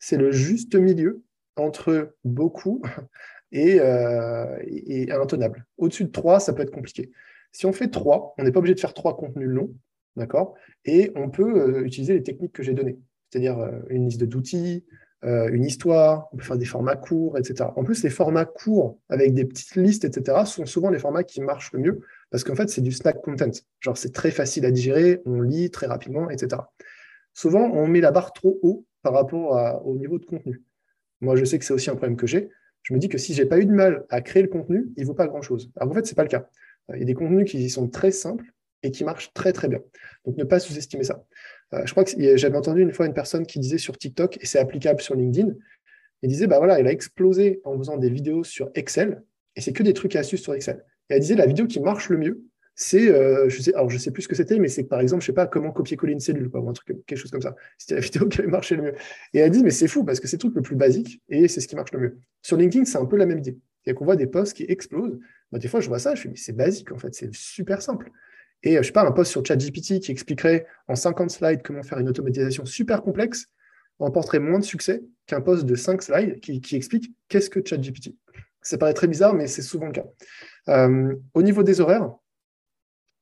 C'est 0.00 0.16
le 0.16 0.32
juste 0.32 0.74
milieu 0.74 1.22
entre 1.54 2.16
beaucoup 2.24 2.82
euh, 3.54 4.56
et, 4.66 5.12
intenable. 5.12 5.66
Au-dessus 5.78 6.04
de 6.04 6.10
3, 6.10 6.40
ça 6.40 6.52
peut 6.52 6.62
être 6.62 6.72
compliqué. 6.72 7.10
Si 7.52 7.66
on 7.66 7.72
fait 7.72 7.88
3, 7.88 8.34
on 8.38 8.44
n'est 8.44 8.52
pas 8.52 8.58
obligé 8.58 8.74
de 8.74 8.80
faire 8.80 8.94
3 8.94 9.16
contenus 9.16 9.48
longs, 9.48 9.74
d'accord? 10.16 10.54
Et 10.84 11.12
on 11.16 11.30
peut 11.30 11.60
euh, 11.60 11.84
utiliser 11.84 12.14
les 12.14 12.22
techniques 12.22 12.52
que 12.52 12.62
j'ai 12.62 12.74
données, 12.74 12.98
c'est-à-dire 13.28 13.58
euh, 13.58 13.80
une 13.88 14.06
liste 14.06 14.22
d'outils, 14.22 14.84
une 15.22 15.66
histoire, 15.66 16.28
on 16.32 16.38
peut 16.38 16.44
faire 16.44 16.56
des 16.56 16.64
formats 16.64 16.96
courts, 16.96 17.36
etc. 17.36 17.68
En 17.76 17.84
plus, 17.84 18.02
les 18.02 18.08
formats 18.08 18.46
courts 18.46 18.98
avec 19.10 19.34
des 19.34 19.44
petites 19.44 19.76
listes, 19.76 20.06
etc., 20.06 20.46
sont 20.46 20.64
souvent 20.64 20.88
les 20.88 20.98
formats 20.98 21.24
qui 21.24 21.42
marchent 21.42 21.74
le 21.74 21.78
mieux 21.78 22.00
parce 22.30 22.42
qu'en 22.42 22.54
fait, 22.54 22.70
c'est 22.70 22.80
du 22.80 22.90
snack 22.90 23.20
content. 23.20 23.50
Genre, 23.80 23.98
c'est 23.98 24.14
très 24.14 24.30
facile 24.30 24.64
à 24.64 24.70
digérer, 24.70 25.20
on 25.26 25.42
lit 25.42 25.70
très 25.70 25.86
rapidement, 25.86 26.30
etc. 26.30 26.62
Souvent, 27.34 27.70
on 27.70 27.86
met 27.86 28.00
la 28.00 28.12
barre 28.12 28.32
trop 28.32 28.58
haut 28.62 28.86
par 29.02 29.12
rapport 29.12 29.86
au 29.86 29.94
niveau 29.94 30.18
de 30.18 30.24
contenu. 30.24 30.62
Moi, 31.20 31.36
je 31.36 31.44
sais 31.44 31.58
que 31.58 31.66
c'est 31.66 31.74
aussi 31.74 31.90
un 31.90 31.96
problème 31.96 32.16
que 32.16 32.26
j'ai 32.26 32.48
je 32.82 32.94
me 32.94 32.98
dis 32.98 33.08
que 33.08 33.18
si 33.18 33.34
j'ai 33.34 33.46
pas 33.46 33.58
eu 33.58 33.66
de 33.66 33.72
mal 33.72 34.04
à 34.10 34.20
créer 34.20 34.42
le 34.42 34.48
contenu, 34.48 34.90
il 34.96 35.02
ne 35.02 35.06
vaut 35.06 35.14
pas 35.14 35.26
grand-chose. 35.26 35.70
Alors 35.76 35.90
en 35.90 35.94
fait, 35.94 36.06
ce 36.06 36.12
n'est 36.12 36.16
pas 36.16 36.22
le 36.22 36.28
cas. 36.28 36.48
Euh, 36.90 36.96
il 36.96 37.00
y 37.00 37.02
a 37.02 37.06
des 37.06 37.14
contenus 37.14 37.50
qui 37.50 37.68
sont 37.70 37.88
très 37.88 38.10
simples 38.10 38.44
et 38.82 38.90
qui 38.90 39.04
marchent 39.04 39.32
très 39.32 39.52
très 39.52 39.68
bien. 39.68 39.80
Donc 40.24 40.36
ne 40.36 40.44
pas 40.44 40.58
sous-estimer 40.58 41.04
ça. 41.04 41.24
Euh, 41.74 41.82
je 41.84 41.90
crois 41.92 42.04
que 42.04 42.36
j'avais 42.36 42.56
entendu 42.56 42.82
une 42.82 42.92
fois 42.92 43.06
une 43.06 43.14
personne 43.14 43.46
qui 43.46 43.58
disait 43.60 43.78
sur 43.78 43.96
TikTok, 43.96 44.38
et 44.40 44.46
c'est 44.46 44.58
applicable 44.58 45.00
sur 45.00 45.14
LinkedIn, 45.14 45.52
il 46.22 46.28
disait, 46.28 46.46
bah 46.46 46.58
voilà, 46.58 46.78
elle 46.78 46.86
a 46.86 46.92
explosé 46.92 47.60
en 47.64 47.78
faisant 47.78 47.96
des 47.96 48.10
vidéos 48.10 48.44
sur 48.44 48.70
Excel, 48.74 49.22
et 49.56 49.60
c'est 49.60 49.72
que 49.72 49.82
des 49.82 49.94
trucs 49.94 50.14
et 50.16 50.18
astuces 50.18 50.42
sur 50.42 50.54
Excel. 50.54 50.84
Et 51.08 51.14
elle 51.14 51.20
disait, 51.20 51.36
la 51.36 51.46
vidéo 51.46 51.66
qui 51.66 51.80
marche 51.80 52.08
le 52.08 52.18
mieux, 52.18 52.44
c'est, 52.74 53.10
euh, 53.10 53.48
je 53.48 53.60
sais, 53.60 53.74
alors 53.74 53.90
je 53.90 53.98
sais 53.98 54.10
plus 54.10 54.22
ce 54.22 54.28
que 54.28 54.34
c'était, 54.34 54.58
mais 54.58 54.68
c'est 54.68 54.84
par 54.84 55.00
exemple, 55.00 55.22
je 55.22 55.26
sais 55.26 55.32
pas 55.32 55.46
comment 55.46 55.70
copier-coller 55.70 56.12
une 56.12 56.20
cellule, 56.20 56.50
ou 56.52 56.68
un 56.68 56.72
truc, 56.72 57.04
quelque 57.06 57.18
chose 57.18 57.30
comme 57.30 57.42
ça. 57.42 57.54
C'était 57.78 57.94
la 57.94 58.00
vidéo 58.06 58.26
qui 58.28 58.40
avait 58.40 58.50
marché 58.50 58.76
le 58.76 58.82
mieux. 58.82 58.94
Et 59.34 59.38
elle 59.38 59.50
dit, 59.50 59.62
mais 59.62 59.70
c'est 59.70 59.88
fou 59.88 60.04
parce 60.04 60.20
que 60.20 60.26
c'est 60.26 60.36
le 60.36 60.40
truc 60.40 60.54
le 60.54 60.62
plus 60.62 60.76
basique 60.76 61.20
et 61.28 61.46
c'est 61.48 61.60
ce 61.60 61.68
qui 61.68 61.76
marche 61.76 61.92
le 61.92 62.00
mieux. 62.00 62.18
Sur 62.42 62.56
LinkedIn, 62.56 62.84
c'est 62.84 62.98
un 62.98 63.06
peu 63.06 63.16
la 63.16 63.26
même 63.26 63.38
idée. 63.38 63.58
C'est 63.84 63.94
qu'on 63.94 64.04
voit 64.04 64.16
des 64.16 64.26
posts 64.26 64.56
qui 64.56 64.64
explosent. 64.64 65.18
Des 65.52 65.68
fois, 65.68 65.80
je 65.80 65.88
vois 65.88 65.98
ça, 65.98 66.14
je 66.14 66.22
fais, 66.22 66.28
mais 66.28 66.36
c'est 66.36 66.52
basique 66.52 66.92
en 66.92 66.98
fait, 66.98 67.14
c'est 67.14 67.34
super 67.34 67.82
simple. 67.82 68.10
Et 68.62 68.78
euh, 68.78 68.82
je 68.82 68.92
pas, 68.92 69.02
un 69.02 69.12
post 69.12 69.30
sur 69.30 69.44
ChatGPT 69.44 70.00
qui 70.00 70.10
expliquerait 70.10 70.66
en 70.88 70.94
50 70.94 71.30
slides 71.30 71.62
comment 71.62 71.82
faire 71.82 71.98
une 71.98 72.08
automatisation 72.08 72.64
super 72.66 73.02
complexe 73.02 73.46
remporterait 73.98 74.38
moins 74.38 74.58
de 74.58 74.64
succès 74.64 75.02
qu'un 75.26 75.40
post 75.40 75.64
de 75.64 75.74
5 75.74 76.02
slides 76.02 76.40
qui, 76.40 76.76
explique 76.76 77.14
qu'est-ce 77.28 77.50
que 77.50 77.60
ChatGPT. 77.64 78.14
Ça 78.62 78.78
paraît 78.78 78.94
très 78.94 79.08
bizarre, 79.08 79.34
mais 79.34 79.46
c'est 79.46 79.62
souvent 79.62 79.86
le 79.86 79.92
cas. 79.92 80.04
Euh, 80.68 81.14
au 81.34 81.42
niveau 81.42 81.62
des 81.62 81.80
horaires, 81.80 82.10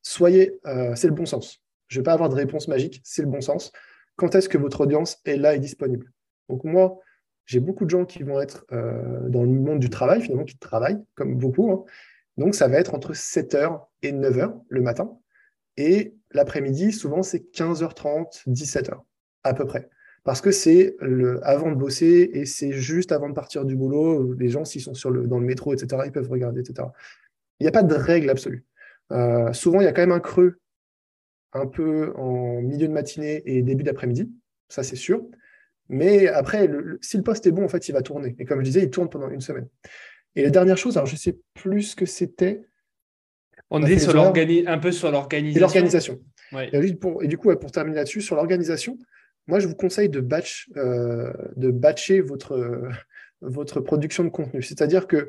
soyez, 0.02 0.58
euh, 0.66 0.94
c'est 0.94 1.08
le 1.08 1.14
bon 1.14 1.26
sens. 1.26 1.60
Je 1.88 1.98
ne 1.98 2.00
vais 2.00 2.04
pas 2.04 2.12
avoir 2.12 2.28
de 2.28 2.34
réponse 2.34 2.68
magique, 2.68 3.00
c'est 3.02 3.22
le 3.22 3.28
bon 3.28 3.40
sens. 3.40 3.72
Quand 4.16 4.34
est-ce 4.34 4.48
que 4.48 4.58
votre 4.58 4.80
audience 4.82 5.18
est 5.24 5.36
là 5.36 5.54
et 5.54 5.58
disponible? 5.58 6.12
Donc 6.48 6.64
moi, 6.64 7.00
j'ai 7.46 7.60
beaucoup 7.60 7.84
de 7.84 7.90
gens 7.90 8.04
qui 8.04 8.22
vont 8.22 8.40
être 8.40 8.66
dans 8.70 9.42
le 9.42 9.48
monde 9.48 9.78
du 9.78 9.88
travail, 9.88 10.20
finalement, 10.20 10.44
qui 10.44 10.58
travaillent, 10.58 11.02
comme 11.14 11.36
beaucoup. 11.36 11.72
Hein. 11.72 11.84
Donc 12.38 12.54
ça 12.54 12.68
va 12.68 12.78
être 12.78 12.94
entre 12.94 13.12
7h 13.12 13.84
et 14.02 14.12
9h 14.12 14.62
le 14.68 14.80
matin. 14.80 15.18
Et 15.76 16.14
l'après-midi, 16.32 16.92
souvent, 16.92 17.22
c'est 17.22 17.52
15h30, 17.52 18.48
17h, 18.48 19.00
à 19.44 19.54
peu 19.54 19.66
près. 19.66 19.90
Parce 20.24 20.40
que 20.40 20.50
c'est 20.50 20.96
avant 21.42 21.70
de 21.70 21.76
bosser 21.76 22.30
et 22.32 22.46
c'est 22.46 22.72
juste 22.72 23.12
avant 23.12 23.28
de 23.28 23.34
partir 23.34 23.64
du 23.64 23.76
boulot. 23.76 24.34
Les 24.34 24.48
gens, 24.48 24.64
s'ils 24.64 24.82
sont 24.82 24.94
sur 24.94 25.10
dans 25.10 25.38
le 25.38 25.46
métro, 25.46 25.72
etc., 25.72 26.02
ils 26.06 26.12
peuvent 26.12 26.30
regarder, 26.30 26.60
etc. 26.60 26.88
Il 27.60 27.64
n'y 27.64 27.68
a 27.68 27.72
pas 27.72 27.82
de 27.82 27.94
règle 27.94 28.30
absolue. 28.30 28.64
Euh, 29.12 29.52
souvent, 29.52 29.80
il 29.80 29.84
y 29.84 29.86
a 29.86 29.92
quand 29.92 30.02
même 30.02 30.12
un 30.12 30.20
creux 30.20 30.60
un 31.52 31.66
peu 31.66 32.12
en 32.16 32.60
milieu 32.60 32.88
de 32.88 32.92
matinée 32.92 33.42
et 33.46 33.62
début 33.62 33.84
d'après-midi, 33.84 34.30
ça 34.68 34.82
c'est 34.82 34.96
sûr. 34.96 35.24
Mais 35.88 36.28
après, 36.28 36.68
si 37.00 37.16
le 37.16 37.22
poste 37.22 37.46
est 37.46 37.52
bon, 37.52 37.64
en 37.64 37.68
fait, 37.68 37.88
il 37.88 37.92
va 37.92 38.02
tourner. 38.02 38.36
Et 38.38 38.44
comme 38.44 38.58
je 38.58 38.64
disais, 38.64 38.82
il 38.82 38.90
tourne 38.90 39.08
pendant 39.08 39.30
une 39.30 39.40
semaine. 39.40 39.66
Et 40.36 40.42
la 40.42 40.50
dernière 40.50 40.78
chose, 40.78 40.96
alors 40.96 41.06
je 41.06 41.14
ne 41.14 41.18
sais 41.18 41.38
plus 41.54 41.82
ce 41.82 41.96
que 41.96 42.06
c'était. 42.06 42.62
On, 43.70 43.82
est 43.82 43.98
sur 43.98 44.16
un 44.18 44.78
peu 44.78 44.92
sur 44.92 45.10
l'organisation. 45.10 45.60
L'organisation. 45.60 46.20
Et, 46.72 47.28
du 47.28 47.36
coup, 47.36 47.54
pour 47.56 47.70
terminer 47.70 47.96
là-dessus, 47.96 48.22
sur 48.22 48.36
l'organisation, 48.36 48.98
moi, 49.46 49.60
je 49.60 49.66
vous 49.66 49.74
conseille 49.74 50.08
de, 50.08 50.20
batch, 50.20 50.70
euh, 50.76 51.32
de 51.56 51.70
batcher 51.70 52.20
votre, 52.20 52.88
votre 53.40 53.80
production 53.80 54.24
de 54.24 54.30
contenu. 54.30 54.62
C'est-à-dire 54.62 55.06
que 55.06 55.28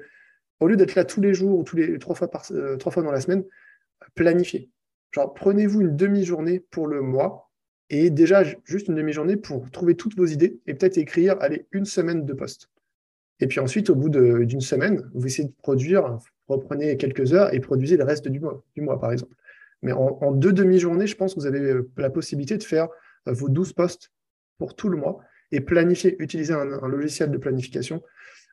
au 0.60 0.68
lieu 0.68 0.76
d'être 0.76 0.96
là 0.96 1.06
tous 1.06 1.22
les 1.22 1.34
jours 1.34 1.60
ou 1.60 1.64
tous 1.64 1.76
les 1.76 2.00
trois 2.00 2.16
fois, 2.16 2.30
par, 2.30 2.46
euh, 2.52 2.78
trois 2.78 2.92
fois 2.92 3.04
dans 3.04 3.12
la 3.12 3.22
semaine, 3.22 3.44
planifier. 4.16 4.70
Genre, 5.12 5.34
prenez-vous 5.34 5.82
une 5.82 5.96
demi-journée 5.96 6.60
pour 6.60 6.88
le 6.88 7.02
mois 7.02 7.50
et 7.90 8.10
déjà 8.10 8.44
juste 8.66 8.88
une 8.88 8.96
demi-journée 8.96 9.38
pour 9.38 9.70
trouver 9.72 9.96
toutes 9.96 10.16
vos 10.16 10.26
idées 10.26 10.60
et 10.68 10.74
peut-être 10.74 10.98
écrire, 10.98 11.38
allez, 11.40 11.66
une 11.72 11.86
semaine 11.86 12.26
de 12.26 12.34
poste. 12.34 12.70
Et 13.40 13.48
puis 13.48 13.60
ensuite, 13.60 13.90
au 13.90 13.96
bout 13.96 14.10
d'une 14.10 14.62
semaine, 14.62 15.10
vous 15.14 15.26
essayez 15.26 15.48
de 15.48 15.54
produire, 15.62 16.18
reprenez 16.48 16.98
quelques 16.98 17.34
heures 17.34 17.54
et 17.54 17.60
produisez 17.60 17.98
le 17.98 18.04
reste 18.04 18.28
du 18.28 18.40
mois, 18.40 18.64
du 18.76 18.82
mois 18.82 19.00
par 19.00 19.12
exemple. 19.12 19.34
Mais 19.82 19.94
en, 19.94 20.32
deux 20.34 20.52
demi-journées, 20.52 21.08
je 21.08 21.16
pense 21.16 21.34
que 21.34 21.40
vous 21.40 21.46
avez 21.46 21.62
euh, 21.62 21.90
la 21.96 22.10
possibilité 22.10 22.58
de 22.58 22.64
faire 22.64 22.90
euh, 23.28 23.32
vos 23.32 23.48
12 23.48 23.72
postes 23.72 24.12
pour 24.58 24.76
tout 24.76 24.90
le 24.90 24.98
mois 24.98 25.22
et 25.54 25.62
planifier, 25.62 26.22
utiliser 26.22 26.54
un, 26.54 26.66
logiciel 26.66 27.32
de 27.32 27.38
planification. 27.38 28.04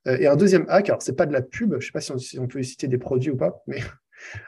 Euh, 0.06 0.18
et 0.18 0.28
un 0.28 0.36
deuxième 0.36 0.66
hack, 0.68 0.88
alors 0.88 1.02
c'est 1.02 1.16
pas 1.16 1.26
de 1.26 1.32
la 1.32 1.42
pub, 1.42 1.72
je 1.72 1.76
ne 1.76 1.80
sais 1.80 1.90
pas 1.90 2.00
si 2.00 2.12
on, 2.12 2.18
si 2.18 2.38
on, 2.38 2.46
peut 2.46 2.62
citer 2.62 2.86
des 2.86 2.98
produits 2.98 3.32
ou 3.32 3.36
pas, 3.36 3.62
mais 3.66 3.80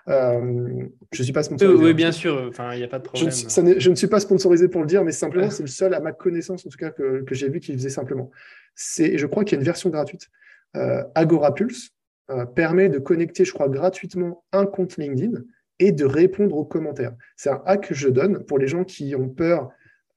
Euh, 0.09 0.87
je 1.13 1.21
ne 1.21 1.25
suis 1.25 1.33
pas 1.33 1.43
sponsorisé. 1.43 1.83
Oui, 1.83 1.95
bien 1.95 2.13
sûr, 2.13 2.47
enfin, 2.49 2.73
il 2.73 2.79
n'y 2.79 2.85
a 2.85 2.89
pas 2.89 2.99
de 2.99 3.05
problème. 3.05 3.31
Je, 3.31 3.91
ne 3.91 3.95
suis 3.95 4.07
pas 4.07 4.21
sponsorisé 4.21 4.69
pour 4.69 4.81
le 4.81 4.87
dire, 4.87 5.05
mais 5.05 5.13
simplement, 5.13 5.51
c'est 5.51 5.63
le 5.63 5.69
seul, 5.69 5.95
à 5.95 6.01
ma 6.01 6.13
connaissance, 6.13 6.67
en 6.67 6.71
tout 6.71 6.79
cas, 6.79 6.91
que, 6.91 7.25
j'ai 7.31 7.49
vu 7.49 7.61
qu'il 7.61 7.75
faisait 7.75 7.91
simplement. 7.91 8.31
Je 8.79 9.27
crois 9.27 9.45
qu'il 9.45 9.57
y 9.57 9.59
a 9.59 9.61
une 9.61 9.67
version 9.67 9.91
gratuite. 9.91 10.29
Euh, 10.77 11.03
Agora 11.15 11.55
Pulse 11.55 11.91
euh, 12.31 12.47
permet 12.47 12.89
de 12.89 12.99
connecter, 12.99 13.45
je 13.45 13.53
crois, 13.53 13.69
gratuitement 13.69 14.45
un 14.53 14.67
compte 14.67 14.97
LinkedIn 14.97 15.43
et 15.79 15.93
de 15.93 16.05
répondre 16.05 16.57
aux 16.57 16.65
commentaires. 16.65 17.15
C'est 17.37 17.51
un 17.51 17.63
hack 17.67 17.89
que 17.89 17.95
je 17.95 18.09
donne 18.09 18.45
pour 18.45 18.59
les 18.59 18.69
gens 18.69 18.85
qui 18.85 19.15
ont 19.15 19.29
peur 19.29 19.71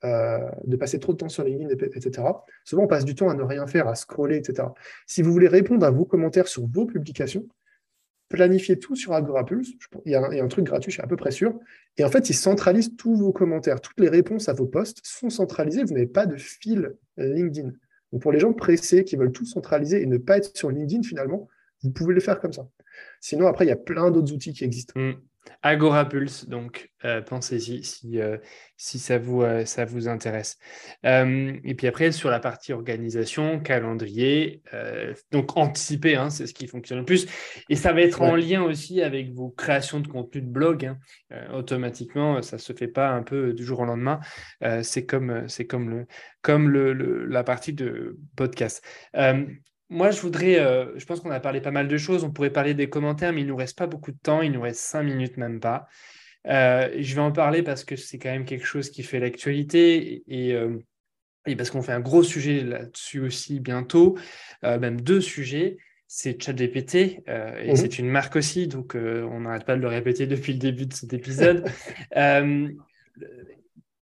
de 0.03 0.76
passer 0.78 0.97
trop 0.97 1.14
de 1.14 1.18
temps 1.18 1.30
sur 1.30 1.43
LinkedIn, 1.43 1.70
etc. 1.70 2.28
Souvent, 2.66 2.86
on 2.86 2.88
passe 2.88 3.05
du 3.05 3.14
temps 3.14 3.30
à 3.30 3.36
ne 3.36 3.43
rien 3.43 3.68
faire, 3.68 3.88
à 3.88 3.93
scroller, 3.93 4.38
etc. 4.38 4.68
Si 5.05 5.22
vous 5.22 5.32
voulez 5.32 5.47
répondre 5.47 5.86
à 5.86 5.91
vos 5.91 6.05
commentaires 6.05 6.47
sur 6.47 6.66
vos 6.66 6.88
publications, 6.88 7.45
planifiez 8.32 8.80
tout 8.80 8.95
sur 8.95 9.14
Agora 9.14 9.45
Pulse. 9.45 9.74
Il 10.05 10.12
y, 10.12 10.16
a 10.16 10.24
un, 10.24 10.47
truc 10.47 10.66
gratuit, 10.66 10.91
je 10.91 10.95
suis 10.95 11.03
à 11.03 11.07
peu 11.07 11.18
près 11.18 11.30
sûr. 11.30 11.53
Et 11.97 12.03
en 12.03 12.09
fait, 12.09 12.30
il 12.30 12.34
centralise 12.34 12.95
tous 12.95 13.16
vos 13.16 13.32
commentaires. 13.32 13.80
Toutes 13.80 13.99
les 13.99 14.09
réponses 14.09 14.49
à 14.49 14.53
vos 14.53 14.66
posts 14.66 15.01
sont 15.03 15.30
centralisées. 15.30 15.84
Vous 15.84 15.93
n'avez 15.93 16.07
pas 16.07 16.26
de 16.26 16.38
fil 16.38 16.95
LinkedIn. 17.18 17.72
Donc, 18.12 18.22
pour 18.22 18.32
les 18.32 18.39
gens 18.39 18.53
pressés 18.53 19.03
qui 19.03 19.16
veulent 19.16 19.32
tout 19.32 19.45
centraliser 19.45 20.01
et 20.01 20.05
ne 20.05 20.18
pas 20.18 20.38
être 20.38 20.55
sur 20.57 20.70
LinkedIn, 20.70 21.03
finalement, 21.03 21.47
vous 21.84 21.91
pouvez 21.91 22.14
le 22.14 22.20
faire 22.20 22.39
comme 22.39 22.53
ça. 22.53 22.68
Sinon, 23.20 23.47
après, 23.47 23.66
il 23.66 23.70
y 23.70 23.72
a 23.72 23.78
plein 23.78 24.12
d'autres 24.12 24.34
outils 24.34 24.53
qui 24.53 24.64
existent. 24.64 24.99
Mm. 24.99 25.14
Agora 25.64 26.08
Pulse, 26.08 26.48
donc 26.48 26.89
euh, 27.06 27.22
pensez-y 27.22 27.84
si, 27.84 28.20
euh, 28.20 28.38
si 28.78 29.00
ça, 29.00 29.18
vous, 29.18 29.42
euh, 29.42 29.66
ça 29.66 29.86
vous 29.86 30.08
intéresse. 30.08 30.58
et 31.04 31.76
puis 31.76 31.88
après, 31.88 32.12
sur 32.12 32.30
la 32.30 32.39
partie 32.39 32.74
organisation, 32.74 33.60
calendrier, 33.60 34.62
donc 35.32 35.58
anticiper, 35.58 36.16
hein, 36.16 36.30
c'est 36.30 36.48
ce 36.48 36.54
qui 36.54 36.68
fonctionne 36.68 37.00
le 37.00 37.06
plus. 37.06 37.28
Et 37.70 37.76
ça 37.76 37.94
va 37.94 38.02
être 38.02 38.22
en 38.22 38.36
lien 38.36 38.64
aussi 38.64 39.02
avec 39.02 39.34
vos 39.34 39.50
créations 39.50 40.00
de 40.00 40.08
contenu 40.08 40.42
de 40.42 40.48
blog. 40.48 40.86
Hein. 40.86 40.98
automatiquement, 41.54 42.42
ça 42.42 42.58
ne 42.58 42.62
se 42.62 42.74
fait 42.74 42.88
pas 42.88 43.10
un 43.10 43.24
peu 43.24 43.54
du 43.54 43.64
jour 43.64 43.80
au 43.80 43.86
lendemain. 43.86 44.20
c'est 44.82 45.06
comme, 45.06 45.46
comme, 45.70 45.89
le, 45.89 46.06
comme 46.42 46.70
le, 46.70 47.26
la 47.26 47.44
partie 47.44 47.74
de 47.74 48.18
podcast 48.36 48.84
moi, 49.92 50.10
je 50.10 50.22
voudrais, 50.22 50.58
euh, 50.58 50.98
je 50.98 51.06
pense 51.06 51.20
qu'on 51.20 51.32
a 51.32 51.42
parlé 51.42 51.60
pas 51.60 51.70
mal 51.70 51.89
de 51.89 51.98
choses. 51.98 52.24
On 52.24 52.32
pourrait 52.32 52.50
parler 52.50 52.74
des 52.74 52.89
commentaires, 52.89 53.34
mais 53.34 53.42
il 53.42 53.48
nous 53.48 53.58
reste 53.58 53.78
pas 53.78 53.88
beaucoup 53.88 54.12
de 54.12 54.18
temps. 54.18 54.42
Il 54.42 54.54
nous 54.54 54.62
reste 54.62 54.80
cinq 54.80 55.04
minutes, 55.04 55.36
même 55.36 55.60
pas. 55.60 55.88
Euh, 56.48 56.89
je 56.98 57.14
vais 57.14 57.22
en 57.22 57.34
parler 57.34 57.62
parce 57.62 57.84
que 57.84 57.98
c'est 57.98 58.18
quand 58.18 58.32
même 58.32 58.46
quelque 58.46 58.66
chose 58.66 58.89
qui 58.89 59.04
fait 59.04 59.20
l'actualité 59.20 60.24
et, 60.28 60.54
euh, 60.54 60.80
parce 61.58 61.70
qu'on 61.72 61.82
fait 61.82 61.92
un 61.92 62.00
gros 62.00 62.24
sujet 62.24 62.62
là-dessus 62.62 63.20
aussi 63.20 63.60
bientôt, 63.60 64.18
même 64.64 65.02
deux 65.02 65.20
sujets. 65.20 65.78
C'est 66.08 66.42
ChatGPT 66.42 66.96
et 66.96 67.22
mmh 67.28 67.76
c'est 67.76 68.00
une 68.00 68.10
marque 68.10 68.36
aussi, 68.38 68.68
donc 68.68 68.96
on 68.96 69.42
n'arrête 69.42 69.66
pas 69.66 69.76
de 69.76 69.82
le 69.82 69.88
répéter 69.88 70.26
depuis 70.28 70.54
le 70.54 70.60
début 70.60 70.86
de 70.86 70.94
cet 70.94 71.14
épisode. 71.14 71.68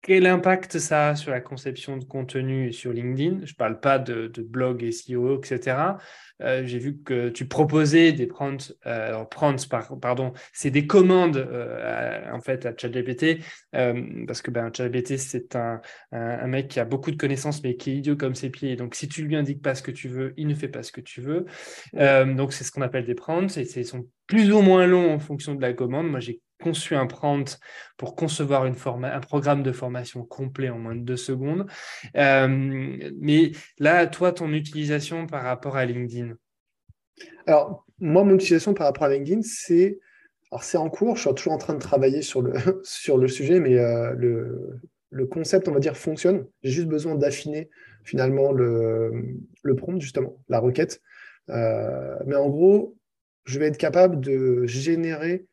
Quel 0.07 0.25
impact 0.25 0.79
ça 0.79 1.09
a 1.09 1.15
sur 1.17 1.31
la 1.31 1.41
conception 1.41 1.97
de 1.97 2.05
contenu 2.05 2.71
sur 2.71 2.93
LinkedIn? 2.93 3.39
Je 3.43 3.51
ne 3.51 3.55
parle 3.57 3.81
pas 3.81 3.99
de, 3.99 4.31
blog 4.41 4.81
et 4.81 4.93
SEO, 4.93 5.37
etc. 5.37 5.97
Euh, 6.41 6.65
j'ai 6.65 6.79
vu 6.79 7.01
que 7.03 7.27
tu 7.27 7.45
proposais 7.45 8.13
des 8.13 8.25
prompts, 8.25 8.71
euh, 8.85 9.25
prompts 9.25 9.67
pardon, 10.01 10.31
c'est 10.53 10.71
des 10.71 10.87
commandes 10.87 11.35
euh, 11.35 12.31
en 12.31 12.39
fait 12.39 12.65
à 12.65 12.73
ChatGPT 12.77 13.43
parce 13.73 14.41
que 14.41 14.49
ben, 14.49 14.71
ChatGPT 14.73 15.17
c'est 15.17 15.57
un, 15.57 15.81
un, 16.13 16.47
mec 16.47 16.69
qui 16.69 16.79
a 16.79 16.85
beaucoup 16.85 17.11
de 17.11 17.17
connaissances 17.17 17.61
mais 17.61 17.75
qui 17.75 17.91
est 17.91 17.95
idiot 17.97 18.15
comme 18.15 18.33
ses 18.33 18.49
pieds. 18.49 18.77
Donc 18.77 18.95
si 18.95 19.09
tu 19.09 19.23
lui 19.23 19.35
indiques 19.35 19.61
pas 19.61 19.75
ce 19.75 19.83
que 19.83 19.91
tu 19.91 20.07
veux, 20.07 20.33
il 20.37 20.47
ne 20.47 20.55
fait 20.55 20.69
pas 20.69 20.83
ce 20.83 20.93
que 20.93 21.01
tu 21.01 21.19
veux. 21.19 21.45
donc 21.93 22.53
c'est 22.53 22.63
ce 22.63 22.71
qu'on 22.71 22.81
appelle 22.81 23.05
des 23.05 23.15
prompts 23.15 23.57
et 23.57 23.63
ils 23.63 23.85
sont 23.85 24.07
plus 24.25 24.53
ou 24.53 24.61
moins 24.61 24.87
longs 24.87 25.13
en 25.13 25.19
fonction 25.19 25.53
de 25.53 25.61
la 25.61 25.73
commande. 25.73 26.09
Moi 26.09 26.21
j'ai 26.21 26.39
conçu 26.61 26.95
un 26.95 27.07
prompt 27.07 27.59
pour 27.97 28.15
concevoir 28.15 28.65
une 28.65 28.75
un 29.03 29.19
programme 29.19 29.63
de 29.63 29.71
formation 29.71 30.23
complet 30.23 30.69
en 30.69 30.79
moins 30.79 30.95
de 30.95 31.01
deux 31.01 31.17
secondes. 31.17 31.67
Euh, 32.15 32.47
mais 33.19 33.51
là, 33.79 34.07
toi, 34.07 34.31
ton 34.31 34.51
utilisation 34.53 35.27
par 35.27 35.43
rapport 35.43 35.77
à 35.77 35.85
LinkedIn? 35.85 36.35
Alors, 37.45 37.85
moi, 37.99 38.23
mon 38.23 38.35
utilisation 38.35 38.73
par 38.73 38.87
rapport 38.87 39.03
à 39.03 39.09
LinkedIn, 39.09 39.41
c'est 39.41 39.99
alors 40.51 40.63
c'est 40.63 40.77
en 40.77 40.89
cours, 40.89 41.17
je 41.17 41.23
suis 41.23 41.35
toujours 41.35 41.53
en 41.53 41.57
train 41.57 41.73
de 41.73 41.79
travailler 41.79 42.21
sur 42.21 42.41
le, 42.41 42.53
sur 42.83 43.17
le 43.17 43.27
sujet, 43.27 43.59
mais 43.59 43.77
euh, 43.77 44.13
le, 44.13 44.79
le, 45.09 45.25
concept, 45.25 45.67
on 45.67 45.73
va 45.73 45.79
dire, 45.79 45.97
fonctionne. 45.97 46.47
J'ai 46.63 46.71
juste 46.71 46.87
besoin 46.87 47.15
d'affiner 47.15 47.69
finalement 48.03 48.53
le, 48.53 49.11
le, 49.63 49.75
prompt, 49.75 49.99
justement, 49.99 50.37
la 50.47 50.59
requête. 50.59 51.01
Euh, 51.49 52.15
mais 52.25 52.35
en 52.35 52.49
gros, 52.49 52.97
je 53.45 53.59
vais 53.59 53.67
être 53.67 53.77
capable 53.77 54.21
de 54.21 54.65
générer 54.65 55.45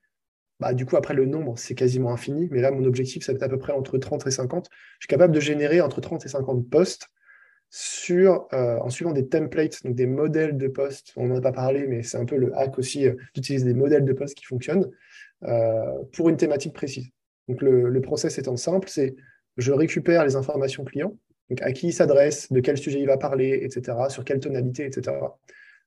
bah, 0.64 0.72
du 0.72 0.86
coup, 0.86 0.96
après, 0.96 1.12
le 1.12 1.26
nombre, 1.26 1.58
c'est 1.58 1.74
quasiment 1.74 2.10
infini. 2.10 2.48
Mais 2.50 2.62
là, 2.62 2.70
mon 2.70 2.84
objectif, 2.86 3.22
ça 3.22 3.32
va 3.32 3.36
être 3.36 3.42
à 3.42 3.50
peu 3.50 3.58
près 3.58 3.74
entre 3.74 3.98
30 3.98 4.26
et 4.26 4.30
50. 4.30 4.68
Je 4.70 5.04
suis 5.04 5.08
capable 5.08 5.34
de 5.34 5.40
générer 5.40 5.82
entre 5.82 6.00
30 6.00 6.24
et 6.24 6.28
50 6.30 6.70
posts 6.70 7.08
sur, 7.68 8.48
euh, 8.54 8.78
en 8.78 8.88
suivant 8.88 9.12
des 9.12 9.28
templates, 9.28 9.82
donc 9.84 9.94
des 9.94 10.06
modèles 10.06 10.56
de 10.56 10.68
posts. 10.68 11.12
On 11.16 11.26
n'en 11.26 11.36
a 11.36 11.40
pas 11.42 11.52
parlé, 11.52 11.86
mais 11.86 12.02
c'est 12.02 12.16
un 12.16 12.24
peu 12.24 12.36
le 12.36 12.56
hack 12.56 12.78
aussi 12.78 13.06
euh, 13.06 13.14
d'utiliser 13.34 13.66
des 13.66 13.74
modèles 13.74 14.06
de 14.06 14.12
posts 14.14 14.34
qui 14.34 14.46
fonctionnent 14.46 14.90
euh, 15.42 15.84
pour 16.14 16.30
une 16.30 16.38
thématique 16.38 16.72
précise. 16.72 17.08
Donc, 17.48 17.60
le, 17.60 17.90
le 17.90 18.00
process 18.00 18.38
étant 18.38 18.56
simple, 18.56 18.88
c'est 18.88 19.14
je 19.58 19.70
récupère 19.70 20.24
les 20.24 20.34
informations 20.34 20.84
clients, 20.84 21.14
donc 21.50 21.60
à 21.60 21.72
qui 21.72 21.88
il 21.88 21.92
s'adresse, 21.92 22.50
de 22.50 22.60
quel 22.60 22.78
sujet 22.78 23.00
il 23.00 23.06
va 23.06 23.18
parler, 23.18 23.60
etc., 23.64 23.98
sur 24.08 24.24
quelle 24.24 24.40
tonalité, 24.40 24.86
etc. 24.86 25.14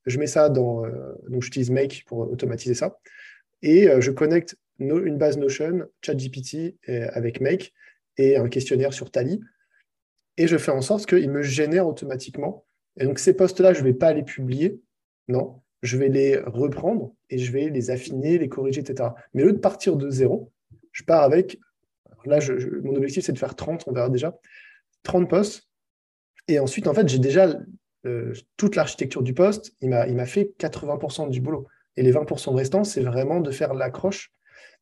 Je 0.06 0.20
mets 0.20 0.28
ça 0.28 0.50
dans. 0.50 0.84
donc, 1.28 1.42
j'utilise 1.42 1.72
Make 1.72 2.04
pour 2.06 2.20
automatiser 2.32 2.76
ça. 2.76 3.00
Et 3.64 3.90
je 4.00 4.12
connecte 4.12 4.56
une 4.80 5.18
base 5.18 5.38
Notion, 5.38 5.88
ChatGPT 6.02 6.78
avec 6.88 7.42
Make 7.42 7.74
et 8.18 8.38
un 8.38 8.50
questionnaire 8.50 8.94
sur 8.94 9.12
Tally. 9.12 9.40
Et 10.38 10.48
je 10.48 10.58
fais 10.58 10.72
en 10.72 10.82
sorte 10.82 11.06
qu'il 11.06 11.30
me 11.32 11.42
génère 11.42 11.88
automatiquement. 11.88 12.66
Et 13.00 13.06
donc 13.06 13.20
ces 13.20 13.34
postes-là, 13.34 13.74
je 13.74 13.80
ne 13.80 13.86
vais 13.86 13.94
pas 13.94 14.14
les 14.14 14.24
publier. 14.24 14.80
Non, 15.28 15.62
je 15.82 15.98
vais 15.98 16.10
les 16.10 16.38
reprendre 16.38 17.14
et 17.30 17.38
je 17.38 17.52
vais 17.52 17.70
les 17.70 17.92
affiner, 17.92 18.38
les 18.38 18.50
corriger, 18.50 18.82
etc. 18.82 19.10
Mais 19.34 19.44
au 19.44 19.48
lieu 19.48 19.54
de 19.54 19.60
partir 19.60 19.96
de 19.96 20.10
zéro, 20.10 20.52
je 20.92 21.04
pars 21.04 21.24
avec. 21.24 21.60
Là, 22.26 22.40
mon 22.84 22.96
objectif, 22.96 23.24
c'est 23.24 23.32
de 23.32 23.38
faire 23.38 23.56
30, 23.56 23.86
on 23.88 23.94
verra 23.94 24.10
déjà. 24.10 24.38
30 25.04 25.30
postes. 25.30 25.68
Et 26.48 26.60
ensuite, 26.60 26.88
en 26.88 26.94
fait, 26.94 27.08
j'ai 27.08 27.20
déjà 27.20 27.58
euh, 28.06 28.34
toute 28.58 28.76
l'architecture 28.76 29.22
du 29.22 29.34
poste. 29.34 29.74
Il 29.82 29.90
m'a 29.90 30.26
fait 30.26 30.54
80% 30.60 31.30
du 31.30 31.42
boulot. 31.42 31.68
Et 31.96 32.04
les 32.04 32.12
20% 32.12 32.54
restants, 32.56 32.84
c'est 32.84 33.02
vraiment 33.02 33.40
de 33.40 33.52
faire 33.52 33.74
l'accroche. 33.74 34.32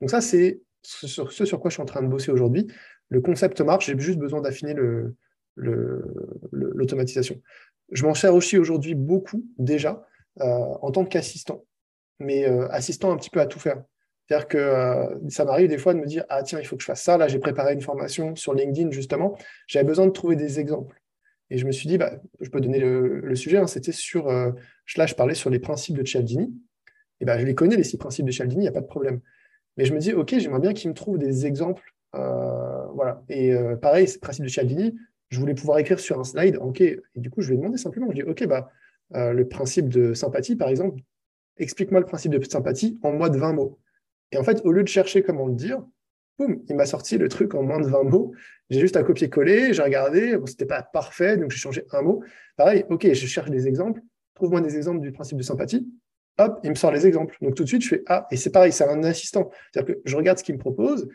Donc 0.01 0.09
ça, 0.09 0.21
c'est 0.21 0.61
ce 0.81 1.07
sur, 1.07 1.59
quoi 1.59 1.69
je 1.69 1.75
suis 1.75 1.81
en 1.81 1.85
train 1.85 2.03
de 2.03 2.07
bosser 2.07 2.31
aujourd'hui. 2.31 2.67
Le 3.09 3.21
concept 3.21 3.61
marche, 3.61 3.87
j'ai 3.87 3.97
juste 3.97 4.19
besoin 4.19 4.41
d'affiner 4.41 4.75
l'automatisation. 5.55 7.41
Je 7.91 8.05
m'en 8.05 8.13
sers 8.13 8.33
aussi 8.33 8.57
aujourd'hui 8.57 8.95
beaucoup 8.95 9.45
déjà 9.57 10.05
euh, 10.41 10.45
en 10.45 10.91
tant 10.91 11.05
qu'assistant, 11.05 11.65
mais 12.19 12.47
euh, 12.47 12.67
assistant 12.69 13.11
un 13.11 13.17
petit 13.17 13.29
peu 13.29 13.39
à 13.39 13.45
tout 13.45 13.59
faire. 13.59 13.83
C'est-à-dire 14.27 14.47
que 14.47 14.57
euh, 14.57 15.29
ça 15.29 15.45
m'arrive 15.45 15.69
des 15.69 15.77
fois 15.77 15.93
de 15.93 15.99
me 15.99 16.05
dire 16.07 16.25
Ah, 16.29 16.41
tiens, 16.41 16.59
il 16.59 16.65
faut 16.65 16.75
que 16.75 16.81
je 16.81 16.87
fasse 16.87 17.03
ça. 17.03 17.17
Là, 17.17 17.27
j'ai 17.27 17.37
préparé 17.37 17.73
une 17.73 17.81
formation 17.81 18.35
sur 18.35 18.55
LinkedIn, 18.55 18.89
justement. 18.89 19.37
J'avais 19.67 19.85
besoin 19.85 20.07
de 20.07 20.11
trouver 20.11 20.35
des 20.35 20.59
exemples. 20.59 20.99
Et 21.51 21.59
je 21.59 21.65
me 21.67 21.71
suis 21.71 21.87
dit 21.87 21.99
bah, 21.99 22.19
Je 22.41 22.49
peux 22.49 22.59
donner 22.59 22.79
le, 22.79 23.35
sujet. 23.35 23.57
Hein. 23.57 23.67
C'était 23.67 23.91
sur. 23.91 24.27
là, 24.29 25.05
je 25.05 25.13
parlais 25.13 25.35
sur 25.35 25.51
les 25.51 25.59
principes 25.59 25.95
de 25.95 26.03
Cialdini 26.03 26.51
eh 27.21 27.25
ben, 27.25 27.39
je 27.39 27.45
les 27.45 27.55
connais, 27.55 27.75
les 27.75 27.83
six 27.83 27.97
principes 27.97 28.25
de 28.25 28.31
Cialdini, 28.31 28.61
il 28.61 28.63
n'y 28.63 28.67
a 28.67 28.73
pas 28.73 28.81
de 28.81 28.87
problème. 28.87 29.21
Mais 29.77 29.85
je 29.85 29.93
me 29.93 29.99
dis, 29.99 30.13
OK, 30.13 30.35
j'aimerais 30.37 30.59
bien 30.59 30.73
qu'il 30.73 30.89
me 30.89 30.95
trouve 30.95 31.17
des 31.17 31.45
exemples. 31.45 31.93
Euh, 32.15 32.85
voilà. 32.93 33.23
Et 33.29 33.53
euh, 33.53 33.75
pareil, 33.75 34.07
ces 34.07 34.19
principes 34.19 34.45
de 34.45 34.49
Cialdini, 34.49 34.95
je 35.29 35.39
voulais 35.39 35.53
pouvoir 35.53 35.79
écrire 35.79 35.99
sur 35.99 36.19
un 36.19 36.23
slide. 36.23 36.57
OK. 36.61 36.81
Et 36.81 37.01
du 37.15 37.29
coup, 37.29 37.41
je 37.41 37.49
lui 37.49 37.55
ai 37.55 37.57
demandé 37.57 37.77
simplement, 37.77 38.07
je 38.09 38.15
dis, 38.15 38.23
OK, 38.23 38.45
bah, 38.45 38.69
euh, 39.15 39.33
le 39.33 39.47
principe 39.47 39.89
de 39.89 40.13
sympathie, 40.13 40.55
par 40.55 40.69
exemple, 40.69 40.99
explique-moi 41.57 41.99
le 41.99 42.05
principe 42.05 42.31
de 42.31 42.43
sympathie 42.43 42.97
en 43.03 43.11
moins 43.11 43.29
de 43.29 43.37
20 43.37 43.53
mots. 43.53 43.79
Et 44.31 44.37
en 44.37 44.43
fait, 44.43 44.61
au 44.63 44.71
lieu 44.71 44.83
de 44.83 44.87
chercher 44.87 45.23
comment 45.23 45.47
le 45.47 45.55
dire, 45.55 45.83
boum, 46.39 46.61
il 46.67 46.75
m'a 46.75 46.85
sorti 46.85 47.17
le 47.17 47.29
truc 47.29 47.53
en 47.53 47.63
moins 47.63 47.79
de 47.79 47.87
20 47.87 48.03
mots. 48.03 48.33
J'ai 48.69 48.79
juste 48.79 48.95
à 48.95 49.03
copier-coller, 49.03 49.73
j'ai 49.73 49.83
regardé, 49.83 50.37
bon, 50.37 50.45
c'était 50.45 50.65
pas 50.65 50.81
parfait, 50.81 51.37
donc 51.37 51.51
j'ai 51.51 51.57
changé 51.57 51.85
un 51.91 52.01
mot. 52.01 52.23
Pareil, 52.57 52.85
OK, 52.89 53.07
je 53.07 53.27
cherche 53.27 53.51
des 53.51 53.67
exemples. 53.67 54.01
Trouve-moi 54.33 54.61
des 54.61 54.75
exemples 54.75 55.01
du 55.01 55.11
principe 55.11 55.37
de 55.37 55.43
sympathie 55.43 55.87
hop, 56.37 56.59
il 56.63 56.69
me 56.69 56.75
sort 56.75 56.91
les 56.91 57.07
exemples. 57.07 57.37
Donc 57.41 57.55
tout 57.55 57.63
de 57.63 57.67
suite, 57.67 57.83
je 57.83 57.89
fais 57.89 58.03
Ah, 58.07 58.27
et 58.31 58.37
c'est 58.37 58.51
pareil, 58.51 58.71
c'est 58.71 58.87
un 58.87 59.03
assistant. 59.03 59.49
C'est-à-dire 59.71 59.95
que 59.95 60.01
je 60.05 60.15
regarde 60.15 60.37
ce 60.37 60.43
qu'il 60.43 60.55
me 60.55 60.59
propose, 60.59 61.07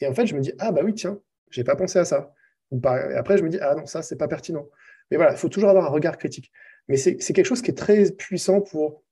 et 0.00 0.06
en 0.06 0.14
fait, 0.14 0.26
je 0.26 0.34
me 0.34 0.40
dis 0.40 0.52
Ah, 0.58 0.72
bah 0.72 0.82
oui, 0.84 0.94
tiens, 0.94 1.18
j'ai 1.50 1.64
pas 1.64 1.76
pensé 1.76 1.98
à 1.98 2.04
ça. 2.04 2.34
Et 2.72 2.86
après, 3.14 3.38
je 3.38 3.42
me 3.42 3.48
dis 3.48 3.58
Ah 3.60 3.74
non, 3.74 3.86
ça, 3.86 4.02
c'est 4.02 4.16
pas 4.16 4.28
pertinent. 4.28 4.66
Mais 5.10 5.16
voilà, 5.16 5.32
il 5.32 5.38
faut 5.38 5.48
toujours 5.48 5.70
avoir 5.70 5.84
un 5.84 5.90
regard 5.90 6.16
critique. 6.18 6.50
Mais 6.88 6.96
c'est 6.96 7.16
quelque 7.16 7.44
chose 7.44 7.62
qui 7.62 7.70
est 7.70 7.74
très 7.76 8.10
puissant 8.12 8.60
pour 8.60 9.02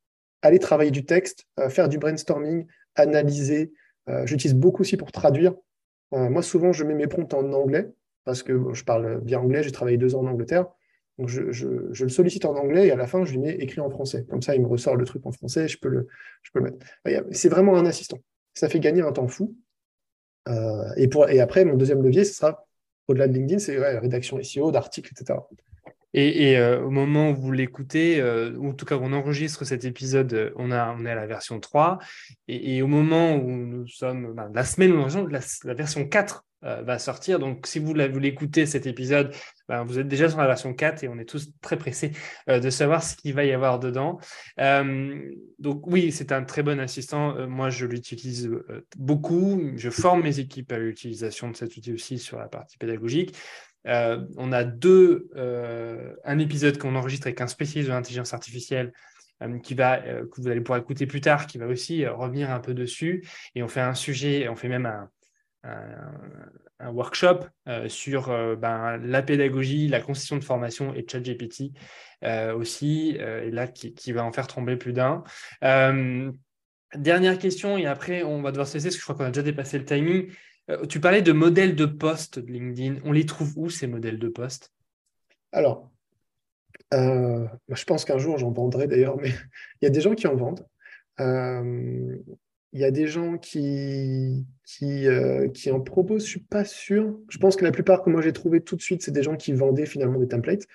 aller 0.43 0.59
travailler 0.59 0.91
du 0.91 1.05
texte, 1.05 1.47
euh, 1.59 1.69
faire 1.69 1.89
du 1.89 1.99
brainstorming, 1.99 2.67
analyser. 2.95 3.73
Euh, 4.09 4.27
j'utilise 4.27 4.55
beaucoup 4.55 4.83
aussi 4.83 4.97
pour 4.97 5.13
traduire. 5.13 5.55
Euh, 6.15 6.29
moi, 6.31 6.43
souvent, 6.43 6.73
je 6.73 6.85
mets 6.85 6.95
mes 6.95 7.07
prompts 7.07 7.33
en 7.35 7.53
anglais 7.53 7.91
parce 8.25 8.43
que 8.43 8.73
je 8.73 8.85
parle 8.85 9.21
bien 9.21 9.41
anglais, 9.41 9.63
j'ai 9.63 9.73
travaillé 9.73 9.97
deux 9.97 10.15
ans 10.15 10.21
en 10.21 10.27
Angleterre. 10.27 10.67
Je, 11.27 12.05
le 12.05 12.09
sollicite 12.09 12.45
en 12.45 12.55
anglais 12.57 12.87
et 12.87 12.91
à 12.93 12.97
la 12.97 13.07
fin, 13.07 13.25
je 13.25 13.33
lui 13.33 13.39
mets 13.39 13.55
écrit 13.57 13.81
en 13.81 13.91
français. 13.91 14.27
Comme 14.29 14.43
ça, 14.43 14.55
il 14.55 14.63
me 14.63 14.67
ressort 14.67 14.97
le 14.97 15.05
truc 15.05 15.27
en 15.27 15.33
français, 15.33 15.69
je 15.69 15.79
peux 15.79 15.89
le, 15.89 16.09
je 16.43 16.51
peux 16.53 16.61
le 16.61 16.67
mettre. 16.67 16.87
C'est 17.33 17.49
vraiment 17.49 17.77
un 17.77 17.87
assistant. 17.87 18.19
ça 18.55 18.69
fait 18.69 18.81
gagner 18.81 19.03
un 19.03 19.13
temps 19.13 19.29
fou. 19.29 19.57
et, 20.97 21.09
pour, 21.09 21.29
et 21.29 21.41
après, 21.41 21.65
mon 21.65 21.77
deuxième 21.77 22.03
levier, 22.03 22.25
ce 22.25 22.35
sera, 22.35 22.67
au-delà 23.09 23.29
de 23.29 23.35
LinkedIn, 23.35 23.59
c'est 23.59 23.79
rédaction 23.99 24.43
SEO, 24.43 24.71
d'articles, 24.71 25.13
etc. 25.13 25.41
Et, 26.13 26.59
euh, 26.59 26.83
au 26.83 26.91
moment 26.91 27.31
où 27.31 27.35
vous 27.37 27.53
l'écoutez, 27.53 28.21
euh, 28.21 28.53
ou 28.57 28.71
en 28.71 28.73
tout 28.73 28.85
cas 28.85 28.97
on 29.01 29.13
enregistre 29.13 29.65
cet 29.65 29.85
épisode, 29.85 30.33
euh, 30.33 30.51
on, 30.57 30.73
a, 30.73 30.95
on 30.99 31.07
est 31.07 31.11
à 31.11 31.15
la 31.15 31.27
version 31.27 31.61
3. 31.61 31.99
Et, 32.49 32.83
au 32.83 32.89
moment 32.89 33.37
où 33.37 33.49
nous 33.49 33.87
sommes, 33.87 34.35
ben, 34.35 34.51
la 34.53 34.65
semaine 34.65 34.93
où 34.93 35.27
la, 35.29 35.41
la 35.65 35.75
version 35.75 36.07
4 36.07 36.45
va 36.63 36.99
sortir. 36.99 37.39
Donc 37.39 37.67
si 37.67 37.79
vous 37.79 37.95
l'écoutez 37.95 38.67
cet 38.67 38.87
épisode, 38.87 39.33
ben, 39.71 39.85
vous 39.85 39.99
êtes 39.99 40.09
déjà 40.09 40.29
sur 40.29 40.39
la 40.39 40.47
version 40.47 40.75
4 40.75 41.05
et 41.05 41.09
on 41.09 41.19
est 41.19 41.25
tous 41.25 41.51
très 41.61 41.79
pressés 41.79 42.13
de 42.49 42.71
savoir 42.71 43.03
ce 43.03 43.17
qu'il 43.17 43.35
va 43.35 43.45
y 43.45 43.53
avoir 43.53 43.79
dedans. 43.79 44.19
donc 45.59 45.87
oui, 45.87 46.13
c'est 46.13 46.33
un 46.33 46.43
très 46.43 46.63
bon 46.63 46.79
assistant. 46.81 47.47
moi, 47.47 47.71
je 47.71 47.87
l'utilise 47.87 48.51
beaucoup. 48.99 49.73
Je 49.77 49.91
forme 49.91 50.23
mes 50.23 50.41
équipes 50.41 50.73
à 50.73 50.79
l'utilisation 50.79 51.51
de 51.51 51.57
cet 51.57 51.77
outil 51.77 51.93
aussi 51.93 52.19
sur 52.19 52.39
la 52.39 52.49
partie 52.49 52.79
pédagogique. 52.79 53.35
Euh, 53.87 54.27
on 54.37 54.53
a 54.53 54.65
deux, 54.65 55.31
euh, 55.37 56.15
un 56.25 56.39
épisode 56.39 56.79
qu'on 56.79 56.97
enregistre 56.97 57.27
avec 57.27 57.41
un 57.41 57.47
spécialiste 57.47 57.89
de 57.89 57.95
l'intelligence 57.95 58.35
artificielle 58.35 58.93
euh, 59.43 59.59
qui 59.59 59.75
va, 59.75 59.99
que 59.99 60.41
vous 60.41 60.49
allez 60.49 60.61
pouvoir 60.61 60.81
écouter 60.81 61.07
plus 61.07 61.21
tard, 61.21 61.47
qui 61.47 61.59
va 61.59 61.67
aussi 61.67 62.07
revenir 62.07 62.51
un 62.51 62.61
peu 62.61 62.75
dessus. 62.75 63.27
Et 63.55 63.63
on 63.63 63.69
fait 63.69 63.81
un 63.81 63.95
sujet, 63.95 64.49
on 64.49 64.57
fait 64.57 64.69
même 64.69 64.87
un, 64.87 65.11
workshop 66.81 67.41
sur 67.89 68.29
ben, 68.57 68.97
la 68.97 69.23
pédagogie, 69.23 69.89
la 69.89 70.01
constitution 70.01 70.37
de 70.37 70.45
formation 70.45 70.95
et 70.95 71.07
ChatGPT 71.07 71.73
aussi, 72.55 73.17
et 73.19 73.51
là 73.51 73.67
qui, 73.67 74.13
va 74.13 74.25
en 74.25 74.33
faire 74.33 74.47
trembler 74.47 74.77
plus 74.77 74.93
d'un. 74.93 75.23
dernière 76.95 77.39
question, 77.39 77.77
et 77.77 77.87
après 77.87 78.23
on 78.23 78.41
va 78.41 78.51
devoir 78.53 78.67
se 78.67 78.75
laisser 78.75 78.89
parce 78.89 78.97
que 78.97 79.01
je 79.01 79.05
crois 79.05 79.17
qu'on 79.17 79.25
a 79.25 79.31
déjà 79.31 79.43
dépassé 79.43 79.79
le 79.79 79.85
timing. 79.85 80.31
Euh, 80.71 80.87
tu 80.87 81.01
parlais 81.01 81.23
de 81.23 81.33
modèles 81.33 81.75
de 81.75 81.87
poste 81.87 82.39
de 82.39 82.53
LinkedIn. 82.53 82.97
On 83.05 83.13
les 83.13 83.27
trouve 83.27 83.53
où 83.57 83.71
ces 83.71 83.87
modèles 83.87 84.19
de 84.19 84.29
poste? 84.29 84.73
Alors, 85.53 85.91
euh, 86.95 87.47
je 87.69 87.85
pense 87.85 88.05
qu'un 88.05 88.19
jour 88.19 88.39
j'en 88.39 88.53
vendrai 88.53 88.87
d'ailleurs, 88.87 89.17
mais 89.17 89.31
il 89.81 89.85
y 89.85 89.87
a 89.87 89.91
des 89.91 90.01
gens 90.01 90.15
qui 90.15 90.27
en 90.27 90.37
vendent. 90.37 90.67
Euh, 92.75 92.79
il 92.79 92.81
y 92.81 92.85
a 92.85 92.91
des 92.91 93.07
gens 93.07 93.39
qui, 93.39 94.47
qui, 94.65 95.07
qui 95.55 95.71
en 95.71 95.81
proposent, 95.81 96.23
je 96.23 96.27
ne 96.27 96.31
suis 96.31 96.41
pas 96.41 96.65
sûr. 96.65 97.19
Je 97.29 97.39
pense 97.39 97.57
que 97.57 97.65
la 97.65 97.73
plupart 97.73 98.03
que 98.03 98.11
moi 98.11 98.23
j'ai 98.23 98.33
trouvé 98.33 98.61
tout 98.61 98.77
de 98.77 98.83
suite, 98.83 99.03
c'est 99.03 99.11
des 99.11 99.23
gens 99.23 99.37
qui 99.37 99.53
vendaient 99.53 99.87
finalement 99.87 100.19
des 100.19 100.29
templates. 100.29 100.67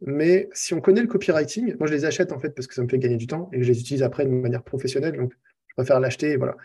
Mais 0.00 0.48
si 0.52 0.74
on 0.74 0.80
connaît 0.80 1.00
le 1.00 1.06
copywriting, 1.06 1.76
moi 1.78 1.86
je 1.86 1.92
les 1.92 2.04
achète 2.04 2.32
en 2.32 2.40
fait 2.40 2.50
parce 2.50 2.66
que 2.66 2.74
ça 2.74 2.82
me 2.82 2.88
fait 2.88 2.98
gagner 2.98 3.16
du 3.16 3.26
temps 3.26 3.48
et 3.52 3.62
je 3.62 3.68
les 3.72 3.80
utilise 3.80 4.02
après 4.02 4.24
de 4.24 4.30
manière 4.30 4.62
professionnelle. 4.62 5.16
Donc 5.16 5.32
je 5.68 5.82
préfère 5.82 6.00
l'acheter 6.00 6.32
et 6.32 6.36
voilà. 6.36 6.56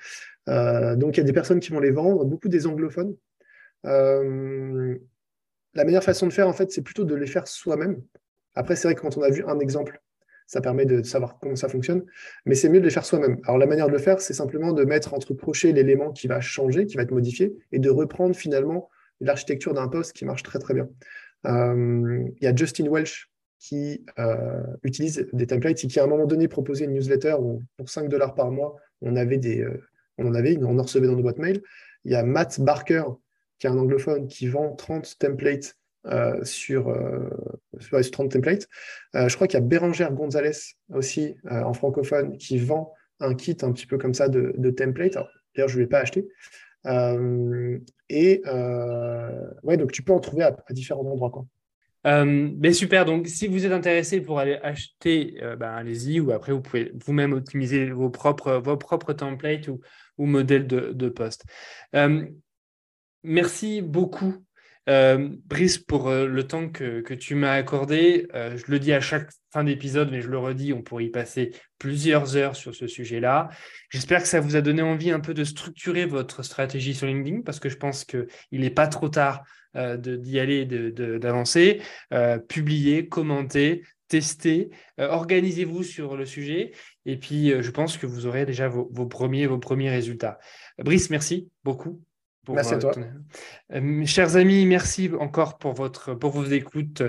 Euh, 0.50 0.96
donc, 0.96 1.18
il 1.18 1.20
y 1.20 1.24
a 1.24 1.26
des 1.26 1.34
personnes 1.34 1.60
qui 1.60 1.72
vont 1.72 1.80
les 1.80 1.92
vendre, 1.92 2.26
beaucoup 2.26 2.48
des 2.48 2.68
anglophones. 2.68 3.16
Euh, 3.86 4.98
la 5.74 5.84
meilleure 5.84 6.04
façon 6.04 6.28
de 6.28 6.34
faire, 6.34 6.48
en 6.48 6.54
fait, 6.54 6.72
c'est 6.72 6.82
plutôt 6.82 7.06
de 7.06 7.16
les 7.16 7.28
faire 7.28 7.48
soi-même. 7.48 8.02
Après, 8.56 8.76
c'est 8.76 8.88
vrai 8.88 8.96
que 8.96 9.02
quand 9.02 9.18
on 9.18 9.22
a 9.22 9.30
vu 9.30 9.44
un 9.46 9.60
exemple, 9.60 10.02
ça 10.50 10.62
permet 10.62 10.86
de 10.86 11.04
savoir 11.04 11.38
comment 11.40 11.56
ça 11.56 11.70
fonctionne, 11.70 12.04
mais 12.48 12.56
c'est 12.56 12.70
mieux 12.70 12.80
de 12.80 12.86
les 12.86 12.90
faire 12.90 13.06
soi-même. 13.06 13.38
Alors, 13.44 13.60
la 13.60 13.68
manière 13.68 13.86
de 13.86 13.92
le 13.92 14.00
faire, 14.00 14.20
c'est 14.20 14.34
simplement 14.34 14.74
de 14.74 14.84
mettre 14.84 15.14
entre 15.14 15.36
crochets 15.36 15.72
l'élément 15.74 16.12
qui 16.12 16.26
va 16.26 16.42
changer, 16.42 16.88
qui 16.88 16.98
va 16.98 17.04
être 17.04 17.12
modifié, 17.12 17.56
et 17.72 17.78
de 17.78 17.92
reprendre 17.92 18.36
finalement 18.36 18.90
l'architecture 19.22 19.76
d'un 19.76 19.88
poste 19.88 20.14
qui 20.14 20.26
marche 20.26 20.42
très 20.42 20.58
très 20.58 20.74
bien. 20.74 20.90
Euh, 21.46 22.28
il 22.42 22.44
y 22.44 22.48
a 22.48 22.56
Justin 22.56 22.90
Welch 22.90 23.30
qui 23.60 24.04
utilise 24.84 25.28
des 25.34 25.46
templates 25.46 25.84
et 25.84 25.88
qui 25.88 26.00
à 26.00 26.06
un 26.06 26.08
moment 26.08 26.26
donné 26.26 26.48
proposait 26.48 26.86
une 26.86 26.94
newsletter 26.94 27.36
où 27.40 27.62
pour 27.78 27.90
5 27.90 28.10
dollars 28.10 28.34
par 28.34 28.50
mois, 28.50 28.76
on 29.02 29.12
on 29.12 29.16
en 29.16 30.34
avait, 30.34 30.58
on 30.64 30.80
en 30.80 30.82
recevait 30.82 31.08
dans 31.08 31.16
nos 31.16 31.22
boîtes 31.22 31.38
mail. 31.38 31.62
Il 32.06 32.12
y 32.12 32.16
a 32.16 32.24
Matt 32.24 32.60
Barker, 32.60 33.04
qui 33.60 33.68
est 33.68 33.70
un 33.70 33.78
anglophone, 33.78 34.28
qui 34.28 34.48
vend 34.48 34.74
30 34.76 35.20
templates 35.20 35.76
euh, 36.06 36.44
sur, 36.44 36.86
30 37.92 38.26
euh, 38.26 38.30
templates. 38.30 38.68
Euh, 39.16 39.28
je 39.28 39.36
crois 39.36 39.48
qu'il 39.48 39.60
y 39.60 39.64
a 39.64 39.66
Bérangère 39.66 40.12
Gonzalez 40.14 40.58
aussi, 40.94 41.36
en 41.50 41.74
francophone, 41.74 42.38
qui 42.38 42.58
vend 42.58 42.94
un 43.20 43.36
kit 43.36 43.58
un 43.62 43.72
petit 43.72 43.86
peu 43.86 43.98
comme 43.98 44.14
ça 44.14 44.30
de, 44.30 44.70
templates. 44.72 45.18
D'ailleurs, 45.56 45.70
je 45.70 45.78
ne 45.78 45.84
l'ai 45.84 45.88
pas 45.88 46.00
acheté. 46.00 46.28
et 48.10 48.44
ouais, 49.64 49.78
donc 49.78 49.92
tu 49.92 50.04
peux 50.04 50.14
en 50.14 50.20
trouver 50.20 50.44
à, 50.44 50.56
différents 50.72 51.06
endroits. 51.06 51.32
Quoi. 51.32 51.46
mais 52.26 52.74
super, 52.74 53.06
donc 53.06 53.28
si 53.28 53.48
vous 53.48 53.66
êtes 53.66 53.72
intéressé 53.72 54.22
pour 54.22 54.40
aller 54.40 54.60
acheter, 54.64 55.38
ben, 55.60 55.72
allez-y, 55.72 56.20
ou 56.20 56.32
après 56.32 56.54
vous 56.54 56.62
pouvez 56.62 56.92
vous-même 56.96 57.34
optimiser 57.34 57.92
vos 57.92 58.10
propres, 58.10 58.54
vos 58.54 58.78
propres 58.78 59.14
templates 59.14 59.68
ou, 59.68 59.82
ou 60.20 60.26
modèle 60.26 60.68
de, 60.68 61.10
poste. 61.10 61.46
Euh, 61.96 62.28
merci 63.24 63.82
beaucoup, 63.82 64.36
euh, 64.90 65.30
Brice, 65.46 65.78
pour 65.78 66.10
euh, 66.10 66.28
le 66.28 66.48
temps 66.48 66.70
que, 66.70 67.14
tu 67.14 67.36
m'as 67.36 67.54
accordé. 67.54 68.28
je 68.34 68.72
le 68.72 68.80
dis 68.80 68.92
à 68.92 69.00
chaque 69.00 69.30
fin 69.52 69.64
d'épisode, 69.64 70.10
mais 70.12 70.22
je 70.22 70.28
le 70.28 70.38
redis, 70.38 70.74
on 70.74 70.82
pourrait 70.82 71.06
y 71.06 71.10
passer 71.10 71.52
plusieurs 71.78 72.36
heures 72.36 72.56
sur 72.56 72.76
ce 72.76 72.88
sujet-là. 72.88 73.50
J'espère 73.90 74.22
que 74.22 74.28
ça 74.28 74.40
vous 74.40 74.56
a 74.56 74.62
donné 74.62 74.82
envie 74.82 75.12
un 75.12 75.20
peu 75.20 75.34
de 75.34 75.44
structurer 75.44 76.06
votre 76.06 76.44
stratégie 76.44 76.94
sur 76.94 77.08
LinkedIn, 77.08 77.42
parce 77.42 77.60
que 77.60 77.70
je 77.70 77.78
pense 77.78 78.04
qu'il 78.06 78.28
n'est 78.52 78.70
pas 78.70 78.88
trop 78.88 79.10
tard 79.10 79.44
d'y 79.76 80.40
aller, 80.40 80.66
d'avancer. 80.66 81.82
publier, 82.48 83.08
commenter, 83.08 83.84
tester, 84.08 84.70
organisez-vous 84.98 85.84
sur 85.84 86.18
le 86.18 86.26
sujet. 86.26 86.72
Et 87.10 87.18
puis, 87.18 87.52
euh, 87.52 87.64
je 87.64 87.72
pense 87.72 87.98
que 87.98 88.06
vous 88.06 88.28
aurez 88.28 88.46
déjà 88.46 88.68
vos, 88.68 88.86
premiers, 89.08 89.48
vos 89.48 89.58
premiers 89.58 89.90
résultats. 89.90 90.38
Brice, 90.78 91.10
merci 91.10 91.50
beaucoup. 91.64 92.04
Merci 92.54 92.74
à 92.74 92.78
euh, 92.78 92.80
toi. 92.80 92.92
Euh, 93.74 94.06
chers 94.06 94.36
amis, 94.36 94.66
merci 94.66 95.10
encore 95.20 95.58
pour, 95.58 95.74
votre, 95.74 96.14
pour 96.14 96.32
vos 96.32 96.46
écoutes. 96.46 97.04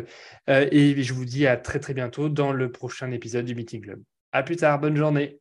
et 0.48 1.02
je 1.02 1.14
vous 1.14 1.24
dis 1.24 1.46
à 1.46 1.56
très 1.56 1.80
très 1.80 1.94
bientôt 1.94 2.28
dans 2.28 2.52
le 2.52 2.70
prochain 2.70 3.10
épisode 3.10 3.44
du 3.44 3.54
Meeting 3.54 3.80
Club. 3.80 4.02
À 4.32 4.42
plus 4.42 4.56
tard, 4.56 4.78
bonne 4.78 4.96
journée. 4.96 5.40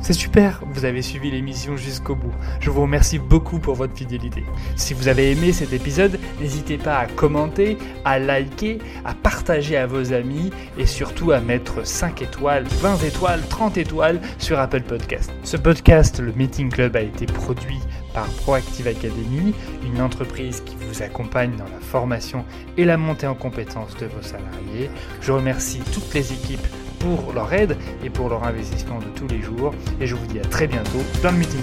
C'est 0.00 0.12
super, 0.12 0.62
vous 0.72 0.84
avez 0.84 1.02
suivi 1.02 1.30
l'émission 1.30 1.76
jusqu'au 1.76 2.14
bout. 2.14 2.32
Je 2.60 2.70
vous 2.70 2.82
remercie 2.82 3.18
beaucoup 3.18 3.58
pour 3.58 3.74
votre 3.74 3.96
fidélité. 3.96 4.44
Si 4.76 4.94
vous 4.94 5.08
avez 5.08 5.32
aimé 5.32 5.52
cet 5.52 5.72
épisode, 5.72 6.18
n'hésitez 6.40 6.78
pas 6.78 6.98
à 6.98 7.06
commenter, 7.06 7.76
à 8.04 8.18
liker, 8.18 8.78
à 9.04 9.14
partager 9.14 9.76
à 9.76 9.86
vos 9.86 10.12
amis 10.12 10.50
et 10.78 10.86
surtout 10.86 11.32
à 11.32 11.40
mettre 11.40 11.84
5 11.86 12.22
étoiles, 12.22 12.64
20 12.80 13.02
étoiles, 13.04 13.40
30 13.48 13.76
étoiles 13.76 14.20
sur 14.38 14.58
Apple 14.58 14.82
Podcast. 14.82 15.32
Ce 15.42 15.56
podcast, 15.56 16.20
le 16.20 16.32
Meeting 16.32 16.70
Club, 16.70 16.96
a 16.96 17.02
été 17.02 17.26
produit 17.26 17.80
par 18.14 18.26
Proactive 18.26 18.86
Academy, 18.86 19.52
une 19.84 20.00
entreprise 20.00 20.62
qui 20.64 20.76
vous 20.80 21.02
accompagne 21.02 21.56
dans 21.56 21.64
la 21.64 21.80
formation 21.80 22.44
et 22.76 22.84
la 22.84 22.96
montée 22.96 23.26
en 23.26 23.34
compétences 23.34 23.96
de 23.96 24.06
vos 24.06 24.22
salariés. 24.22 24.90
Je 25.20 25.32
remercie 25.32 25.80
toutes 25.92 26.14
les 26.14 26.32
équipes 26.32 26.66
pour 26.98 27.32
leur 27.32 27.52
aide 27.52 27.76
et 28.04 28.10
pour 28.10 28.28
leur 28.28 28.44
investissement 28.44 28.98
de 28.98 29.06
tous 29.14 29.28
les 29.28 29.42
jours. 29.42 29.74
Et 30.00 30.06
je 30.06 30.14
vous 30.14 30.26
dis 30.26 30.38
à 30.38 30.44
très 30.44 30.66
bientôt 30.66 31.00
dans 31.22 31.30
le 31.30 31.38
Meeting. 31.38 31.60